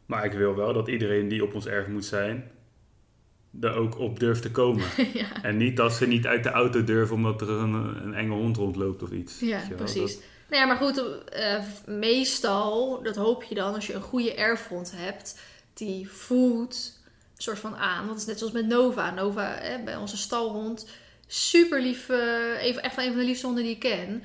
Maar 0.06 0.24
ik 0.24 0.32
wil 0.32 0.54
wel 0.54 0.72
dat 0.72 0.88
iedereen 0.88 1.28
die 1.28 1.42
op 1.44 1.54
ons 1.54 1.66
erf 1.66 1.86
moet 1.86 2.04
zijn, 2.04 2.50
er 3.60 3.74
ook 3.74 3.98
op 3.98 4.20
durft 4.20 4.42
te 4.42 4.50
komen. 4.50 4.84
ja. 5.14 5.42
en 5.42 5.56
niet 5.56 5.76
dat 5.76 5.92
ze 5.92 6.06
niet 6.06 6.26
uit 6.26 6.42
de 6.42 6.50
auto 6.50 6.84
durven 6.84 7.16
omdat 7.16 7.40
er 7.40 7.48
een, 7.50 7.74
een 7.74 8.14
enge 8.14 8.34
hond 8.34 8.56
rondloopt 8.56 9.02
of 9.02 9.10
iets. 9.10 9.40
Ja, 9.40 9.60
precies. 9.76 10.14
dat- 10.14 10.22
Nou 10.48 10.62
ja, 10.62 10.66
maar 10.66 10.76
goed, 10.76 11.24
eh, 11.28 11.58
meestal, 11.86 13.02
dat 13.02 13.16
hoop 13.16 13.42
je 13.42 13.54
dan 13.54 13.74
als 13.74 13.86
je 13.86 13.92
een 13.94 14.00
goede 14.02 14.34
erfhond 14.34 14.92
hebt, 14.96 15.40
die 15.74 16.10
voelt 16.10 17.00
een 17.36 17.42
soort 17.42 17.58
van 17.58 17.76
aan. 17.76 17.98
Want 17.98 18.10
het 18.10 18.18
is 18.20 18.26
net 18.26 18.38
zoals 18.38 18.52
met 18.52 18.66
Nova. 18.66 19.10
Nova, 19.10 19.56
hè, 19.60 19.78
bij 19.84 19.96
onze 19.96 20.16
stalhond, 20.16 20.88
super 21.26 21.80
lief, 21.80 22.08
even, 22.60 22.82
echt 22.82 22.96
wel 22.96 23.04
een 23.04 23.10
van 23.10 23.20
de 23.20 23.26
liefste 23.26 23.46
honden 23.46 23.64
die 23.64 23.72
ik 23.72 23.78
ken. 23.80 24.22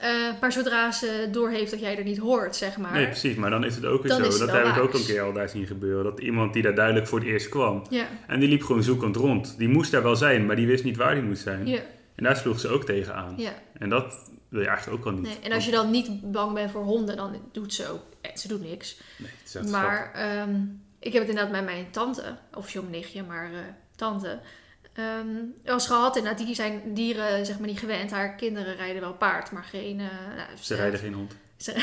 Eh, 0.00 0.10
maar 0.40 0.52
zodra 0.52 0.92
ze 0.92 1.28
doorheeft 1.32 1.70
dat 1.70 1.80
jij 1.80 1.98
er 1.98 2.04
niet 2.04 2.18
hoort, 2.18 2.56
zeg 2.56 2.76
maar. 2.76 2.92
Nee, 2.92 3.06
precies. 3.06 3.36
Maar 3.36 3.50
dan 3.50 3.64
is 3.64 3.74
het 3.74 3.84
ook 3.84 4.02
weer 4.02 4.12
zo. 4.12 4.38
Dat 4.38 4.50
heb 4.50 4.66
ik 4.66 4.78
ook 4.78 4.94
een 4.94 5.04
keer 5.04 5.22
al 5.22 5.32
daar 5.32 5.48
zien 5.48 5.66
gebeuren. 5.66 6.04
Dat 6.04 6.20
iemand 6.20 6.52
die 6.52 6.62
daar 6.62 6.74
duidelijk 6.74 7.06
voor 7.06 7.18
het 7.18 7.28
eerst 7.28 7.48
kwam. 7.48 7.82
Ja, 7.90 8.06
En 8.26 8.40
die 8.40 8.48
liep 8.48 8.62
gewoon 8.62 8.82
zoekend 8.82 9.16
rond. 9.16 9.54
Die 9.58 9.68
moest 9.68 9.90
daar 9.90 10.02
wel 10.02 10.16
zijn, 10.16 10.46
maar 10.46 10.56
die 10.56 10.66
wist 10.66 10.84
niet 10.84 10.96
waar 10.96 11.14
die 11.14 11.22
moest 11.22 11.42
zijn. 11.42 11.66
ja, 11.66 11.80
En 12.14 12.24
daar 12.24 12.36
sloeg 12.36 12.60
ze 12.60 12.68
ook 12.68 12.84
tegen 12.84 13.14
aan. 13.14 13.34
ja. 13.36 13.52
En 13.78 13.88
dat 13.88 14.30
wil 14.50 14.60
je 14.60 14.66
eigenlijk 14.68 14.98
ook 14.98 15.06
al 15.06 15.12
niet. 15.12 15.22
Nee. 15.22 15.38
En 15.42 15.52
als 15.52 15.64
je 15.64 15.70
dan 15.70 15.90
niet 15.90 16.30
bang 16.32 16.52
bent 16.52 16.70
voor 16.70 16.82
honden, 16.82 17.16
dan 17.16 17.36
doet 17.52 17.74
ze 17.74 17.88
ook, 17.88 18.02
eh, 18.20 18.36
ze 18.36 18.48
doet 18.48 18.62
niks. 18.62 18.96
Nee, 19.16 19.30
het 19.42 19.64
is 19.64 19.70
Maar 19.70 20.12
ehm, 20.14 20.56
ik 20.98 21.12
heb 21.12 21.22
het 21.22 21.30
inderdaad 21.30 21.52
met 21.52 21.64
mijn 21.64 21.90
tante, 21.90 22.36
officieel 22.54 22.82
mijn 22.82 22.94
nichtje, 22.94 23.22
maar 23.22 23.52
eh, 23.52 23.58
tante. 23.96 24.40
ehm 24.92 25.26
was 25.64 25.86
gehad 25.86 26.16
inderdaad, 26.16 26.46
die 26.46 26.54
zijn 26.54 26.80
dieren 26.94 27.46
zeg 27.46 27.58
maar 27.58 27.68
niet 27.68 27.78
gewend. 27.78 28.10
Haar 28.10 28.34
kinderen 28.34 28.76
rijden 28.76 29.00
wel 29.00 29.14
paard, 29.14 29.50
maar 29.50 29.64
geen... 29.64 30.00
eh, 30.00 30.36
nou, 30.36 30.48
Ze 30.60 30.74
rijden 30.74 31.00
geen 31.00 31.14
hond. 31.14 31.36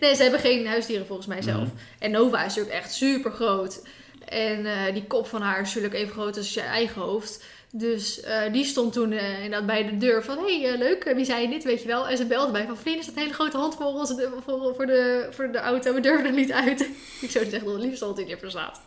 Nee, 0.00 0.14
ze 0.14 0.22
hebben 0.22 0.40
geen 0.40 0.66
huisdieren 0.66 1.06
volgens 1.06 1.26
mij 1.26 1.42
zelf. 1.42 1.64
Mhm. 1.64 1.76
En 1.98 2.10
Nova 2.10 2.38
is 2.44 2.54
natuurlijk 2.54 2.74
echt 2.74 2.92
super 2.92 3.32
groot. 3.32 3.82
En 4.24 4.92
die 4.94 5.06
kop 5.06 5.26
van 5.26 5.42
haar 5.42 5.60
is 5.60 5.66
natuurlijk 5.66 5.94
even 5.94 6.12
groot 6.12 6.36
als 6.36 6.54
je 6.54 6.60
eigen 6.60 7.02
hoofd. 7.02 7.44
Dus 7.72 8.20
eh, 8.20 8.52
die 8.52 8.64
stond 8.64 8.92
toen 8.92 9.12
eh, 9.12 9.44
inderdaad 9.44 9.66
bij 9.66 9.86
de 9.86 9.96
deur 9.96 10.24
van... 10.24 10.38
Hé, 10.38 10.60
hey, 10.60 10.72
eh, 10.72 10.78
leuk, 10.78 11.12
wie 11.14 11.24
zei 11.24 11.48
dit, 11.48 11.64
weet 11.64 11.82
je 11.82 11.88
wel? 11.88 12.08
En 12.08 12.16
ze 12.16 12.26
belde 12.26 12.52
mij 12.52 12.66
van... 12.66 12.76
Vriend, 12.76 12.98
is 12.98 13.06
dat 13.06 13.14
een 13.14 13.20
hele 13.20 13.34
grote 13.34 13.56
hond 13.56 13.74
voor, 13.74 13.86
ons, 13.86 14.14
voor, 14.44 14.74
voor, 14.74 14.86
de, 14.86 15.28
voor 15.30 15.52
de 15.52 15.58
auto? 15.58 15.94
We 15.94 16.00
durven 16.00 16.26
er 16.26 16.32
niet 16.32 16.52
uit. 16.52 16.80
ik 17.20 17.30
zou 17.30 17.44
zeggen, 17.44 17.72
de 17.72 17.78
liefste 17.78 18.04
hond 18.04 18.16
die 18.16 18.36
er 18.36 18.50
staat. 18.50 18.80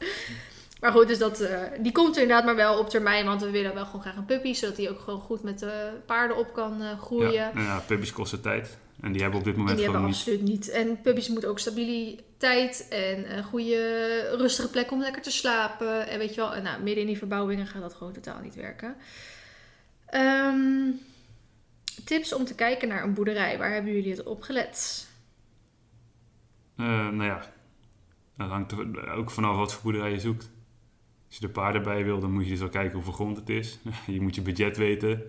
Maar 0.79 0.91
goed, 0.91 1.07
dus 1.07 1.17
dat, 1.17 1.47
die 1.79 1.91
komt 1.91 2.15
er 2.15 2.21
inderdaad 2.21 2.45
maar 2.45 2.55
wel 2.55 2.79
op 2.79 2.89
termijn. 2.89 3.25
Want 3.25 3.41
we 3.41 3.49
willen 3.49 3.73
wel 3.73 3.85
gewoon 3.85 4.01
graag 4.01 4.15
een 4.15 4.25
puppy. 4.25 4.53
Zodat 4.53 4.77
hij 4.77 4.89
ook 4.89 4.99
gewoon 4.99 5.19
goed 5.19 5.43
met 5.43 5.59
de 5.59 5.89
paarden 6.05 6.37
op 6.37 6.53
kan 6.53 6.81
groeien. 6.99 7.31
Ja, 7.31 7.51
nou 7.53 7.65
ja, 7.65 7.83
puppies 7.87 8.11
kosten 8.11 8.41
tijd. 8.41 8.77
En 9.01 9.11
die 9.11 9.21
hebben 9.21 9.39
op 9.39 9.45
dit 9.45 9.53
En 9.53 9.59
moment 9.59 9.77
die 9.77 9.87
gewoon 9.87 10.01
hebben 10.01 10.19
niet. 10.19 10.27
absoluut 10.27 10.49
niet. 10.49 10.69
En 10.69 11.01
puppies 11.01 11.27
moeten 11.29 11.49
ook 11.49 11.59
stabiliteit 11.59 12.87
en 12.89 13.37
een 13.37 13.43
goede 13.43 14.35
rustige 14.37 14.69
plek 14.69 14.91
om 14.91 14.99
lekker 14.99 15.21
te 15.21 15.31
slapen. 15.31 16.07
En 16.07 16.19
weet 16.19 16.35
je 16.35 16.41
wel, 16.41 16.61
nou, 16.61 16.83
midden 16.83 17.01
in 17.01 17.07
die 17.07 17.17
verbouwingen 17.17 17.67
gaat 17.67 17.81
dat 17.81 17.93
gewoon 17.93 18.13
totaal 18.13 18.39
niet 18.41 18.55
werken. 18.55 18.95
Ehm, 20.05 20.89
tips 22.05 22.33
om 22.33 22.45
te 22.45 22.55
kijken 22.55 22.87
naar 22.87 23.03
een 23.03 23.13
boerderij. 23.13 23.57
Waar 23.57 23.73
hebben 23.73 23.93
jullie 23.93 24.11
het 24.11 24.23
op 24.23 24.41
gelet? 24.41 25.07
Eh, 26.75 26.85
nou 26.85 27.23
ja, 27.23 27.51
dat 28.37 28.49
hangt 28.49 28.71
er 28.71 29.11
ook 29.11 29.31
vanaf 29.31 29.55
wat 29.55 29.73
voor 29.73 29.83
boerderij 29.83 30.11
je 30.11 30.19
zoekt. 30.19 30.49
Als 31.27 31.37
je 31.41 31.47
de 31.47 31.51
paarden 31.53 31.83
bij 31.83 32.03
wil, 32.03 32.19
dan 32.19 32.31
moet 32.31 32.43
je 32.43 32.49
dus 32.49 32.59
wel 32.59 32.69
kijken 32.69 32.93
hoeveel 32.93 33.13
grond 33.13 33.37
het 33.37 33.49
is. 33.49 33.79
Je 34.07 34.21
moet 34.21 34.35
je 34.35 34.41
budget 34.41 34.77
weten. 34.77 35.21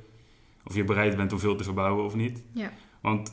Of 0.64 0.74
je 0.74 0.84
bereid 0.84 1.16
bent 1.16 1.32
om 1.32 1.38
veel 1.38 1.56
te 1.56 1.64
verbouwen 1.64 2.04
of 2.04 2.14
niet. 2.14 2.42
Ja. 2.52 2.72
Want 3.00 3.32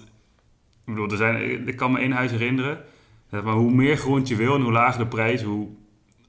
ik 0.92 0.98
bedoel, 0.98 1.12
er 1.12 1.18
zijn, 1.18 1.68
ik 1.68 1.76
kan 1.76 1.92
me 1.92 2.00
één 2.00 2.12
huis 2.12 2.32
herinneren. 2.32 2.84
Maar 3.30 3.54
hoe 3.54 3.72
meer 3.74 3.98
grond 3.98 4.28
je 4.28 4.36
wil 4.36 4.56
en 4.56 4.62
hoe 4.62 4.72
lager 4.72 5.00
de 5.00 5.08
prijs, 5.08 5.42
hoe 5.44 5.68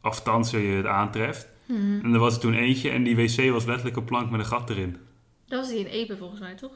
aftanser 0.00 0.60
je 0.60 0.76
het 0.76 0.86
aantreft. 0.86 1.48
Mhm. 1.66 2.04
En 2.04 2.12
er 2.12 2.18
was 2.18 2.34
er 2.34 2.40
toen 2.40 2.54
eentje 2.54 2.90
en 2.90 3.02
die 3.02 3.16
wc 3.16 3.50
was 3.50 3.64
letterlijk 3.64 3.96
een 3.96 4.04
plank 4.04 4.30
met 4.30 4.40
een 4.40 4.46
gat 4.46 4.70
erin. 4.70 4.96
Dat 5.46 5.60
was 5.60 5.68
die 5.68 5.78
in 5.78 5.86
Epe 5.86 6.16
volgens 6.16 6.40
mij, 6.40 6.54
toch? 6.54 6.72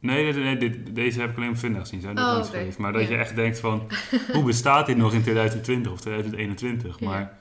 Nee, 0.00 0.32
nee, 0.32 0.42
nee 0.44 0.56
dit, 0.56 0.94
deze 0.94 1.20
heb 1.20 1.30
ik 1.30 1.36
alleen 1.36 1.48
op 1.50 1.56
Vindag 1.56 1.80
gezien. 1.80 2.00
Zijn 2.00 2.18
Oh, 2.18 2.44
geweest. 2.44 2.78
Maar 2.78 2.92
dat 2.92 3.02
Ja. 3.02 3.08
je 3.08 3.16
echt 3.16 3.34
denkt 3.34 3.60
van, 3.60 3.86
hoe 4.32 4.44
bestaat 4.44 4.86
dit 4.86 4.96
nog 4.96 5.12
in 5.12 5.22
2020 5.22 5.92
of 5.92 6.00
2021? 6.00 6.98
Ja. 7.00 7.08
Maar, 7.08 7.38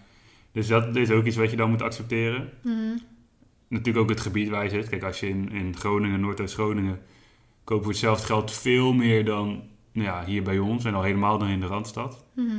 dus 0.52 0.68
dat 0.68 0.96
is 0.96 1.12
ook 1.12 1.26
iets 1.26 1.36
wat 1.36 1.50
je 1.52 1.58
dan 1.58 1.70
moet 1.70 1.82
accepteren. 1.82 2.50
Mhm. 2.62 2.98
Natuurlijk 3.68 4.04
ook 4.04 4.10
het 4.10 4.20
gebied 4.22 4.50
waar 4.50 4.64
je 4.64 4.70
zit. 4.70 4.90
Kijk, 4.90 5.04
als 5.04 5.20
je 5.20 5.30
in, 5.30 5.52
in 5.52 5.76
Groningen, 5.78 6.20
Noordoost-Groningen, 6.20 7.00
kopen 7.70 7.84
voor 7.84 7.94
hetzelfde 7.94 8.26
geld 8.26 8.52
veel 8.52 8.94
meer 8.94 9.26
dan 9.26 9.64
nou 9.92 10.08
ja, 10.08 10.26
hier 10.26 10.44
bij 10.44 10.60
ons. 10.60 10.86
En 10.86 10.94
al 10.94 11.04
helemaal 11.04 11.38
dan 11.38 11.48
in 11.48 11.60
de 11.60 11.66
Randstad. 11.66 12.26
Mhm. 12.34 12.58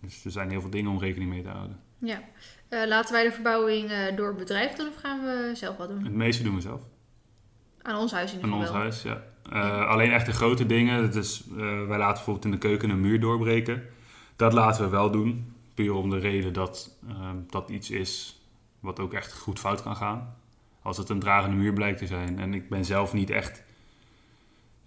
Dus 0.00 0.24
er 0.24 0.30
zijn 0.30 0.50
heel 0.50 0.60
veel 0.60 0.70
dingen 0.70 0.90
om 0.90 0.98
rekening 0.98 1.30
mee 1.30 1.42
te 1.42 1.48
houden. 1.48 1.80
Ja. 1.98 2.20
Eh, 2.68 2.86
laten 2.86 3.12
wij 3.12 3.24
de 3.24 3.32
verbouwing 3.32 3.90
eh, 3.90 4.16
door 4.16 4.28
het 4.28 4.36
bedrijf 4.36 4.72
doen 4.72 4.88
of 4.88 4.96
gaan 4.96 5.20
we 5.20 5.50
zelf 5.54 5.76
wat 5.76 5.88
doen? 5.88 6.04
Het 6.04 6.12
meeste 6.12 6.42
doen 6.42 6.54
we 6.54 6.60
zelf. 6.60 6.82
Aan 7.82 7.96
ons 7.96 8.12
huis 8.12 8.32
in 8.32 8.36
ieder 8.36 8.52
Aan 8.52 8.60
geval 8.66 8.82
ons 8.82 9.02
wel. 9.02 9.12
huis, 9.12 9.22
ja. 9.52 9.80
Eh, 9.80 9.88
Alleen 9.88 10.10
echt 10.12 10.26
de 10.26 10.32
grote 10.32 10.66
dingen. 10.66 11.02
Dat 11.02 11.14
is, 11.14 11.44
wij 11.56 11.98
laten 11.98 12.14
bijvoorbeeld 12.14 12.44
in 12.44 12.50
de 12.50 12.58
keuken 12.58 12.90
een 12.90 13.00
muur 13.00 13.20
doorbreken. 13.20 13.82
Dat 14.36 14.52
laten 14.52 14.84
we 14.84 14.90
wel 14.90 15.10
doen. 15.10 15.52
Puur 15.74 15.92
om 15.92 16.10
de 16.10 16.18
reden 16.18 16.52
dat 16.52 16.98
eh, 17.08 17.30
dat 17.46 17.70
iets 17.70 17.90
is 17.90 18.42
wat 18.80 19.00
ook 19.00 19.12
echt 19.12 19.38
goed 19.38 19.58
fout 19.58 19.82
kan 19.82 19.96
gaan. 19.96 20.36
Als 20.82 20.96
het 20.96 21.08
een 21.08 21.18
dragende 21.18 21.56
muur 21.56 21.72
blijkt 21.72 21.98
te 21.98 22.06
zijn. 22.06 22.38
En 22.38 22.54
ik 22.54 22.68
ben 22.68 22.84
zelf 22.84 23.12
niet 23.12 23.30
echt 23.30 23.62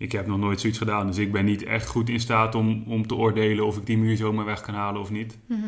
Ik 0.02 0.12
heb 0.12 0.28
nog 0.28 0.38
nooit 0.38 0.60
zoiets 0.60 0.78
gedaan, 0.80 1.08
dus 1.08 1.18
ik 1.18 1.32
ben 1.32 1.46
niet 1.46 1.64
echt 1.64 1.88
goed 1.88 2.10
in 2.10 2.20
staat 2.20 2.56
om, 2.56 2.84
om 2.88 3.08
te 3.08 3.16
oordelen 3.16 3.66
of 3.66 3.78
ik 3.78 3.86
die 3.86 3.98
muur 3.98 4.18
zomaar 4.18 4.46
weg 4.46 4.62
kan 4.62 4.74
halen 4.74 5.02
of 5.02 5.12
niet. 5.12 5.38
Mhm. 5.46 5.68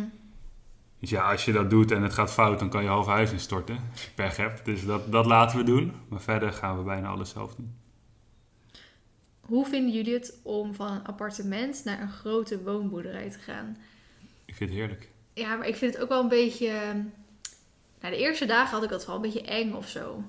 Dus 1.00 1.10
ja, 1.10 1.32
als 1.32 1.46
je 1.46 1.52
dat 1.52 1.70
doet 1.70 1.92
en 1.92 2.02
het 2.02 2.14
gaat 2.14 2.32
fout, 2.32 2.60
dan 2.60 2.70
kan 2.70 2.84
je 2.84 2.90
half 2.90 3.06
huis 3.06 3.32
instorten. 3.32 3.78
Als 3.92 4.04
je 4.04 4.10
pech 4.16 4.38
hebt. 4.38 4.66
Dus 4.66 4.86
dat, 4.86 5.12
dat 5.12 5.26
laten 5.26 5.58
we 5.58 5.64
doen. 5.64 5.94
Maar 6.08 6.22
verder 6.22 6.54
gaan 6.54 6.78
we 6.78 6.84
bijna 6.84 7.08
alles 7.08 7.30
zelf 7.30 7.56
doen. 7.56 7.76
Hoe 9.42 9.66
vinden 9.66 9.94
jullie 9.94 10.14
het 10.14 10.40
om 10.44 10.74
van 10.74 10.92
een 10.92 11.04
appartement 11.04 11.82
naar 11.86 12.02
een 12.02 12.12
grote 12.12 12.64
woonboerderij 12.64 13.30
te 13.30 13.40
gaan? 13.40 13.78
Ik 14.46 14.56
vind 14.56 14.70
het 14.70 14.80
heerlijk. 14.80 15.10
Ja, 15.34 15.56
maar 15.56 15.68
ik 15.68 15.76
vind 15.76 15.94
het 15.94 16.04
ook 16.04 16.10
wel 16.10 16.22
een 16.22 16.28
beetje... 16.28 16.72
Nou, 18.00 18.14
de 18.14 18.18
eerste 18.18 18.46
dagen 18.46 18.74
had 18.74 18.84
ik 18.84 18.90
dat 18.90 19.06
wel 19.06 19.16
een 19.16 19.22
beetje 19.22 19.42
eng 19.42 19.74
of 19.74 19.88
zo. 19.88 20.24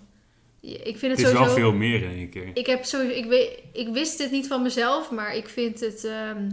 Ik 0.65 0.99
vind 0.99 1.01
het, 1.01 1.03
Het 1.03 1.19
is 1.19 1.25
sowieso... 1.27 1.45
wel 1.45 1.55
veel 1.55 1.73
meer 1.73 2.03
in 2.03 2.11
één 2.17 2.29
keer. 2.31 2.51
Ik, 2.55 2.67
heb 2.67 2.85
sowieso, 2.85 3.15
ik, 3.17 3.25
weet, 3.25 3.51
ik 3.73 3.89
wist 3.89 4.19
het 4.19 4.31
niet 4.31 4.47
van 4.47 4.63
mezelf, 4.63 5.11
maar 5.11 5.37
ik 5.37 5.49
vind 5.49 5.81
het 5.81 6.05
ehm, 6.05 6.51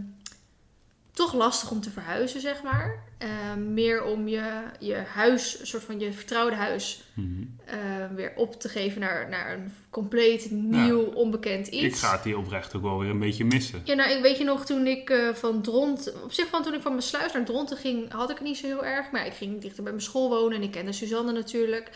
toch 1.14 1.34
lastig 1.34 1.72
om 1.72 1.82
te 1.82 1.90
verhuizen, 1.92 2.42
zeg 2.42 2.64
maar. 2.64 3.04
Ehm, 3.18 3.74
meer 3.74 4.04
om 4.04 4.28
je, 4.28 4.44
je 4.80 4.94
huis, 4.96 5.60
een 5.60 5.68
soort 5.68 5.84
van 5.84 6.00
je 6.00 6.14
vertrouwde 6.14 6.56
huis, 6.56 7.04
Mhm. 7.14 7.44
eh, 7.66 7.76
weer 8.16 8.34
op 8.36 8.60
te 8.60 8.70
geven 8.70 9.00
naar, 9.02 9.30
naar 9.30 9.54
een 9.54 9.74
compleet 9.90 10.52
nieuw, 10.52 11.02
onbekend 11.02 11.68
iets. 11.68 11.84
Ik 11.84 11.96
ga 11.96 12.12
het 12.16 12.24
hier 12.24 12.38
oprecht 12.38 12.76
ook 12.76 12.82
wel 12.82 13.00
weer 13.00 13.10
een 13.10 13.20
beetje 13.20 13.46
missen. 13.46 13.82
Ja, 13.84 13.94
nou, 13.94 14.12
ik 14.12 14.22
weet 14.22 14.38
je 14.38 14.44
nog, 14.44 14.66
toen 14.66 14.88
ik 14.88 15.10
eh, 15.10 15.30
van 15.34 15.62
Dront... 15.62 16.14
Op 16.24 16.32
zich 16.32 16.48
van 16.48 16.64
toen 16.64 16.74
ik 16.74 16.82
van 16.82 16.92
mijn 16.92 17.04
sluis 17.04 17.34
naar 17.34 17.46
Dronten 17.46 17.78
ging, 17.78 18.12
had 18.12 18.30
ik 18.30 18.38
het 18.38 18.48
niet 18.48 18.58
zo 18.58 18.66
heel 18.68 18.86
erg. 18.86 19.12
Maar 19.12 19.22
ja, 19.22 19.28
ik 19.28 19.38
ging 19.38 19.62
dichter 19.62 19.84
bij 19.84 19.92
mijn 19.92 20.04
school 20.04 20.30
wonen 20.30 20.58
en 20.58 20.64
ik 20.64 20.72
kende 20.72 20.92
Suzanne 20.92 21.32
natuurlijk. 21.32 21.90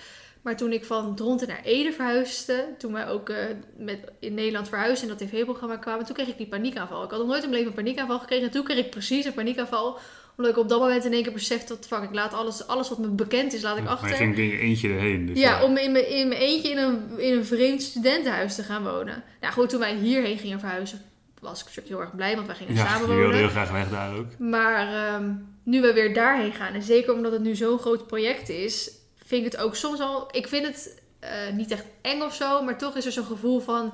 Maar 0.45 0.57
toen 0.57 0.71
ik 0.71 0.85
van 0.85 1.15
Dronten 1.15 1.47
naar 1.47 1.61
Ede 1.63 1.91
verhuisde, 1.91 2.65
toen 2.77 2.93
wij 2.93 3.07
ook 3.07 3.29
eh, 3.29 3.37
met, 3.77 3.99
in 4.19 4.33
Nederland 4.33 4.69
verhuisden 4.69 5.09
en 5.09 5.17
dat 5.17 5.27
tv-programma 5.27 5.77
kwamen, 5.77 6.05
toen 6.05 6.15
kreeg 6.15 6.27
ik 6.27 6.37
die 6.37 6.47
paniekaanval. 6.47 7.03
Ik 7.03 7.09
had 7.09 7.19
nog 7.19 7.27
nooit 7.27 7.43
in 7.43 7.49
mijn 7.49 7.61
leven 7.61 7.77
een 7.77 7.83
paniekaanval 7.83 8.19
gekregen. 8.19 8.45
En 8.45 8.51
toen 8.51 8.63
kreeg 8.63 8.77
ik 8.77 8.89
precies 8.89 9.25
een 9.25 9.33
paniekaanval, 9.33 9.97
omdat 10.37 10.53
ik 10.53 10.59
op 10.59 10.69
dat 10.69 10.79
moment 10.79 11.05
in 11.05 11.13
één 11.13 11.23
keer 11.23 11.33
besefte 11.33 11.73
dat, 11.75 11.87
fuck, 11.87 12.01
ik 12.03 12.13
laat 12.13 12.33
alles, 12.33 12.67
alles 12.67 12.89
wat 12.89 12.97
me 12.97 13.07
bekend 13.07 13.53
is, 13.53 13.61
laat 13.61 13.77
ik 13.77 13.83
Maar 13.83 13.91
achter. 13.91 14.09
je 14.09 14.15
ging 14.15 14.37
in 14.37 14.47
je 14.47 14.57
eentje 14.57 14.89
erheen. 14.89 15.25
Dus 15.25 15.39
ja, 15.39 15.63
om 15.63 15.77
in 15.77 15.91
mijn, 15.91 16.09
in 16.09 16.27
mijn 16.27 16.39
eentje 16.41 16.69
in 16.69 16.77
een, 16.77 17.19
in 17.19 17.37
een 17.37 17.45
vreemd 17.45 17.81
studentenhuis 17.81 18.55
te 18.55 18.63
gaan 18.63 18.83
wonen. 18.83 19.23
Nou 19.41 19.53
goed, 19.53 19.69
toen 19.69 19.79
wij 19.79 19.95
hierheen 19.95 20.37
gingen 20.37 20.59
verhuizen, 20.59 21.01
was 21.41 21.59
ik 21.59 21.65
natuurlijk 21.65 21.93
heel 21.95 22.01
erg 22.01 22.15
blij, 22.15 22.35
want 22.35 22.47
wij 22.47 22.55
gingen 22.55 22.73
Ja, 22.75 22.85
samen 22.85 23.01
je 23.01 23.07
wilde 23.07 23.21
wonen. 23.23 23.37
heel 23.37 23.49
graag 23.49 23.71
weg 23.71 23.89
daar 23.89 24.15
ook. 24.15 24.37
Maar 24.39 24.93
ehm, 25.13 25.31
nu 25.63 25.81
we 25.81 25.93
weer 25.93 26.13
daarheen 26.13 26.53
gaan, 26.53 26.73
en 26.73 26.81
zeker 26.81 27.13
omdat 27.13 27.31
het 27.31 27.41
nu 27.41 27.55
zo'n 27.55 27.79
groot 27.79 28.07
project 28.07 28.49
is, 28.49 28.91
vind 29.25 29.45
ik 29.45 29.51
het 29.51 29.61
ook 29.61 29.75
soms 29.75 29.99
al. 29.99 30.27
Ik 30.31 30.47
vind 30.47 30.65
het 30.65 31.01
eh, 31.19 31.53
niet 31.53 31.71
echt 31.71 31.85
eng 32.01 32.21
of 32.21 32.35
zo, 32.35 32.63
maar 32.63 32.77
toch 32.77 32.95
is 32.95 33.05
er 33.05 33.11
zo'n 33.11 33.25
gevoel 33.25 33.59
van. 33.59 33.93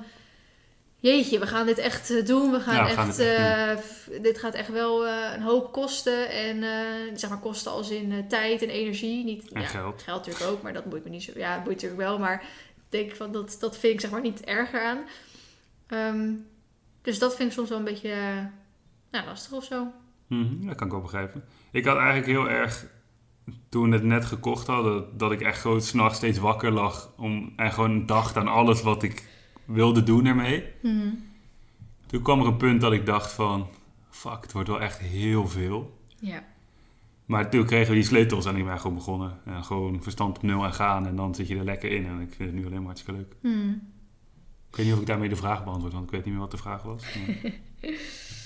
Jeetje, 0.98 1.38
we 1.38 1.46
gaan 1.46 1.66
dit 1.66 1.78
echt 1.78 2.10
eh, 2.10 2.24
doen. 2.26 2.50
We 2.50 2.60
gaan 2.60 2.74
Ja, 2.74 2.84
we 2.84 2.90
gaan 2.90 3.08
echt. 3.08 3.18
echt 3.18 4.08
eh, 4.08 4.22
dit 4.22 4.38
gaat 4.38 4.54
echt 4.54 4.68
wel 4.68 5.06
een 5.08 5.42
hoop 5.42 5.72
kosten. 5.72 6.30
En 6.30 6.64
zeg 7.18 7.30
maar 7.30 7.38
kosten 7.38 7.72
als 7.72 7.90
in 7.90 8.28
tijd 8.28 8.62
en 8.62 8.68
energie. 8.68 9.24
Niet, 9.24 9.52
En 9.52 9.60
ja, 9.60 9.66
geld. 9.66 10.02
Geld 10.02 10.26
natuurlijk 10.26 10.50
ook, 10.50 10.62
maar 10.62 10.72
dat 10.72 10.84
boeit 10.84 11.04
me 11.04 11.10
niet 11.10 11.22
zo. 11.22 11.32
Ja, 11.36 11.54
boeit 11.62 11.74
natuurlijk 11.82 12.00
wel. 12.02 12.18
Maar 12.18 12.42
ik 12.76 12.82
denk 12.88 13.16
van 13.16 13.32
dat, 13.32 13.56
dat 13.60 13.78
vind 13.78 13.92
ik 13.92 14.00
zeg 14.00 14.10
maar 14.10 14.20
niet 14.20 14.44
erger 14.44 14.80
aan. 14.82 14.98
Ehm, 15.86 16.32
dus 17.02 17.18
dat 17.18 17.36
vind 17.36 17.48
ik 17.48 17.54
soms 17.54 17.68
wel 17.68 17.78
een 17.78 17.84
beetje 17.84 18.14
nou, 19.10 19.26
lastig 19.26 19.52
of 19.52 19.64
zo. 19.64 19.86
Mhm, 20.26 20.66
dat 20.66 20.76
kan 20.76 20.86
ik 20.86 20.92
wel 20.92 21.02
begrijpen. 21.02 21.44
Ik 21.70 21.84
had 21.84 21.96
eigenlijk 21.96 22.26
heel 22.26 22.48
erg, 22.48 22.84
toen 23.68 23.88
we 23.90 23.94
het 23.96 24.04
net 24.04 24.24
gekocht 24.24 24.66
hadden, 24.66 25.18
dat 25.18 25.32
ik 25.32 25.40
echt 25.40 25.60
gewoon 25.60 25.80
s'nachts 25.82 26.16
steeds 26.16 26.38
wakker 26.38 26.70
lag. 26.72 27.12
Om, 27.16 27.52
en 27.56 27.72
gewoon 27.72 28.06
dacht 28.06 28.36
aan 28.36 28.48
alles 28.48 28.82
wat 28.82 29.02
ik 29.02 29.28
wilde 29.64 30.02
doen 30.02 30.26
ermee. 30.26 30.64
Toen 32.06 32.22
kwam 32.22 32.40
er 32.40 32.46
een 32.46 32.56
punt 32.56 32.80
dat 32.80 32.92
ik 32.92 33.06
dacht 33.06 33.32
van, 33.32 33.68
fuck, 34.10 34.38
het 34.42 34.52
wordt 34.52 34.68
wel 34.68 34.80
echt 34.80 34.98
heel 34.98 35.48
veel. 35.48 35.98
Ja. 36.18 36.44
Maar 37.26 37.50
toen 37.50 37.64
kregen 37.64 37.88
we 37.88 37.94
die 37.94 38.04
sleutels 38.04 38.44
en 38.46 38.56
ik 38.56 38.64
ben 38.64 38.80
gewoon 38.80 38.96
begonnen. 38.96 39.38
En 39.44 39.64
gewoon 39.64 40.02
verstand 40.02 40.36
op 40.36 40.42
nul 40.42 40.64
en 40.64 40.74
gaan 40.74 41.06
en 41.06 41.16
dan 41.16 41.34
zit 41.34 41.48
je 41.48 41.56
er 41.56 41.64
lekker 41.64 41.90
in. 41.90 42.06
En 42.06 42.20
ik 42.20 42.32
vind 42.34 42.50
het 42.50 42.58
nu 42.58 42.64
alleen 42.66 42.76
maar 42.76 42.86
hartstikke 42.86 43.20
leuk. 43.20 43.34
Hmm. 43.40 43.90
Ik 44.70 44.76
weet 44.76 44.86
niet 44.86 44.94
of 44.94 45.00
ik 45.00 45.06
daarmee 45.06 45.28
de 45.28 45.36
vraag 45.36 45.64
beantwoord, 45.64 45.92
want 45.92 46.04
ik 46.04 46.10
weet 46.10 46.24
niet 46.24 46.32
meer 46.32 46.42
wat 46.42 46.50
de 46.50 46.56
vraag 46.56 46.82
was. 46.82 47.02
Maar- 47.14 47.52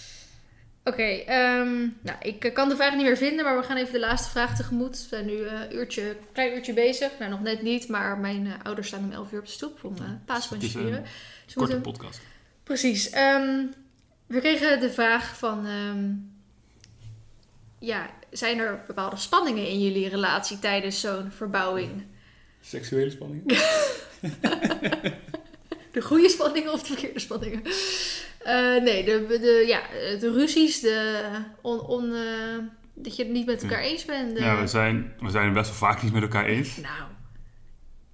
Oké, 0.89 1.03
ehm, 1.03 1.78
nou, 2.01 2.18
ik 2.20 2.45
eh, 2.45 2.53
kan 2.55 2.68
de 2.68 2.76
vraag 2.76 2.95
niet 2.95 3.05
meer 3.05 3.16
vinden, 3.16 3.45
maar 3.45 3.57
we 3.57 3.62
gaan 3.62 3.76
even 3.76 3.93
de 3.93 3.99
laatste 3.99 4.30
vraag 4.30 4.57
tegemoet. 4.57 4.91
We 5.03 5.07
zijn 5.09 5.26
nu 5.26 5.47
een 5.47 5.74
uurtje, 5.74 6.16
klein 6.32 6.55
uurtje 6.55 6.72
bezig. 6.72 7.11
Nou, 7.18 7.30
nog 7.30 7.41
net 7.43 7.62
niet, 7.62 7.89
maar 7.89 8.18
mijn 8.18 8.47
eh, 8.47 8.53
ouders 8.62 8.87
staan 8.89 9.05
om 9.05 9.12
11 9.12 9.32
uur 9.32 9.39
op 9.39 9.45
de 9.45 9.51
stoep 9.51 9.84
om 9.84 9.95
uh, 10.01 10.34
Het 10.37 10.61
te 10.61 10.68
vieren. 10.68 10.93
een 10.97 11.03
Dus 11.45 11.55
korte 11.55 11.74
moeten- 11.74 11.93
podcast. 11.93 12.20
Precies. 12.62 13.11
ehm, 13.11 13.64
we 14.26 14.41
kregen 14.41 14.80
de 14.80 14.91
vraag 14.91 15.37
van... 15.39 15.66
ehm, 15.66 16.11
ja, 17.78 18.11
zijn 18.30 18.59
er 18.59 18.84
bepaalde 18.87 19.16
spanningen 19.16 19.68
in 19.68 19.80
jullie 19.82 20.09
relatie 20.09 20.59
tijdens 20.59 21.01
zo'n 21.01 21.30
verbouwing? 21.30 22.05
Seksuele 22.61 23.11
spanning? 23.11 23.43
De 25.93 26.03
goede 26.03 26.28
spanningen 26.28 26.72
of 26.72 26.80
de 26.82 26.87
verkeerde 26.87 27.18
spanningen? 27.18 27.62
Eh, 28.47 28.82
nee, 28.82 29.05
de, 29.05 29.26
de, 29.28 29.64
ja, 29.66 29.80
de 30.20 30.32
ruzies, 30.32 30.80
de 30.80 31.20
on, 31.62 31.80
on, 31.80 32.12
eh, 32.14 32.20
dat 32.94 33.16
je 33.16 33.22
het 33.22 33.32
niet 33.32 33.47
met 33.47 33.62
elkaar 33.62 33.80
eens 33.80 34.05
bent. 34.05 34.36
de- 34.36 34.42
Ja, 34.42 34.61
we 34.61 34.66
zijn, 34.66 35.12
we 35.20 35.30
zijn 35.30 35.53
best 35.53 35.66
wel 35.68 35.78
vaak 35.90 36.03
niet 36.03 36.12
met 36.12 36.22
elkaar 36.22 36.44
eens. 36.44 36.76
Nou, 36.76 36.92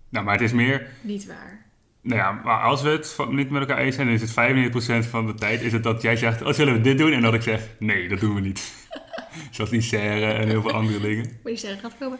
Nou, 0.08 0.24
maar 0.24 0.34
het 0.34 0.42
is 0.42 0.52
meer... 0.52 0.86
niet 1.00 1.26
waar. 1.26 1.60
Nou 2.02 2.18
ja, 2.20 2.32
maar 2.32 2.60
als 2.62 2.82
we 2.82 2.88
het 2.88 3.16
niet 3.30 3.50
met 3.50 3.60
elkaar 3.60 3.78
eens 3.78 3.94
zijn, 3.94 4.06
dan 4.06 4.16
is 4.16 4.20
het 4.22 4.30
95% 4.30 5.06
van 5.10 5.26
de 5.26 5.34
tijd 5.34 5.60
is 5.60 5.72
het 5.72 5.82
dat 5.82 6.02
jij 6.02 6.16
zegt, 6.16 6.42
oh, 6.42 6.52
zullen 6.52 6.72
we 6.74 6.80
dit 6.80 6.98
doen? 6.98 7.12
En 7.12 7.22
dat 7.22 7.34
ik 7.34 7.42
zeg, 7.42 7.68
nee, 7.78 8.08
dat 8.08 8.20
doen 8.20 8.34
we 8.34 8.40
niet. 8.40 8.74
Zoals 9.50 9.70
die 9.70 9.80
serre 9.80 10.32
en 10.32 10.48
heel 10.48 10.62
veel 10.62 10.72
andere 10.72 11.00
dingen. 11.00 11.24
Maar 11.42 11.52
die 11.52 11.56
zeggen 11.56 11.80
gaat 11.80 11.98
komen. 11.98 12.18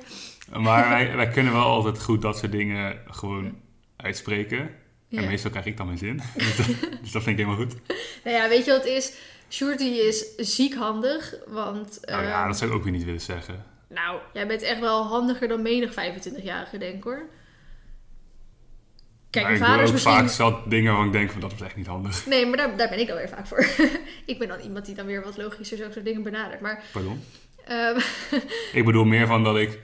Maar 0.60 0.88
wij, 0.94 1.16
wij 1.16 1.28
kunnen 1.28 1.52
wel 1.52 1.62
altijd 1.64 2.02
goed 2.02 2.22
dat 2.22 2.38
soort 2.38 2.52
dingen 2.52 2.98
gewoon 3.06 3.54
uitspreken. 3.96 4.70
Ja. 5.12 5.22
En 5.22 5.28
meestal 5.28 5.50
krijg 5.50 5.66
ik 5.66 5.76
dan 5.76 5.86
mijn 5.86 5.98
zin. 5.98 6.16
dus, 6.36 6.56
dat, 6.56 6.66
dus 7.00 7.12
dat 7.12 7.22
vind 7.22 7.38
ik 7.38 7.44
helemaal 7.44 7.66
goed. 7.66 7.74
Nou 8.24 8.36
ja, 8.36 8.48
weet 8.48 8.64
je 8.64 8.70
wat 8.70 8.80
het 8.84 8.92
is? 8.92 9.12
Shorty 9.50 9.84
is 9.84 10.34
ziek 10.36 10.74
handig, 10.74 11.34
want... 11.46 11.98
Nou 12.02 12.22
ja, 12.22 12.38
ehm, 12.38 12.48
dat 12.48 12.58
zou 12.58 12.70
ik 12.70 12.76
ook 12.76 12.82
weer 12.82 12.92
niet 12.92 13.04
willen 13.04 13.20
zeggen. 13.20 13.64
Nou, 13.88 14.18
jij 14.32 14.46
bent 14.46 14.62
echt 14.62 14.80
wel 14.80 15.04
handiger 15.04 15.48
dan 15.48 15.62
menig 15.62 15.90
25-jarige, 15.90 16.78
denk 16.78 16.94
ik 16.94 17.02
hoor. 17.02 17.28
Kijk, 19.30 19.44
mijn 19.44 19.56
ik 19.56 19.62
vader 19.62 19.80
is 19.82 19.86
ook 19.86 19.92
misschien... 19.92 20.12
vaak 20.12 20.28
zat 20.28 20.70
dingen 20.70 20.86
waarvan 20.86 21.06
ik 21.06 21.12
denk 21.12 21.30
van, 21.30 21.40
dat 21.40 21.52
is 21.52 21.60
echt 21.60 21.76
niet 21.76 21.86
handig. 21.86 22.26
Nee, 22.26 22.46
maar 22.46 22.56
daar, 22.56 22.76
daar 22.76 22.88
ben 22.88 23.00
ik 23.00 23.06
dan 23.06 23.16
weer 23.16 23.28
vaak 23.28 23.46
voor. 23.46 23.66
ik 24.32 24.38
ben 24.38 24.48
dan 24.48 24.60
iemand 24.60 24.86
die 24.86 24.94
dan 24.94 25.06
weer 25.06 25.22
wat 25.22 25.36
logischer 25.36 25.76
zulke 25.76 26.02
dingen 26.02 26.22
benadert. 26.22 26.60
Maar 26.60 26.82
Pardon? 26.92 27.24
ehm, 27.64 28.00
Ik 28.72 28.84
bedoel 28.84 29.04
meer 29.04 29.26
van 29.26 29.44
dat 29.44 29.56
ik 29.56 29.80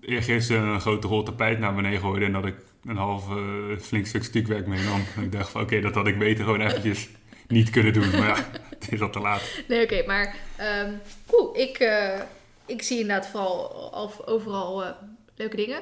eergisteren 0.00 0.62
een 0.62 0.80
grote 0.80 1.06
rol 1.06 1.22
tapijt 1.22 1.58
naar 1.58 1.74
beneden 1.74 2.00
gooide 2.00 2.24
en 2.24 2.32
dat 2.32 2.46
ik 2.46 2.54
een 2.88 2.96
half 2.96 3.28
eh, 3.30 3.78
flink 3.80 4.06
stuk 4.06 4.24
stukwerk 4.24 4.66
meenam. 4.66 5.04
En 5.16 5.22
ik 5.22 5.32
dacht 5.32 5.50
van 5.50 5.60
oké, 5.62 5.80
dat 5.80 5.94
had 5.94 6.06
ik 6.06 6.18
beter 6.18 6.44
gewoon 6.44 6.60
eventjes 6.60 7.08
niet 7.48 7.70
kunnen 7.70 7.92
doen. 7.92 8.10
Maar 8.10 8.26
ja, 8.28 8.50
het 8.78 8.92
is 8.92 9.00
al 9.00 9.10
te 9.10 9.18
laat. 9.20 9.42
nee, 9.68 9.82
oké, 9.82 10.06
maar 10.06 10.36
ehm 10.56 10.92
oeh, 11.32 11.58
ik, 11.58 11.78
eh, 11.78 12.20
ik 12.66 12.82
zie 12.82 13.00
inderdaad 13.00 13.28
vooral 13.28 13.92
al- 13.92 14.26
overal 14.26 14.84
eh, 14.84 14.90
leuke 15.36 15.56
dingen. 15.56 15.80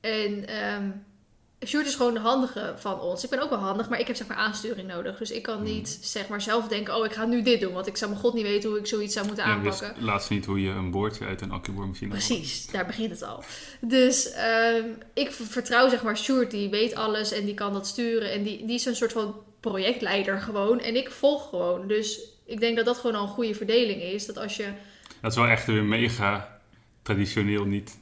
En 0.00 0.48
ehm 0.48 0.88
Sjoerd 1.66 1.86
is 1.86 1.94
gewoon 1.94 2.14
de 2.14 2.20
handige 2.20 2.74
van 2.76 3.00
ons. 3.00 3.24
Ik 3.24 3.30
ben 3.30 3.42
ook 3.42 3.50
wel 3.50 3.58
handig, 3.58 3.88
maar 3.88 4.00
ik 4.00 4.06
heb 4.06 4.16
zeg 4.16 4.26
maar 4.26 4.36
aansturing 4.36 4.88
nodig. 4.88 5.18
Dus 5.18 5.30
ik 5.30 5.42
kan 5.42 5.62
niet 5.62 5.98
zeg 6.02 6.28
maar 6.28 6.40
zelf 6.42 6.68
denken, 6.68 6.96
oh 6.96 7.04
ik 7.04 7.12
ga 7.12 7.24
nu 7.24 7.42
dit 7.42 7.60
doen. 7.60 7.72
Want 7.72 7.86
ik 7.86 7.96
zou 7.96 8.10
mijn 8.10 8.22
god 8.22 8.34
niet 8.34 8.42
weten 8.42 8.70
hoe 8.70 8.78
ik 8.78 8.86
zoiets 8.86 9.14
zou 9.14 9.26
moeten 9.26 9.44
Ja, 9.44 9.50
aanpakken. 9.50 9.88
wist 9.88 10.00
laatst 10.02 10.30
niet 10.30 10.44
hoe 10.46 10.62
je 10.62 10.70
een 10.70 10.90
boordje 10.90 11.24
uit 11.26 11.40
een 11.40 11.50
accuboormachine 11.50 12.10
haalt. 12.14 12.26
Precies, 12.26 12.66
daar 12.66 12.86
begint 12.86 13.10
het 13.10 13.22
al. 13.22 13.44
Dus 13.80 14.32
ehm, 14.32 14.84
ik 15.14 15.32
vertrouw 15.32 15.88
zeg 15.88 16.02
maar 16.02 16.16
Sjoerd, 16.18 16.50
die 16.50 16.68
weet 16.70 16.94
alles 16.94 17.32
en 17.32 17.44
die 17.44 17.54
kan 17.54 17.72
dat 17.72 17.86
sturen. 17.86 18.32
En 18.32 18.42
die, 18.42 18.64
die 18.66 18.74
is 18.74 18.84
een 18.84 18.96
soort 18.96 19.12
van 19.12 19.34
projectleider 19.60 20.40
gewoon. 20.40 20.80
En 20.80 20.96
ik 20.96 21.10
volg 21.10 21.48
gewoon. 21.48 21.88
Dus 21.88 22.20
ik 22.44 22.60
denk 22.60 22.76
dat 22.76 22.84
dat 22.84 22.96
gewoon 22.98 23.16
al 23.16 23.22
een 23.22 23.28
goede 23.28 23.54
verdeling 23.54 24.02
is. 24.02 24.26
Dat 24.26 24.38
als 24.38 24.56
je... 24.56 24.66
Dat 25.20 25.30
is 25.30 25.36
wel 25.36 25.46
echt 25.46 25.66
weer 25.66 25.84
mega 25.84 26.60
traditioneel 27.02 27.64
niet 27.64 27.98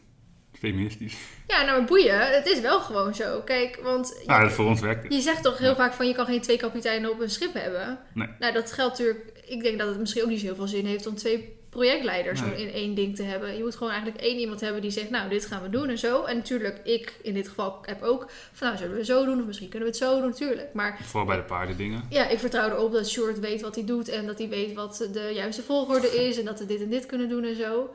feministisch. 0.58 1.14
Ja, 1.46 1.62
nou 1.64 1.78
maar 1.78 1.86
boeien, 1.88 2.30
het 2.34 2.46
is 2.46 2.60
wel 2.60 2.80
gewoon 2.80 3.14
zo. 3.14 3.40
Kijk, 3.44 3.78
want 3.82 4.20
je, 4.26 4.26
dat 4.40 4.52
voor 4.52 4.64
ons 4.66 4.80
werkt 4.80 5.02
het. 5.02 5.14
je 5.14 5.20
zegt 5.20 5.42
toch 5.42 5.58
heel 5.58 5.68
Ja. 5.68 5.74
vaak 5.76 5.92
van 5.92 6.06
je 6.06 6.14
kan 6.14 6.26
geen 6.26 6.40
twee 6.40 6.56
kapiteinen 6.56 7.10
op 7.10 7.20
een 7.20 7.30
schip 7.30 7.54
hebben. 7.54 7.98
Nee. 8.14 8.28
Nou, 8.38 8.52
dat 8.52 8.72
geldt 8.72 8.98
natuurlijk... 8.98 9.32
Ik 9.46 9.62
denk 9.62 9.78
dat 9.78 9.88
het 9.88 9.98
misschien 9.98 10.22
ook 10.22 10.28
niet 10.28 10.38
zo 10.40 10.46
heel 10.46 10.54
veel 10.54 10.66
zin 10.68 10.86
heeft 10.86 11.06
om 11.06 11.14
twee 11.14 11.56
projectleiders 11.70 12.40
Nee. 12.40 12.62
in 12.66 12.72
één 12.72 12.94
ding 12.94 13.16
te 13.16 13.22
hebben. 13.22 13.56
Je 13.56 13.62
moet 13.62 13.76
gewoon 13.76 13.92
eigenlijk 13.92 14.22
één 14.22 14.38
iemand 14.38 14.60
hebben 14.60 14.82
die 14.82 14.90
zegt, 14.90 15.10
nou, 15.10 15.28
dit 15.28 15.46
gaan 15.46 15.62
we 15.62 15.70
doen 15.70 15.88
en 15.88 15.98
zo. 15.98 16.24
En 16.24 16.36
natuurlijk, 16.36 16.80
ik 16.84 17.14
in 17.22 17.34
dit 17.34 17.48
geval 17.48 17.78
heb 17.82 18.02
ook 18.02 18.30
van, 18.52 18.66
nou, 18.66 18.78
zullen 18.78 18.96
we 18.96 19.04
zo 19.04 19.24
doen 19.24 19.40
of 19.40 19.46
misschien 19.46 19.68
kunnen 19.68 19.88
we 19.88 19.94
het 19.94 20.04
zo 20.04 20.20
doen, 20.20 20.28
natuurlijk. 20.28 20.74
Maar 20.74 20.98
Vooral 21.02 21.26
bij 21.26 21.36
de 21.36 21.42
paardendingen. 21.42 22.02
ja, 22.08 22.28
ik 22.28 22.38
vertrouw 22.38 22.68
erop 22.70 22.92
dat 22.92 23.08
Short 23.08 23.38
weet 23.40 23.60
wat 23.60 23.74
hij 23.74 23.84
doet 23.84 24.08
en 24.08 24.26
dat 24.26 24.38
hij 24.38 24.48
weet 24.48 24.74
wat 24.74 25.08
de 25.12 25.30
juiste 25.34 25.62
volgorde 25.62 26.06
is 26.26 26.38
en 26.38 26.44
dat 26.44 26.58
we 26.58 26.66
dit 26.66 26.80
en 26.82 26.88
dit 26.90 27.06
kunnen 27.06 27.28
doen 27.28 27.44
en 27.44 27.56
zo. 27.56 27.94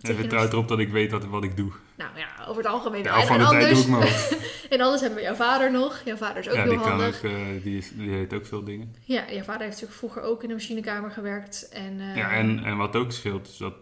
En 0.00 0.14
vertrouwt 0.16 0.52
erop 0.52 0.68
dat 0.68 0.78
ik 0.78 0.88
weet 0.88 1.10
wat 1.30 1.44
ik 1.44 1.56
doe. 1.56 1.72
Nou 1.96 2.10
ja, 2.18 2.44
over 2.46 2.62
het 2.62 2.72
algemeen 2.72 3.02
wel. 3.02 3.14
En, 3.14 3.38
doe 3.38 3.46
anders, 3.46 3.86
ik 3.86 4.68
en 4.70 4.80
anders 4.80 5.00
hebben 5.00 5.18
we 5.18 5.24
jouw 5.24 5.34
vader 5.34 5.70
nog. 5.72 6.00
Jouw 6.04 6.16
vader 6.16 6.36
is 6.36 6.48
ook 6.48 6.54
Ja, 6.54 6.62
heel 6.62 6.70
die 6.70 6.80
kan 6.80 6.88
handig. 6.90 7.16
ook, 7.24 7.30
eh, 7.30 7.62
die, 7.62 7.76
is, 7.78 7.90
die 7.94 8.10
weet 8.10 8.34
ook 8.34 8.46
veel 8.46 8.64
dingen. 8.64 8.94
Ja, 9.04 9.24
jouw 9.32 9.42
vader 9.42 9.60
heeft 9.60 9.72
natuurlijk 9.72 9.98
vroeger 9.98 10.22
ook 10.22 10.42
in 10.42 10.48
de 10.48 10.54
machinekamer 10.54 11.10
gewerkt. 11.10 11.68
En, 11.68 12.00
eh, 12.00 12.16
Ja, 12.16 12.30
en, 12.30 12.64
en 12.64 12.76
wat 12.76 12.96
ook 12.96 13.12
scheelt 13.12 13.48
is 13.48 13.56
dat 13.56 13.74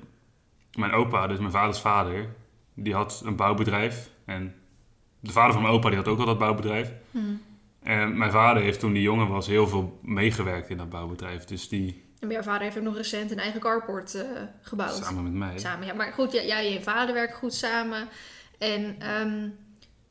mijn 0.79 0.93
opa, 0.93 1.27
dus 1.27 1.39
mijn 1.39 1.51
vaders 1.51 1.81
vader, 1.81 2.29
die 2.75 2.95
had 2.95 3.23
een 3.25 3.37
bouwbedrijf. 3.37 4.11
En 4.25 4.55
de 5.21 5.33
vader 5.33 5.53
van 5.53 5.63
mijn 5.63 5.75
opa, 5.75 5.89
die 5.89 5.99
had 5.99 6.09
ook 6.09 6.19
al 6.19 6.27
dat 6.27 6.39
bouwbedrijf. 6.39 6.93
hm. 7.11 7.19
En 7.83 8.19
mijn 8.19 8.31
vader 8.31 8.63
heeft 8.63 8.81
toen 8.81 8.93
die 8.93 9.03
jongen 9.03 9.29
was 9.29 9.47
heel 9.47 9.67
veel 9.69 9.99
meegewerkt 10.03 10.71
in 10.71 10.77
dat 10.77 10.89
bouwbedrijf. 10.91 11.45
Dus 11.45 11.69
die, 11.69 12.04
En 12.21 12.31
jouw 12.31 12.43
vader 12.43 12.63
heeft 12.63 12.77
ook 12.77 12.83
nog 12.83 12.97
recent 12.97 13.31
een 13.31 13.39
eigen 13.39 13.61
carport 13.61 14.15
eh, 14.15 14.23
gebouwd. 14.63 14.97
samen 15.05 15.23
met 15.23 15.33
mij. 15.33 15.59
Samen, 15.59 15.87
ja. 15.87 15.95
Maar 15.95 16.13
goed, 16.13 16.33
ja, 16.33 16.43
jij 16.43 16.67
en 16.67 16.73
je 16.73 16.83
vader 16.83 17.15
werken 17.15 17.37
goed 17.37 17.55
samen. 17.55 18.09
En 18.59 18.97
ehm, 18.99 19.49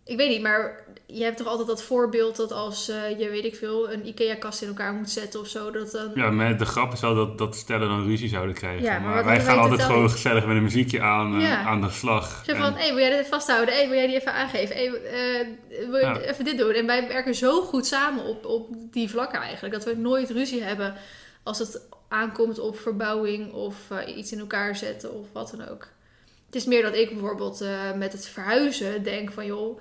ik 0.05 0.17
weet 0.17 0.29
niet, 0.29 0.41
maar 0.41 0.83
je 1.05 1.23
hebt 1.23 1.37
toch 1.37 1.47
altijd 1.47 1.67
dat 1.67 1.83
voorbeeld 1.83 2.35
dat 2.35 2.51
als 2.51 2.89
eh, 2.89 3.19
je, 3.19 3.29
weet 3.29 3.43
ik 3.45 3.55
veel, 3.55 3.91
een 3.91 4.07
IKEA-kast 4.07 4.61
in 4.61 4.67
elkaar 4.67 4.93
moet 4.93 5.09
zetten 5.09 5.39
of 5.39 5.47
zo, 5.47 5.71
dat 5.71 5.91
dan... 5.91 6.11
Ja, 6.15 6.29
maar 6.29 6.57
de 6.57 6.65
grap 6.65 6.93
is 6.93 6.99
wel 7.01 7.15
dat, 7.15 7.37
dat 7.37 7.55
stellen 7.55 7.87
dan 7.87 8.03
ruzie 8.05 8.29
zouden 8.29 8.55
krijgen. 8.55 8.83
Ja, 8.83 8.99
maar 8.99 9.25
wij 9.25 9.41
gaan 9.41 9.57
altijd 9.57 9.81
gewoon 9.81 10.09
gezellig 10.09 10.45
met 10.45 10.55
een 10.55 10.63
muziekje 10.63 11.01
aan, 11.01 11.41
eh, 11.41 11.67
aan 11.67 11.81
de 11.81 11.89
slag. 11.89 12.43
Zo 12.45 12.51
En- 12.51 12.57
van, 12.57 12.73
hé, 12.75 12.87
wil 12.93 12.99
jij 12.99 13.17
dit 13.17 13.27
vasthouden? 13.27 13.75
Hé, 13.75 13.87
wil 13.87 13.97
jij 13.97 14.07
die 14.07 14.15
even 14.15 14.33
aangeven? 14.33 14.75
Wil 14.75 15.99
je 15.99 16.05
Ja. 16.05 16.19
even 16.19 16.45
dit 16.45 16.57
doen? 16.57 16.71
En 16.73 16.85
wij 16.85 17.07
werken 17.07 17.35
zo 17.35 17.61
goed 17.61 17.85
samen 17.85 18.23
op, 18.23 18.45
op 18.45 18.67
die 18.91 19.09
vlakken 19.09 19.39
eigenlijk, 19.39 19.73
dat 19.73 19.83
we 19.85 19.95
nooit 19.95 20.29
ruzie 20.29 20.63
hebben 20.63 20.93
als 21.43 21.59
het 21.59 21.81
aankomt 22.07 22.59
op 22.59 22.79
verbouwing 22.79 23.51
of 23.51 23.91
eh, 23.91 24.17
iets 24.17 24.31
in 24.31 24.39
elkaar 24.39 24.75
zetten 24.75 25.13
of 25.13 25.27
wat 25.31 25.53
dan 25.57 25.67
ook. 25.67 25.87
Het 26.45 26.55
is 26.55 26.65
meer 26.65 26.81
dat 26.81 26.95
ik 26.95 27.09
bijvoorbeeld 27.09 27.61
eh, 27.61 27.93
met 27.93 28.11
het 28.11 28.27
verhuizen 28.27 29.03
denk 29.03 29.31
van, 29.31 29.45
joh, 29.45 29.79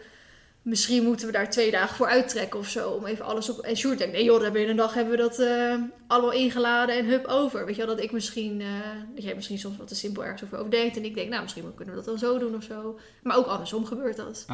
misschien 0.62 1.04
moeten 1.04 1.26
we 1.26 1.32
daar 1.32 1.50
twee 1.50 1.70
dagen 1.70 1.96
voor 1.96 2.06
uittrekken 2.06 2.58
of 2.58 2.68
zo, 2.68 2.90
om 2.90 3.06
even 3.06 3.24
alles 3.24 3.50
op... 3.50 3.58
En 3.58 3.76
Sjoerd 3.76 3.98
denkt, 3.98 4.14
nee 4.14 4.24
joh, 4.24 4.34
dan 4.34 4.42
hebben 4.42 4.60
we 4.60 4.66
in 4.66 4.72
een 4.72 4.82
dag 4.82 4.94
hebben 4.94 5.16
we 5.16 5.22
dat 5.22 5.38
eh, 5.38 5.74
allemaal 6.06 6.32
ingeladen 6.32 6.98
en 6.98 7.06
hup 7.06 7.26
over. 7.26 7.66
Weet 7.66 7.76
je 7.76 7.86
wel, 7.86 7.94
dat 7.94 8.04
ik 8.04 8.12
misschien, 8.12 8.62
dat 9.14 9.24
jij 9.24 9.34
misschien 9.34 9.58
soms 9.58 9.76
wat 9.76 9.88
te 9.88 9.94
simpel 9.94 10.24
ergens 10.24 10.44
over 10.44 10.58
overdenkt 10.58 10.96
en 10.96 11.04
ik 11.04 11.14
denk, 11.14 11.28
nou, 11.28 11.42
misschien 11.42 11.74
kunnen 11.74 11.94
we 11.94 12.00
dat 12.00 12.10
dan 12.10 12.18
zo 12.18 12.38
doen 12.38 12.54
of 12.54 12.62
zo. 12.62 12.98
Maar 13.22 13.36
ook 13.36 13.46
andersom 13.46 13.84
gebeurt 13.84 14.16
dat. 14.16 14.46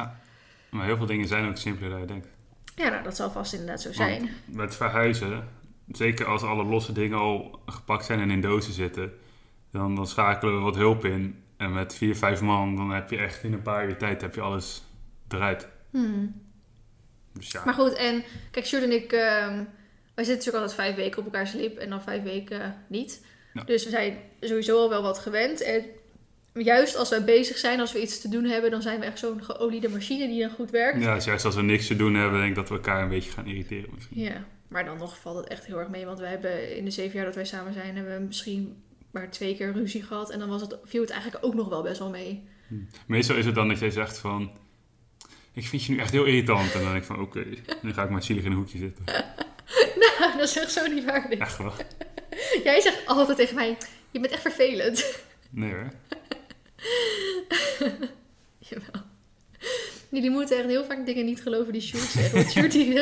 Maar 0.69 0.85
heel 0.85 0.97
veel 0.97 1.05
dingen 1.05 1.27
zijn 1.27 1.49
ook 1.49 1.57
simpeler 1.57 1.89
dan 1.89 1.99
je 1.99 2.05
denkt. 2.05 2.27
Ja, 2.75 2.89
nou, 2.89 3.03
dat 3.03 3.15
zal 3.15 3.31
vast 3.31 3.53
inderdaad 3.53 3.81
zo 3.81 3.93
zijn. 3.93 4.29
Met 4.45 4.75
verhuizen, 4.75 5.47
zeker 5.91 6.25
als 6.25 6.43
alle 6.43 6.63
losse 6.63 6.91
dingen 6.91 7.17
al 7.17 7.61
gepakt 7.65 8.05
zijn 8.05 8.19
en 8.19 8.31
in 8.31 8.41
dozen 8.41 8.73
zitten, 8.73 9.13
dan, 9.71 9.95
dan 9.95 10.07
schakelen 10.07 10.55
we 10.55 10.61
wat 10.61 10.75
hulp 10.75 11.05
in. 11.05 11.43
En 11.57 11.73
met 11.73 11.95
vier, 11.95 12.15
vijf 12.15 12.41
man, 12.41 12.75
dan 12.75 12.91
heb 12.91 13.09
je 13.09 13.17
echt 13.17 13.43
in 13.43 13.53
een 13.53 13.61
paar 13.61 13.87
uur 13.87 13.97
tijd 13.97 14.21
heb 14.21 14.35
je 14.35 14.41
alles 14.41 14.83
eruit. 15.29 15.67
Hmm. 15.89 16.41
Dus 17.33 17.51
ja, 17.51 17.61
Maar 17.65 17.73
goed, 17.73 17.93
en 17.93 18.23
kijk, 18.51 18.65
Sjoerd 18.65 18.83
en 18.83 18.91
ik, 18.91 19.11
ehm, 19.11 19.63
wij 20.15 20.23
zitten 20.25 20.35
natuurlijk 20.35 20.55
altijd 20.55 20.73
vijf 20.73 20.95
weken 20.95 21.19
op 21.19 21.25
elkaars 21.25 21.53
lip 21.53 21.77
en 21.77 21.89
dan 21.89 22.01
vijf 22.01 22.23
weken 22.23 22.75
niet. 22.87 23.25
Ja. 23.53 23.63
Dus 23.63 23.83
we 23.83 23.89
zijn 23.89 24.17
sowieso 24.39 24.77
al 24.77 24.89
wel 24.89 25.01
wat 25.01 25.19
gewend. 25.19 25.61
En 25.61 25.85
juist 26.53 26.95
als 26.95 27.09
wij 27.09 27.23
bezig 27.23 27.57
zijn, 27.57 27.79
als 27.79 27.93
we 27.93 28.01
iets 28.01 28.21
te 28.21 28.29
doen 28.29 28.43
hebben, 28.43 28.71
dan 28.71 28.81
zijn 28.81 28.99
we 28.99 29.05
echt 29.05 29.19
zo'n 29.19 29.43
geoliede 29.43 29.89
machine 29.89 30.27
die 30.27 30.41
dan 30.41 30.51
goed 30.51 30.69
werkt. 30.69 31.01
ja 31.01 31.15
dus 31.15 31.25
juist 31.25 31.45
als 31.45 31.55
we 31.55 31.61
niks 31.61 31.87
te 31.87 31.95
doen 31.95 32.13
hebben, 32.13 32.39
denk 32.39 32.49
ik 32.49 32.55
dat 32.55 32.69
we 32.69 32.75
elkaar 32.75 33.01
een 33.01 33.09
beetje 33.09 33.31
gaan 33.31 33.47
irriteren 33.47 33.89
misschien. 33.93 34.19
Ja, 34.19 34.45
maar 34.69 34.85
dan 34.85 34.97
nog 34.97 35.19
valt 35.19 35.37
het 35.37 35.47
echt 35.47 35.65
heel 35.65 35.79
erg 35.79 35.89
mee. 35.89 36.05
Want 36.05 36.19
we 36.19 36.25
hebben 36.25 36.75
in 36.75 36.85
de 36.85 36.91
zeven 36.91 37.15
jaar 37.15 37.25
dat 37.25 37.35
wij 37.35 37.45
samen 37.45 37.73
zijn, 37.73 37.95
hebben 37.95 38.17
we 38.17 38.25
misschien 38.25 38.83
maar 39.11 39.29
twee 39.29 39.55
keer 39.55 39.73
ruzie 39.73 40.03
gehad. 40.03 40.29
En 40.29 40.39
dan 40.39 40.49
was 40.49 40.61
het, 40.61 40.77
viel 40.83 41.01
het 41.01 41.09
eigenlijk 41.09 41.45
ook 41.45 41.53
nog 41.53 41.69
wel 41.69 41.81
best 41.81 41.99
wel 41.99 42.09
mee. 42.09 42.47
Meestal 43.05 43.35
is 43.35 43.45
het 43.45 43.55
dan 43.55 43.67
dat 43.67 43.79
jij 43.79 43.91
zegt 43.91 44.17
van, 44.17 44.51
ik 45.53 45.67
vind 45.67 45.83
je 45.83 45.91
nu 45.91 45.99
echt 45.99 46.11
heel 46.11 46.25
irritant. 46.25 46.73
En 46.73 46.81
dan 46.81 46.91
denk 46.91 47.03
ik 47.03 47.03
van, 47.03 47.21
oké, 47.21 47.45
nu 47.81 47.93
ga 47.93 48.03
ik 48.03 48.09
maar 48.09 48.23
zielig 48.23 48.43
in 48.43 48.51
een 48.51 48.57
hoekje 48.57 48.77
zitten. 48.77 49.05
nou, 50.19 50.37
dat 50.37 50.49
is 50.49 50.57
echt 50.57 50.71
zo 50.71 50.87
niet 50.87 51.05
waar. 51.05 51.29
Echt 51.29 51.57
wel. 51.57 51.73
Jij 52.63 52.81
zegt 52.81 53.05
altijd 53.05 53.37
tegen 53.37 53.55
mij, 53.55 53.77
je 54.11 54.19
bent 54.19 54.33
echt 54.33 54.41
vervelend. 54.41 55.23
Nee 55.49 55.73
hoor. 55.73 55.91
Jawel. 58.57 59.07
Jullie 60.09 60.29
moeten 60.29 60.57
echt 60.57 60.67
heel 60.67 60.83
vaak 60.83 61.05
dingen 61.05 61.25
niet 61.25 61.41
geloven 61.41 61.73
die 61.73 61.81
Sjoerd 61.81 62.03
zegt. 62.03 62.31
Want 62.31 62.51
Sjoerd 62.51 62.71
die, 62.71 62.93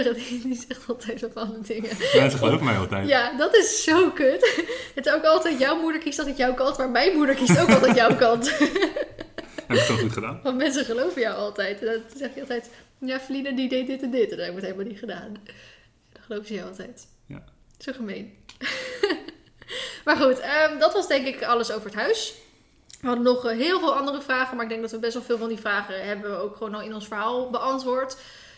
die 0.43 0.65
zegt 0.67 0.87
altijd 0.87 1.21
bepaalde 1.21 1.61
dingen. 1.61 1.89
Mensen 2.15 2.39
geloven 2.39 2.65
mij 2.65 2.77
altijd. 2.77 3.07
Ja, 3.07 3.37
dat 3.37 3.55
is 3.55 3.83
zo 3.83 4.11
kut. 4.11 4.65
Het 4.95 5.05
is 5.05 5.13
ook 5.13 5.23
altijd, 5.23 5.59
jouw 5.59 5.81
moeder 5.81 6.01
kiest 6.01 6.19
altijd 6.19 6.37
jouw 6.37 6.53
kant, 6.53 6.77
maar 6.77 6.89
mijn 6.89 7.15
moeder 7.15 7.35
kiest 7.35 7.59
ook 7.59 7.69
altijd 7.69 7.95
jouw 7.95 8.15
kant. 8.15 8.49
Heb 9.67 9.77
ik 9.77 9.87
het 9.87 9.99
goed 9.99 10.11
gedaan? 10.11 10.39
Want 10.43 10.57
mensen 10.57 10.85
geloven 10.85 11.21
jou 11.21 11.35
altijd. 11.35 11.79
En 11.79 11.85
dan 11.85 12.01
zeg 12.15 12.35
je 12.35 12.39
altijd, 12.41 12.69
ja, 12.99 13.19
Feline 13.19 13.53
die 13.53 13.69
deed 13.69 13.87
dit 13.87 14.01
en 14.01 14.11
dit. 14.11 14.31
En 14.31 14.37
dat 14.37 14.45
heb 14.45 14.49
ik 14.49 14.55
het 14.55 14.65
helemaal 14.65 14.85
niet 14.85 14.99
gedaan. 14.99 15.33
Dan 16.11 16.23
geloven 16.23 16.47
ze 16.47 16.53
je 16.53 16.63
altijd. 16.63 17.07
Ja. 17.25 17.43
Zo 17.77 17.91
gemeen. 17.93 18.33
maar 20.05 20.15
goed, 20.15 20.39
ehm, 20.39 20.79
dat 20.79 20.93
was 20.93 21.07
denk 21.07 21.27
ik 21.27 21.43
alles 21.43 21.71
over 21.71 21.85
het 21.85 21.95
huis. 21.95 22.33
We 23.07 23.13
hadden 23.13 23.33
nog 23.33 23.45
eh, 23.45 23.57
heel 23.57 23.79
veel 23.79 23.95
andere 23.95 24.21
vragen, 24.21 24.55
maar 24.55 24.63
ik 24.65 24.69
denk 24.69 24.81
dat 24.81 24.91
we 24.91 24.99
best 24.99 25.13
wel 25.13 25.23
veel 25.23 25.37
van 25.37 25.47
die 25.47 25.59
vragen 25.59 26.05
hebben 26.05 26.31
we 26.31 26.37
ook 26.37 26.55
gewoon 26.55 26.73
al 26.75 26.81
in 26.81 26.93
ons 26.93 27.07
verhaal 27.07 27.49
beantwoord. 27.49 28.17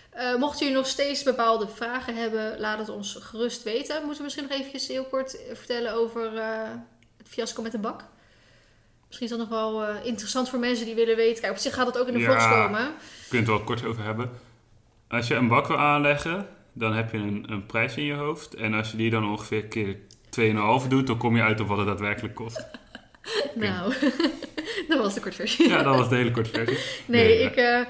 Eh, 0.10 0.36
mochten 0.36 0.60
jullie 0.60 0.76
nog 0.76 0.88
steeds 0.88 1.24
bepaalde 1.24 1.68
vragen 1.68 2.16
hebben, 2.16 2.60
laat 2.60 2.78
het 2.80 2.89
ons 2.89 3.18
gerust 3.22 3.64
weten. 3.64 3.95
Moeten 3.95 4.18
we 4.18 4.24
misschien 4.24 4.45
nog 4.50 4.58
eventjes 4.58 4.88
heel 4.88 5.04
kort 5.04 5.38
vertellen 5.54 5.93
over 5.93 6.38
eh, 6.38 6.70
het 7.18 7.28
fiasco 7.28 7.62
met 7.62 7.72
de 7.72 7.78
bak? 7.78 8.04
Misschien 9.08 9.28
is 9.30 9.38
dat 9.38 9.50
nog 9.50 9.50
wel 9.50 9.84
eh, 9.84 10.06
interessant 10.06 10.50
voor 10.50 10.60
mensen 10.60 10.86
die 10.86 10.95
willen 10.95 11.16
weten. 11.16 11.41
Kijk, 11.41 11.54
op 11.54 11.60
zich 11.60 11.74
gaat 11.74 11.88
het 11.88 11.97
ook 11.97 12.08
in 12.08 12.14
de 12.14 12.20
Ja. 12.20 12.26
vlogs 12.26 12.47
komen. 12.47 12.82
We 12.88 13.28
kunnen 13.30 13.47
het 13.50 13.58
wel 13.58 13.66
kort 13.66 13.86
over 13.86 14.04
hebben. 14.04 14.30
Als 15.08 15.28
je 15.28 15.36
een 15.36 15.47
bak 15.47 15.68
wil 15.68 15.78
aanleggen, 15.78 16.47
dan 16.74 16.93
heb 16.93 17.12
je 17.12 17.18
een, 17.18 17.45
een 17.50 17.66
prijs 17.66 17.95
in 17.95 18.04
je 18.04 18.14
hoofd. 18.14 18.54
En 18.54 18.74
als 18.74 18.91
je 18.91 18.97
die 18.97 19.10
dan 19.10 19.30
ongeveer 19.30 19.66
keer 19.66 19.97
2,5 20.82 20.88
doet, 20.88 21.08
dan 21.08 21.18
kom 21.18 21.36
je 21.36 21.41
uit 21.41 21.60
op 21.60 21.68
wat 21.68 21.78
het 21.78 21.88
daadwerkelijk 21.88 22.36
kost. 22.36 22.66
Nou, 23.55 23.93
dat 24.89 24.97
was 24.99 25.13
de 25.13 25.19
kortversie. 25.21 25.67
Ja, 25.69 25.84
dat 25.84 25.95
was 25.97 26.09
de 26.09 26.15
hele 26.15 26.32
korte 26.32 26.49
versie. 26.49 26.77
Nee, 27.05 27.27
Nee, 27.27 27.39
ik, 27.43 27.55
eh, 27.55 27.82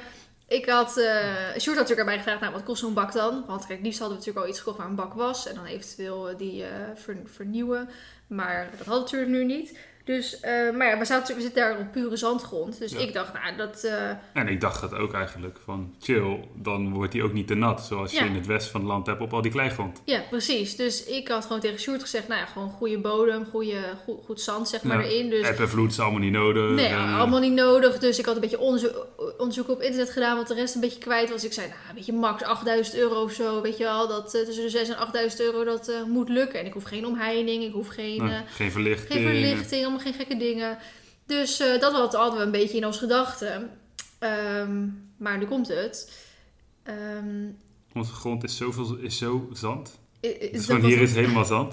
ik 0.47 0.65
had... 0.65 0.89
Sjoerd 0.91 1.05
had 1.49 1.65
natuurlijk 1.65 1.99
erbij 1.99 2.17
gevraagd, 2.17 2.41
nou, 2.41 2.53
wat 2.53 2.63
kost 2.63 2.79
zo'n 2.81 2.93
bak 2.93 3.11
dan? 3.13 3.43
Want 3.47 3.65
kijk, 3.65 3.81
liefst 3.81 3.99
hadden 3.99 4.17
we 4.17 4.23
natuurlijk 4.23 4.45
al 4.45 4.51
iets 4.51 4.59
gekocht 4.59 4.77
waar 4.77 4.87
een 4.87 4.95
bak 4.95 5.13
was. 5.13 5.47
En 5.47 5.55
dan 5.55 5.65
eventueel 5.65 6.29
eh, 6.29 6.37
die 6.37 6.63
ver- 6.95 7.21
vernieuwen. 7.25 7.89
Maar 8.27 8.69
dat 8.77 8.87
hadden 8.87 8.93
we 8.95 8.99
natuurlijk 9.11 9.31
nu 9.31 9.45
niet. 9.45 9.77
Dus, 10.15 10.39
eh, 10.39 10.51
maar 10.71 10.87
ja, 10.87 10.97
we, 10.97 11.05
zaten, 11.05 11.35
we 11.35 11.41
zitten 11.41 11.61
daar 11.61 11.77
op 11.79 11.91
pure 11.91 12.15
zandgrond. 12.17 12.79
Dus 12.79 12.91
Ja. 12.91 12.99
ik 12.99 13.13
dacht, 13.13 13.33
nou, 13.33 13.55
dat... 13.57 13.83
eh, 13.83 14.09
En 14.33 14.47
ik 14.47 14.61
dacht 14.61 14.81
dat 14.81 14.93
ook 14.93 15.13
eigenlijk 15.13 15.57
van 15.63 15.93
chill, 15.99 16.39
dan 16.55 16.93
wordt 16.93 17.11
die 17.11 17.23
ook 17.23 17.33
niet 17.33 17.47
te 17.47 17.53
nat. 17.55 17.81
Zoals 17.85 18.11
je 18.11 18.19
in 18.25 18.35
het 18.35 18.45
westen 18.45 18.71
van 18.71 18.81
het 18.81 18.89
land 18.89 19.05
hebt 19.05 19.21
op 19.21 19.33
al 19.33 19.41
die 19.41 19.51
kleigrond. 19.51 20.01
ja, 20.05 20.21
precies. 20.29 20.75
Dus 20.75 21.03
ik 21.05 21.27
had 21.27 21.45
gewoon 21.45 21.59
tegen 21.59 21.79
Sjoerd 21.79 22.01
gezegd, 22.01 22.27
nou 22.27 22.39
ja, 22.39 22.45
gewoon 22.45 22.69
goede 22.69 22.97
bodem, 22.97 23.45
goede, 23.51 23.77
goed, 24.03 24.17
goed 24.25 24.41
zand 24.41 24.69
zeg 24.69 24.83
maar 24.83 25.03
erin. 25.03 25.29
Dus 25.29 25.47
App 25.47 25.59
en 25.59 25.69
vloed 25.69 25.91
is 25.91 25.99
allemaal 25.99 26.19
niet 26.19 26.31
nodig. 26.31 26.69
Nee, 26.69 26.85
En, 26.87 27.13
allemaal 27.13 27.39
niet 27.39 27.53
nodig. 27.53 27.97
Dus 27.99 28.19
ik 28.19 28.25
had 28.25 28.35
een 28.35 28.41
beetje 28.41 28.59
onderzoek, 28.59 29.07
onderzoek 29.37 29.69
op 29.69 29.81
internet 29.81 30.09
gedaan, 30.09 30.37
wat 30.37 30.47
de 30.47 30.53
rest 30.53 30.75
een 30.75 30.81
beetje 30.81 30.99
kwijt 30.99 31.29
was. 31.29 31.43
Ik 31.45 31.53
zei, 31.53 31.67
nou, 31.67 31.79
weet 31.95 32.05
je, 32.05 32.13
max 32.13 32.43
8000 32.43 32.95
euro 32.97 33.23
of 33.23 33.31
zo, 33.31 33.61
weet 33.61 33.77
je 33.77 33.83
wel. 33.83 34.07
Dat 34.07 34.35
eh, 34.35 34.41
tussen 34.41 34.63
de 34.63 34.69
6 34.69 34.89
en 34.89 34.97
8000 34.97 35.41
euro, 35.41 35.63
dat 35.63 35.91
moet 36.07 36.29
lukken. 36.29 36.59
En 36.59 36.65
ik 36.65 36.73
hoef 36.73 36.83
geen 36.83 37.05
omheining, 37.05 37.63
ik 37.63 37.73
hoef 37.73 37.87
geen, 37.87 38.21
eh, 38.21 38.37
geen 38.47 38.71
verlichting. 38.71 39.11
geen 39.13 39.23
verlichting, 39.27 39.98
geen 39.99 40.13
gekke 40.13 40.37
dingen. 40.37 40.77
Dus 41.25 41.59
eh, 41.59 41.79
dat 41.79 41.91
had- 41.93 42.13
hadden 42.13 42.39
we 42.39 42.45
een 42.45 42.51
beetje 42.51 42.77
in 42.77 42.85
ons 42.85 42.97
gedachten. 42.97 43.69
Ehm, 44.19 44.87
maar 45.17 45.37
nu 45.37 45.45
komt 45.45 45.67
het. 45.67 46.11
Ehm, 46.83 47.45
Onze 47.93 48.13
grond 48.13 48.43
is, 48.43 48.57
zoveel, 48.57 48.95
is 48.97 49.17
zo 49.17 49.49
zand. 49.53 49.99
i- 50.25 50.27
i- 50.27 50.51
Dus 50.51 50.65
dat 50.65 50.77
van 50.79 50.85
hier 50.89 51.01
is 51.01 51.13
helemaal 51.13 51.45
zand. 51.45 51.71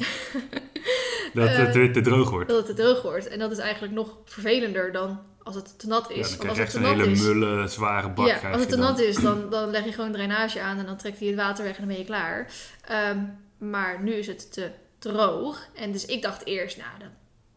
dat 1.34 1.48
Eh, 1.48 1.56
het 1.56 1.74
weer 1.74 1.92
te 1.92 2.00
droog 2.00 2.30
wordt. 2.30 2.48
dat 2.48 2.66
het 2.66 2.76
te 2.76 2.82
droog 2.82 3.02
wordt. 3.02 3.28
En 3.28 3.38
dat 3.38 3.50
is 3.52 3.58
eigenlijk 3.58 3.94
nog 3.94 4.16
vervelender 4.24 4.92
dan 4.92 5.20
als 5.42 5.54
het 5.54 5.78
te 5.78 5.86
nat 5.86 6.06
Ja, 6.08 6.14
is. 6.14 6.36
dan 6.38 6.48
als 6.48 6.56
je 6.56 6.62
het 6.62 6.62
echt 6.62 6.70
te 6.70 6.76
een 6.76 6.82
nat 6.82 6.92
hele 6.92 7.10
is, 7.10 7.20
mulle, 7.22 7.68
zware 7.68 8.10
bak. 8.10 8.26
Ja, 8.26 8.50
als 8.50 8.60
het 8.60 8.68
te 8.68 8.76
dan. 8.76 8.84
nat 8.84 8.98
is, 8.98 9.16
dan, 9.16 9.50
dan 9.50 9.70
leg 9.70 9.84
je 9.84 9.92
gewoon 9.92 10.12
drainage 10.12 10.60
aan 10.60 10.78
en 10.78 10.86
dan 10.86 10.96
trekt 10.96 11.18
hij 11.18 11.28
het 11.28 11.36
water 11.36 11.64
weg 11.64 11.72
en 11.72 11.78
dan 11.78 11.88
ben 11.88 11.98
je 11.98 12.04
klaar. 12.04 12.52
Ehm, 12.84 13.18
maar 13.58 14.02
nu 14.02 14.12
is 14.12 14.26
het 14.26 14.52
te 14.52 14.70
droog. 14.98 15.66
En 15.74 15.92
dus 15.92 16.04
ik 16.06 16.22
dacht 16.22 16.46
eerst, 16.46 16.76
nou, 16.76 16.88
dan 16.98 17.08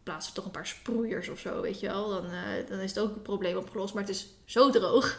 plaatsen 0.02 0.32
we 0.32 0.36
toch 0.36 0.44
een 0.44 0.50
paar 0.50 0.66
sproeiers 0.66 1.28
of 1.28 1.38
zo, 1.38 1.60
weet 1.60 1.80
je 1.80 1.86
wel. 1.86 2.08
Dan, 2.08 2.24
eh, 2.24 2.68
dan 2.68 2.78
is 2.78 2.94
het 2.94 2.98
ook 2.98 3.14
een 3.14 3.22
probleem 3.22 3.56
opgelost. 3.56 3.94
Maar 3.94 4.02
het 4.02 4.12
is 4.12 4.26
zo 4.44 4.70
droog 4.70 5.18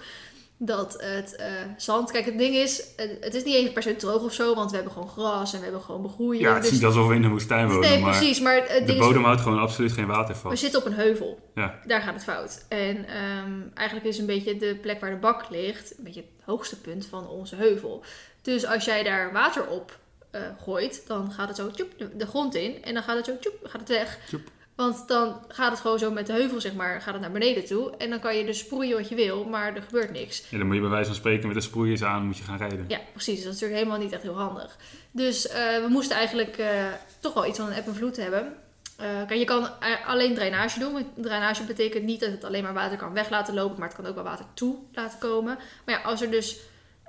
dat 0.57 1.01
het 1.01 1.35
eh, 1.35 1.47
zand... 1.77 2.11
Kijk, 2.11 2.25
het 2.25 2.37
ding 2.37 2.55
is, 2.55 2.83
het, 3.21 3.33
is 3.35 3.43
niet 3.43 3.55
eens 3.55 3.71
per 3.71 3.83
se 3.83 3.95
droog 3.95 4.21
of 4.21 4.33
zo, 4.33 4.55
want 4.55 4.69
we 4.69 4.75
hebben 4.75 4.93
gewoon 4.93 5.09
gras 5.09 5.53
en 5.53 5.57
we 5.57 5.63
hebben 5.63 5.81
gewoon 5.81 6.01
begroeiing. 6.01 6.43
Ja, 6.43 6.53
het 6.53 6.63
is 6.63 6.69
dus, 6.69 6.79
niet 6.79 6.87
alsof 6.87 7.07
we 7.07 7.15
in 7.15 7.21
de 7.21 7.27
woestijn 7.27 7.67
wonen, 7.67 7.89
nee, 7.89 7.99
maar 7.99 8.17
precies. 8.17 8.39
Maar 8.39 8.55
het, 8.55 8.87
de 8.87 8.93
is, 8.93 8.99
bodem 8.99 9.23
houdt 9.23 9.41
gewoon 9.41 9.59
absoluut 9.59 9.91
geen 9.91 10.07
water 10.07 10.33
we 10.33 10.39
vast. 10.39 10.59
zitten 10.59 10.79
op 10.79 10.85
een 10.85 10.93
heuvel. 10.93 11.51
Ja. 11.55 11.79
Daar 11.85 12.01
gaat 12.01 12.13
het 12.13 12.23
fout. 12.23 12.65
En 12.67 13.07
ehm, 13.07 13.61
eigenlijk 13.73 14.07
is 14.07 14.17
een 14.17 14.25
beetje 14.25 14.57
de 14.57 14.77
plek 14.81 14.99
waar 14.99 15.09
de 15.09 15.15
bak 15.15 15.49
ligt, 15.49 15.97
een 15.97 16.03
beetje 16.03 16.23
het 16.35 16.45
hoogste 16.45 16.81
punt 16.81 17.05
van 17.05 17.27
onze 17.27 17.55
heuvel. 17.55 18.03
Dus 18.41 18.65
als 18.65 18.85
jij 18.85 19.03
daar 19.03 19.31
water 19.31 19.67
op 19.67 19.99
eh, 20.31 20.41
gooit, 20.63 21.03
dan 21.07 21.31
gaat 21.31 21.47
het 21.47 21.57
zo 21.57 21.71
tjoep, 21.71 21.89
de, 21.97 22.17
de 22.17 22.27
grond 22.27 22.55
in 22.55 22.83
en 22.83 22.93
dan 22.93 23.03
gaat 23.03 23.15
het 23.15 23.25
zo 23.25 23.37
tjoep, 23.39 23.55
gaat 23.63 23.79
het 23.79 23.89
weg. 23.89 24.19
Tjoep. 24.27 24.49
Want 24.81 25.07
dan 25.07 25.35
gaat 25.47 25.71
het 25.71 25.79
gewoon 25.79 25.99
zo 25.99 26.11
met 26.11 26.27
de 26.27 26.33
heuvel, 26.33 26.61
zeg 26.61 26.73
maar, 26.73 27.01
gaat 27.01 27.13
het 27.13 27.21
naar 27.21 27.31
beneden 27.31 27.65
toe. 27.65 27.97
En 27.97 28.09
dan 28.09 28.19
kan 28.19 28.37
je 28.37 28.45
dus 28.45 28.59
sproeien 28.59 28.97
wat 28.97 29.09
je 29.09 29.15
wil, 29.15 29.45
maar 29.45 29.75
er 29.75 29.81
gebeurt 29.81 30.11
niks. 30.11 30.43
Ja, 30.49 30.57
dan 30.57 30.65
moet 30.67 30.75
je 30.75 30.81
bij 30.81 30.89
wijze 30.89 31.05
van 31.05 31.15
spreken 31.15 31.47
met 31.47 31.55
de 31.55 31.61
sproeiers 31.61 32.03
aan 32.03 32.25
moet 32.25 32.37
je 32.37 32.43
gaan 32.43 32.57
rijden. 32.57 32.85
Ja, 32.87 32.99
precies. 33.11 33.43
Dat 33.43 33.53
is 33.53 33.59
natuurlijk 33.59 33.79
helemaal 33.79 33.99
niet 33.99 34.11
echt 34.11 34.21
heel 34.21 34.37
handig. 34.37 34.77
Dus 35.11 35.47
eh, 35.47 35.55
we 35.55 35.87
moesten 35.89 36.15
eigenlijk 36.15 36.57
eh, 36.57 36.85
toch 37.19 37.33
wel 37.33 37.45
iets 37.45 37.59
van 37.59 37.67
een 37.67 37.73
eb 37.73 37.87
en 37.87 37.95
vloed 37.95 38.17
hebben. 38.17 38.53
Eh, 38.97 39.39
je 39.39 39.45
kan 39.45 39.69
alleen 40.05 40.35
drainage 40.35 40.79
doen. 40.79 40.93
Want 40.93 41.05
Drainage 41.15 41.63
betekent 41.63 42.03
niet 42.03 42.19
dat 42.19 42.31
het 42.31 42.43
alleen 42.43 42.63
maar 42.63 42.73
water 42.73 42.97
kan 42.97 43.13
weg 43.13 43.29
laten 43.29 43.53
lopen, 43.53 43.79
maar 43.79 43.87
het 43.87 43.97
kan 43.97 44.05
ook 44.05 44.15
wel 44.15 44.23
water 44.23 44.45
toe 44.53 44.75
laten 44.91 45.19
komen. 45.19 45.57
Maar 45.85 45.95
ja, 45.95 46.01
als 46.01 46.21
er 46.21 46.31
dus. 46.31 46.59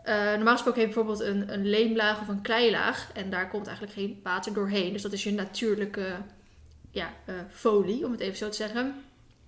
normaal 0.04 0.52
gesproken 0.52 0.80
heb 0.80 0.90
je 0.90 0.94
bijvoorbeeld 0.94 1.20
een, 1.20 1.52
een 1.52 1.66
leemlaag 1.66 2.20
of 2.20 2.28
een 2.28 2.42
kleilaag. 2.42 3.10
En 3.14 3.30
daar 3.30 3.48
komt 3.48 3.66
eigenlijk 3.66 3.96
geen 3.98 4.20
water 4.22 4.52
doorheen. 4.52 4.92
Dus 4.92 5.02
dat 5.02 5.12
is 5.12 5.24
je 5.24 5.32
natuurlijke 5.32 6.06
ja, 6.92 7.12
eh, 7.24 7.34
folie, 7.50 8.04
om 8.04 8.12
het 8.12 8.20
even 8.20 8.36
zo 8.36 8.48
te 8.48 8.56
zeggen. 8.56 9.04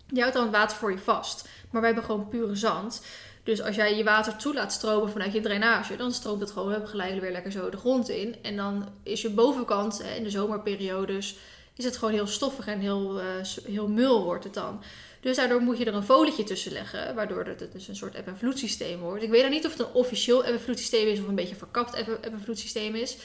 Die 0.09 0.21
houdt 0.21 0.35
dan 0.37 0.45
het 0.47 0.55
water 0.55 0.77
voor 0.77 0.91
je 0.93 0.99
vast. 0.99 1.49
Maar 1.71 1.81
wij 1.81 1.91
hebben 1.93 2.11
gewoon 2.11 2.29
pure 2.29 2.55
zand. 2.57 3.03
Dus 3.43 3.63
als 3.63 3.77
jij 3.77 3.97
je 3.97 4.05
water 4.05 4.37
toe 4.37 4.55
laat 4.55 4.73
stromen 4.73 5.11
vanuit 5.11 5.33
je 5.33 5.41
drainage, 5.41 5.97
dan 5.97 6.13
stroomt 6.13 6.41
het 6.41 6.51
gewoon 6.51 6.89
geleidelijk 6.89 7.25
weer 7.27 7.35
lekker 7.35 7.53
zo 7.53 7.71
de 7.71 7.77
grond 7.77 8.09
in. 8.09 8.37
En 8.43 8.57
dan 8.57 8.89
is 9.03 9.23
je 9.23 9.31
bovenkant, 9.31 10.03
hè, 10.03 10.15
in 10.15 10.23
de 10.23 10.31
zomerperiodes, 10.31 11.37
is 11.77 11.85
het 11.85 11.97
gewoon 11.97 12.15
heel 12.15 12.27
stoffig 12.27 12.67
en 12.67 12.79
heel, 12.81 13.21
eh, 13.21 13.27
heel 13.65 13.89
mul 13.89 14.25
wordt 14.25 14.45
het 14.45 14.55
dan. 14.55 14.83
Dus 15.21 15.37
daardoor 15.37 15.61
moet 15.61 15.79
je 15.79 15.85
er 15.85 15.95
een 15.95 16.03
folietje 16.03 16.45
tussen 16.45 16.73
leggen, 16.73 17.15
waardoor 17.15 17.45
het 17.45 17.73
dus 17.73 17.89
een 17.89 17.97
soort 17.97 18.15
eb- 18.15 18.27
en 18.27 18.39
vloedsysteem 18.39 19.01
wordt. 19.01 19.23
Ik 19.23 19.31
weet 19.31 19.43
nog 19.43 19.51
niet 19.51 19.67
of 19.67 19.71
het 19.71 19.81
een 19.81 19.93
officieel 19.93 20.45
eb- 20.45 20.53
en 20.53 20.61
vloedsysteem 20.61 21.07
is 21.07 21.21
of 21.21 21.29
een 21.29 21.35
beetje 21.35 21.55
verkapt 21.55 21.95
eb- 21.95 22.25
en 22.25 22.41
vloedsysteem 22.45 22.95
is. 22.95 23.17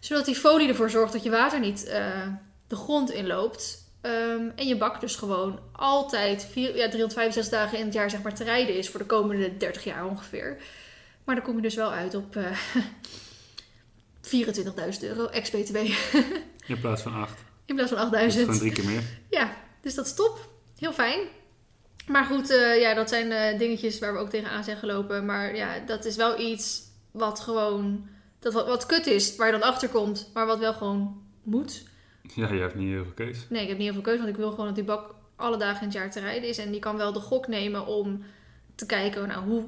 Zodat 0.00 0.24
die 0.24 0.34
folie 0.34 0.68
ervoor 0.68 0.90
zorgt 0.90 1.12
dat 1.12 1.22
je 1.22 1.30
water 1.30 1.60
niet 1.60 1.84
eh, 1.84 2.26
de 2.66 2.76
grond 2.76 3.10
inloopt. 3.10 3.84
Ehm, 4.00 4.48
en 4.56 4.66
je 4.66 4.76
bak 4.76 5.00
dus 5.00 5.16
gewoon 5.16 5.58
altijd 5.72 6.48
vier, 6.50 6.76
ja, 6.76 6.88
365 6.88 7.58
dagen 7.58 7.78
in 7.78 7.84
het 7.84 7.94
jaar 7.94 8.10
zeg 8.10 8.22
maar, 8.22 8.34
te 8.34 8.44
rijden 8.44 8.76
is 8.76 8.88
voor 8.88 9.00
de 9.00 9.06
komende 9.06 9.56
30 9.56 9.84
jaar 9.84 10.06
ongeveer. 10.06 10.62
Maar 11.24 11.34
dan 11.34 11.44
kom 11.44 11.56
je 11.56 11.62
dus 11.62 11.74
wel 11.74 11.90
uit 11.90 12.14
op 12.14 12.36
eh 12.36 12.58
24.000 14.20 15.00
euro 15.00 15.26
ex-BTW 15.26 15.76
In 16.66 16.80
plaats 16.80 17.02
van 17.02 17.14
acht. 17.14 17.40
in 17.64 17.74
plaats 17.74 17.92
van 17.92 18.10
Dat 18.10 18.20
is 18.20 18.34
8.000. 18.34 18.40
gewoon 18.40 18.58
drie 18.58 18.72
keer 18.72 18.84
meer. 18.84 19.02
Ja, 19.30 19.56
dus 19.80 19.94
dat 19.94 20.06
is 20.06 20.14
top. 20.14 20.48
Heel 20.78 20.92
fijn. 20.92 21.20
Maar 22.06 22.24
goed, 22.24 22.50
eh, 22.50 22.80
ja, 22.80 22.94
dat 22.94 23.08
zijn 23.08 23.32
eh, 23.32 23.58
dingetjes 23.58 23.98
waar 23.98 24.12
we 24.12 24.18
ook 24.18 24.30
tegenaan 24.30 24.64
zijn 24.64 24.76
gelopen. 24.76 25.24
Maar 25.24 25.56
ja, 25.56 25.78
dat 25.86 26.04
is 26.04 26.16
wel 26.16 26.40
iets 26.40 26.82
wat 27.10 27.40
gewoon... 27.40 28.08
Dat 28.38 28.52
wat, 28.52 28.66
wat 28.66 28.86
kut 28.86 29.06
is, 29.06 29.36
waar 29.36 29.46
je 29.46 29.58
dan 29.58 29.68
achter 29.68 29.88
komt. 29.88 30.30
Maar 30.34 30.46
wat 30.46 30.58
wel 30.58 30.72
gewoon 30.72 31.22
moet. 31.42 31.82
Ja, 32.34 32.52
je 32.52 32.60
hebt 32.60 32.74
niet 32.74 32.88
heel 32.88 33.04
veel 33.04 33.12
keus. 33.12 33.46
Nee, 33.48 33.62
ik 33.62 33.68
heb 33.68 33.76
niet 33.76 33.86
heel 33.86 33.94
veel 33.94 34.02
keuze, 34.02 34.22
want 34.22 34.32
ik 34.32 34.40
wil 34.40 34.50
gewoon 34.50 34.66
dat 34.66 34.74
die 34.74 34.84
bak 34.84 35.14
alle 35.36 35.56
dagen 35.56 35.80
in 35.80 35.86
het 35.86 35.96
jaar 35.96 36.10
te 36.10 36.20
rijden 36.20 36.48
is. 36.48 36.58
En 36.58 36.70
die 36.70 36.80
kan 36.80 36.96
wel 36.96 37.12
de 37.12 37.20
gok 37.20 37.46
nemen 37.46 37.86
om 37.86 38.22
te 38.74 38.86
kijken, 38.86 39.28
nou, 39.28 39.44
hoe 39.48 39.64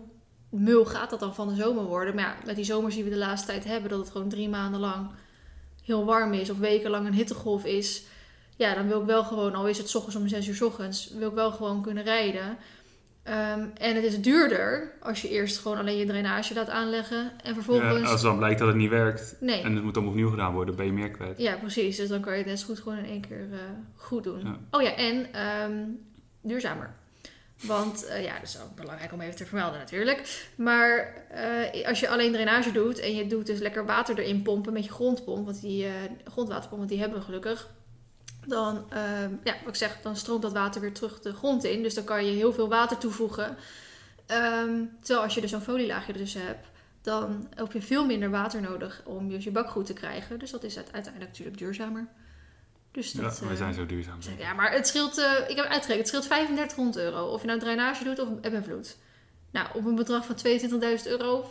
mul 0.49 0.85
gaat 0.85 1.11
dat 1.11 1.21
dan 1.21 1.35
van 1.35 1.49
de 1.49 1.55
zomer 1.55 1.85
worden? 1.85 2.15
Maar 2.15 2.25
ja, 2.25 2.37
met 2.47 2.57
die 2.57 2.65
zomers 2.65 2.95
die 2.95 3.05
we 3.05 3.11
de 3.11 3.17
laatste 3.17 3.47
tijd 3.47 3.65
hebben, 3.65 3.91
dat 3.91 3.99
het 3.99 4.11
gewoon 4.11 4.29
drie 4.29 4.49
maanden 4.49 4.81
lang 4.81 5.11
heel 5.85 6.05
warm 6.05 6.33
is 6.33 6.51
of 6.51 6.59
wekenlang 6.59 7.07
een 7.07 7.15
hittegolf 7.15 7.65
is. 7.65 8.03
Ja, 8.57 8.75
dan 8.75 8.89
wil 8.89 9.01
ik 9.01 9.07
wel 9.07 9.25
gewoon, 9.25 9.55
al 9.55 9.69
is 9.69 9.79
het 9.79 9.95
ochtends 9.95 10.17
om 10.17 10.29
zes 10.29 10.49
uur 10.49 10.65
ochtends, 10.65 11.11
wil 11.11 11.29
ik 11.29 11.35
wel 11.35 11.51
gewoon 11.51 11.83
kunnen 11.83 12.05
rijden. 12.05 12.57
Ehm, 13.29 13.67
en 13.75 13.95
het 13.95 14.05
is 14.05 14.21
duurder 14.21 14.93
als 15.01 15.23
je 15.23 15.29
eerst 15.29 15.59
gewoon 15.59 15.79
alleen 15.79 15.97
je 15.97 16.07
drainage 16.07 16.55
laat 16.55 16.69
aanleggen. 16.69 17.19
En 17.19 17.49
Ja, 17.49 17.55
vervolgens... 17.55 18.11
als 18.11 18.23
dan 18.23 18.37
blijkt 18.37 18.59
dat 18.59 18.69
het 18.69 18.77
niet 18.77 18.91
werkt 18.91 19.37
nee. 19.41 19.63
en 19.63 19.75
het 19.75 19.85
moet 19.85 19.95
dan 19.95 20.09
opnieuw 20.09 20.31
gedaan 20.31 20.53
worden, 20.53 20.77
ben 20.77 20.87
je 20.87 20.93
meer 20.93 21.11
kwijt. 21.11 21.39
Ja, 21.39 21.57
precies. 21.57 21.97
Dus 21.97 22.09
dan 22.09 22.21
kan 22.21 22.33
je 22.33 22.39
het 22.39 22.47
net 22.47 22.59
zo 22.59 22.67
goed 22.67 22.79
gewoon 22.79 22.99
in 22.99 23.05
één 23.05 23.21
keer 23.21 23.47
eh, 23.53 23.59
goed 23.95 24.25
doen. 24.25 24.41
Ja. 24.45 24.59
Oh 24.71 24.83
ja, 24.83 24.95
en 24.95 25.33
ehm, 25.33 25.73
duurzamer. 26.43 26.95
Want 27.63 28.07
eh, 28.07 28.25
ja, 28.25 28.35
dat 28.35 28.49
is 28.49 28.61
ook 28.61 28.75
belangrijk 28.75 29.13
om 29.13 29.21
even 29.21 29.37
te 29.37 29.47
vermelden 29.47 29.79
natuurlijk. 29.79 30.49
Maar 30.57 31.15
eh, 31.31 31.89
als 31.89 32.01
je 32.01 32.09
alleen 32.09 32.33
drainage 32.33 32.73
doet 32.73 32.99
en 32.99 33.15
je 33.15 33.27
doet 33.27 33.47
dus 33.47 33.59
lekker 33.59 33.87
water 33.87 34.19
erin 34.19 34.43
pompen 34.43 34.73
met 34.73 34.85
je 34.85 34.91
grondpomp, 34.91 35.45
want 35.45 35.61
die 35.61 35.87
grondwaterpomp, 36.25 36.79
want 36.79 36.89
die 36.89 37.01
hebben 37.01 37.19
we 37.19 37.25
gelukkig. 37.25 37.69
Dan, 38.47 38.85
ehm, 38.91 39.31
ja, 39.45 39.53
wat 39.61 39.69
ik 39.69 39.75
zeg, 39.75 39.99
dan 40.03 40.17
stroomt 40.17 40.43
dat 40.43 40.53
water 40.53 40.81
weer 40.81 40.93
terug 40.93 41.21
de 41.21 41.33
grond 41.35 41.65
in. 41.65 41.83
Dus 41.83 41.95
dan 41.95 42.05
kan 42.05 42.25
je 42.25 42.31
heel 42.33 42.53
veel 42.53 42.69
water 42.69 42.99
toevoegen. 42.99 43.57
Ehm, 44.27 44.75
terwijl 45.01 45.23
als 45.25 45.35
je 45.35 45.41
dus 45.41 45.51
zo'n 45.51 45.61
folielaagje 45.61 46.13
ertussen 46.13 46.47
hebt, 46.47 46.67
dan 47.03 47.49
heb 47.55 47.73
je 47.73 47.83
veel 47.83 48.07
minder 48.07 48.31
water 48.31 48.61
nodig 48.61 49.03
om 49.05 49.29
dus 49.29 49.45
je 49.45 49.51
bak 49.51 49.71
goed 49.71 49.87
te 49.87 49.93
krijgen. 49.93 50.39
Dus 50.39 50.51
dat 50.51 50.65
is 50.65 50.77
uite- 50.77 50.93
uiteindelijk 50.93 51.33
natuurlijk 51.33 51.59
duurzamer. 51.59 52.07
Dus 52.93 53.13
Ja, 53.13 53.23
dat, 53.23 53.39
wij 53.39 53.51
eh, 53.51 53.57
zijn 53.57 53.75
zo 53.75 53.87
duurzaam. 53.87 54.19
ja, 54.39 54.53
maar 54.53 54.73
het 54.73 54.87
scheelt, 54.87 55.19
eh, 55.19 55.33
ik 55.49 55.57
heb 55.57 55.65
uitgerekend, 55.67 55.99
het 55.99 56.09
scheelt 56.09 56.23
3500 56.27 56.97
euro. 57.05 57.25
Of 57.27 57.41
je 57.41 57.47
nou 57.47 57.59
drainage 57.59 58.05
doet 58.05 58.19
of 58.21 58.29
eb 58.41 58.53
en 58.53 58.65
vloed. 58.65 58.97
Nou, 59.51 59.67
op 59.75 59.85
een 59.87 59.95
bedrag 59.95 60.27
van 60.27 60.35
22.000 60.35 61.07
euro, 61.07 61.51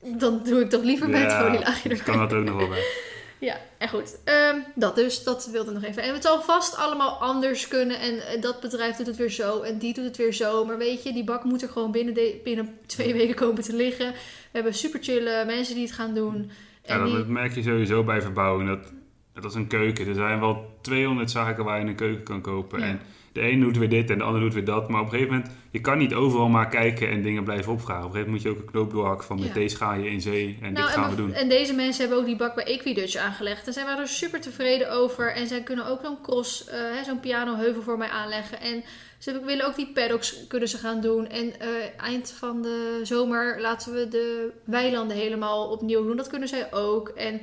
dan 0.00 0.42
doe 0.42 0.60
ik 0.60 0.70
toch 0.70 0.82
liever 0.82 1.08
met 1.08 1.22
het 1.22 1.32
folielaagje 1.32 1.88
dus 1.88 2.02
kan 2.02 2.18
dat 2.18 2.32
ook 2.32 2.44
nog 2.44 2.56
wel 2.56 2.68
bij. 2.68 2.84
Ja, 3.42 3.56
en 3.78 3.88
goed. 3.88 4.18
ehm, 4.24 4.56
dat 4.74 4.94
dus, 4.94 5.24
dat 5.24 5.48
wilde 5.52 5.70
ik 5.70 5.76
nog 5.76 5.84
even. 5.84 6.02
En 6.02 6.12
het 6.12 6.22
zal 6.22 6.42
vast 6.42 6.76
allemaal 6.76 7.10
anders 7.10 7.68
kunnen. 7.68 8.00
En 8.00 8.26
eh, 8.26 8.40
dat 8.40 8.60
bedrijf 8.60 8.96
doet 8.96 9.06
het 9.06 9.16
weer 9.16 9.30
zo. 9.30 9.60
En 9.60 9.78
die 9.78 9.94
doet 9.94 10.04
het 10.04 10.16
weer 10.16 10.32
zo. 10.32 10.64
Maar 10.64 10.78
weet 10.78 11.02
je, 11.02 11.12
die 11.12 11.24
bak 11.24 11.44
moet 11.44 11.62
er 11.62 11.68
gewoon 11.68 11.90
binnen, 11.90 12.14
de, 12.14 12.40
binnen 12.44 12.78
twee 12.86 13.12
weken 13.12 13.34
komen 13.34 13.62
te 13.62 13.76
liggen. 13.76 14.12
We 14.12 14.18
hebben 14.52 14.74
super 14.74 15.02
chille 15.02 15.44
mensen 15.46 15.74
die 15.74 15.84
het 15.84 15.94
gaan 15.94 16.14
doen. 16.14 16.50
Ja, 16.84 16.94
En 16.94 16.98
dat 16.98 17.08
die, 17.08 17.24
merk 17.24 17.54
je 17.54 17.62
sowieso 17.62 18.04
bij 18.04 18.22
verbouwing. 18.22 18.68
Dat, 18.68 18.92
dat 19.32 19.44
is 19.44 19.54
een 19.54 19.66
keuken. 19.66 20.06
Er 20.06 20.14
zijn 20.14 20.40
wel 20.40 20.78
200 20.80 21.30
zaken 21.30 21.64
waar 21.64 21.80
je 21.80 21.86
een 21.86 21.94
keuken 21.94 22.24
kan 22.24 22.40
kopen. 22.40 22.80
Ja. 22.80 22.86
En 22.86 23.00
de 23.32 23.40
een 23.50 23.60
doet 23.60 23.76
weer 23.76 23.88
dit 23.88 24.10
en 24.10 24.18
de 24.18 24.24
ander 24.24 24.40
doet 24.40 24.54
weer 24.54 24.64
dat. 24.64 24.88
Maar 24.88 25.00
op 25.00 25.06
een 25.06 25.12
gegeven 25.12 25.34
moment, 25.34 25.52
je 25.70 25.80
kan 25.80 25.98
niet 25.98 26.14
overal 26.14 26.48
maar 26.48 26.68
kijken 26.68 27.08
en 27.10 27.22
dingen 27.22 27.44
blijven 27.44 27.72
opvragen. 27.72 28.04
Op 28.04 28.08
een 28.10 28.14
gegeven 28.14 28.32
moment 28.32 28.44
moet 28.44 28.52
je 28.54 28.60
ook 28.60 28.66
een 28.66 28.72
knoop 28.72 28.90
doorhakken 28.90 29.26
van 29.26 29.36
met 29.38 29.48
Ja. 29.48 29.54
deze 29.54 29.76
ga 29.76 29.94
je 29.94 30.10
in 30.10 30.20
zee 30.20 30.58
en 30.62 30.68
dit 30.68 30.78
Nou, 30.78 30.90
gaan 30.90 31.04
en, 31.04 31.10
we 31.10 31.16
doen. 31.16 31.32
en 31.32 31.48
deze 31.48 31.74
mensen 31.74 32.00
hebben 32.00 32.18
ook 32.18 32.26
die 32.26 32.36
bak 32.36 32.54
bij 32.54 32.64
Equidutch 32.64 33.16
aangelegd. 33.16 33.66
En 33.66 33.72
zij 33.72 33.84
waren 33.84 34.00
er 34.00 34.08
super 34.08 34.40
tevreden 34.40 34.90
over. 34.92 35.32
En 35.34 35.46
zij 35.46 35.62
kunnen 35.62 35.86
ook 35.86 36.00
zo'n 36.04 36.20
cross, 36.22 36.64
hè, 36.70 37.04
zo'n 37.04 37.20
pianoheuvel 37.20 37.82
voor 37.82 37.98
mij 37.98 38.08
aanleggen. 38.08 38.60
En 38.60 38.82
ze 39.18 39.40
willen 39.44 39.66
ook 39.66 39.76
die 39.76 39.92
paddocks 39.94 40.46
kunnen 40.48 40.68
ze 40.68 40.78
gaan 40.78 41.00
doen. 41.00 41.28
En 41.28 41.60
eh, 41.60 41.68
eind 41.96 42.30
van 42.38 42.62
de 42.62 43.00
zomer 43.02 43.60
laten 43.60 43.92
we 43.92 44.08
de 44.08 44.50
weilanden 44.64 45.16
helemaal 45.16 45.68
opnieuw 45.68 46.06
doen. 46.06 46.16
Dat 46.16 46.28
kunnen 46.28 46.48
zij 46.48 46.72
ook. 46.72 47.08
En 47.08 47.34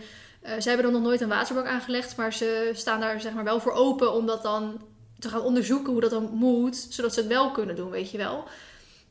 eh, 0.41 0.51
zij 0.57 0.73
hebben 0.73 0.91
dan 0.91 1.01
nog 1.01 1.09
nooit 1.09 1.21
een 1.21 1.29
waterbak 1.29 1.65
aangelegd. 1.65 2.17
Maar 2.17 2.33
ze 2.33 2.69
staan 2.73 2.99
daar 2.99 3.21
zeg 3.21 3.33
maar 3.33 3.43
wel 3.43 3.59
voor 3.59 3.71
open 3.73 4.13
om 4.13 4.25
dat 4.25 4.43
dan 4.43 4.81
te 5.19 5.29
gaan 5.29 5.41
onderzoeken 5.41 5.91
hoe 5.91 6.01
dat 6.01 6.09
dan 6.09 6.29
moet. 6.33 6.87
Zodat 6.89 7.13
ze 7.13 7.19
het 7.19 7.29
wel 7.29 7.51
kunnen 7.51 7.75
doen, 7.75 7.89
weet 7.89 8.11
je 8.11 8.17
wel. 8.17 8.47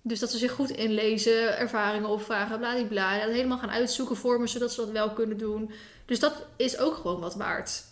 Dus 0.03 0.19
dat 0.21 0.31
ze 0.31 0.39
zich 0.39 0.53
goed 0.53 0.71
inlezen, 0.71 1.59
ervaringen 1.59 2.09
opvragen, 2.09 2.59
bladibla. 2.59 3.19
Dat 3.19 3.31
helemaal 3.31 3.59
gaan 3.59 3.71
uitzoeken 3.71 4.17
voor 4.17 4.41
me, 4.41 4.47
zodat 4.47 4.73
ze 4.73 4.81
dat 4.81 4.91
wel 4.91 5.11
kunnen 5.11 5.39
doen. 5.39 5.73
Dus 6.05 6.21
dat 6.21 6.47
is 6.57 6.79
ook 6.79 6.95
gewoon 6.95 7.21
wat 7.21 7.35
waard. 7.35 7.83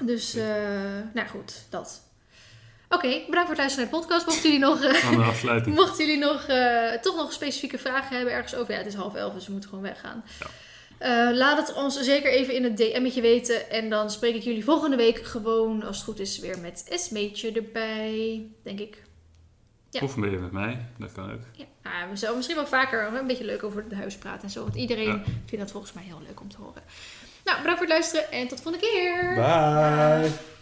Dus, 0.00 0.34
eh, 0.34 0.44
nou 1.14 1.28
goed, 1.28 1.64
dat. 1.70 2.02
Oké, 2.88 3.08
bedankt 3.08 3.30
voor 3.30 3.48
het 3.48 3.56
luisteren 3.58 3.90
naar 3.90 3.94
de 3.94 4.00
podcast. 4.00 4.26
Mochten 4.26 4.50
jullie 4.50 4.66
nog, 4.66 4.84
afsluiting. 5.26 5.76
mochten 5.84 6.06
jullie 6.06 6.20
nog 6.20 6.46
eh, 6.46 6.92
toch 6.92 7.16
nog 7.16 7.32
specifieke 7.32 7.78
vragen 7.78 8.16
hebben 8.16 8.34
ergens 8.34 8.54
over. 8.54 8.72
Ja, 8.72 8.78
het 8.78 8.86
is 8.86 8.94
half 8.94 9.14
elf, 9.14 9.34
dus 9.34 9.46
we 9.46 9.52
moeten 9.52 9.70
gewoon 9.70 9.84
weggaan. 9.84 10.24
Ja. 10.40 10.46
Eh, 11.00 11.28
laat 11.32 11.58
het 11.66 11.76
ons 11.76 12.00
zeker 12.00 12.30
even 12.32 12.54
in 12.54 12.64
het 12.64 12.76
DM'tje 12.76 13.20
weten. 13.20 13.70
En 13.70 13.90
dan 13.90 14.10
spreek 14.10 14.34
ik 14.34 14.42
jullie 14.42 14.64
volgende 14.64 14.96
week 14.96 15.22
gewoon, 15.24 15.82
als 15.82 15.96
het 15.96 16.04
goed 16.04 16.18
is, 16.20 16.38
weer 16.38 16.58
met 16.58 16.84
Esmeetje 16.88 17.52
erbij. 17.52 18.46
Denk 18.62 18.78
ik. 18.80 19.02
Ja. 19.90 20.00
Of 20.02 20.16
ben 20.16 20.30
je 20.30 20.36
met 20.38 20.52
mij? 20.52 20.78
Dat 20.98 21.12
kan 21.12 21.32
ook. 21.32 21.40
Ja, 21.52 21.64
nou, 21.82 22.10
we 22.10 22.16
zullen 22.16 22.36
misschien 22.36 22.56
wel 22.56 22.66
vaker 22.66 23.14
een 23.14 23.26
beetje 23.26 23.44
leuk 23.44 23.62
over 23.62 23.82
het 23.88 23.92
huis 23.98 24.16
praten 24.16 24.42
en 24.42 24.50
zo. 24.50 24.62
Want 24.62 24.74
iedereen 24.76 25.06
Ja. 25.06 25.22
vindt 25.24 25.58
dat 25.64 25.70
volgens 25.70 25.92
mij 25.92 26.02
heel 26.02 26.20
leuk 26.26 26.40
om 26.40 26.48
te 26.48 26.56
horen. 26.56 26.82
Nou, 27.44 27.56
bedankt 27.58 27.78
voor 27.78 27.88
het 27.88 27.96
luisteren 27.98 28.30
en 28.30 28.48
tot 28.48 28.56
de 28.56 28.62
volgende 28.62 28.86
keer. 28.86 29.34
Bye. 29.34 30.59